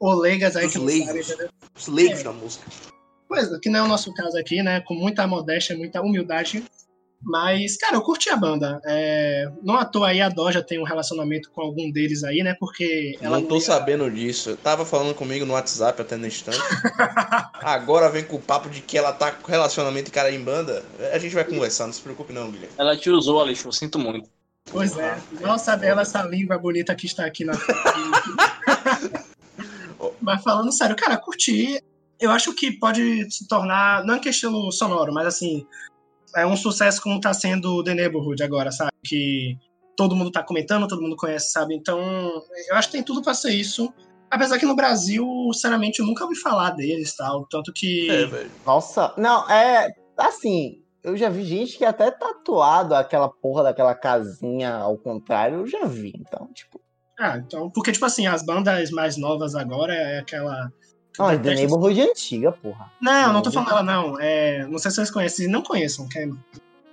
ou 0.00 0.14
leigas 0.14 0.56
aí 0.56 0.66
Os 0.66 0.72
que 0.72 0.78
não 0.78 0.86
leigos. 0.86 1.26
sabem? 1.26 1.48
Os 1.76 1.88
leigos 1.88 2.20
É. 2.20 2.24
da 2.24 2.32
música. 2.32 2.70
Pois, 3.28 3.52
é, 3.52 3.58
que 3.58 3.68
não 3.68 3.80
é 3.80 3.82
o 3.82 3.88
nosso 3.88 4.14
caso 4.14 4.38
aqui, 4.38 4.62
né? 4.62 4.80
Com 4.80 4.94
muita 4.94 5.26
modéstia, 5.26 5.76
muita 5.76 6.00
humildade. 6.00 6.64
Mas, 7.20 7.76
cara, 7.76 7.96
eu 7.96 8.02
curti 8.02 8.30
a 8.30 8.36
banda. 8.36 8.80
É, 8.86 9.50
não 9.62 9.74
à 9.76 9.84
toa 9.84 10.08
aí 10.08 10.20
a 10.20 10.28
Doja 10.28 10.62
tem 10.62 10.78
um 10.80 10.84
relacionamento 10.84 11.50
com 11.50 11.60
algum 11.60 11.90
deles 11.90 12.22
aí, 12.22 12.42
né? 12.44 12.54
Porque 12.60 13.18
ela 13.20 13.40
não 13.40 13.46
tô 13.48 13.56
ia- 13.56 13.60
sabendo 13.60 14.08
disso. 14.10 14.56
Tava 14.62 14.84
falando 14.86 15.14
comigo 15.14 15.44
no 15.44 15.54
WhatsApp 15.54 16.00
até 16.00 16.16
no 16.16 16.26
instante. 16.28 16.58
Agora 17.54 18.08
vem 18.08 18.24
com 18.24 18.36
o 18.36 18.40
papo 18.40 18.70
de 18.70 18.80
que 18.80 18.96
ela 18.96 19.12
tá 19.12 19.32
com 19.32 19.50
relacionamento 19.50 20.08
e 20.08 20.12
cara 20.12 20.30
em 20.30 20.40
banda. 20.42 20.84
A 21.12 21.18
gente 21.18 21.34
vai 21.34 21.44
conversar, 21.44 21.86
não 21.86 21.92
se 21.92 22.00
preocupe 22.00 22.32
não, 22.32 22.50
Guilherme. 22.50 22.74
Ela 22.78 22.96
te 22.96 23.10
usou, 23.10 23.40
Alex, 23.40 23.64
eu 23.64 23.72
sinto 23.72 23.98
muito. 23.98 24.30
Pois 24.70 24.96
é. 24.96 25.18
Nossa, 25.40 25.76
bela 25.76 26.02
essa 26.02 26.22
língua 26.22 26.56
bonita 26.58 26.94
que 26.94 27.06
está 27.06 27.24
aqui 27.24 27.44
na 27.44 27.54
Mas 30.20 30.42
falando 30.42 30.70
sério, 30.72 30.94
cara, 30.96 31.16
curti. 31.16 31.82
Eu 32.20 32.30
acho 32.32 32.52
que 32.52 32.72
pode 32.72 33.30
se 33.30 33.46
tornar, 33.46 34.04
não 34.04 34.16
em 34.16 34.20
questão 34.20 34.70
sonoro, 34.72 35.12
mas 35.12 35.26
assim, 35.26 35.64
é 36.36 36.46
um 36.46 36.56
sucesso 36.56 37.02
como 37.02 37.20
tá 37.20 37.32
sendo 37.32 37.82
The 37.82 37.94
Neighborhood 37.94 38.42
agora, 38.42 38.70
sabe? 38.70 38.92
Que 39.04 39.56
todo 39.96 40.14
mundo 40.14 40.30
tá 40.30 40.42
comentando, 40.42 40.86
todo 40.86 41.02
mundo 41.02 41.16
conhece, 41.16 41.50
sabe? 41.50 41.74
Então, 41.74 42.00
eu 42.68 42.76
acho 42.76 42.88
que 42.88 42.96
tem 42.96 43.02
tudo 43.02 43.20
pra 43.22 43.34
ser 43.34 43.50
isso. 43.50 43.92
Apesar 44.30 44.58
que 44.58 44.66
no 44.66 44.76
Brasil, 44.76 45.26
sinceramente, 45.52 46.00
eu 46.00 46.06
nunca 46.06 46.24
ouvi 46.24 46.36
falar 46.36 46.70
deles 46.70 47.16
tal. 47.16 47.46
Tanto 47.46 47.72
que. 47.72 48.08
É, 48.10 48.26
velho. 48.26 48.50
Nossa, 48.64 49.12
não, 49.16 49.48
é. 49.50 49.90
Assim, 50.16 50.82
eu 51.02 51.16
já 51.16 51.28
vi 51.28 51.44
gente 51.44 51.78
que 51.78 51.84
até 51.84 52.10
tatuado 52.10 52.94
aquela 52.94 53.28
porra 53.28 53.64
daquela 53.64 53.94
casinha 53.94 54.74
ao 54.74 54.98
contrário, 54.98 55.60
eu 55.60 55.66
já 55.66 55.84
vi. 55.84 56.12
Então, 56.16 56.48
tipo. 56.52 56.80
Ah, 57.18 57.36
então. 57.38 57.70
Porque, 57.70 57.90
tipo 57.90 58.04
assim, 58.04 58.26
as 58.26 58.44
bandas 58.44 58.90
mais 58.90 59.16
novas 59.16 59.54
agora 59.54 59.94
é 59.94 60.18
aquela. 60.20 60.70
Não, 61.18 61.38
The 61.38 61.54
Neighborhood 61.54 62.00
é 62.00 62.10
antiga, 62.10 62.52
porra. 62.52 62.92
Não, 63.00 63.32
não 63.32 63.42
tô 63.42 63.50
falando 63.50 63.68
dela, 63.68 63.82
não. 63.82 64.20
É, 64.20 64.64
não 64.66 64.78
sei 64.78 64.90
se 64.90 64.96
vocês 64.96 65.10
conhecem, 65.10 65.46
se 65.46 65.50
não 65.50 65.62
conheçam, 65.62 66.08
que 66.08 66.18
é 66.18 66.28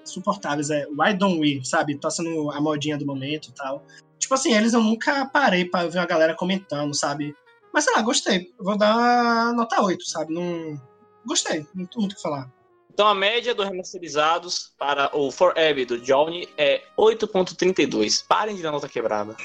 insuportáveis. 0.03 0.69
É 0.69 0.87
Why 0.87 1.13
Don't 1.13 1.39
We, 1.39 1.63
sabe? 1.63 1.97
Tá 1.97 2.09
sendo 2.09 2.51
a 2.51 2.59
modinha 2.59 2.97
do 2.97 3.05
momento 3.05 3.49
e 3.49 3.53
tal. 3.53 3.83
Tipo 4.17 4.33
assim, 4.33 4.55
eles 4.55 4.73
eu 4.73 4.81
nunca 4.81 5.25
parei 5.27 5.65
pra 5.65 5.85
ver 5.85 5.99
a 5.99 6.05
galera 6.05 6.33
comentando, 6.33 6.93
sabe? 6.95 7.35
Mas 7.71 7.83
sei 7.83 7.93
lá, 7.93 8.01
gostei. 8.01 8.53
Vou 8.59 8.77
dar 8.77 9.53
nota 9.53 9.81
8, 9.81 10.03
sabe? 10.09 10.33
Não. 10.33 10.81
Gostei, 11.25 11.65
não 11.73 11.85
tem 11.85 11.99
muito 11.99 12.13
o 12.13 12.15
que 12.15 12.21
falar. 12.21 12.49
Então 12.91 13.07
a 13.07 13.13
média 13.13 13.53
dos 13.53 13.67
remasterizados 13.67 14.73
para 14.79 15.15
o 15.15 15.29
Forever 15.29 15.85
do 15.85 15.99
Johnny 15.99 16.47
é 16.57 16.81
8.32. 16.97 18.25
Parem 18.25 18.55
de 18.55 18.63
dar 18.63 18.71
nota 18.71 18.87
quebrada. 18.87 19.35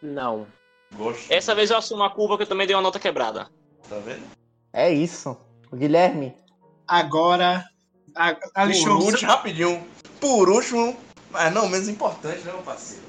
Não. 0.00 0.46
Gosto. 0.96 1.30
Essa 1.30 1.54
vez 1.54 1.70
eu 1.70 1.76
assumo 1.76 2.02
a 2.02 2.10
curva 2.10 2.36
que 2.36 2.42
eu 2.42 2.46
também 2.46 2.66
dei 2.66 2.74
uma 2.74 2.82
nota 2.82 2.98
quebrada. 2.98 3.48
Tá 3.88 3.98
vendo? 3.98 4.22
É 4.72 4.92
isso. 4.92 5.36
O 5.70 5.76
Guilherme. 5.76 6.34
Agora, 6.86 7.64
a, 8.14 8.30
a 8.54 8.66
Por 8.66 8.90
último, 8.90 9.30
rapidinho. 9.30 9.86
Por 10.20 10.48
último, 10.48 10.96
mas 11.30 11.52
não 11.52 11.68
menos 11.68 11.88
importante, 11.88 12.38
né, 12.38 12.52
meu 12.52 12.62
parceiro? 12.62 13.02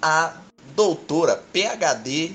A 0.00 0.34
doutora 0.74 1.36
PHD 1.52 2.32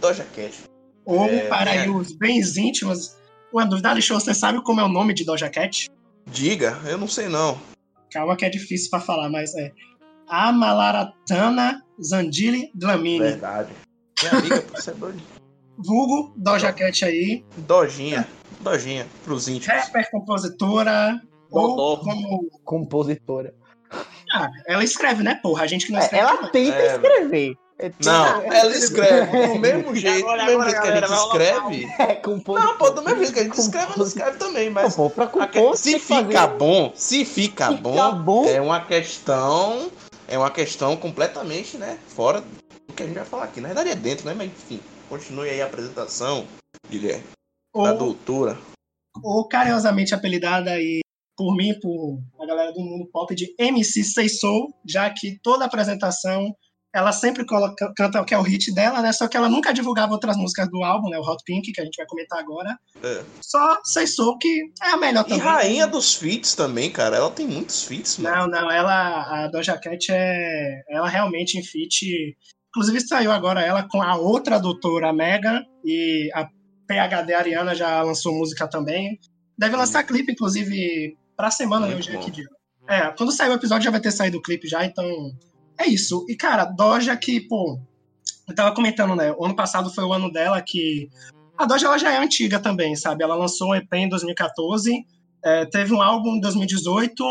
Doja 0.00 0.24
Cat. 0.24 0.64
Ou 1.04 1.24
É, 1.26 1.46
para 1.48 1.74
é. 1.74 1.80
aí 1.80 1.90
os 1.90 2.12
bens 2.12 2.56
íntimos. 2.56 3.16
Uma 3.52 3.64
dúvida, 3.64 3.90
Alixou, 3.90 4.18
você 4.18 4.34
sabe 4.34 4.62
como 4.62 4.80
é 4.80 4.84
o 4.84 4.88
nome 4.88 5.14
de 5.14 5.24
Doja 5.24 5.48
Cat? 5.48 5.88
Diga, 6.26 6.80
eu 6.86 6.98
não 6.98 7.06
sei 7.06 7.28
não. 7.28 7.60
Calma 8.10 8.36
que 8.36 8.44
é 8.44 8.50
difícil 8.50 8.90
pra 8.90 9.00
falar, 9.00 9.28
mas 9.28 9.54
é. 9.54 9.72
Amalaratana 10.28 11.82
Zandili 12.02 12.70
Dlamini. 12.74 13.18
Verdade. 13.18 13.72
Minha 14.22 14.32
amiga, 14.38 14.62
pô, 14.62 14.80
você 14.80 14.90
é 14.90 14.94
doido. 14.94 15.22
Vulgo 15.76 16.32
Doja 16.36 16.72
Cat 16.72 17.04
aí. 17.04 17.44
Dojinha. 17.56 18.26
Dojinha, 18.60 19.06
pros 19.24 19.48
íntimos. 19.48 19.66
Rapper, 19.84 20.10
compositora. 20.10 21.20
Ou 21.50 21.76
Dodô. 21.76 21.98
como. 22.02 22.48
Compositora. 22.64 23.54
Ah, 24.32 24.48
ela 24.66 24.82
escreve, 24.84 25.22
né, 25.22 25.38
porra? 25.42 25.64
A 25.64 25.66
gente 25.66 25.86
que 25.86 25.92
não 25.92 26.00
É, 26.00 26.04
escreve. 26.04 26.24
ela 26.24 26.40
não. 26.42 26.50
tenta 26.50 26.76
É, 26.78 26.94
escrever. 26.94 27.54
É, 27.78 27.90
Não, 28.04 28.42
ela 28.52 28.70
escreve 28.76 29.48
do 29.48 29.58
mesmo 29.58 29.94
jeito, 29.96 30.24
Agora, 30.28 30.42
do 30.42 30.46
mesmo 30.46 30.62
agora, 30.62 30.70
jeito 30.70 30.82
que 30.82 30.88
a 30.88 31.06
gente 31.06 31.18
escreve. 31.26 31.84
É, 31.98 32.14
compositora. 32.14 32.60
Não, 32.66 32.78
pô, 32.78 32.90
do 32.90 33.02
mesmo 33.02 33.18
jeito 33.18 33.32
que 33.34 33.40
a 33.40 33.42
gente 33.44 33.58
escreve, 33.60 33.92
ela 33.96 34.04
escreve 34.06 34.38
também, 34.38 34.66
Não, 34.66 34.72
mas 34.74 34.94
pô, 34.96 35.10
pra 35.10 35.24
a 35.24 35.28
compor, 35.28 35.76
se 35.76 35.98
fica 35.98 36.46
bom, 36.46 36.92
se 36.94 37.24
fica 37.24 37.68
Fica 37.70 37.80
bom, 37.82 38.14
bom. 38.22 38.46
é 38.48 38.60
uma 38.60 38.80
questão, 38.80 39.90
é 40.28 40.38
uma 40.38 40.50
questão 40.50 40.96
completamente, 40.96 41.76
né, 41.76 41.98
fora 42.08 42.44
que 42.94 43.02
a 43.02 43.06
gente 43.06 43.16
vai 43.16 43.24
falar 43.24 43.44
aqui. 43.44 43.60
Na 43.60 43.68
verdade 43.68 43.90
é 43.90 43.94
dentro, 43.96 44.26
né, 44.26 44.34
mas 44.34 44.50
enfim, 44.50 44.80
continue 45.08 45.48
aí 45.50 45.60
a 45.62 45.66
apresentação, 45.66 46.46
Guilherme, 46.90 47.24
da 47.74 47.92
Ou, 47.92 47.98
doutora. 47.98 48.58
ou 49.22 49.46
carinhosamente 49.48 50.14
apelidada 50.14 50.70
aí 50.72 51.00
por 51.36 51.56
mim, 51.56 51.70
e 51.70 51.80
por 51.80 52.18
a 52.40 52.46
galera 52.46 52.72
do 52.72 52.80
mundo 52.80 53.06
pop 53.12 53.34
de 53.34 53.52
MC 53.58 54.04
Sei 54.04 54.28
Soul, 54.28 54.72
já 54.88 55.10
que 55.10 55.38
toda 55.42 55.64
apresentação 55.64 56.54
ela 56.94 57.10
sempre 57.10 57.44
coloca, 57.44 57.92
canta 57.96 58.20
o 58.22 58.24
que 58.24 58.32
é 58.32 58.38
o 58.38 58.42
hit 58.42 58.72
dela, 58.72 59.02
né? 59.02 59.12
Só 59.12 59.26
que 59.26 59.36
ela 59.36 59.48
nunca 59.48 59.74
divulgava 59.74 60.12
outras 60.12 60.36
músicas 60.36 60.70
do 60.70 60.84
álbum, 60.84 61.08
né? 61.08 61.18
O 61.18 61.22
Hot 61.22 61.42
Pink, 61.44 61.72
que 61.72 61.80
a 61.80 61.84
gente 61.84 61.96
vai 61.96 62.06
comentar 62.06 62.38
agora. 62.38 62.78
É. 63.02 63.24
Só 63.40 63.80
Sei 63.82 64.06
Soul, 64.06 64.38
que 64.38 64.48
é 64.80 64.90
a 64.90 64.96
melhor 64.96 65.22
E 65.22 65.28
também. 65.30 65.38
rainha 65.44 65.88
dos 65.88 66.14
feats 66.14 66.54
também, 66.54 66.92
cara, 66.92 67.16
ela 67.16 67.32
tem 67.32 67.48
muitos 67.48 67.82
feats, 67.82 68.18
mano. 68.18 68.36
Não, 68.36 68.46
não, 68.46 68.70
ela, 68.70 69.44
a 69.44 69.48
Doja 69.48 69.76
Cat 69.76 70.06
é, 70.12 70.84
ela 70.88 71.08
realmente 71.08 71.58
em 71.58 71.64
feat. 71.64 72.36
Inclusive 72.74 73.00
saiu 73.02 73.30
agora 73.30 73.62
ela 73.62 73.86
com 73.88 74.02
a 74.02 74.16
outra 74.16 74.58
doutora 74.58 75.12
Megan 75.12 75.62
e 75.84 76.28
a 76.34 76.48
PhD 76.88 77.32
Ariana 77.32 77.72
já 77.72 78.02
lançou 78.02 78.34
música 78.34 78.66
também. 78.66 79.20
Deve 79.56 79.76
lançar 79.76 80.02
clipe, 80.02 80.32
inclusive, 80.32 81.16
pra 81.36 81.52
semana, 81.52 81.86
né? 81.86 81.94
Hoje 81.94 82.10
é 82.10 82.18
dia. 82.18 82.48
É, 82.88 83.10
quando 83.16 83.30
sair 83.30 83.50
o 83.50 83.54
episódio 83.54 83.84
já 83.84 83.92
vai 83.92 84.00
ter 84.00 84.10
saído 84.10 84.38
o 84.38 84.42
clipe 84.42 84.66
já, 84.66 84.84
então 84.84 85.06
é 85.78 85.86
isso. 85.86 86.26
E 86.28 86.34
cara, 86.34 86.64
Doja 86.64 87.16
que, 87.16 87.40
pô, 87.42 87.78
eu 88.48 88.54
tava 88.56 88.74
comentando, 88.74 89.14
né? 89.14 89.32
O 89.38 89.44
ano 89.44 89.54
passado 89.54 89.88
foi 89.94 90.02
o 90.02 90.12
ano 90.12 90.30
dela 90.30 90.60
que. 90.60 91.08
A 91.56 91.66
Doja 91.66 91.86
ela 91.86 91.96
já 91.96 92.12
é 92.12 92.18
antiga 92.18 92.58
também, 92.58 92.96
sabe? 92.96 93.22
Ela 93.22 93.36
lançou 93.36 93.68
um 93.68 93.74
EP 93.76 93.92
em 93.92 94.08
2014, 94.08 95.06
é, 95.44 95.64
teve 95.66 95.94
um 95.94 96.02
álbum 96.02 96.34
em 96.34 96.40
2018 96.40 97.24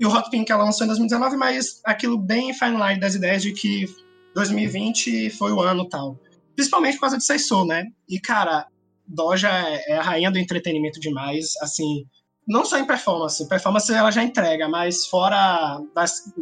e 0.00 0.04
o 0.04 0.12
Hot 0.12 0.28
Pink 0.30 0.50
ela 0.50 0.64
lançou 0.64 0.84
em 0.84 0.88
2019, 0.88 1.36
mas 1.36 1.80
aquilo 1.84 2.18
bem 2.18 2.52
fine 2.52 2.76
line 2.76 2.98
das 2.98 3.14
ideias 3.14 3.42
de 3.42 3.52
que 3.52 3.86
2020 4.34 5.30
foi 5.30 5.52
o 5.52 5.60
ano 5.60 5.88
tal. 5.88 6.18
Principalmente 6.54 6.94
por 6.94 7.02
causa 7.02 7.18
de 7.18 7.24
Seisou, 7.24 7.64
né? 7.64 7.84
E, 8.08 8.20
cara, 8.20 8.66
Doja 9.06 9.48
é 9.48 9.92
é 9.92 9.96
a 9.96 10.02
rainha 10.02 10.30
do 10.30 10.38
entretenimento 10.38 11.00
demais, 11.00 11.54
assim, 11.60 12.06
não 12.46 12.64
só 12.64 12.78
em 12.78 12.86
performance, 12.86 13.48
performance 13.48 13.92
ela 13.92 14.10
já 14.10 14.22
entrega, 14.22 14.68
mas 14.68 15.06
fora, 15.06 15.80
das, 15.94 16.32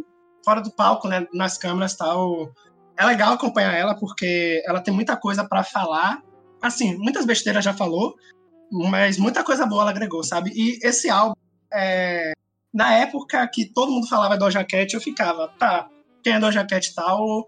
fora 0.43 0.61
do 0.61 0.71
palco, 0.71 1.07
né, 1.07 1.27
nas 1.33 1.57
câmeras 1.57 1.95
tal, 1.95 2.51
é 2.97 3.05
legal 3.05 3.33
acompanhar 3.33 3.73
ela 3.73 3.95
porque 3.95 4.61
ela 4.65 4.81
tem 4.81 4.93
muita 4.93 5.15
coisa 5.15 5.47
pra 5.47 5.63
falar, 5.63 6.21
assim, 6.61 6.97
muitas 6.97 7.25
besteiras 7.25 7.63
já 7.63 7.73
falou, 7.73 8.15
mas 8.71 9.17
muita 9.17 9.43
coisa 9.43 9.65
boa 9.65 9.83
ela 9.83 9.91
agregou, 9.91 10.23
sabe? 10.23 10.51
E 10.53 10.79
esse 10.83 11.09
álbum, 11.09 11.35
é, 11.73 12.33
na 12.73 12.93
época 12.93 13.47
que 13.47 13.65
todo 13.65 13.91
mundo 13.91 14.07
falava 14.07 14.37
Doja 14.37 14.63
Cat, 14.63 14.93
eu 14.93 15.01
ficava, 15.01 15.47
tá, 15.59 15.89
quem 16.23 16.33
é 16.33 16.39
Doja 16.39 16.65
Cat 16.65 16.93
tal, 16.93 17.47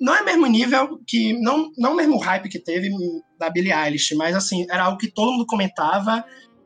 não 0.00 0.14
é 0.14 0.22
mesmo 0.22 0.46
nível 0.46 1.00
que 1.06 1.32
não 1.40 1.70
não 1.76 1.92
o 1.92 1.96
mesmo 1.96 2.18
hype 2.18 2.48
que 2.48 2.58
teve 2.58 2.90
da 3.38 3.50
Billie 3.50 3.72
Eilish, 3.72 4.14
mas 4.14 4.34
assim, 4.34 4.66
era 4.70 4.84
algo 4.84 4.98
que 4.98 5.10
todo 5.10 5.32
mundo 5.32 5.46
comentava. 5.46 6.24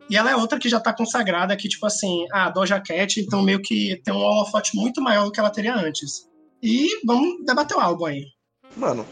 E 0.09 0.17
ela 0.17 0.31
é 0.31 0.37
outra 0.37 0.59
que 0.59 0.69
já 0.69 0.81
tá 0.81 0.93
consagrada 0.93 1.57
que 1.57 1.69
tipo 1.69 1.87
assim, 1.87 2.27
a 2.33 2.51
Doja 2.51 2.81
Cat, 2.81 3.21
então 3.21 3.43
meio 3.43 3.63
que 3.63 4.01
tem 4.05 4.13
um 4.13 4.19
holofote 4.19 4.75
muito 4.75 5.01
maior 5.01 5.25
do 5.25 5.33
que 5.33 5.39
ela 5.39 5.51
teria 5.51 5.75
antes. 5.75 6.29
E 6.63 6.89
vamos 7.07 7.45
debater 7.45 7.77
o 7.77 7.81
álbum 7.81 8.07
aí. 8.07 8.25
Mano, 8.77 9.07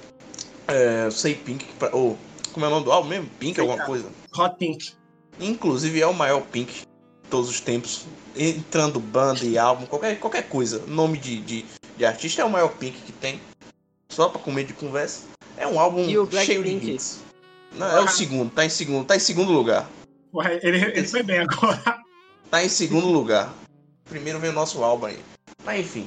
é, 0.66 1.06
eu 1.06 1.10
sei 1.10 1.34
Pink, 1.34 1.64
ou 1.92 2.18
como 2.52 2.66
é 2.66 2.68
o 2.68 2.72
nome 2.72 2.84
do 2.84 2.92
álbum 2.92 3.08
mesmo? 3.08 3.30
Pink, 3.38 3.54
Sei, 3.54 3.62
alguma 3.62 3.78
cara. 3.78 3.88
coisa? 3.88 4.10
Hot 4.36 4.56
Pink. 4.56 4.92
Inclusive 5.40 6.00
é 6.00 6.06
o 6.06 6.12
maior 6.12 6.42
Pink 6.42 6.80
de 6.80 6.86
todos 7.30 7.48
os 7.48 7.60
tempos. 7.60 8.04
Entrando 8.36 9.00
banda 9.00 9.44
e 9.44 9.56
álbum, 9.56 9.86
qualquer, 9.86 10.18
qualquer 10.18 10.48
coisa. 10.48 10.84
Nome 10.86 11.18
de, 11.18 11.40
de, 11.40 11.64
de 11.96 12.04
artista 12.04 12.42
é 12.42 12.44
o 12.44 12.50
maior 12.50 12.68
Pink 12.70 12.98
que 13.00 13.12
tem. 13.12 13.40
Só 14.10 14.28
pra 14.28 14.40
comer 14.40 14.64
de 14.64 14.72
conversa. 14.72 15.22
É 15.56 15.66
um 15.66 15.78
álbum 15.78 16.08
E 16.08 16.18
o 16.18 16.28
cheio 16.30 16.62
de 16.62 16.70
Blackpink? 16.70 16.90
hits. 16.94 17.20
Não, 17.74 17.86
é 17.86 18.00
o 18.00 18.08
segundo, 18.08 18.50
tá 18.50 18.64
em 18.64 18.68
segundo, 18.70 19.04
tá 19.06 19.16
em 19.16 19.20
segundo 19.20 19.52
lugar. 19.52 19.88
Porra, 20.32 20.52
Ele, 20.62 20.78
ele 20.78 21.06
foi 21.06 21.22
bem 21.22 21.38
agora. 21.40 21.98
Tá 22.50 22.64
em 22.64 22.68
segundo 22.68 23.06
lugar. 23.08 23.52
Primeiro 24.08 24.38
vem 24.40 24.50
o 24.50 24.54
nosso 24.54 24.82
álbum 24.82 25.06
aí. 25.06 25.18
Mas 25.64 25.80
enfim, 25.80 26.06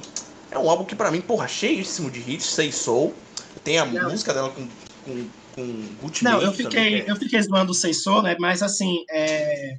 é 0.50 0.58
um 0.58 0.68
álbum 0.68 0.84
que 0.84 0.96
pra 0.96 1.10
mim, 1.10 1.20
porra, 1.20 1.46
cheíssimo 1.46 2.10
de 2.10 2.18
hits, 2.18 2.46
Sei 2.46 2.72
Soul. 2.72 3.14
Tem 3.62 3.78
a 3.78 3.84
Não. 3.84 4.10
música 4.10 4.34
dela 4.34 4.50
com, 4.50 4.66
com, 5.04 5.28
com 5.54 5.82
Gucci 6.02 6.24
Não, 6.24 6.32
Mane 6.32 6.44
eu 6.44 6.50
também, 6.50 6.64
fiquei, 6.66 7.02
que 7.04 7.08
é- 7.08 7.10
eu 7.12 7.16
fiquei 7.16 7.42
zoando 7.42 7.70
o 7.70 7.74
Seisou, 7.74 8.22
né? 8.22 8.36
Mas 8.40 8.60
assim, 8.62 9.04
é... 9.10 9.76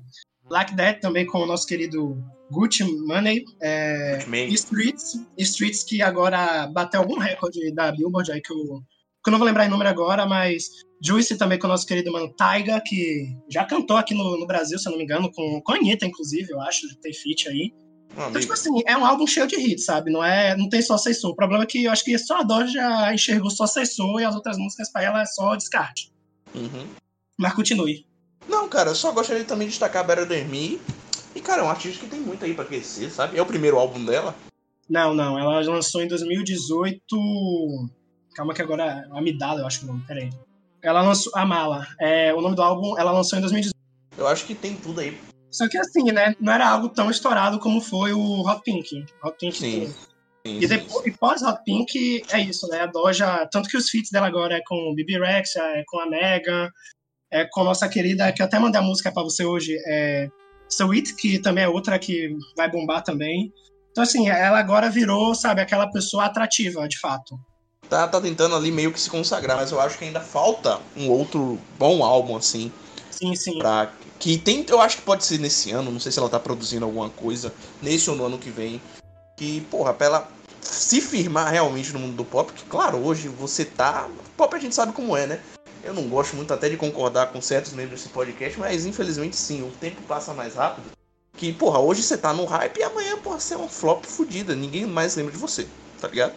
Like 0.49 0.75
That 0.77 1.01
também 1.01 1.25
com 1.25 1.39
o 1.39 1.45
nosso 1.45 1.65
querido 1.67 2.17
Gucci 2.53 2.83
Money, 2.83 3.43
é, 3.61 4.19
Gucci 4.19 4.53
Streets, 4.53 5.19
Streets 5.37 5.83
que 5.83 6.01
agora 6.01 6.67
bateu 6.67 7.01
algum 7.01 7.17
recorde 7.17 7.73
da 7.73 7.91
Billboard 7.91 8.31
aí 8.31 8.41
que 8.41 8.53
eu, 8.53 8.57
que 9.23 9.29
eu 9.29 9.31
não 9.31 9.39
vou 9.39 9.47
lembrar 9.47 9.67
o 9.67 9.71
número 9.71 9.89
agora, 9.89 10.25
mas 10.25 10.69
Juice 11.03 11.37
também 11.37 11.57
com 11.57 11.67
o 11.67 11.69
nosso 11.69 11.85
querido 11.85 12.11
mano 12.11 12.33
Taiga, 12.33 12.81
que 12.85 13.35
já 13.49 13.65
cantou 13.65 13.97
aqui 13.97 14.13
no, 14.13 14.39
no 14.39 14.45
Brasil, 14.45 14.77
se 14.77 14.87
eu 14.87 14.91
não 14.91 14.97
me 14.97 15.03
engano, 15.03 15.31
com, 15.31 15.61
com 15.61 15.71
a 15.71 15.75
Anitta, 15.75 16.05
inclusive, 16.05 16.51
eu 16.51 16.61
acho, 16.61 16.95
tem 17.01 17.13
feat 17.13 17.49
aí. 17.49 17.73
Então, 18.13 18.39
tipo 18.39 18.53
assim, 18.53 18.69
é 18.85 18.95
um 18.95 19.05
álbum 19.05 19.25
cheio 19.25 19.47
de 19.47 19.55
hits, 19.55 19.85
sabe? 19.85 20.11
Não, 20.11 20.23
é, 20.23 20.55
não 20.55 20.69
tem 20.69 20.81
só 20.81 20.97
Seissou. 20.97 21.31
O 21.31 21.35
problema 21.35 21.63
é 21.63 21.67
que 21.67 21.83
eu 21.85 21.91
acho 21.91 22.03
que 22.03 22.17
só 22.19 22.41
a 22.41 22.43
Doja 22.43 23.11
enxergou 23.11 23.49
só 23.49 23.65
Seissou 23.65 24.19
e 24.19 24.23
as 24.23 24.35
outras 24.35 24.57
músicas 24.57 24.91
pra 24.91 25.03
ela 25.03 25.21
é 25.23 25.25
só 25.25 25.55
descarte. 25.55 26.11
Uhum. 26.53 26.85
Mas 27.37 27.53
continue. 27.53 28.05
Não, 28.47 28.69
cara, 28.69 28.91
eu 28.91 28.95
só 28.95 29.11
gostaria 29.11 29.43
também 29.43 29.67
de 29.67 29.71
destacar 29.71 30.05
Better 30.05 30.27
Than 30.27 30.45
Me. 30.45 30.79
E, 31.35 31.41
cara, 31.41 31.61
é 31.61 31.65
um 31.65 31.69
artista 31.69 32.03
que 32.03 32.09
tem 32.09 32.19
muito 32.19 32.45
aí 32.45 32.53
pra 32.53 32.65
crescer, 32.65 33.09
sabe? 33.09 33.37
É 33.37 33.41
o 33.41 33.45
primeiro 33.45 33.77
álbum 33.77 34.03
dela. 34.03 34.35
Não, 34.89 35.13
não, 35.13 35.39
ela 35.39 35.59
lançou 35.61 36.01
em 36.01 36.07
2018. 36.07 36.99
Calma 38.35 38.53
que 38.53 38.61
agora 38.61 38.83
é 39.11 39.17
Amidala, 39.17 39.61
eu 39.61 39.67
acho 39.67 39.79
que 39.79 39.85
o 39.85 39.87
nome, 39.87 40.03
peraí. 40.05 40.29
Ela 40.81 41.01
lançou 41.01 41.31
a 41.35 41.45
Mala. 41.45 41.87
É, 41.99 42.33
o 42.33 42.41
nome 42.41 42.55
do 42.55 42.61
álbum 42.61 42.97
ela 42.97 43.11
lançou 43.11 43.37
em 43.37 43.41
2018. 43.41 43.73
Eu 44.17 44.27
acho 44.27 44.45
que 44.45 44.53
tem 44.53 44.75
tudo 44.75 44.99
aí. 44.99 45.17
Só 45.49 45.67
que 45.67 45.77
assim, 45.77 46.11
né? 46.11 46.35
Não 46.39 46.51
era 46.51 46.67
algo 46.67 46.89
tão 46.89 47.09
estourado 47.09 47.59
como 47.59 47.79
foi 47.79 48.11
o 48.11 48.41
Hot 48.41 48.61
Pink. 48.63 49.05
Hot 49.23 49.37
Pink 49.39 49.57
Sim. 49.57 49.87
sim. 50.45 50.59
E, 50.59 50.67
depois, 50.67 51.05
e 51.05 51.11
pós 51.11 51.41
Hot 51.41 51.63
Pink 51.63 52.23
é 52.31 52.39
isso, 52.41 52.67
né? 52.67 52.81
A 52.81 52.85
Doja, 52.85 53.47
tanto 53.51 53.69
que 53.69 53.77
os 53.77 53.89
feats 53.89 54.11
dela 54.11 54.27
agora 54.27 54.57
é 54.57 54.61
com 54.67 54.75
o 54.75 54.93
Bibi 54.93 55.17
Rex, 55.17 55.55
é 55.55 55.83
com 55.87 55.99
a 55.99 56.09
Megan, 56.09 56.69
é 57.31 57.45
com 57.45 57.61
a 57.61 57.65
nossa 57.65 57.87
querida, 57.87 58.31
que 58.33 58.41
eu 58.41 58.45
até 58.45 58.59
mandei 58.59 58.81
a 58.81 58.83
música 58.83 59.11
pra 59.11 59.23
você 59.23 59.45
hoje, 59.45 59.75
é 59.87 60.27
Sweet, 60.69 61.15
que 61.15 61.39
também 61.39 61.63
é 61.63 61.69
outra 61.69 61.99
que 61.99 62.35
vai 62.55 62.69
bombar 62.69 63.03
também. 63.03 63.51
Então, 63.91 64.03
assim, 64.03 64.27
ela 64.27 64.57
agora 64.57 64.89
virou, 64.89 65.35
sabe, 65.35 65.61
aquela 65.61 65.87
pessoa 65.91 66.25
atrativa, 66.25 66.87
de 66.87 66.99
fato. 66.99 67.39
Tá, 67.87 68.07
tá 68.07 68.19
tentando 68.19 68.55
ali 68.55 68.71
meio 68.71 68.91
que 68.91 68.99
se 68.99 69.09
consagrar, 69.09 69.57
mas 69.57 69.71
eu 69.71 69.79
acho 69.79 69.97
que 69.97 70.05
ainda 70.05 70.19
falta 70.19 70.79
um 70.97 71.09
outro 71.09 71.59
bom 71.77 72.03
álbum, 72.03 72.35
assim, 72.35 72.71
Sim, 73.11 73.35
sim. 73.35 73.59
pra. 73.59 73.91
Que 74.19 74.37
tem. 74.37 74.65
Eu 74.67 74.81
acho 74.81 74.97
que 74.97 75.03
pode 75.03 75.25
ser 75.25 75.37
nesse 75.39 75.71
ano, 75.71 75.91
não 75.91 75.99
sei 75.99 76.11
se 76.11 76.17
ela 76.17 76.29
tá 76.29 76.39
produzindo 76.39 76.85
alguma 76.85 77.09
coisa, 77.09 77.53
nesse 77.81 78.09
ou 78.09 78.15
no 78.15 78.25
ano 78.25 78.37
que 78.37 78.49
vem. 78.49 78.81
Que, 79.37 79.61
porra, 79.69 79.93
pra 79.93 80.07
ela 80.07 80.31
se 80.61 81.01
firmar 81.01 81.51
realmente 81.51 81.91
no 81.91 81.99
mundo 81.99 82.15
do 82.15 82.25
pop, 82.25 82.51
que 82.51 82.63
claro, 82.65 82.97
hoje 82.97 83.27
você 83.27 83.65
tá. 83.65 84.09
Pop 84.37 84.55
a 84.55 84.59
gente 84.59 84.73
sabe 84.73 84.93
como 84.93 85.15
é, 85.15 85.27
né? 85.27 85.39
Eu 85.83 85.93
não 85.93 86.07
gosto 86.07 86.35
muito 86.35 86.53
até 86.53 86.69
de 86.69 86.77
concordar 86.77 87.27
com 87.27 87.41
certos 87.41 87.73
membros 87.73 87.99
desse 87.99 88.09
podcast, 88.13 88.57
mas 88.59 88.85
infelizmente 88.85 89.35
sim, 89.35 89.61
o 89.61 89.71
tempo 89.79 90.01
passa 90.03 90.33
mais 90.33 90.55
rápido. 90.55 90.85
Que, 91.35 91.51
porra, 91.51 91.79
hoje 91.79 92.01
você 92.03 92.17
tá 92.17 92.31
no 92.31 92.45
hype 92.45 92.77
e 92.77 92.83
amanhã 92.83 93.17
pode 93.17 93.43
ser 93.43 93.57
um 93.57 93.67
flop 93.67 94.05
fodida. 94.05 94.55
Ninguém 94.55 94.85
mais 94.85 95.15
lembra 95.15 95.31
de 95.31 95.37
você, 95.37 95.67
tá 95.99 96.07
ligado? 96.07 96.33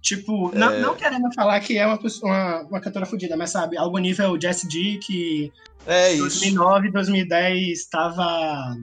Tipo, 0.00 0.54
não, 0.54 0.70
É. 0.70 0.80
não 0.80 0.94
querendo 0.94 1.32
falar 1.34 1.58
que 1.60 1.76
é 1.76 1.84
uma, 1.84 1.98
pessoa, 1.98 2.30
uma, 2.30 2.62
uma 2.62 2.80
cantora 2.80 3.04
fodida, 3.04 3.36
mas 3.36 3.50
sabe, 3.50 3.76
algo 3.76 3.98
nível 3.98 4.40
Jessie 4.40 4.70
G, 4.70 4.98
que 4.98 5.52
É 5.84 6.12
isso. 6.12 6.22
2009, 6.22 6.92
2010 6.92 7.78
estava 7.78 8.76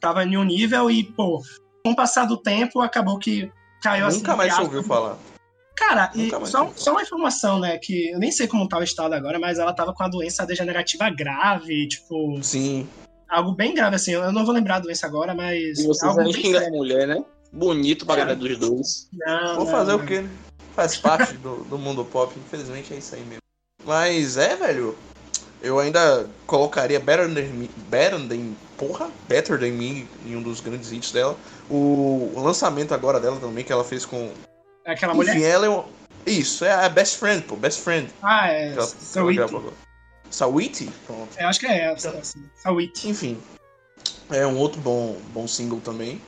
tava 0.00 0.24
em 0.24 0.36
um 0.36 0.44
nível 0.44 0.90
e, 0.90 1.04
pô, 1.04 1.42
com 1.84 1.92
o 1.92 1.96
passar 1.96 2.24
do 2.26 2.36
tempo, 2.36 2.80
acabou 2.80 3.18
que 3.18 3.50
caiu 3.82 4.06
assim. 4.06 4.18
Nunca 4.18 4.36
mais 4.36 4.50
você 4.52 4.60
aspas. 4.60 4.74
ouviu 4.74 4.88
falar. 4.88 5.16
Cara, 5.74 6.10
e 6.14 6.30
só, 6.46 6.70
só 6.76 6.92
uma 6.92 7.02
informação, 7.02 7.58
né, 7.58 7.78
que 7.78 8.10
eu 8.10 8.18
nem 8.18 8.30
sei 8.30 8.46
como 8.46 8.68
tá 8.68 8.78
o 8.78 8.82
estado 8.82 9.14
agora, 9.14 9.38
mas 9.38 9.58
ela 9.58 9.72
tava 9.72 9.92
com 9.92 10.02
a 10.02 10.08
doença 10.08 10.46
degenerativa 10.46 11.08
grave, 11.10 11.88
tipo, 11.88 12.38
Sim. 12.42 12.86
algo 13.28 13.52
bem 13.52 13.74
grave, 13.74 13.96
assim. 13.96 14.12
Eu 14.12 14.32
não 14.32 14.44
vou 14.44 14.54
lembrar 14.54 14.76
a 14.76 14.80
doença 14.80 15.06
agora, 15.06 15.34
mas. 15.34 15.78
E 15.78 15.86
vocês 15.86 16.02
algo 16.02 16.32
bem 16.32 16.52
sério. 16.52 16.76
mulher, 16.76 17.06
né? 17.06 17.24
Bonito 17.52 18.06
pra 18.06 18.16
galera 18.16 18.36
dos 18.36 18.58
dois. 18.58 19.08
Não, 19.12 19.56
Vou 19.56 19.64
não, 19.64 19.72
fazer 19.72 19.92
não. 19.92 19.98
o 19.98 20.06
quê, 20.06 20.20
né? 20.20 20.30
Faz 20.74 20.96
parte 20.96 21.34
do, 21.34 21.64
do 21.64 21.78
mundo 21.78 22.04
pop, 22.04 22.32
infelizmente 22.38 22.94
é 22.94 22.96
isso 22.96 23.14
aí 23.14 23.22
mesmo. 23.22 23.42
Mas 23.84 24.36
é, 24.36 24.56
velho. 24.56 24.96
Eu 25.62 25.78
ainda 25.78 26.28
colocaria 26.44 26.98
Better 26.98 27.32
Than 27.32 27.52
Me, 27.52 27.70
Better 27.88 28.18
Than, 28.26 28.52
porra, 28.76 29.08
Better 29.28 29.60
Than 29.60 29.70
Me 29.70 30.08
em 30.26 30.34
um 30.34 30.42
dos 30.42 30.60
grandes 30.60 30.90
hits 30.90 31.12
dela. 31.12 31.36
O, 31.70 32.32
o 32.34 32.42
lançamento 32.42 32.92
agora 32.92 33.20
dela 33.20 33.38
também, 33.38 33.64
que 33.64 33.72
ela 33.72 33.84
fez 33.84 34.04
com. 34.04 34.32
É 34.84 34.92
Aquela 34.92 35.14
mulher. 35.14 35.36
Enfim, 35.36 35.44
ela 35.44 35.66
é 35.66 35.70
um. 35.70 35.84
Isso, 36.26 36.64
é 36.64 36.72
a 36.72 36.88
Best 36.88 37.18
Friend, 37.18 37.42
pô, 37.42 37.56
Best 37.56 37.80
Friend. 37.82 38.08
Ah, 38.22 38.48
é. 38.48 38.68
ela- 38.72 38.74
ela 38.76 38.84
Sweet. 39.00 39.36
gravou 39.36 39.60
agora. 39.60 39.74
Sawiti? 40.30 40.90
Pronto. 41.06 41.28
Eu 41.38 41.48
acho 41.48 41.60
que 41.60 41.66
é 41.66 41.92
essa, 41.92 42.10
assim. 42.10 42.42
Sweet. 42.64 43.08
Enfim, 43.08 43.38
é 44.30 44.46
um 44.46 44.56
outro 44.56 44.80
bom, 44.80 45.16
bom 45.32 45.46
single 45.46 45.80
também. 45.80 46.20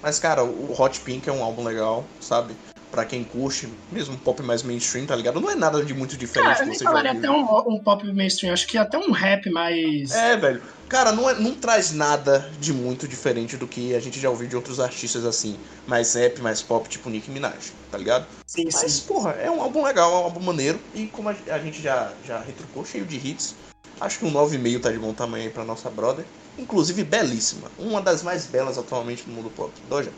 Mas, 0.00 0.18
cara, 0.18 0.42
o 0.44 0.74
Hot 0.80 1.00
Pink 1.00 1.28
é 1.28 1.32
um 1.32 1.42
álbum 1.44 1.62
legal, 1.62 2.04
sabe? 2.20 2.54
Pra 2.90 3.04
quem 3.04 3.24
curte, 3.24 3.72
mesmo 3.90 4.16
pop 4.18 4.42
mais 4.42 4.62
mainstream, 4.62 5.06
tá 5.06 5.14
ligado? 5.16 5.40
Não 5.40 5.50
é 5.50 5.54
nada 5.54 5.82
de 5.84 5.94
muito 5.94 6.16
diferente 6.16 6.48
Cara, 6.50 6.62
eu 6.64 6.66
nem 6.68 6.78
falaria 6.78 7.12
até 7.12 7.30
um, 7.30 7.44
um 7.68 7.78
pop 7.78 8.04
mainstream, 8.12 8.52
acho 8.52 8.66
que 8.66 8.76
até 8.76 8.98
um 8.98 9.12
rap 9.12 9.48
mais. 9.50 10.10
É, 10.12 10.36
velho. 10.36 10.62
Cara, 10.92 11.10
não, 11.10 11.28
é- 11.30 11.40
não 11.40 11.54
traz 11.54 11.90
nada 11.90 12.50
de 12.58 12.70
muito 12.70 13.08
diferente 13.08 13.56
do 13.56 13.66
que 13.66 13.94
a 13.94 13.98
gente 13.98 14.20
já 14.20 14.28
ouviu 14.28 14.46
de 14.46 14.54
outros 14.54 14.78
artistas 14.78 15.24
assim. 15.24 15.58
Mais 15.86 16.12
rap, 16.12 16.38
mais 16.42 16.62
pop, 16.62 16.86
tipo 16.86 17.08
Nicki 17.08 17.30
Minaj, 17.30 17.72
tá 17.90 17.96
ligado? 17.96 18.28
Sim, 18.46 18.70
sim. 18.70 18.70
Mas, 18.74 19.00
porra, 19.00 19.30
é 19.30 19.50
um 19.50 19.62
álbum 19.62 19.82
legal, 19.82 20.12
é 20.12 20.14
um 20.16 20.24
álbum 20.24 20.40
maneiro. 20.40 20.78
E 20.92 21.06
como 21.06 21.30
a, 21.30 21.36
a 21.50 21.58
gente 21.60 21.80
já, 21.80 22.14
já 22.22 22.40
retrucou, 22.40 22.84
cheio 22.84 23.06
de 23.06 23.16
hits. 23.16 23.54
Acho 23.98 24.18
que 24.18 24.26
um 24.26 24.30
9,5 24.30 24.82
tá 24.82 24.92
de 24.92 24.98
bom 24.98 25.14
tamanho 25.14 25.44
aí 25.44 25.50
pra 25.50 25.64
nossa 25.64 25.88
brother. 25.88 26.26
Inclusive, 26.58 27.04
belíssima. 27.04 27.70
Uma 27.78 28.02
das 28.02 28.22
mais 28.22 28.44
belas 28.44 28.76
atualmente 28.76 29.26
no 29.26 29.34
mundo 29.34 29.50
pop. 29.50 29.72
Doja. 29.88 30.12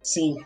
Sim, 0.00 0.36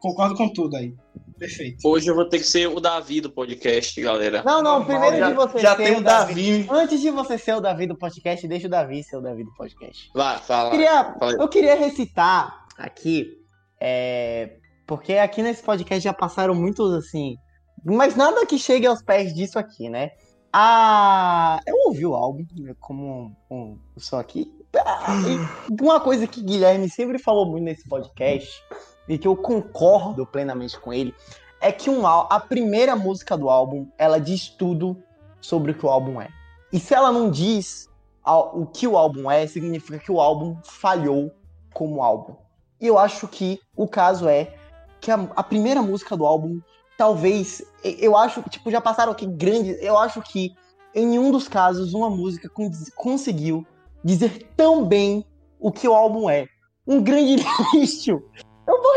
concordo 0.00 0.34
com 0.34 0.48
tudo 0.48 0.76
aí. 0.76 0.94
Perfeito. 1.38 1.86
Hoje 1.86 2.08
eu 2.08 2.14
vou 2.14 2.24
ter 2.26 2.38
que 2.38 2.44
ser 2.44 2.66
o 2.66 2.80
Davi 2.80 3.20
do 3.20 3.30
podcast, 3.30 4.00
galera. 4.00 4.42
Não, 4.42 4.62
não, 4.62 4.84
primeiro 4.84 5.18
já, 5.18 5.28
de 5.28 5.34
você 5.34 5.58
já 5.58 5.76
ser 5.76 5.84
tem 5.84 5.96
o 5.96 6.02
Davi. 6.02 6.66
Antes 6.70 7.00
de 7.00 7.10
você 7.10 7.36
ser 7.36 7.54
o 7.54 7.60
Davi 7.60 7.86
do 7.86 7.96
podcast, 7.96 8.48
deixa 8.48 8.66
o 8.66 8.70
Davi 8.70 9.02
ser 9.02 9.16
o 9.16 9.20
Davi 9.20 9.44
do 9.44 9.52
podcast. 9.54 10.10
Vai, 10.14 10.38
fala. 10.38 10.68
Eu 10.68 10.70
queria, 10.70 11.14
fala 11.18 11.32
eu 11.32 11.48
queria 11.48 11.74
recitar 11.74 12.66
aqui, 12.78 13.26
é, 13.80 14.56
porque 14.86 15.14
aqui 15.14 15.42
nesse 15.42 15.62
podcast 15.62 16.02
já 16.02 16.12
passaram 16.12 16.54
muitos 16.54 16.92
assim, 16.94 17.36
mas 17.84 18.16
nada 18.16 18.46
que 18.46 18.58
chegue 18.58 18.86
aos 18.86 19.02
pés 19.02 19.34
disso 19.34 19.58
aqui, 19.58 19.90
né? 19.90 20.12
Ah, 20.52 21.60
eu 21.66 21.76
ouvi 21.86 22.06
o 22.06 22.14
álbum, 22.14 22.46
né, 22.56 22.74
como 22.80 23.34
um, 23.50 23.54
um 23.54 23.78
só 23.98 24.20
aqui. 24.20 24.50
Ah, 24.74 25.14
e 25.28 25.82
uma 25.82 26.00
coisa 26.00 26.26
que 26.26 26.42
Guilherme 26.42 26.88
sempre 26.88 27.18
falou 27.18 27.46
muito 27.46 27.64
nesse 27.64 27.86
podcast, 27.86 28.62
e 29.08 29.18
que 29.18 29.28
eu 29.28 29.36
concordo 29.36 30.26
plenamente 30.26 30.78
com 30.78 30.92
ele, 30.92 31.14
é 31.60 31.72
que 31.72 31.88
um, 31.88 32.06
a 32.06 32.38
primeira 32.40 32.94
música 32.94 33.36
do 33.36 33.48
álbum, 33.48 33.86
ela 33.96 34.18
diz 34.18 34.48
tudo 34.48 34.96
sobre 35.40 35.72
o 35.72 35.74
que 35.74 35.86
o 35.86 35.88
álbum 35.88 36.20
é. 36.20 36.28
E 36.72 36.78
se 36.78 36.94
ela 36.94 37.12
não 37.12 37.30
diz 37.30 37.88
o 38.24 38.66
que 38.66 38.86
o 38.86 38.96
álbum 38.96 39.30
é, 39.30 39.46
significa 39.46 39.98
que 39.98 40.10
o 40.10 40.20
álbum 40.20 40.56
falhou 40.64 41.30
como 41.72 42.02
álbum. 42.02 42.34
E 42.80 42.86
eu 42.86 42.98
acho 42.98 43.28
que 43.28 43.60
o 43.76 43.86
caso 43.86 44.28
é 44.28 44.54
que 45.00 45.10
a, 45.10 45.14
a 45.36 45.42
primeira 45.42 45.80
música 45.80 46.16
do 46.16 46.26
álbum, 46.26 46.60
talvez, 46.98 47.62
eu 47.84 48.16
acho, 48.16 48.42
tipo, 48.42 48.70
já 48.70 48.80
passaram 48.80 49.12
aqui 49.12 49.26
grandes, 49.26 49.80
eu 49.80 49.96
acho 49.96 50.20
que 50.20 50.54
em 50.94 51.06
nenhum 51.06 51.30
dos 51.30 51.46
casos 51.46 51.94
uma 51.94 52.10
música 52.10 52.48
con- 52.48 52.70
conseguiu 52.96 53.64
dizer 54.02 54.48
tão 54.56 54.84
bem 54.84 55.24
o 55.60 55.70
que 55.70 55.86
o 55.86 55.94
álbum 55.94 56.28
é. 56.28 56.46
Um 56.86 57.02
grande 57.02 57.36
lixo. 57.74 58.22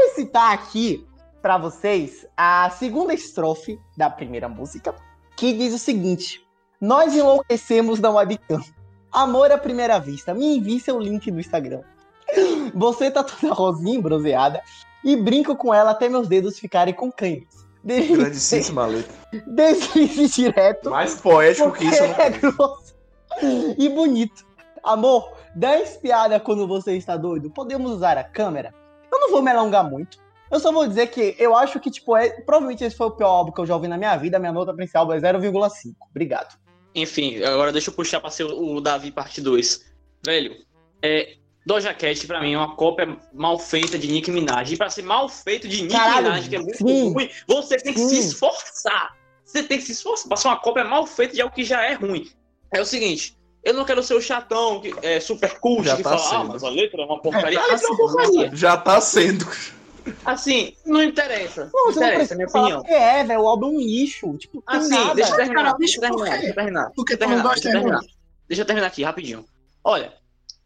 Vou 0.10 0.16
recitar 0.16 0.54
aqui 0.54 1.06
pra 1.40 1.58
vocês 1.58 2.26
a 2.36 2.70
segunda 2.72 3.14
estrofe 3.14 3.80
da 3.96 4.10
primeira 4.10 4.50
música, 4.50 4.96
que 5.38 5.54
diz 5.54 5.72
o 5.74 5.78
seguinte: 5.78 6.44
Nós 6.82 7.16
enlouquecemos 7.16 8.00
na 8.00 8.10
webcam. 8.10 8.60
Amor 9.12 9.52
à 9.52 9.58
primeira 9.58 10.00
vista. 10.00 10.34
Me 10.34 10.58
envie 10.58 10.80
seu 10.80 11.00
link 11.00 11.30
do 11.30 11.40
Instagram. 11.40 11.82
Você 12.74 13.12
tá 13.12 13.24
toda 13.24 13.54
rosinha, 13.54 14.02
bronzeada, 14.02 14.64
e 15.04 15.16
brinco 15.16 15.56
com 15.56 15.74
ela 15.74 15.92
até 15.92 16.10
meus 16.10 16.28
dedos 16.28 16.58
ficarem 16.58 16.94
com 16.94 17.12
cãibras. 17.12 17.68
Deslize, 17.84 18.18
Grandíssima 18.18 18.86
letra. 18.88 19.14
deslize 19.48 20.28
direto. 20.28 20.90
Mais 20.90 21.16
poético 21.22 21.72
que 21.72 21.86
isso. 21.86 22.02
não 22.02 22.16
é 22.16 22.30
grosso 22.32 22.96
e 23.78 23.88
bonito. 23.90 24.46
Amor, 24.84 25.34
dá 25.56 25.80
espiada 25.80 26.40
quando 26.40 26.68
você 26.68 26.98
está 26.98 27.16
doido. 27.16 27.52
Podemos 27.52 27.92
usar 27.92 28.18
a 28.18 28.24
câmera? 28.24 28.74
Eu 29.12 29.20
não 29.20 29.32
vou 29.32 29.42
me 29.42 29.52
alongar 29.52 29.90
muito. 29.90 30.18
Eu 30.52 30.60
só 30.60 30.72
vou 30.72 30.88
dizer 30.88 31.08
que 31.08 31.36
eu 31.38 31.56
acho 31.56 31.80
que, 31.80 31.92
tipo, 31.92 32.18
é, 32.18 32.30
provavelmente 32.42 32.84
esse 32.84 32.96
foi 32.96 33.08
o 33.08 33.12
pior 33.12 33.28
álbum 33.28 33.52
que 33.52 33.62
eu 33.62 33.66
já 33.66 33.76
ouvi 33.76 33.88
na 33.88 33.98
minha 33.98 34.16
vida. 34.18 34.40
Minha 34.40 34.52
nota 34.52 34.74
álbum 34.96 35.14
é 35.14 35.20
0,5. 35.20 35.94
Obrigado. 36.10 36.58
Enfim, 36.96 37.44
agora 37.44 37.72
deixa 37.72 37.92
eu 37.92 37.94
puxar 37.94 38.20
pra 38.20 38.32
ser 38.32 38.46
o 38.46 38.76
o 38.76 38.82
Davi 38.82 39.12
parte 39.12 39.42
2. 39.42 39.86
Velho, 40.26 40.56
é, 41.04 41.36
Doja 41.66 41.94
Cat 41.94 42.26
pra 42.26 42.42
mim 42.42 42.54
é 42.54 42.58
uma 42.58 42.76
cópia 42.76 43.16
mal 43.32 43.60
feita 43.60 43.98
de 43.98 44.08
Nicki 44.08 44.32
Minaj. 44.32 44.74
E 44.74 44.78
pra 44.78 44.90
ser 44.90 45.04
mal 45.04 45.30
feito 45.30 45.68
de 45.68 45.84
Nicki 45.84 45.94
Caralho, 45.94 46.24
Minaj, 46.24 46.50
que 46.50 46.56
é 46.56 46.60
muito 46.60 46.78
sim. 46.78 47.14
ruim, 47.14 47.30
você 47.48 47.78
tem 47.78 47.94
que 47.94 48.00
Sim. 48.00 48.10
se 48.10 48.28
esforçar. 48.30 49.16
Você 49.46 49.64
tem 49.64 49.78
que 49.78 49.86
se 49.86 49.92
esforçar 49.92 50.28
pra 50.28 50.38
ser 50.38 50.48
uma 50.48 50.58
cópia 50.60 50.84
mal 50.84 51.06
feita 51.06 51.36
de 51.36 51.42
algo 51.42 51.54
que 51.54 51.64
já 51.64 51.84
é 51.86 51.94
ruim. 51.94 52.28
É 52.74 52.82
o 52.82 52.86
seguinte, 52.86 53.38
Eu 53.64 53.74
não 53.74 53.84
quero 53.86 54.02
ser 54.02 54.14
o 54.14 54.22
chatão, 54.22 54.80
que 54.80 54.94
é 55.02 55.20
super 55.20 55.60
cult, 55.60 55.86
Já 55.86 55.98
que 55.98 56.04
tá 56.04 56.18
fala, 56.18 56.42
ah, 56.42 56.44
mas 56.46 56.64
a 56.64 56.70
letra 56.70 57.02
é 57.02 57.06
uma 57.06 57.22
porcaria. 57.22 57.60
É, 57.60 57.62
a 57.62 57.68
letra 57.68 57.88
é 57.88 57.90
uma 57.90 57.98
porcaria. 57.98 58.52
Já 58.56 58.78
tá 58.78 59.02
sendo. 59.02 59.46
Assim, 60.26 60.74
não 60.86 61.04
interessa. 61.04 61.70
Não, 61.74 61.86
Não 61.86 61.92
interessa, 61.92 62.34
é 62.34 62.38
minha 62.38 62.48
opinião. 62.48 62.84
é, 62.86 63.24
velho. 63.24 63.42
O 63.42 63.48
álbum 63.48 63.68
é 63.68 63.70
um 63.72 63.80
lixo. 63.80 64.38
Tipo, 64.38 64.64
Assim, 64.66 64.90
nada. 64.90 65.14
deixa 65.14 65.32
eu 65.32 65.36
terminar, 65.36 65.64
Cara, 65.64 65.78
deixa 65.78 65.98
eu 65.98 66.02
terminar, 66.02 66.32
deixa 66.32 66.48
eu 66.48 66.56
terminar. 66.56 66.92
Porque 66.96 67.16
Deixa 67.16 67.16
eu 67.16 67.18
tu 67.18 67.22
não 67.22 67.28
terminar, 67.28 67.50
gosta 67.50 67.68
é 67.68 67.72
terminar. 67.72 68.02
Deixa 68.48 68.62
eu 68.62 68.66
terminar 68.66 68.88
aqui, 68.88 69.04
rapidinho. 69.04 69.46
Olha, 69.84 70.14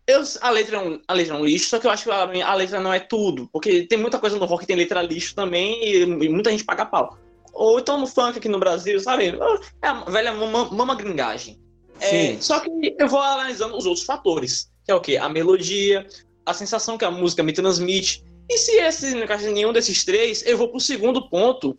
eu, 0.08 0.24
a, 0.42 0.50
letra 0.50 0.78
é 0.78 0.80
um, 0.80 1.02
a 1.08 1.14
letra 1.14 1.36
é 1.36 1.38
um 1.38 1.46
lixo, 1.46 1.70
só 1.70 1.80
que 1.80 1.88
eu 1.88 1.92
acho 1.92 2.04
que 2.04 2.12
a, 2.12 2.48
a 2.48 2.54
letra 2.54 2.80
não 2.80 2.94
é 2.94 3.00
tudo. 3.00 3.50
Porque 3.52 3.84
tem 3.84 3.98
muita 3.98 4.20
coisa 4.20 4.38
no 4.38 4.46
rock 4.46 4.62
que 4.62 4.68
tem 4.68 4.76
letra 4.76 5.02
lixo 5.02 5.36
também 5.36 5.84
e, 5.84 6.02
e 6.04 6.30
muita 6.30 6.52
gente 6.52 6.64
paga 6.64 6.86
pau. 6.86 7.18
Ou 7.54 7.80
então 7.80 8.00
no 8.00 8.08
funk 8.08 8.38
aqui 8.38 8.50
no 8.50 8.60
Brasil, 8.60 9.00
sabe? 9.00 9.38
É 9.82 9.88
a 9.88 9.94
velha 10.10 10.34
mama, 10.34 10.70
mama 10.72 10.96
gringagem. 10.96 11.60
É, 12.00 12.38
só 12.40 12.60
que 12.60 12.70
eu 12.98 13.08
vou 13.08 13.20
analisando 13.20 13.78
os 13.78 13.86
outros 13.86 14.06
fatores. 14.06 14.72
Que 14.86 14.92
é 14.92 14.96
o 14.96 15.02
quê? 15.02 15.18
A 15.18 15.30
melodia, 15.30 16.06
a 16.46 16.54
sensação 16.54 16.98
que 16.98 17.06
a 17.06 17.12
música 17.12 17.44
me 17.44 17.54
transmite. 17.54 18.24
E 18.50 18.58
se 18.58 18.72
esse 18.74 19.16
não 19.16 19.24
encaixa 19.24 19.50
em 19.50 19.54
nenhum 19.54 19.72
desses 19.72 20.04
três, 20.04 20.46
eu 20.46 20.58
vou 20.58 20.70
pro 20.70 20.80
segundo 20.80 21.30
ponto, 21.30 21.78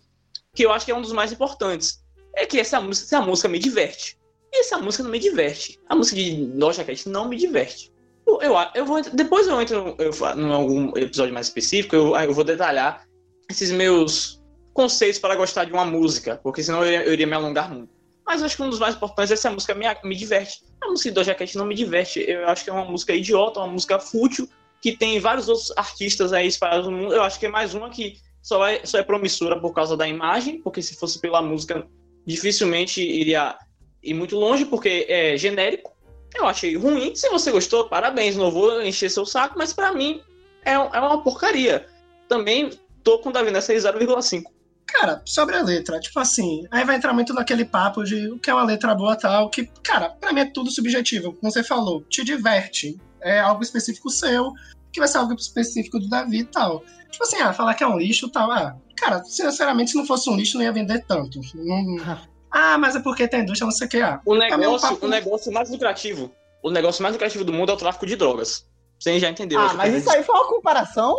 que 0.55 0.65
eu 0.65 0.73
acho 0.73 0.86
que 0.86 0.93
é 0.93 0.95
um 0.95 1.03
dos 1.03 1.12
mais 1.12 1.32
importantes. 1.32 2.03
É 2.35 2.47
que 2.47 2.59
essa 2.59 2.81
música, 2.81 3.07
se 3.07 3.15
a 3.15 3.20
música 3.20 3.49
me 3.49 3.59
diverte. 3.59 4.19
E 4.53 4.61
essa 4.61 4.78
música 4.78 5.03
não 5.03 5.11
me 5.11 5.19
diverte. 5.19 5.78
A 5.89 5.95
música 5.95 6.16
de 6.16 6.47
Doja 6.47 6.85
Cat 6.85 7.09
não 7.09 7.28
me 7.28 7.36
diverte. 7.36 7.93
Eu, 8.27 8.41
eu, 8.41 8.55
eu 8.74 8.86
vou, 8.86 9.03
depois 9.03 9.47
eu 9.47 9.61
entro 9.61 9.97
em 9.99 10.51
algum 10.51 10.97
episódio 10.97 11.35
mais 11.35 11.49
específico, 11.49 11.95
eu, 11.95 12.16
eu 12.16 12.32
vou 12.32 12.45
detalhar 12.45 13.07
esses 13.51 13.70
meus 13.70 14.43
conceitos 14.73 15.19
para 15.19 15.36
gostar 15.36 15.65
de 15.65 15.73
uma 15.73 15.85
música, 15.85 16.41
porque 16.43 16.62
senão 16.62 16.85
eu, 16.85 17.03
eu 17.03 17.12
iria 17.12 17.27
me 17.27 17.35
alongar 17.35 17.70
muito. 17.73 17.93
Mas 18.26 18.42
acho 18.42 18.56
que 18.56 18.62
um 18.62 18.70
dos 18.70 18.78
mais 18.78 18.94
importantes 18.94 19.32
é 19.32 19.36
se 19.36 19.46
a 19.46 19.51
música 19.51 19.74
me, 19.74 19.86
me 20.02 20.16
diverte. 20.16 20.62
A 20.80 20.88
música 20.88 21.10
de 21.10 21.14
Doja 21.14 21.36
não 21.56 21.66
me 21.66 21.74
diverte. 21.74 22.20
Eu 22.20 22.48
acho 22.48 22.64
que 22.64 22.70
é 22.70 22.72
uma 22.72 22.84
música 22.84 23.12
idiota, 23.14 23.60
uma 23.60 23.68
música 23.68 23.98
fútil, 23.98 24.48
que 24.80 24.96
tem 24.96 25.18
vários 25.20 25.48
outros 25.48 25.72
artistas 25.76 26.32
aí 26.32 26.46
espalhados 26.46 26.86
no 26.86 26.92
mundo. 26.92 27.14
Eu 27.14 27.22
acho 27.22 27.38
que 27.38 27.46
é 27.46 27.48
mais 27.48 27.74
uma 27.74 27.90
que 27.90 28.18
só, 28.42 28.59
vai, 28.59 28.80
só 28.84 28.98
é 28.98 29.02
promissora 29.02 29.60
por 29.60 29.72
causa 29.72 29.96
da 29.96 30.09
imagem, 30.09 30.60
porque 30.60 30.82
se 30.82 30.96
fosse 30.96 31.18
pela 31.18 31.42
música, 31.42 31.86
dificilmente 32.26 33.02
iria 33.02 33.59
ir 34.02 34.14
muito 34.14 34.36
longe, 34.36 34.64
porque 34.64 35.06
é 35.09 35.36
genérico. 35.36 35.94
Eu 36.34 36.46
achei 36.46 36.76
ruim. 36.76 37.14
Se 37.14 37.28
você 37.28 37.51
gostou, 37.51 37.88
parabéns. 37.88 38.36
Não 38.36 38.51
vou 38.51 38.82
encher 38.82 39.10
seu 39.10 39.24
saco, 39.24 39.56
mas 39.56 39.72
pra 39.72 39.92
mim 39.92 40.20
é, 40.64 40.72
é 40.72 40.78
uma 40.78 41.22
porcaria. 41.22 41.86
Também 42.28 42.70
tô 43.02 43.18
com 43.18 43.28
o 43.28 43.32
Davi 43.32 43.51
nessa 43.51 43.72
0,5. 43.72 44.42
Cara, 44.94 45.20
sobre 45.24 45.56
a 45.56 45.62
letra, 45.62 45.98
tipo 45.98 46.18
assim, 46.20 46.64
aí 46.70 46.84
vai 46.84 46.96
entrar 46.96 47.12
muito 47.12 47.34
naquele 47.34 47.64
papo 47.64 48.04
de 48.04 48.28
o 48.28 48.38
que 48.38 48.48
é 48.48 48.54
uma 48.54 48.62
letra 48.64 48.94
boa 48.94 49.16
tal, 49.16 49.50
que, 49.50 49.66
cara, 49.82 50.10
pra 50.10 50.32
mim 50.32 50.40
é 50.40 50.44
tudo 50.46 50.70
subjetivo. 50.70 51.32
Como 51.34 51.50
você 51.50 51.62
falou, 51.64 52.02
te 52.02 52.24
diverte. 52.24 52.96
É 53.20 53.40
algo 53.40 53.62
específico 53.62 54.08
seu, 54.10 54.52
que 54.92 55.00
vai 55.00 55.08
ser 55.08 55.18
algo 55.18 55.34
específico 55.34 55.98
do 55.98 56.08
Davi 56.08 56.38
e 56.40 56.44
tal. 56.44 56.84
Tipo 57.10 57.24
assim, 57.24 57.36
ah, 57.38 57.52
falar 57.52 57.74
que 57.74 57.82
é 57.82 57.86
um 57.88 57.98
lixo 57.98 58.26
e 58.26 58.30
tal. 58.32 58.50
Ah, 58.52 58.76
cara, 58.96 59.22
sinceramente, 59.24 59.90
se 59.90 59.96
não 59.96 60.06
fosse 60.06 60.30
um 60.30 60.36
lixo, 60.36 60.58
não 60.58 60.64
ia 60.64 60.72
vender 60.72 61.04
tanto. 61.06 61.40
Não- 61.54 61.96
Ah, 62.56 62.78
mas 62.78 62.94
é 62.94 63.00
porque 63.00 63.26
tem 63.26 63.40
indústria, 63.40 63.66
não 63.66 63.72
sei 63.72 63.88
o 63.88 63.90
que. 63.90 64.00
Ah, 64.00 64.20
O 64.24 64.36
é 64.36 64.54
um 64.54 64.58
negócio, 64.58 64.88
papo- 64.90 65.06
o 65.06 65.08
negócio 65.08 65.52
mais 65.52 65.68
lucrativo, 65.70 66.30
o 66.62 66.70
negócio 66.70 67.02
mais 67.02 67.12
lucrativo 67.12 67.42
do 67.44 67.52
mundo 67.52 67.72
é 67.72 67.74
o 67.74 67.76
tráfico 67.76 68.06
de 68.06 68.14
drogas. 68.14 68.64
Você 68.96 69.18
já 69.18 69.28
entendeu? 69.28 69.58
Ah, 69.58 69.74
mas 69.74 69.92
isso 69.92 70.08
aí 70.08 70.22
foi 70.22 70.32
uma 70.36 70.46
comparação. 70.46 71.16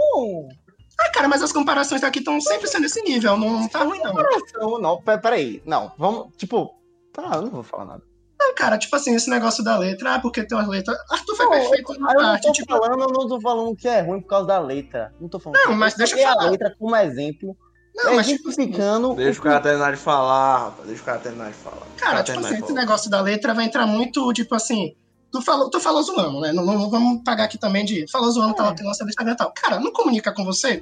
Ah, 0.99 1.11
cara, 1.13 1.27
mas 1.27 1.41
as 1.41 1.51
comparações 1.51 2.03
aqui 2.03 2.19
estão 2.19 2.39
sempre 2.41 2.67
sendo 2.67 2.83
nesse 2.83 3.01
nível. 3.01 3.35
Não, 3.37 3.61
não 3.61 3.67
tá 3.67 3.83
ruim, 3.83 3.99
não. 3.99 4.11
Comparação, 4.11 4.79
não. 4.79 5.01
Pe- 5.01 5.17
Peraí. 5.17 5.61
Não, 5.65 5.91
vamos. 5.97 6.27
Tipo. 6.37 6.73
Tá, 7.13 7.31
eu 7.35 7.41
não 7.43 7.49
vou 7.49 7.63
falar 7.63 7.85
nada. 7.85 8.03
Não, 8.37 8.53
cara, 8.53 8.77
tipo 8.77 8.95
assim, 8.95 9.15
esse 9.15 9.29
negócio 9.29 9.63
da 9.63 9.77
letra, 9.77 10.15
ah, 10.15 10.19
porque 10.19 10.43
tem 10.43 10.57
umas 10.57 10.67
letras. 10.67 10.97
Arthur 11.09 11.35
foi 11.35 11.45
Não, 11.45 11.51
perfeito 11.53 11.93
na 11.99 12.11
eu 12.11 12.15
não 12.21 12.21
parte, 12.31 12.47
tô 12.47 12.51
tipo. 12.51 12.67
falando, 12.77 13.01
eu 13.01 13.07
não 13.07 13.27
tô 13.27 13.39
falando 13.41 13.75
que 13.75 13.87
é 13.87 14.01
ruim 14.01 14.21
por 14.21 14.27
causa 14.27 14.47
da 14.47 14.59
letra. 14.59 15.13
Não 15.19 15.29
tô 15.29 15.39
falando. 15.39 15.57
Não, 15.59 15.71
que- 15.71 15.77
mas 15.77 15.93
eu 15.93 15.97
deixa 15.99 16.13
eu 16.13 16.17
peguei 16.17 16.31
a 16.31 16.35
falar. 16.35 16.49
letra 16.51 16.75
como 16.77 16.95
exemplo. 16.95 17.57
Não, 17.95 18.15
mas 18.15 18.27
tipo, 18.27 18.49
exemplificando. 18.49 19.15
Deixa 19.15 19.39
o 19.39 19.43
cara 19.43 19.61
terminar 19.61 19.91
de 19.93 19.97
falar, 19.97 20.57
rapaz. 20.65 20.87
Deixa 20.87 21.01
o 21.01 21.05
cara 21.05 21.19
terminar 21.19 21.47
de 21.47 21.53
falar. 21.55 21.77
Cara, 21.77 22.11
Cara, 22.11 22.23
tipo 22.23 22.39
assim, 22.39 22.53
esse 22.55 22.61
falar. 22.61 22.73
negócio 22.73 23.09
da 23.09 23.21
letra 23.21 23.53
vai 23.53 23.63
entrar 23.65 23.87
muito, 23.87 24.33
tipo 24.33 24.53
assim. 24.53 24.93
Tu 25.37 25.41
falou, 25.41 25.69
tu 25.69 25.79
falou 25.81 26.01
zoando, 26.01 26.39
né? 26.39 26.53
Não, 26.53 26.65
não- 26.65 26.79
não 26.79 26.89
vamos 26.89 27.21
pagar 27.23 27.43
aqui 27.43 27.57
também 27.57 27.83
de. 27.83 28.05
Falou 28.09 28.31
zoando, 28.31 28.53
É. 28.53 28.55
tal, 28.55 28.73
tem 28.73 28.85
nossa 28.85 29.03
e 29.05 29.35
tal. 29.35 29.51
Cara, 29.53 29.79
não 29.81 29.91
comunica 29.91 30.31
com 30.33 30.45
você? 30.45 30.81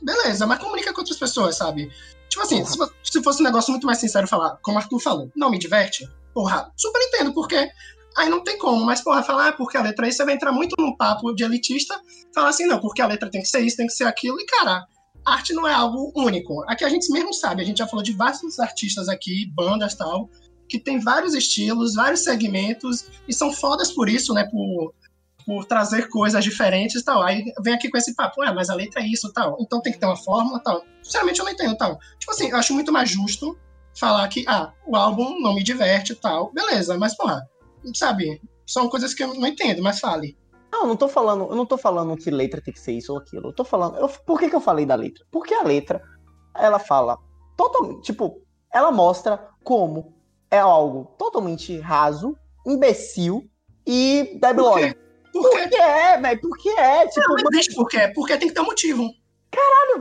Beleza, 0.00 0.46
mas 0.46 0.58
comunica 0.58 0.92
com 0.94 1.00
outras 1.02 1.18
pessoas, 1.18 1.56
sabe? 1.58 1.90
Tipo 2.30 2.42
assim, 2.42 2.64
se, 2.64 2.78
se 3.04 3.22
fosse 3.22 3.42
um 3.42 3.44
negócio 3.44 3.70
muito 3.70 3.86
mais 3.86 3.98
sincero 3.98 4.26
falar, 4.26 4.56
como 4.62 4.78
o 4.78 4.80
Arthur 4.80 4.98
falou, 4.98 5.30
não 5.36 5.50
me 5.50 5.58
diverte, 5.58 6.08
porra, 6.32 6.72
super 6.74 6.98
entendo, 7.02 7.34
porque 7.34 7.68
aí 8.16 8.30
não 8.30 8.42
tem 8.42 8.56
como, 8.58 8.82
mas 8.82 9.02
porra, 9.02 9.22
falar, 9.22 9.48
ah, 9.48 9.52
porque 9.52 9.76
a 9.76 9.82
letra 9.82 10.06
é 10.06 10.08
isso, 10.08 10.16
você 10.16 10.24
vai 10.24 10.34
entrar 10.34 10.50
muito 10.52 10.74
num 10.78 10.96
papo 10.96 11.34
de 11.34 11.44
elitista, 11.44 12.00
falar 12.34 12.48
assim, 12.48 12.64
não, 12.64 12.80
porque 12.80 13.02
a 13.02 13.06
letra 13.06 13.30
tem 13.30 13.42
que 13.42 13.48
ser 13.48 13.60
isso, 13.60 13.76
tem 13.76 13.86
que 13.86 13.92
ser 13.92 14.04
aquilo, 14.04 14.40
e 14.40 14.46
cara, 14.46 14.86
arte 15.26 15.52
não 15.52 15.68
é 15.68 15.74
algo 15.74 16.10
único. 16.16 16.64
Aqui 16.66 16.84
a 16.84 16.88
gente 16.88 17.12
mesmo 17.12 17.34
sabe, 17.34 17.60
a 17.60 17.64
gente 17.66 17.76
já 17.78 17.86
falou 17.86 18.02
de 18.02 18.12
vários 18.14 18.58
artistas 18.58 19.10
aqui, 19.10 19.52
bandas 19.54 19.92
e 19.92 19.98
tal, 19.98 20.30
que 20.72 20.78
tem 20.80 20.98
vários 20.98 21.34
estilos, 21.34 21.94
vários 21.94 22.20
segmentos, 22.24 23.04
e 23.28 23.32
são 23.34 23.52
fodas 23.52 23.92
por 23.92 24.08
isso, 24.08 24.32
né? 24.32 24.48
Por, 24.50 24.94
por 25.44 25.66
trazer 25.66 26.08
coisas 26.08 26.42
diferentes 26.42 27.02
e 27.02 27.04
tal. 27.04 27.22
Aí 27.22 27.44
vem 27.62 27.74
aqui 27.74 27.90
com 27.90 27.98
esse 27.98 28.14
papo, 28.14 28.40
ah, 28.40 28.54
mas 28.54 28.70
a 28.70 28.74
letra 28.74 29.02
é 29.02 29.06
isso 29.06 29.30
tal. 29.34 29.58
Então 29.60 29.82
tem 29.82 29.92
que 29.92 29.98
ter 29.98 30.06
uma 30.06 30.16
fórmula 30.16 30.58
tal. 30.60 30.82
Sinceramente, 31.02 31.40
eu 31.40 31.44
não 31.44 31.52
entendo 31.52 31.76
tal. 31.76 31.98
Tipo 32.18 32.32
assim, 32.32 32.48
eu 32.48 32.56
acho 32.56 32.72
muito 32.72 32.90
mais 32.90 33.10
justo 33.10 33.54
falar 33.94 34.26
que, 34.28 34.46
ah, 34.48 34.72
o 34.86 34.96
álbum 34.96 35.38
não 35.42 35.54
me 35.54 35.62
diverte 35.62 36.14
tal. 36.14 36.50
Beleza, 36.54 36.96
mas, 36.96 37.14
porra, 37.14 37.46
sabe? 37.94 38.40
São 38.66 38.88
coisas 38.88 39.12
que 39.12 39.22
eu 39.22 39.34
não 39.34 39.46
entendo, 39.46 39.82
mas 39.82 40.00
fale. 40.00 40.38
Não, 40.72 40.86
não 40.86 40.96
tô 40.96 41.06
falando, 41.06 41.50
eu 41.50 41.54
não 41.54 41.66
tô 41.66 41.76
falando 41.76 42.16
que 42.16 42.30
letra 42.30 42.62
tem 42.62 42.72
que 42.72 42.80
ser 42.80 42.92
isso 42.92 43.12
ou 43.12 43.18
aquilo. 43.18 43.48
Eu 43.50 43.54
tô 43.54 43.62
falando. 43.62 43.98
eu- 43.98 44.08
por 44.08 44.40
que, 44.40 44.48
que 44.48 44.56
eu 44.56 44.60
falei 44.60 44.86
da 44.86 44.94
letra? 44.94 45.22
Porque 45.30 45.52
a 45.52 45.62
letra, 45.62 46.00
ela 46.56 46.78
fala 46.78 47.18
totalmente. 47.58 48.04
Tipo, 48.04 48.40
ela 48.72 48.90
mostra 48.90 49.50
como 49.62 50.14
é 50.52 50.58
algo 50.58 51.06
totalmente 51.18 51.78
raso, 51.80 52.36
imbecil 52.66 53.44
e 53.86 54.38
debilóide. 54.40 54.94
Por 55.32 55.42
Por 55.42 55.50
quê? 55.50 55.68
que 55.68 55.76
é, 55.76 56.20
velho? 56.20 56.40
Por 56.42 56.58
que 56.58 56.68
é? 56.68 57.06
Tipo, 57.08 57.28
Não, 57.28 57.36
mas 57.36 57.50
deixa 57.50 57.72
por 57.74 57.88
quê? 57.88 58.12
Porque 58.14 58.36
tem 58.36 58.48
que 58.48 58.54
ter 58.54 58.60
um 58.60 58.66
motivo. 58.66 59.02
mano, 59.02 59.98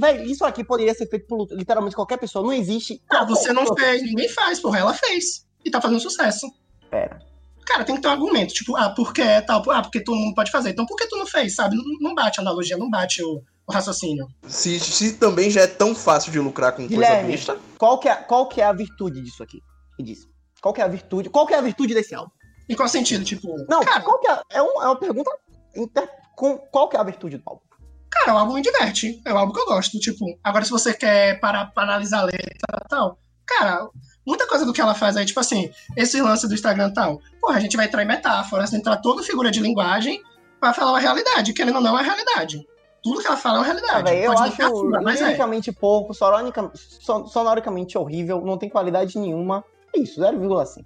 velho, 0.00 0.22
isso 0.24 0.44
aqui 0.44 0.64
poderia 0.64 0.92
ser 0.94 1.06
feito 1.08 1.26
por 1.28 1.46
literalmente 1.52 1.94
qualquer 1.94 2.18
pessoa. 2.18 2.44
Não 2.44 2.52
existe. 2.52 3.00
Ah, 3.08 3.24
você 3.24 3.52
não 3.52 3.62
pessoa- 3.62 3.78
fez, 3.78 4.02
ninguém 4.02 4.28
faz, 4.28 4.58
porra, 4.60 4.80
ela 4.80 4.92
fez. 4.94 5.46
E 5.64 5.70
tá 5.70 5.80
fazendo 5.80 6.00
sucesso. 6.00 6.46
Pera. 6.90 7.20
Cara, 7.66 7.84
tem 7.84 7.94
que 7.96 8.02
ter 8.02 8.08
um 8.08 8.12
argumento, 8.12 8.52
tipo, 8.54 8.74
ah, 8.76 8.90
por 8.90 9.12
que 9.12 9.20
é 9.22 9.40
tal? 9.42 9.62
Ah, 9.70 9.82
porque 9.82 10.00
todo 10.02 10.16
mundo 10.16 10.34
pode 10.34 10.50
fazer. 10.50 10.70
Então 10.70 10.86
por 10.86 10.96
que 10.96 11.06
tu 11.06 11.16
não 11.16 11.26
fez, 11.26 11.54
sabe? 11.54 11.76
Não, 11.76 11.84
não 12.00 12.14
bate 12.14 12.40
a 12.40 12.42
analogia, 12.42 12.76
não 12.78 12.88
bate 12.90 13.22
o, 13.22 13.42
o 13.68 13.72
raciocínio. 13.72 14.26
Se, 14.46 14.80
se 14.80 15.12
também 15.14 15.50
já 15.50 15.60
é 15.62 15.66
tão 15.66 15.94
fácil 15.94 16.32
de 16.32 16.38
lucrar 16.38 16.72
com 16.72 16.78
coisa 16.78 16.94
Guilherme. 16.94 17.32
vista, 17.32 17.56
Qual 17.78 17.98
que, 17.98 18.08
é, 18.08 18.14
qual 18.14 18.48
que 18.48 18.60
é 18.60 18.64
a 18.64 18.72
virtude 18.72 19.20
disso 19.22 19.42
aqui? 19.42 19.60
Me 19.98 20.04
diz. 20.04 20.26
Qual 20.62 20.72
que 20.74 20.80
é 20.80 20.84
a 20.84 20.88
virtude? 20.88 21.28
Qual 21.28 21.46
que 21.46 21.54
é 21.54 21.58
a 21.58 21.60
virtude 21.62 21.94
desse 21.94 22.14
álbum? 22.14 22.30
Em 22.68 22.74
qual 22.74 22.88
sentido? 22.88 23.24
Tipo, 23.24 23.48
Não, 23.68 23.80
cara, 23.80 24.00
qual 24.00 24.18
que 24.18 24.28
é, 24.28 24.40
é, 24.52 24.62
um- 24.62 24.82
é 24.82 24.86
uma 24.86 24.96
pergunta. 24.98 25.30
inter- 25.76 26.08
com, 26.36 26.56
qual 26.58 26.88
que 26.88 26.96
é 26.96 27.00
a 27.00 27.04
virtude 27.04 27.36
do 27.38 27.42
álbum? 27.46 27.62
cara, 28.10 28.34
o 28.34 28.38
álbum 28.38 28.54
me 28.54 28.62
diverte. 28.62 29.20
É 29.24 29.32
um 29.34 29.38
álbum 29.38 29.52
que 29.52 29.60
eu 29.60 29.66
gosto. 29.66 29.98
Tipo, 30.00 30.24
agora 30.42 30.64
se 30.64 30.70
você 30.70 30.94
quer 30.94 31.38
parar 31.40 31.66
pra 31.66 31.82
analisar 31.84 32.20
a 32.20 32.24
letra 32.24 32.50
e 32.84 32.88
tal, 32.88 33.18
cara, 33.46 33.86
muita 34.26 34.46
coisa 34.46 34.64
do 34.64 34.72
que 34.72 34.80
ela 34.80 34.94
faz 34.94 35.16
aí, 35.16 35.26
tipo 35.26 35.38
assim, 35.38 35.70
esse 35.96 36.20
lance 36.20 36.48
do 36.48 36.54
Instagram 36.54 36.88
e 36.88 36.94
tal, 36.94 37.20
porra, 37.40 37.56
a 37.58 37.60
gente 37.60 37.76
vai 37.76 37.86
entrar 37.86 38.02
em 38.02 38.06
metáforas, 38.06 38.72
entrar 38.72 38.96
toda 38.96 39.22
figura 39.22 39.50
de 39.50 39.60
linguagem 39.60 40.22
pra 40.58 40.72
falar 40.72 40.92
uma 40.92 41.00
realidade, 41.00 41.52
querendo 41.52 41.76
ou 41.76 41.80
não, 41.82 41.90
é 41.90 42.00
uma 42.00 42.02
realidade. 42.02 42.66
Tudo 43.02 43.20
que 43.20 43.26
ela 43.26 43.36
fala 43.36 43.56
é 43.56 43.60
uma 43.60 43.64
Ah, 43.64 43.66
realidade. 43.72 44.10
véi, 44.10 44.26
eu 44.26 44.32
Pode 44.34 44.58
não 44.58 44.66
acho 44.66 45.02
mas 45.04 45.20
é. 45.20 45.24
liricamente 45.26 45.72
pouco, 45.72 46.12
sonorica- 46.12 46.70
son- 46.74 47.26
sonoricamente 47.26 47.96
horrível, 47.96 48.40
não 48.40 48.58
tem 48.58 48.68
qualidade 48.68 49.18
nenhuma. 49.18 49.64
É 49.94 50.00
isso, 50.00 50.20
0,5. 50.20 50.84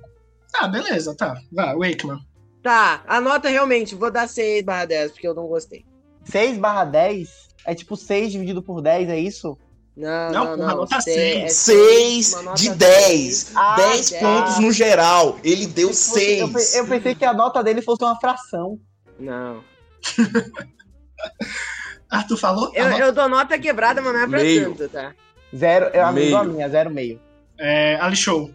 Ah, 0.55 0.69
beleza, 0.69 1.15
tá. 1.17 1.35
Vai, 1.51 1.75
Wakeman. 1.77 2.19
Tá, 2.63 3.03
a 3.09 3.21
nota 3.21 3.49
realmente, 3.49 3.95
vou 3.95 4.11
dar 4.11 4.29
6 4.29 4.63
barra 4.63 4.85
10, 4.85 5.13
porque 5.13 5.27
eu 5.27 5.35
não 5.35 5.47
gostei. 5.47 5.85
6 6.25 6.59
barra 6.59 6.85
10 6.85 7.49
é 7.67 7.75
tipo 7.75 7.97
6 7.97 8.31
dividido 8.31 8.63
por 8.63 8.81
10, 8.81 9.09
é 9.09 9.19
isso? 9.19 9.59
Não, 9.97 10.09
Não, 10.31 10.33
não, 10.33 10.57
porra, 10.57 10.69
não. 10.69 10.77
nota 10.77 10.97
é 10.97 11.49
6 11.49 12.33
uma 12.35 12.43
nota 12.43 12.57
de 12.57 12.63
seis. 12.69 12.77
10. 12.79 13.53
Ah, 13.57 13.77
10 13.77 14.11
tá. 14.11 14.19
pontos 14.21 14.59
no 14.59 14.73
geral. 14.73 15.39
Ele 15.45 15.67
deu 15.67 15.89
Eu, 15.89 15.95
pe- 15.95 15.95
6. 16.01 16.75
eu 16.77 16.87
pensei 16.87 17.15
que 17.15 17.25
a 17.25 17.35
nota 17.35 17.63
dele 17.65 17.83
fosse 17.83 18.03
uma 18.05 18.19
fração. 18.19 18.79
Não. 19.19 19.63
Arthur 22.13 22.37
falou? 22.37 22.71
Eu, 22.75 22.85
A 22.85 22.89
nota- 22.91 23.03
eu 23.03 23.13
dou 23.13 23.29
nota 23.29 23.59
quebrada, 23.59 24.01
mas 24.03 24.13
não 24.13 24.21
é 24.21 24.27
pra 24.29 24.39
Meio. 24.41 24.75
tanto, 24.75 24.89
tá? 24.93 25.13
Zero, 25.55 25.87
eu 25.93 26.05
amigo 26.07 26.27
Meio. 26.27 26.37
a 26.39 26.45
minha, 26.45 26.69
0,5. 26.69 27.19
É, 27.59 27.97
Ali 28.01 28.17
Show. 28.17 28.51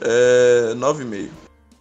É, 0.00 0.74
9,5. 0.74 1.30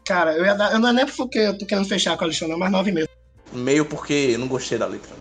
Cara, 0.08 0.34
eu, 0.38 0.46
ia 0.46 0.54
dar, 0.54 0.72
eu 0.74 0.80
não 0.80 0.90
é 0.90 0.94
nem 0.94 1.06
porque 1.06 1.40
eu 1.40 1.58
tô 1.58 1.66
querendo 1.66 1.88
fechar 1.88 2.16
com 2.18 2.24
a 2.24 2.28
Ali 2.28 2.34
Show, 2.36 2.48
não, 2.48 2.58
mas 2.58 2.72
9,5. 2.72 3.08
Meio 3.54 3.86
porque 3.86 4.14
eu 4.34 4.40
não 4.40 4.48
gostei 4.48 4.78
da 4.78 4.86
letra. 4.86 5.12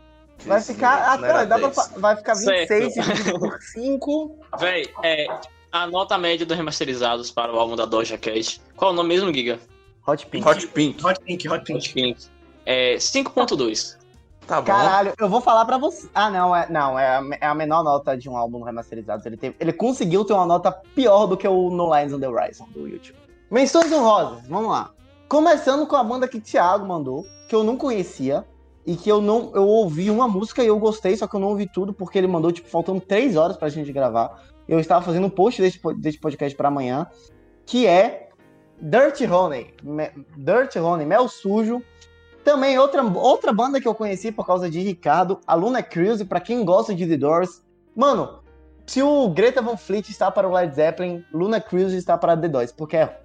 Vai 0.46 0.60
ficar. 0.60 1.18
Não 1.18 1.24
era 1.26 1.38
Até, 1.40 1.46
dá 1.46 1.58
pra, 1.58 1.68
10. 1.68 1.74
fa- 1.74 1.90
vai 1.98 2.16
ficar 2.16 2.34
26 2.34 2.94
Certo. 2.94 3.08
dividido 3.10 3.38
por 3.38 3.58
5. 3.62 4.38
Véi, 4.58 4.86
é, 5.02 5.26
a 5.72 5.86
nota 5.86 6.18
média 6.18 6.44
dos 6.44 6.56
remasterizados 6.56 7.30
para 7.30 7.52
o 7.52 7.58
álbum 7.58 7.76
da 7.76 7.86
Doja 7.86 8.18
Cat. 8.18 8.60
Qual 8.76 8.90
é 8.90 8.92
o 8.94 8.96
nome 8.96 9.08
mesmo, 9.10 9.32
Giga? 9.32 9.58
Hot 10.06 10.26
Pink. 10.26 10.46
Hot 10.46 10.66
Pink. 10.68 11.04
Hot 11.06 11.20
Pink, 11.24 11.48
Hot 11.48 11.64
Pink. 11.64 11.78
Hot 11.78 11.94
Pink. 11.94 12.26
É 12.66 12.96
5.2. 12.98 13.96
Tá 14.46 14.60
bom. 14.60 14.66
Caralho, 14.66 15.12
eu 15.18 15.28
vou 15.28 15.40
falar 15.40 15.64
pra 15.64 15.78
você. 15.78 16.08
Ah, 16.14 16.30
não, 16.30 16.54
é, 16.54 16.66
não, 16.70 16.98
é 16.98 17.16
a, 17.16 17.22
é 17.40 17.46
a 17.46 17.54
menor 17.54 17.82
nota 17.82 18.16
de 18.16 18.28
um 18.28 18.36
álbum 18.36 18.62
remasterizado. 18.62 19.22
Ele, 19.26 19.36
teve, 19.36 19.56
ele 19.58 19.72
conseguiu 19.72 20.24
ter 20.24 20.32
uma 20.34 20.44
nota 20.46 20.70
pior 20.94 21.26
do 21.26 21.36
que 21.36 21.48
o 21.48 21.70
No 21.70 21.94
Lines 21.94 22.12
on 22.12 22.20
the 22.20 22.28
Horizon 22.28 22.66
do 22.74 22.86
YouTube. 22.86 23.16
Menções 23.50 23.90
honrosas, 23.92 24.46
vamos 24.48 24.70
lá. 24.70 24.90
Começando 25.28 25.86
com 25.86 25.96
a 25.96 26.04
banda 26.04 26.28
que 26.28 26.40
Thiago 26.40 26.86
mandou, 26.86 27.24
que 27.48 27.54
eu 27.54 27.64
não 27.64 27.76
conhecia. 27.76 28.44
E 28.86 28.96
que 28.96 29.10
eu 29.10 29.22
não. 29.22 29.50
Eu 29.54 29.66
ouvi 29.66 30.10
uma 30.10 30.28
música 30.28 30.62
e 30.62 30.66
eu 30.66 30.78
gostei, 30.78 31.16
só 31.16 31.26
que 31.26 31.34
eu 31.34 31.40
não 31.40 31.48
ouvi 31.48 31.66
tudo, 31.66 31.94
porque 31.94 32.18
ele 32.18 32.26
mandou, 32.26 32.52
tipo, 32.52 32.68
faltando 32.68 33.00
três 33.00 33.34
horas 33.34 33.56
pra 33.56 33.70
gente 33.70 33.90
gravar. 33.90 34.42
Eu 34.68 34.78
estava 34.78 35.02
fazendo 35.02 35.26
um 35.26 35.30
post 35.30 35.62
desse, 35.62 35.80
desse 35.96 36.20
podcast 36.20 36.54
pra 36.54 36.68
amanhã, 36.68 37.06
que 37.64 37.86
é 37.86 38.28
Dirty 38.78 39.24
Honey. 39.24 39.72
Me- 39.82 40.10
Dirty 40.36 40.78
Honey, 40.78 41.06
Mel 41.06 41.28
Sujo. 41.28 41.82
Também 42.44 42.78
outra, 42.78 43.02
outra 43.02 43.52
banda 43.52 43.80
que 43.80 43.88
eu 43.88 43.94
conheci 43.94 44.30
por 44.30 44.46
causa 44.46 44.68
de 44.68 44.78
Ricardo, 44.80 45.40
a 45.46 45.54
Luna 45.54 45.82
Cruise, 45.82 46.24
pra 46.24 46.40
quem 46.40 46.64
gosta 46.64 46.94
de 46.94 47.06
The 47.06 47.16
Doors. 47.16 47.62
Mano, 47.96 48.40
se 48.86 49.02
o 49.02 49.28
Greta 49.30 49.62
Van 49.62 49.76
Fleet 49.76 50.10
está 50.10 50.30
para 50.30 50.46
o 50.46 50.52
Led 50.52 50.74
Zeppelin, 50.74 51.24
Luna 51.32 51.60
Cruise 51.60 51.96
está 51.96 52.18
para 52.18 52.36
The 52.36 52.48
Doors, 52.48 52.72
porque 52.72 52.96
é 52.96 53.18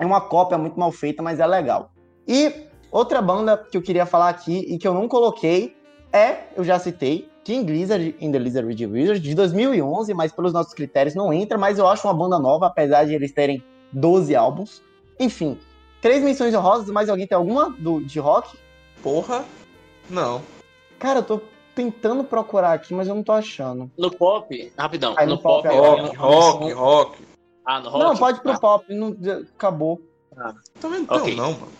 uma 0.00 0.22
cópia 0.22 0.56
muito 0.56 0.80
mal 0.80 0.90
feita, 0.90 1.22
mas 1.22 1.38
é 1.38 1.46
legal. 1.46 1.90
E 2.26 2.66
outra 2.90 3.20
banda 3.20 3.58
que 3.58 3.76
eu 3.76 3.82
queria 3.82 4.06
falar 4.06 4.30
aqui 4.30 4.60
e 4.68 4.78
que 4.78 4.88
eu 4.88 4.94
não 4.94 5.06
coloquei 5.06 5.76
é, 6.12 6.44
eu 6.54 6.62
já 6.62 6.78
citei, 6.78 7.28
King 7.42 7.72
Lizard 7.72 8.14
in 8.20 8.30
the 8.30 8.38
Lizard 8.38 8.66
Wizard, 8.86 9.18
de 9.18 9.34
2011, 9.34 10.12
mas 10.12 10.30
pelos 10.30 10.52
nossos 10.52 10.74
critérios 10.74 11.14
não 11.14 11.32
entra, 11.32 11.56
mas 11.56 11.78
eu 11.78 11.88
acho 11.88 12.06
uma 12.06 12.12
banda 12.12 12.38
nova, 12.38 12.66
apesar 12.66 13.06
de 13.06 13.14
eles 13.14 13.32
terem 13.32 13.64
12 13.92 14.36
álbuns. 14.36 14.82
Enfim, 15.18 15.58
três 16.02 16.22
menções 16.22 16.54
honrosas, 16.54 16.88
mais 16.90 17.08
alguém 17.08 17.26
tem 17.26 17.36
alguma 17.36 17.70
do, 17.70 18.00
de 18.00 18.20
rock? 18.20 18.58
Porra. 19.02 19.44
Não. 20.08 20.42
Cara, 20.98 21.20
eu 21.20 21.24
tô 21.24 21.40
tentando 21.74 22.22
procurar 22.22 22.72
aqui, 22.72 22.94
mas 22.94 23.08
eu 23.08 23.14
não 23.14 23.22
tô 23.22 23.32
achando. 23.32 23.90
No 23.98 24.10
pop, 24.10 24.72
rapidão. 24.78 25.14
Aí 25.18 25.26
no 25.26 25.34
no, 25.34 25.42
pop 25.42 25.62
pop, 25.62 25.74
é 25.74 25.80
Rock, 25.80 26.00
uma 26.00 26.18
rock, 26.18 26.72
rock. 26.72 27.22
Ah, 27.64 27.80
no 27.80 27.88
rock. 27.90 28.04
Não, 28.04 28.16
pode 28.16 28.38
ir 28.38 28.42
pro 28.42 28.52
Ah, 28.52 28.58
pop, 28.60 28.94
não, 28.94 29.16
acabou. 29.54 30.00
Também 30.80 31.00
não 31.00 31.06
Ok. 31.16 31.22
tem, 31.22 31.36
não, 31.36 31.52
mano. 31.52 31.72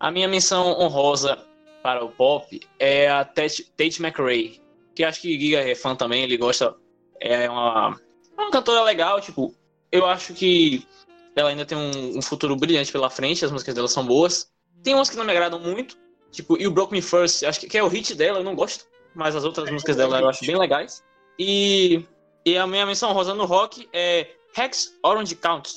A 0.00 0.10
minha 0.10 0.28
menção 0.28 0.78
honrosa 0.78 1.38
para 1.82 2.04
o 2.04 2.08
pop 2.08 2.60
é 2.78 3.08
a 3.08 3.24
Tate, 3.24 3.64
Tate 3.76 4.02
McRae, 4.02 4.60
que 4.94 5.04
acho 5.04 5.20
que 5.20 5.38
Giga 5.38 5.58
é 5.58 5.74
fã 5.74 5.94
também, 5.94 6.22
ele 6.22 6.36
gosta. 6.36 6.74
É 7.20 7.50
uma, 7.50 7.98
é 8.36 8.40
uma 8.40 8.50
cantora 8.50 8.82
legal, 8.82 9.20
tipo, 9.20 9.54
eu 9.90 10.06
acho 10.06 10.32
que 10.34 10.86
ela 11.34 11.50
ainda 11.50 11.66
tem 11.66 11.76
um, 11.76 12.18
um 12.18 12.22
futuro 12.22 12.54
brilhante 12.54 12.92
pela 12.92 13.10
frente, 13.10 13.44
as 13.44 13.50
músicas 13.50 13.74
dela 13.74 13.88
são 13.88 14.06
boas. 14.06 14.50
Tem 14.82 14.94
umas 14.94 15.10
que 15.10 15.16
não 15.16 15.24
me 15.24 15.32
agradam 15.32 15.58
muito, 15.58 15.96
tipo, 16.30 16.56
You 16.60 16.70
Broke 16.70 16.92
Me 16.92 17.02
First, 17.02 17.42
acho 17.44 17.60
que, 17.60 17.68
que 17.68 17.78
é 17.78 17.82
o 17.82 17.88
hit 17.88 18.14
dela, 18.14 18.38
eu 18.40 18.44
não 18.44 18.54
gosto, 18.54 18.84
mas 19.14 19.34
as 19.36 19.44
outras 19.44 19.70
músicas 19.70 19.96
dela 19.96 20.20
eu 20.20 20.28
acho 20.28 20.44
bem 20.46 20.56
legais. 20.56 21.02
E, 21.38 22.04
e 22.44 22.56
a 22.58 22.66
minha 22.66 22.84
menção 22.86 23.10
honrosa 23.10 23.34
no 23.34 23.44
rock 23.44 23.88
é 23.92 24.26
Rex 24.54 24.92
Orange 25.04 25.34
Count. 25.36 25.70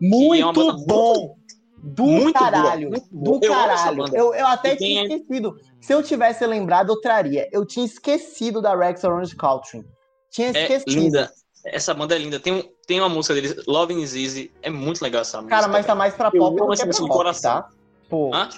Muito 0.00 0.34
é 0.34 0.44
uma 0.44 0.52
banda 0.52 0.84
bom! 0.86 1.36
Do 1.80 2.02
muito 2.04 2.36
boa, 2.38 2.50
caralho! 2.50 2.90
muito 2.90 3.08
do 3.12 3.38
Eu 3.42 3.52
caralho! 3.52 4.04
Eu, 4.14 4.34
eu 4.34 4.46
até 4.46 4.74
E 4.74 4.76
tinha 4.76 5.08
tem- 5.08 5.16
esquecido. 5.18 5.56
Se 5.80 5.92
eu 5.94 6.02
tivesse 6.02 6.44
lembrado, 6.44 6.90
eu 6.92 7.00
traria. 7.00 7.48
Eu 7.52 7.64
tinha 7.64 7.86
esquecido 7.86 8.60
da 8.60 8.74
Rex 8.76 9.02
Orange 9.04 9.36
Country. 9.36 9.84
Tinha 10.30 10.48
É 10.48 10.62
esquecido. 10.62 10.90
linda. 11.00 11.30
Essa 11.64 11.94
banda 11.94 12.14
é 12.16 12.18
linda. 12.18 12.40
Tem, 12.40 12.52
um- 12.52 12.64
tem 12.86 13.00
uma 13.00 13.08
música 13.08 13.32
deles, 13.34 13.64
Loving 13.66 14.00
is 14.02 14.14
Easy. 14.14 14.52
É 14.62 14.70
muito 14.70 15.00
legal 15.02 15.22
essa 15.22 15.38
música. 15.38 15.54
Cara, 15.56 15.68
mas 15.68 15.86
tá 15.86 15.94
mais 15.94 16.14
pra 16.14 16.30
Eu 16.32 16.40
pop 16.40 16.60
amo 16.60 16.70
do 16.70 16.76
que 16.76 16.86
pra 16.86 16.98
rock, 16.98 17.12
coração. 17.12 17.62
tá? 17.62 17.68
Pô, 18.08 18.34
Hã? 18.34 18.48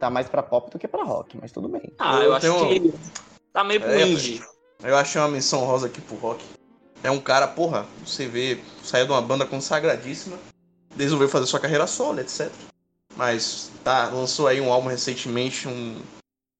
Tá 0.00 0.10
mais 0.10 0.26
pra 0.28 0.42
pop 0.42 0.70
do 0.70 0.78
que 0.78 0.88
pra 0.88 1.04
rock, 1.04 1.36
mas 1.40 1.52
tudo 1.52 1.68
bem. 1.68 1.92
Ah, 1.98 2.16
Eu 2.16 2.22
eu, 2.22 2.34
acho 2.34 2.64
tenho- 2.64 2.90
que 2.90 2.92
tá 3.52 3.62
meio 3.62 3.80
pro 3.80 3.90
É, 3.90 4.08
indie. 4.08 4.42
Eu 4.82 4.96
achei 4.96 5.20
uma 5.20 5.28
menção 5.28 5.60
rosa 5.60 5.86
aqui 5.86 6.00
pro 6.00 6.16
rock. 6.16 6.42
É 7.04 7.10
um 7.10 7.20
cara, 7.20 7.46
porra, 7.46 7.86
você 8.04 8.26
vê, 8.26 8.58
saiu 8.82 9.06
de 9.06 9.12
uma 9.12 9.20
banda 9.22 9.44
consagradíssima, 9.46 10.38
resolveu 10.96 11.28
fazer 11.28 11.46
sua 11.46 11.60
carreira 11.60 11.86
solo, 11.86 12.18
etc. 12.20 12.50
Mas 13.16 13.70
tá, 13.84 14.08
lançou 14.08 14.46
aí 14.48 14.60
um 14.60 14.72
álbum 14.72 14.88
recentemente, 14.88 15.68
um. 15.68 16.00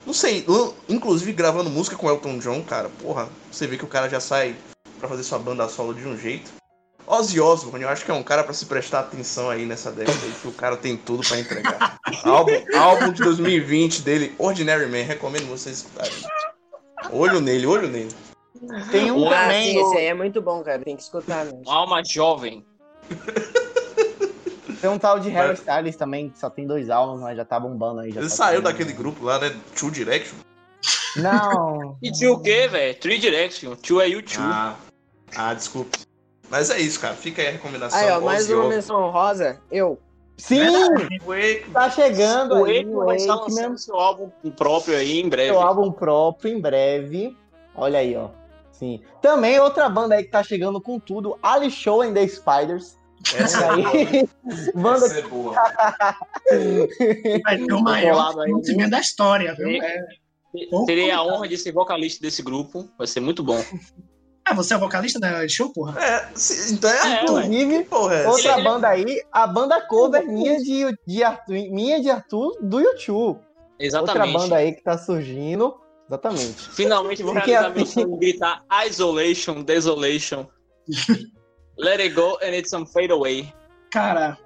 Não 0.07 0.13
sei, 0.15 0.45
inclusive 0.89 1.33
gravando 1.33 1.69
música 1.71 1.97
com 1.97 2.09
Elton 2.09 2.39
John, 2.39 2.63
cara, 2.63 2.89
porra, 3.03 3.29
você 3.51 3.67
vê 3.67 3.77
que 3.77 3.85
o 3.85 3.89
cara 3.89 4.09
já 4.09 4.19
sai 4.21 4.57
pra 4.99 5.09
fazer 5.09 5.23
sua 5.23 5.39
banda 5.39 5.69
solo 5.69 5.95
de 5.95 6.07
um 6.07 6.17
jeito. 6.17 6.51
Ozzy 7.11 7.41
Osbourne, 7.41 7.83
eu 7.83 7.89
acho 7.89 8.05
que 8.05 8.11
é 8.11 8.15
um 8.15 8.23
cara 8.23 8.45
pra 8.45 8.53
se 8.55 8.67
prestar 8.67 9.01
atenção 9.01 9.51
aí 9.51 9.67
nessa 9.67 9.91
década 9.91 10.17
aí, 10.23 10.33
que 10.41 10.47
o 10.49 10.53
cara 10.53 10.77
tem 10.77 10.97
tudo 10.97 11.27
pra 11.27 11.41
entregar. 11.41 11.99
álbum, 12.25 12.53
álbum 12.77 13.13
de 13.13 13.23
2020 13.23 14.03
dele, 14.03 14.35
Ordinary 14.39 14.87
Man, 14.87 15.03
recomendo 15.03 15.47
vocês 15.49 15.79
escutarem. 15.79 16.13
Olho 17.13 17.41
nele, 17.41 17.67
olho 17.67 17.89
nele. 17.89 18.15
Tem 18.93 19.11
um 19.11 19.27
Ah, 19.27 19.43
também. 19.43 19.73
sim, 19.73 19.81
esse 19.81 19.97
aí 19.97 20.05
é 20.07 20.15
muito 20.15 20.41
bom, 20.41 20.63
cara. 20.63 20.79
Tem 20.85 20.95
que 20.95 21.03
escutar 21.03 21.45
mesmo. 21.47 21.63
Uma 21.67 21.75
alma 21.75 22.03
jovem. 22.05 22.65
Tem 24.81 24.89
um 24.89 24.99
tal 24.99 25.19
de 25.19 25.29
Harry 25.31 25.55
Styles 25.55 25.97
também, 25.97 26.31
que 26.31 26.39
só 26.39 26.49
tem 26.49 26.67
dois 26.67 26.89
álbuns, 26.91 27.21
mas 27.21 27.37
já 27.37 27.45
tá 27.45 27.59
bombando 27.59 28.01
aí. 28.01 28.13
Já 28.13 28.21
Ele 28.21 28.29
tá 28.31 28.35
saiu 28.37 28.57
tendo- 28.63 28.65
daquele 28.71 28.93
grupo 28.93 29.25
lá, 29.25 29.39
né? 29.39 29.55
True 29.75 29.91
Direction. 29.91 30.37
Não. 31.17 31.99
E 32.03 32.11
tio 32.13 32.35
o 32.35 32.41
quê, 32.43 32.69
velho? 32.69 32.99
Three 32.99 33.19
Direction. 33.19 33.75
Tio 33.77 34.01
é 34.01 34.09
YouTube. 34.09 34.45
Ah, 34.47 34.77
ah, 35.37 35.55
desculpa. 35.55 35.99
Mas 36.51 36.69
é 36.71 36.79
isso, 36.81 36.99
cara. 37.01 37.15
Fica 37.15 37.41
aí 37.41 37.49
a 37.49 37.53
recomendação. 37.53 37.99
Aí, 37.99 38.11
ó, 38.11 38.21
mais 38.21 38.51
uma 38.51 38.69
menção 38.69 39.11
rosa. 39.11 39.61
Eu. 39.71 39.99
Sim! 40.37 40.59
Wake. 41.25 41.71
Tá 41.73 41.91
chegando 41.91 42.61
o 42.61 42.65
aí 42.65 42.79
Eco 42.79 42.91
o 43.03 43.05
vai 43.05 43.17
estar 43.17 43.37
Wake, 43.37 43.51
lançando 43.53 43.79
seu 43.79 43.95
álbum 43.97 44.31
próprio 44.57 44.97
aí 44.97 45.21
em 45.21 45.29
breve. 45.29 45.51
Seu 45.51 45.61
álbum 45.61 45.93
próprio 45.93 46.53
em 46.57 46.61
breve. 46.61 47.37
Olha 47.75 47.99
aí, 47.99 48.17
ó. 48.17 48.31
Sim. 48.73 49.01
Também 49.21 49.61
outra 49.61 49.89
banda 49.89 50.15
aí 50.15 50.25
que 50.25 50.31
tá 50.31 50.43
chegando 50.43 50.81
com 50.81 50.99
tudo, 50.99 51.39
Ali 51.43 51.71
Show 51.71 52.01
and 52.03 52.15
the 52.15 52.27
Spiders. 52.27 52.97
Essa 53.37 53.67
é 53.67 53.77
boa. 53.77 53.99
aí. 53.99 54.29
banda 54.75 55.05
Essa 55.07 55.19
é 55.19 55.23
boa. 55.23 55.55
Vai 57.45 57.59
ter 57.59 57.73
o 57.75 57.81
maior 57.83 58.41
aí. 58.41 58.51
acontecimento 58.51 58.91
da 58.91 59.01
história, 59.01 59.55
viu? 59.55 59.69
E- 59.69 59.81
É, 59.83 60.01
Terei 60.87 61.11
a 61.13 61.23
honra 61.23 61.47
de 61.47 61.57
ser 61.59 61.71
vocalista 61.71 62.21
desse 62.23 62.43
grupo. 62.43 62.89
Vai 62.99 63.07
ser 63.07 63.21
muito 63.21 63.43
bom. 63.45 63.63
Ah, 64.51 64.55
você 64.55 64.75
é 64.75 64.79
vocalista 64.79 65.21
da 65.21 65.47
show, 65.49 65.73
porra? 65.73 66.03
É, 66.03 66.29
se- 66.35 66.75
então 66.75 66.91
é 66.91 66.95
É, 66.97 67.19
Arthur. 67.21 67.35
ué. 67.35 67.47
Inclusive, 67.47 67.85
Porra, 67.85 68.15
é 68.17 68.29
outra 68.29 68.53
Ele- 68.55 68.63
banda 68.65 68.89
aí, 68.89 69.23
a 69.33 69.47
banda 69.47 69.81
cover 69.87 70.27
minha 70.27 70.59
de, 70.59 70.99
de 71.07 71.23
Arthur, 71.23 71.55
minha 71.71 72.01
de 72.01 72.11
Arthur 72.11 72.57
do 72.61 72.81
YouTube. 72.81 73.41
Exatamente. 73.79 74.19
Outra 74.27 74.39
banda 74.41 74.57
aí 74.57 74.73
que 74.75 74.83
tá 74.83 74.99
surgindo. 74.99 75.75
Exatamente. 76.09 76.69
Finalmente 76.73 77.23
vou 77.23 77.33
realizar 77.33 77.67
é- 77.67 77.75
meu 77.75 77.87
sonho 77.87 78.11
de 78.13 78.17
gritar 78.19 78.65
Isolation, 78.87 79.63
Desolation. 79.63 80.47
Let 81.79 82.01
it 82.01 82.11
go 82.15 82.37
and 82.43 82.55
it's 82.55 82.71
some 82.71 82.87
fade 82.87 83.13
away. 83.13 83.53
Cara, 83.91 84.37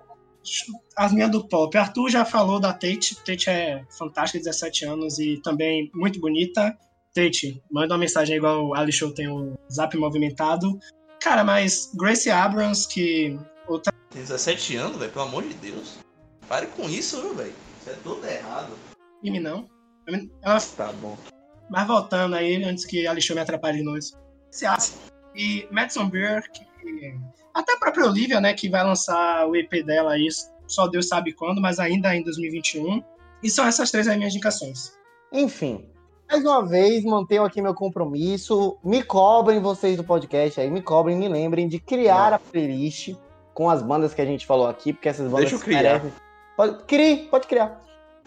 as 0.97 1.13
minhas 1.13 1.31
do 1.31 1.49
pop. 1.49 1.77
Arthur 1.77 2.09
já 2.11 2.25
falou 2.25 2.61
da 2.61 2.73
Tate. 2.73 3.17
Tate 3.25 3.49
é 3.51 3.83
fantástica, 3.99 4.39
17 4.39 4.85
anos 4.85 5.19
e 5.19 5.41
também 5.43 5.91
muito 5.95 6.21
bonita. 6.21 6.77
Tate, 7.15 7.63
manda 7.71 7.95
uma 7.95 8.01
mensagem 8.01 8.37
igual 8.37 8.67
o 8.67 8.75
Ali 8.75 8.93
Show 8.93 9.13
tem 9.13 9.29
o 9.29 9.55
zap 9.73 9.97
movimentado. 9.97 10.79
Cara, 11.21 11.45
mas 11.45 11.93
Gracie 11.95 12.31
Abrams, 12.31 12.89
que 12.89 13.39
Tem 14.11 14.23
17 14.23 14.77
anos, 14.77 14.99
velho. 14.99 15.13
Pelo 15.13 15.25
amor 15.25 15.45
de 15.45 15.55
Deus. 15.55 15.99
Pare 16.49 16.67
com 16.67 16.89
isso, 16.89 17.21
viu, 17.23 17.35
velho? 17.35 17.55
Isso 17.81 17.91
é 17.91 17.95
tudo 18.03 18.27
errado. 18.27 18.73
Mimi 19.23 19.41
não. 19.41 19.69
Ela 20.43 20.61
Tá 20.61 20.93
bom. 20.93 21.17
Mas 21.71 21.87
voltando 21.87 22.35
aí, 22.35 22.63
antes 22.63 22.85
que 22.85 23.07
a 23.07 23.11
Alexandre 23.11 23.37
me 23.37 23.41
atrapalhe 23.43 23.79
de 23.79 23.85
novo. 23.85 24.01
Se. 24.51 24.67
E 25.35 25.67
Madison 25.71 26.09
Beer, 26.09 26.43
que... 26.53 26.65
até 27.55 27.73
a 27.73 27.79
própria 27.79 28.07
Olivia, 28.07 28.41
né, 28.41 28.53
que 28.53 28.69
vai 28.69 28.85
lançar 28.85 29.47
o 29.49 29.57
EP 29.57 29.85
dela 29.85 30.13
aí, 30.13 30.29
só 30.67 30.87
Deus 30.87 31.09
sabe 31.09 31.33
quando, 31.33 31.61
mas 31.61 31.79
ainda 31.79 32.15
em 32.15 32.23
2021. 32.23 33.03
E 33.43 33.51
são 33.51 33.67
essas 33.67 33.91
três 33.91 34.07
as 34.07 34.17
minhas 34.17 34.33
indicações. 34.33 34.93
Enfim, 35.33 35.85
mais 36.31 36.45
uma 36.45 36.67
vez, 36.67 37.05
mantenho 37.05 37.45
aqui 37.45 37.61
meu 37.63 37.75
compromisso. 37.75 38.77
Me 38.83 39.03
cobrem 39.03 39.61
vocês 39.61 39.97
do 39.97 40.05
podcast 40.05 40.61
aí, 40.61 40.71
me 40.71 40.83
cobrem, 40.83 41.17
me 41.17 41.29
lembrem 41.29 41.69
de 41.69 41.79
criar 41.79 42.33
a 42.33 42.39
playlist 42.39 43.15
com 43.53 43.71
as 43.71 43.83
bandas 43.83 44.13
que 44.15 44.21
a 44.21 44.25
gente 44.25 44.47
falou 44.47 44.67
aqui, 44.67 44.93
porque 44.93 45.09
essas 45.09 45.27
bandas 45.31 45.51
Deixa 45.51 45.57
eu 45.57 45.61
criar. 45.61 45.83
merecem. 45.83 46.13
Pode, 46.57 46.85
crie, 46.85 47.17
pode 47.29 47.47
criar. 47.47 47.81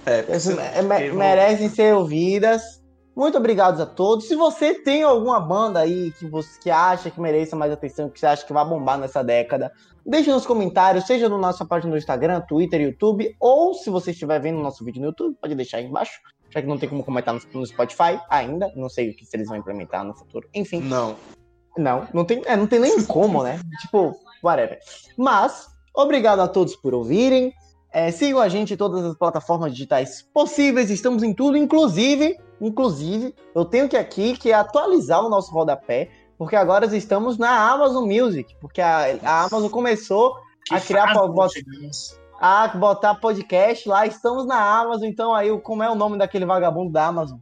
É, 0.06 0.19
Essas 0.30 0.56
me- 0.56 1.11
merecem 1.14 1.69
ser 1.69 1.94
ouvidas. 1.95 2.82
Muito 3.15 3.38
obrigado 3.38 3.82
a 3.82 3.86
todos. 3.86 4.28
Se 4.28 4.36
você 4.36 4.76
tem 4.76 5.02
alguma 5.02 5.40
banda 5.40 5.80
aí 5.80 6.11
que 6.11 6.28
você 6.28 6.60
que 6.61 6.69
acha 6.69 7.10
que 7.10 7.19
mereça 7.19 7.56
mais 7.56 7.72
atenção, 7.72 8.10
que 8.10 8.19
você 8.19 8.28
acha 8.28 8.45
que 8.45 8.53
vai 8.53 8.64
bombar 8.64 8.98
nessa 8.99 9.24
década, 9.24 9.72
deixe 10.06 10.30
nos 10.32 10.45
comentários, 10.45 11.07
seja 11.07 11.28
no 11.28 11.38
nossa 11.38 11.65
página 11.65 11.91
no 11.91 11.98
Instagram, 11.98 12.41
Twitter, 12.41 12.80
YouTube, 12.80 13.36
ou 13.40 13.74
se 13.74 13.90
você 13.90 14.11
estiver 14.11 14.40
vendo 14.40 14.60
o 14.60 14.64
nosso 14.64 14.86
vídeo 14.86 15.02
no 15.02 15.07
YouTube, 15.07 15.36
pode 15.41 15.56
deixar 15.56 15.78
aí 15.78 15.86
embaixo, 15.86 16.19
já 16.58 16.62
que 16.62 16.68
não 16.68 16.78
tem 16.78 16.90
como 16.90 17.04
comentar 17.04 17.34
no, 17.34 17.42
no 17.54 17.66
Spotify 17.66 18.20
ainda. 18.30 18.72
Não 18.76 18.90
sei 18.90 19.12
o 19.12 19.16
que 19.16 19.26
eles 19.34 19.48
vão 19.48 19.58
implementar 19.58 20.04
no 20.04 20.14
futuro. 20.14 20.48
Enfim, 20.54 20.82
Não. 20.82 21.16
não, 21.78 22.08
não 22.14 22.26
tem, 22.26 22.42
é, 22.46 22.56
não 22.58 22.68
tem 22.68 22.80
nem 22.80 23.04
como, 23.06 23.44
né? 23.44 23.60
Tipo, 23.82 24.16
whatever. 24.44 24.80
Mas, 25.18 25.68
obrigado 25.96 26.40
a 26.42 26.48
todos 26.48 26.76
por 26.76 26.94
ouvirem. 26.94 27.54
É, 27.92 28.12
sigam 28.12 28.42
a 28.42 28.50
gente 28.50 28.74
em 28.74 28.78
todas 28.78 29.04
as 29.04 29.16
plataformas 29.18 29.72
digitais 29.72 30.22
possíveis, 30.34 30.90
estamos 30.90 31.24
em 31.24 31.34
tudo, 31.34 31.56
inclusive, 31.58 32.38
inclusive, 32.60 33.34
eu 33.56 33.64
tenho 33.64 33.88
que 33.88 33.96
aqui 33.96 34.36
que 34.38 34.52
atualizar 34.52 35.26
o 35.26 35.30
nosso 35.30 35.52
rodapé, 35.52 36.10
porque 36.38 36.56
agora 36.56 36.86
estamos 36.96 37.38
na 37.38 37.72
Amazon 37.72 38.06
Music, 38.06 38.56
porque 38.60 38.82
a, 38.82 39.18
a 39.24 39.40
Amazon 39.46 39.70
começou 39.70 40.36
Que 40.66 40.76
a 40.76 40.82
criar 40.82 41.14
po- 41.14 41.34
nós 42.40 42.62
chegamos. 42.62 42.76
a 42.76 42.78
botar 42.78 43.16
podcast 43.16 43.88
lá, 43.90 44.06
estamos 44.06 44.46
na 44.46 44.58
Amazon, 44.60 45.06
então 45.08 45.34
aí, 45.34 45.52
o- 45.52 45.60
como 45.60 45.84
é 45.84 45.90
o 45.90 45.96
nome 45.96 46.18
daquele 46.18 46.46
vagabundo 46.46 46.92
da 46.92 47.06
Amazon? 47.08 47.38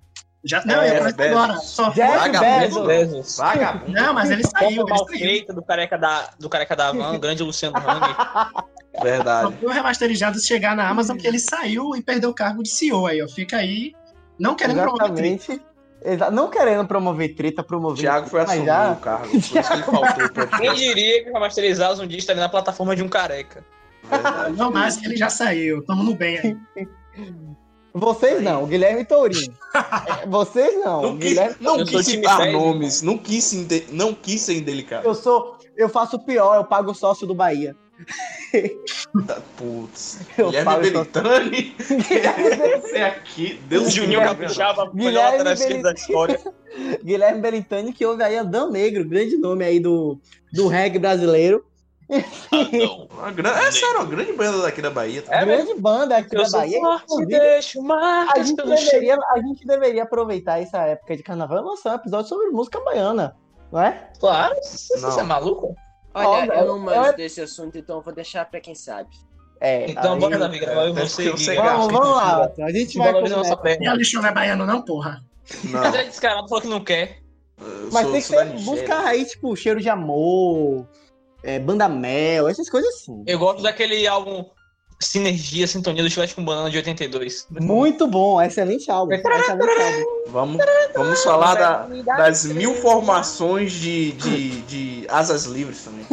Já, 0.48 0.64
não, 0.64 0.76
É, 0.82 1.02
Bezos. 1.02 1.20
agora. 1.20 1.58
Só 1.58 1.90
Jeff 1.90 2.18
Vagabundo. 2.20 2.86
Bezos. 2.86 3.38
Vagabundo. 3.38 3.92
Não, 3.92 4.14
mas 4.14 4.30
ele 4.30 4.44
saiu, 4.46 4.84
Como 4.86 4.96
ele 4.96 5.06
saiu. 5.08 5.20
feita 5.20 5.54
do 5.54 5.64
careca 5.64 5.98
da, 5.98 6.30
do 6.40 6.48
careca 6.48 6.76
da 6.76 6.92
van, 6.92 7.14
o 7.14 7.20
grande 7.20 7.42
Luciano 7.42 7.76
Hang. 7.78 8.14
Só 8.96 9.02
Verdade. 9.04 9.56
foi 9.60 9.70
o 9.70 9.72
remasterizado 9.74 10.40
chegar 10.40 10.76
na 10.76 10.88
Amazon 10.88 11.16
porque 11.18 11.28
ele 11.28 11.40
saiu 11.40 11.96
e 11.96 12.02
perdeu 12.02 12.30
o 12.30 12.34
cargo 12.34 12.62
de 12.64 12.70
CEO 12.70 13.08
aí, 13.08 13.22
ó. 13.24 13.28
Fica 13.28 13.58
aí, 13.58 13.94
não 14.40 14.54
querendo 14.56 14.82
promover 14.84 15.14
treta. 15.14 15.60
Exatamente. 16.04 16.36
Não 16.36 16.50
querendo 16.50 16.88
promover 16.88 17.36
treta, 17.36 17.62
O 17.62 17.66
promover. 17.66 18.02
Thiago 18.02 18.28
foi 18.30 18.42
assumir 18.42 18.66
já- 18.66 18.92
o 18.92 18.96
cargo. 18.98 19.28
Por 19.28 19.36
isso 19.38 19.52
que 19.52 19.58
ele 19.58 19.84
faltou 19.84 20.44
o 20.44 20.48
Quem 20.60 20.74
diria 20.76 21.24
que 21.24 21.32
remasterizados 21.32 22.00
um 22.00 22.06
dia 22.08 22.20
estaria 22.20 22.42
na 22.44 22.50
plataforma 22.50 22.96
de 22.96 23.02
um 23.02 23.10
careca? 23.10 23.66
Verdade. 24.10 24.58
Não 24.58 24.72
mais 24.72 24.98
que 24.98 25.06
ele 25.06 25.18
já 25.18 25.30
saiu. 25.30 25.84
Tamo 25.86 26.04
no 26.04 26.16
bem 26.16 26.38
aí. 26.40 26.58
Vocês 27.94 28.42
não, 28.44 28.64
o 28.64 28.68
Guilherme 28.68 29.06
Tourinho. 29.06 29.54
É, 29.74 30.26
Vocês 30.28 30.84
não, 30.84 31.02
Não 31.02 31.18
quis, 31.18 31.30
Guilherme. 31.30 31.56
não 31.62 31.80
Eu 31.80 31.86
quis 31.86 32.06
citar 32.06 32.52
nomes, 32.52 33.02
não 33.02 33.18
quis, 33.18 33.54
inde- 33.54 33.86
não 33.90 34.14
quis 34.14 34.42
ser 34.42 34.56
indelicado. 34.58 35.06
Eu 35.06 35.16
sou. 35.16 35.58
Eu 35.78 35.88
faço 35.88 36.18
o 36.18 36.26
pior, 36.26 36.56
eu 36.58 36.66
pago 36.66 36.92
o 36.92 36.96
sócio 36.96 37.26
do 37.26 37.34
Bahia. 37.34 37.74
Tá, 39.26 39.42
Putz. 39.56 40.20
Eu 40.38 40.48
Guilherme 40.48 40.66
falo 40.66 40.82
Belitani. 40.82 41.76
Esse 41.80 42.98
aqui, 42.98 43.60
Deus 43.68 43.94
Juninho 43.94 44.20
Capixaba, 44.22 44.92
Guilherme 44.94 45.44
Belitani. 45.46 45.82
da 45.82 45.94
história. 45.94 46.40
Guilherme 47.04 47.42
Belintani, 47.42 47.94
que 47.94 48.06
houve 48.06 48.22
aí 48.24 48.38
Adão 48.38 48.70
Negro, 48.70 49.08
grande 49.08 49.38
nome 49.38 49.64
aí 49.64 49.80
do, 49.80 50.20
do 50.52 50.68
reggae 50.68 51.00
brasileiro. 51.00 51.64
Uma 53.12 53.32
gran- 53.32 53.52
É 53.58 53.72
sério, 53.72 53.96
uma 53.98 54.06
grande 54.06 54.34
banda 54.34 54.62
daqui 54.62 54.82
da 54.82 54.90
Bahia. 54.90 55.22
Tá? 55.22 55.36
É, 55.36 55.46
grande 55.46 55.74
banda 55.76 56.18
aqui 56.18 56.36
Eu 56.36 56.44
da 56.44 56.50
Bahia. 56.50 56.80
forte, 56.80 57.26
deixo 57.26 57.82
a 57.94 58.34
gente, 58.44 58.56
deveria, 58.56 59.18
a 59.34 59.40
gente 59.40 59.66
deveria 59.66 60.04
aproveitar 60.04 60.62
essa 60.62 60.80
época 60.84 61.18
de 61.18 61.24
carnaval 61.24 61.60
e 61.60 61.62
lançar 61.62 61.94
um 61.94 61.96
episódio 61.96 62.28
sobre 62.30 62.48
música 62.50 62.80
baiana, 62.82 63.36
não 63.72 63.82
é? 63.82 64.10
Claro, 64.20 64.56
você 64.62 65.00
Não. 65.00 65.20
é 65.20 65.24
maluco? 65.24 65.76
Olha, 66.14 66.28
Olha, 66.28 66.54
eu 66.60 66.66
não 66.68 66.80
manjo 66.80 67.08
eu- 67.10 67.16
desse 67.16 67.42
assunto, 67.42 67.78
então 67.78 67.98
eu 67.98 68.02
vou 68.04 68.14
deixar 68.14 68.46
pra 68.50 68.60
quem 68.62 68.76
sabe. 68.76 69.10
É, 69.60 69.90
Então 69.90 70.14
aí- 70.14 70.20
bora, 70.20 70.38
gravar 70.38 70.86
eu 70.86 70.94
você. 70.94 71.36
sei 71.38 71.56
Guilherme. 71.56 71.70
Vamos, 71.70 71.92
vamos 71.94 72.10
lá, 72.18 72.52
a 72.60 72.72
gente 72.72 72.98
vai 72.98 73.08
Valoriza 73.12 73.38
nossa. 73.38 73.54
E 73.54 73.58
perna. 73.58 73.92
Alexandre 73.92 74.22
não 74.24 74.30
é 74.30 74.34
baiano, 74.34 74.66
não, 74.66 74.82
porra. 74.82 75.22
Não, 75.64 75.80
Mas 75.82 75.96
é 75.96 76.04
descarado, 76.04 76.48
falou 76.48 76.62
que 76.62 76.68
não 76.68 76.84
quer. 76.84 77.20
eu 77.60 77.90
Mas 77.92 78.04
sou- 78.04 78.12
tem 78.12 78.22
que 78.22 78.28
ser 78.28 78.92
aí, 78.94 79.26
tipo, 79.26 79.56
cheiro 79.56 79.80
de 79.82 79.90
amor, 79.90 80.88
é, 81.46 81.60
banda 81.60 81.88
mel, 81.88 82.48
essas 82.50 82.70
coisas 82.70 82.94
assim. 82.96 83.24
Eu 83.28 83.40
gosto 83.40 83.62
daquele 83.62 84.06
álbum 84.08 84.44
Sinergia, 85.02 85.68
Sintonia 85.68 86.02
do 86.02 86.10
Chulete 86.10 86.34
com 86.36 86.44
Banana 86.46 86.70
de 86.70 86.78
82. 86.78 87.48
Muito 87.52 88.08
bom, 88.08 88.42
excelente 88.42 88.90
álbum. 88.90 89.12
Excelente 89.14 89.50
álbum. 89.52 90.06
Vamos, 90.28 90.58
vamos 90.96 91.22
falar 91.24 91.56
da- 91.56 91.88
das 92.18 92.46
mil 92.46 92.74
formações 92.76 93.74
de, 93.74 94.14
de, 94.14 94.62
de 94.62 95.06
asas 95.10 95.44
livres 95.46 95.84
também. 95.84 96.06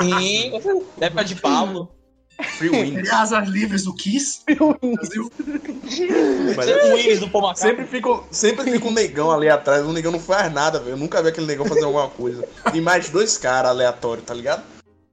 Sim, 0.00 0.52
época 1.00 1.24
de 1.24 1.36
Pablo. 1.36 1.88
Free. 2.48 2.74
Ele 2.74 3.10
asas 3.10 3.48
livres 3.48 3.84
do 3.84 3.94
Kiss. 3.94 4.42
Mas 6.56 6.68
o 6.68 6.94
Willis 6.94 7.20
do 7.20 7.28
Paul 7.28 7.44
McCartney. 7.44 7.70
sempre 7.70 7.86
fica, 7.86 8.20
sempre 8.30 8.70
fica 8.70 8.88
um 8.88 8.92
negão 8.92 9.30
ali 9.30 9.48
atrás. 9.48 9.84
O 9.84 9.92
negão 9.92 10.12
não 10.12 10.20
faz 10.20 10.52
nada, 10.52 10.78
velho. 10.78 10.92
Eu 10.92 10.96
nunca 10.96 11.22
vi 11.22 11.28
aquele 11.28 11.46
negão 11.46 11.66
fazer 11.66 11.84
alguma 11.84 12.08
coisa. 12.08 12.46
E 12.72 12.80
mais 12.80 13.08
dois 13.08 13.36
caras 13.38 13.70
aleatórios, 13.70 14.26
tá 14.26 14.34
ligado? 14.34 14.62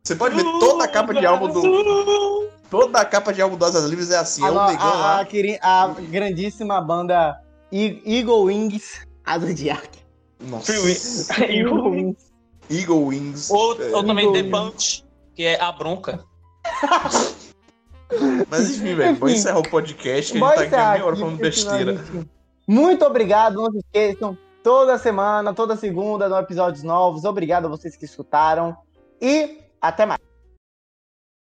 Você 0.04 0.16
pode 0.16 0.36
ver 0.36 0.44
toda 0.44 0.84
a 0.84 0.88
capa 0.88 1.14
de 1.14 1.26
álbum 1.26 1.48
do. 1.48 2.50
Toda 2.70 3.02
a 3.02 3.06
capa 3.06 3.34
de 3.34 3.42
álbum 3.42 3.58
do 3.58 3.66
Asas 3.66 3.90
Livres 3.90 4.12
é 4.12 4.18
assim. 4.18 4.44
É 4.44 4.50
um 4.50 4.66
negão 4.66 4.88
a, 4.88 4.96
lá. 4.96 5.28
a, 5.62 5.88
grandíssima 5.88 6.80
banda 6.80 7.38
Eagle 7.72 8.44
Wings, 8.46 9.06
Asa 9.26 9.54
de 9.54 9.70
Águia. 9.70 10.02
Nossa. 10.40 10.74
Eagle 10.74 11.90
Wings. 11.90 12.32
Eagle 12.70 13.06
Wings. 13.06 13.50
Ou, 13.52 13.82
É, 13.82 13.96
ou 13.96 14.04
também 14.04 14.32
The 14.32 14.44
Punch, 14.44 15.06
que 15.36 15.44
é 15.44 15.62
a 15.62 15.72
bronca. 15.72 16.24
Mas 18.50 18.72
enfim, 18.72 18.96
velho. 18.96 19.16
Vamos 19.16 19.32
Enfim. 19.32 19.40
encerrar 19.40 19.60
o 19.60 19.70
podcast 19.70 20.32
que 20.32 20.44
a 20.44 20.48
gente 20.48 20.56
tá 20.56 20.62
aqui 20.62 20.76
encerrar 20.76 20.92
meia 20.92 21.06
hora 21.06 21.16
falando 21.16 21.36
a 21.36 21.42
besteira. 21.42 22.06
Muito 22.68 23.06
obrigado, 23.06 23.56
não 23.56 23.72
se 23.72 23.78
esqueçam. 23.80 24.38
Toda 24.64 24.98
semana, 24.98 25.54
toda 25.54 25.76
segunda, 25.76 26.30
no 26.30 26.38
episódios 26.38 26.84
novos. 26.84 27.26
Obrigado 27.26 27.66
a 27.66 27.70
vocês 27.70 27.96
que 27.96 28.06
escutaram. 28.06 28.76
E 29.20 29.60
até 29.82 30.06
mais. 30.06 30.31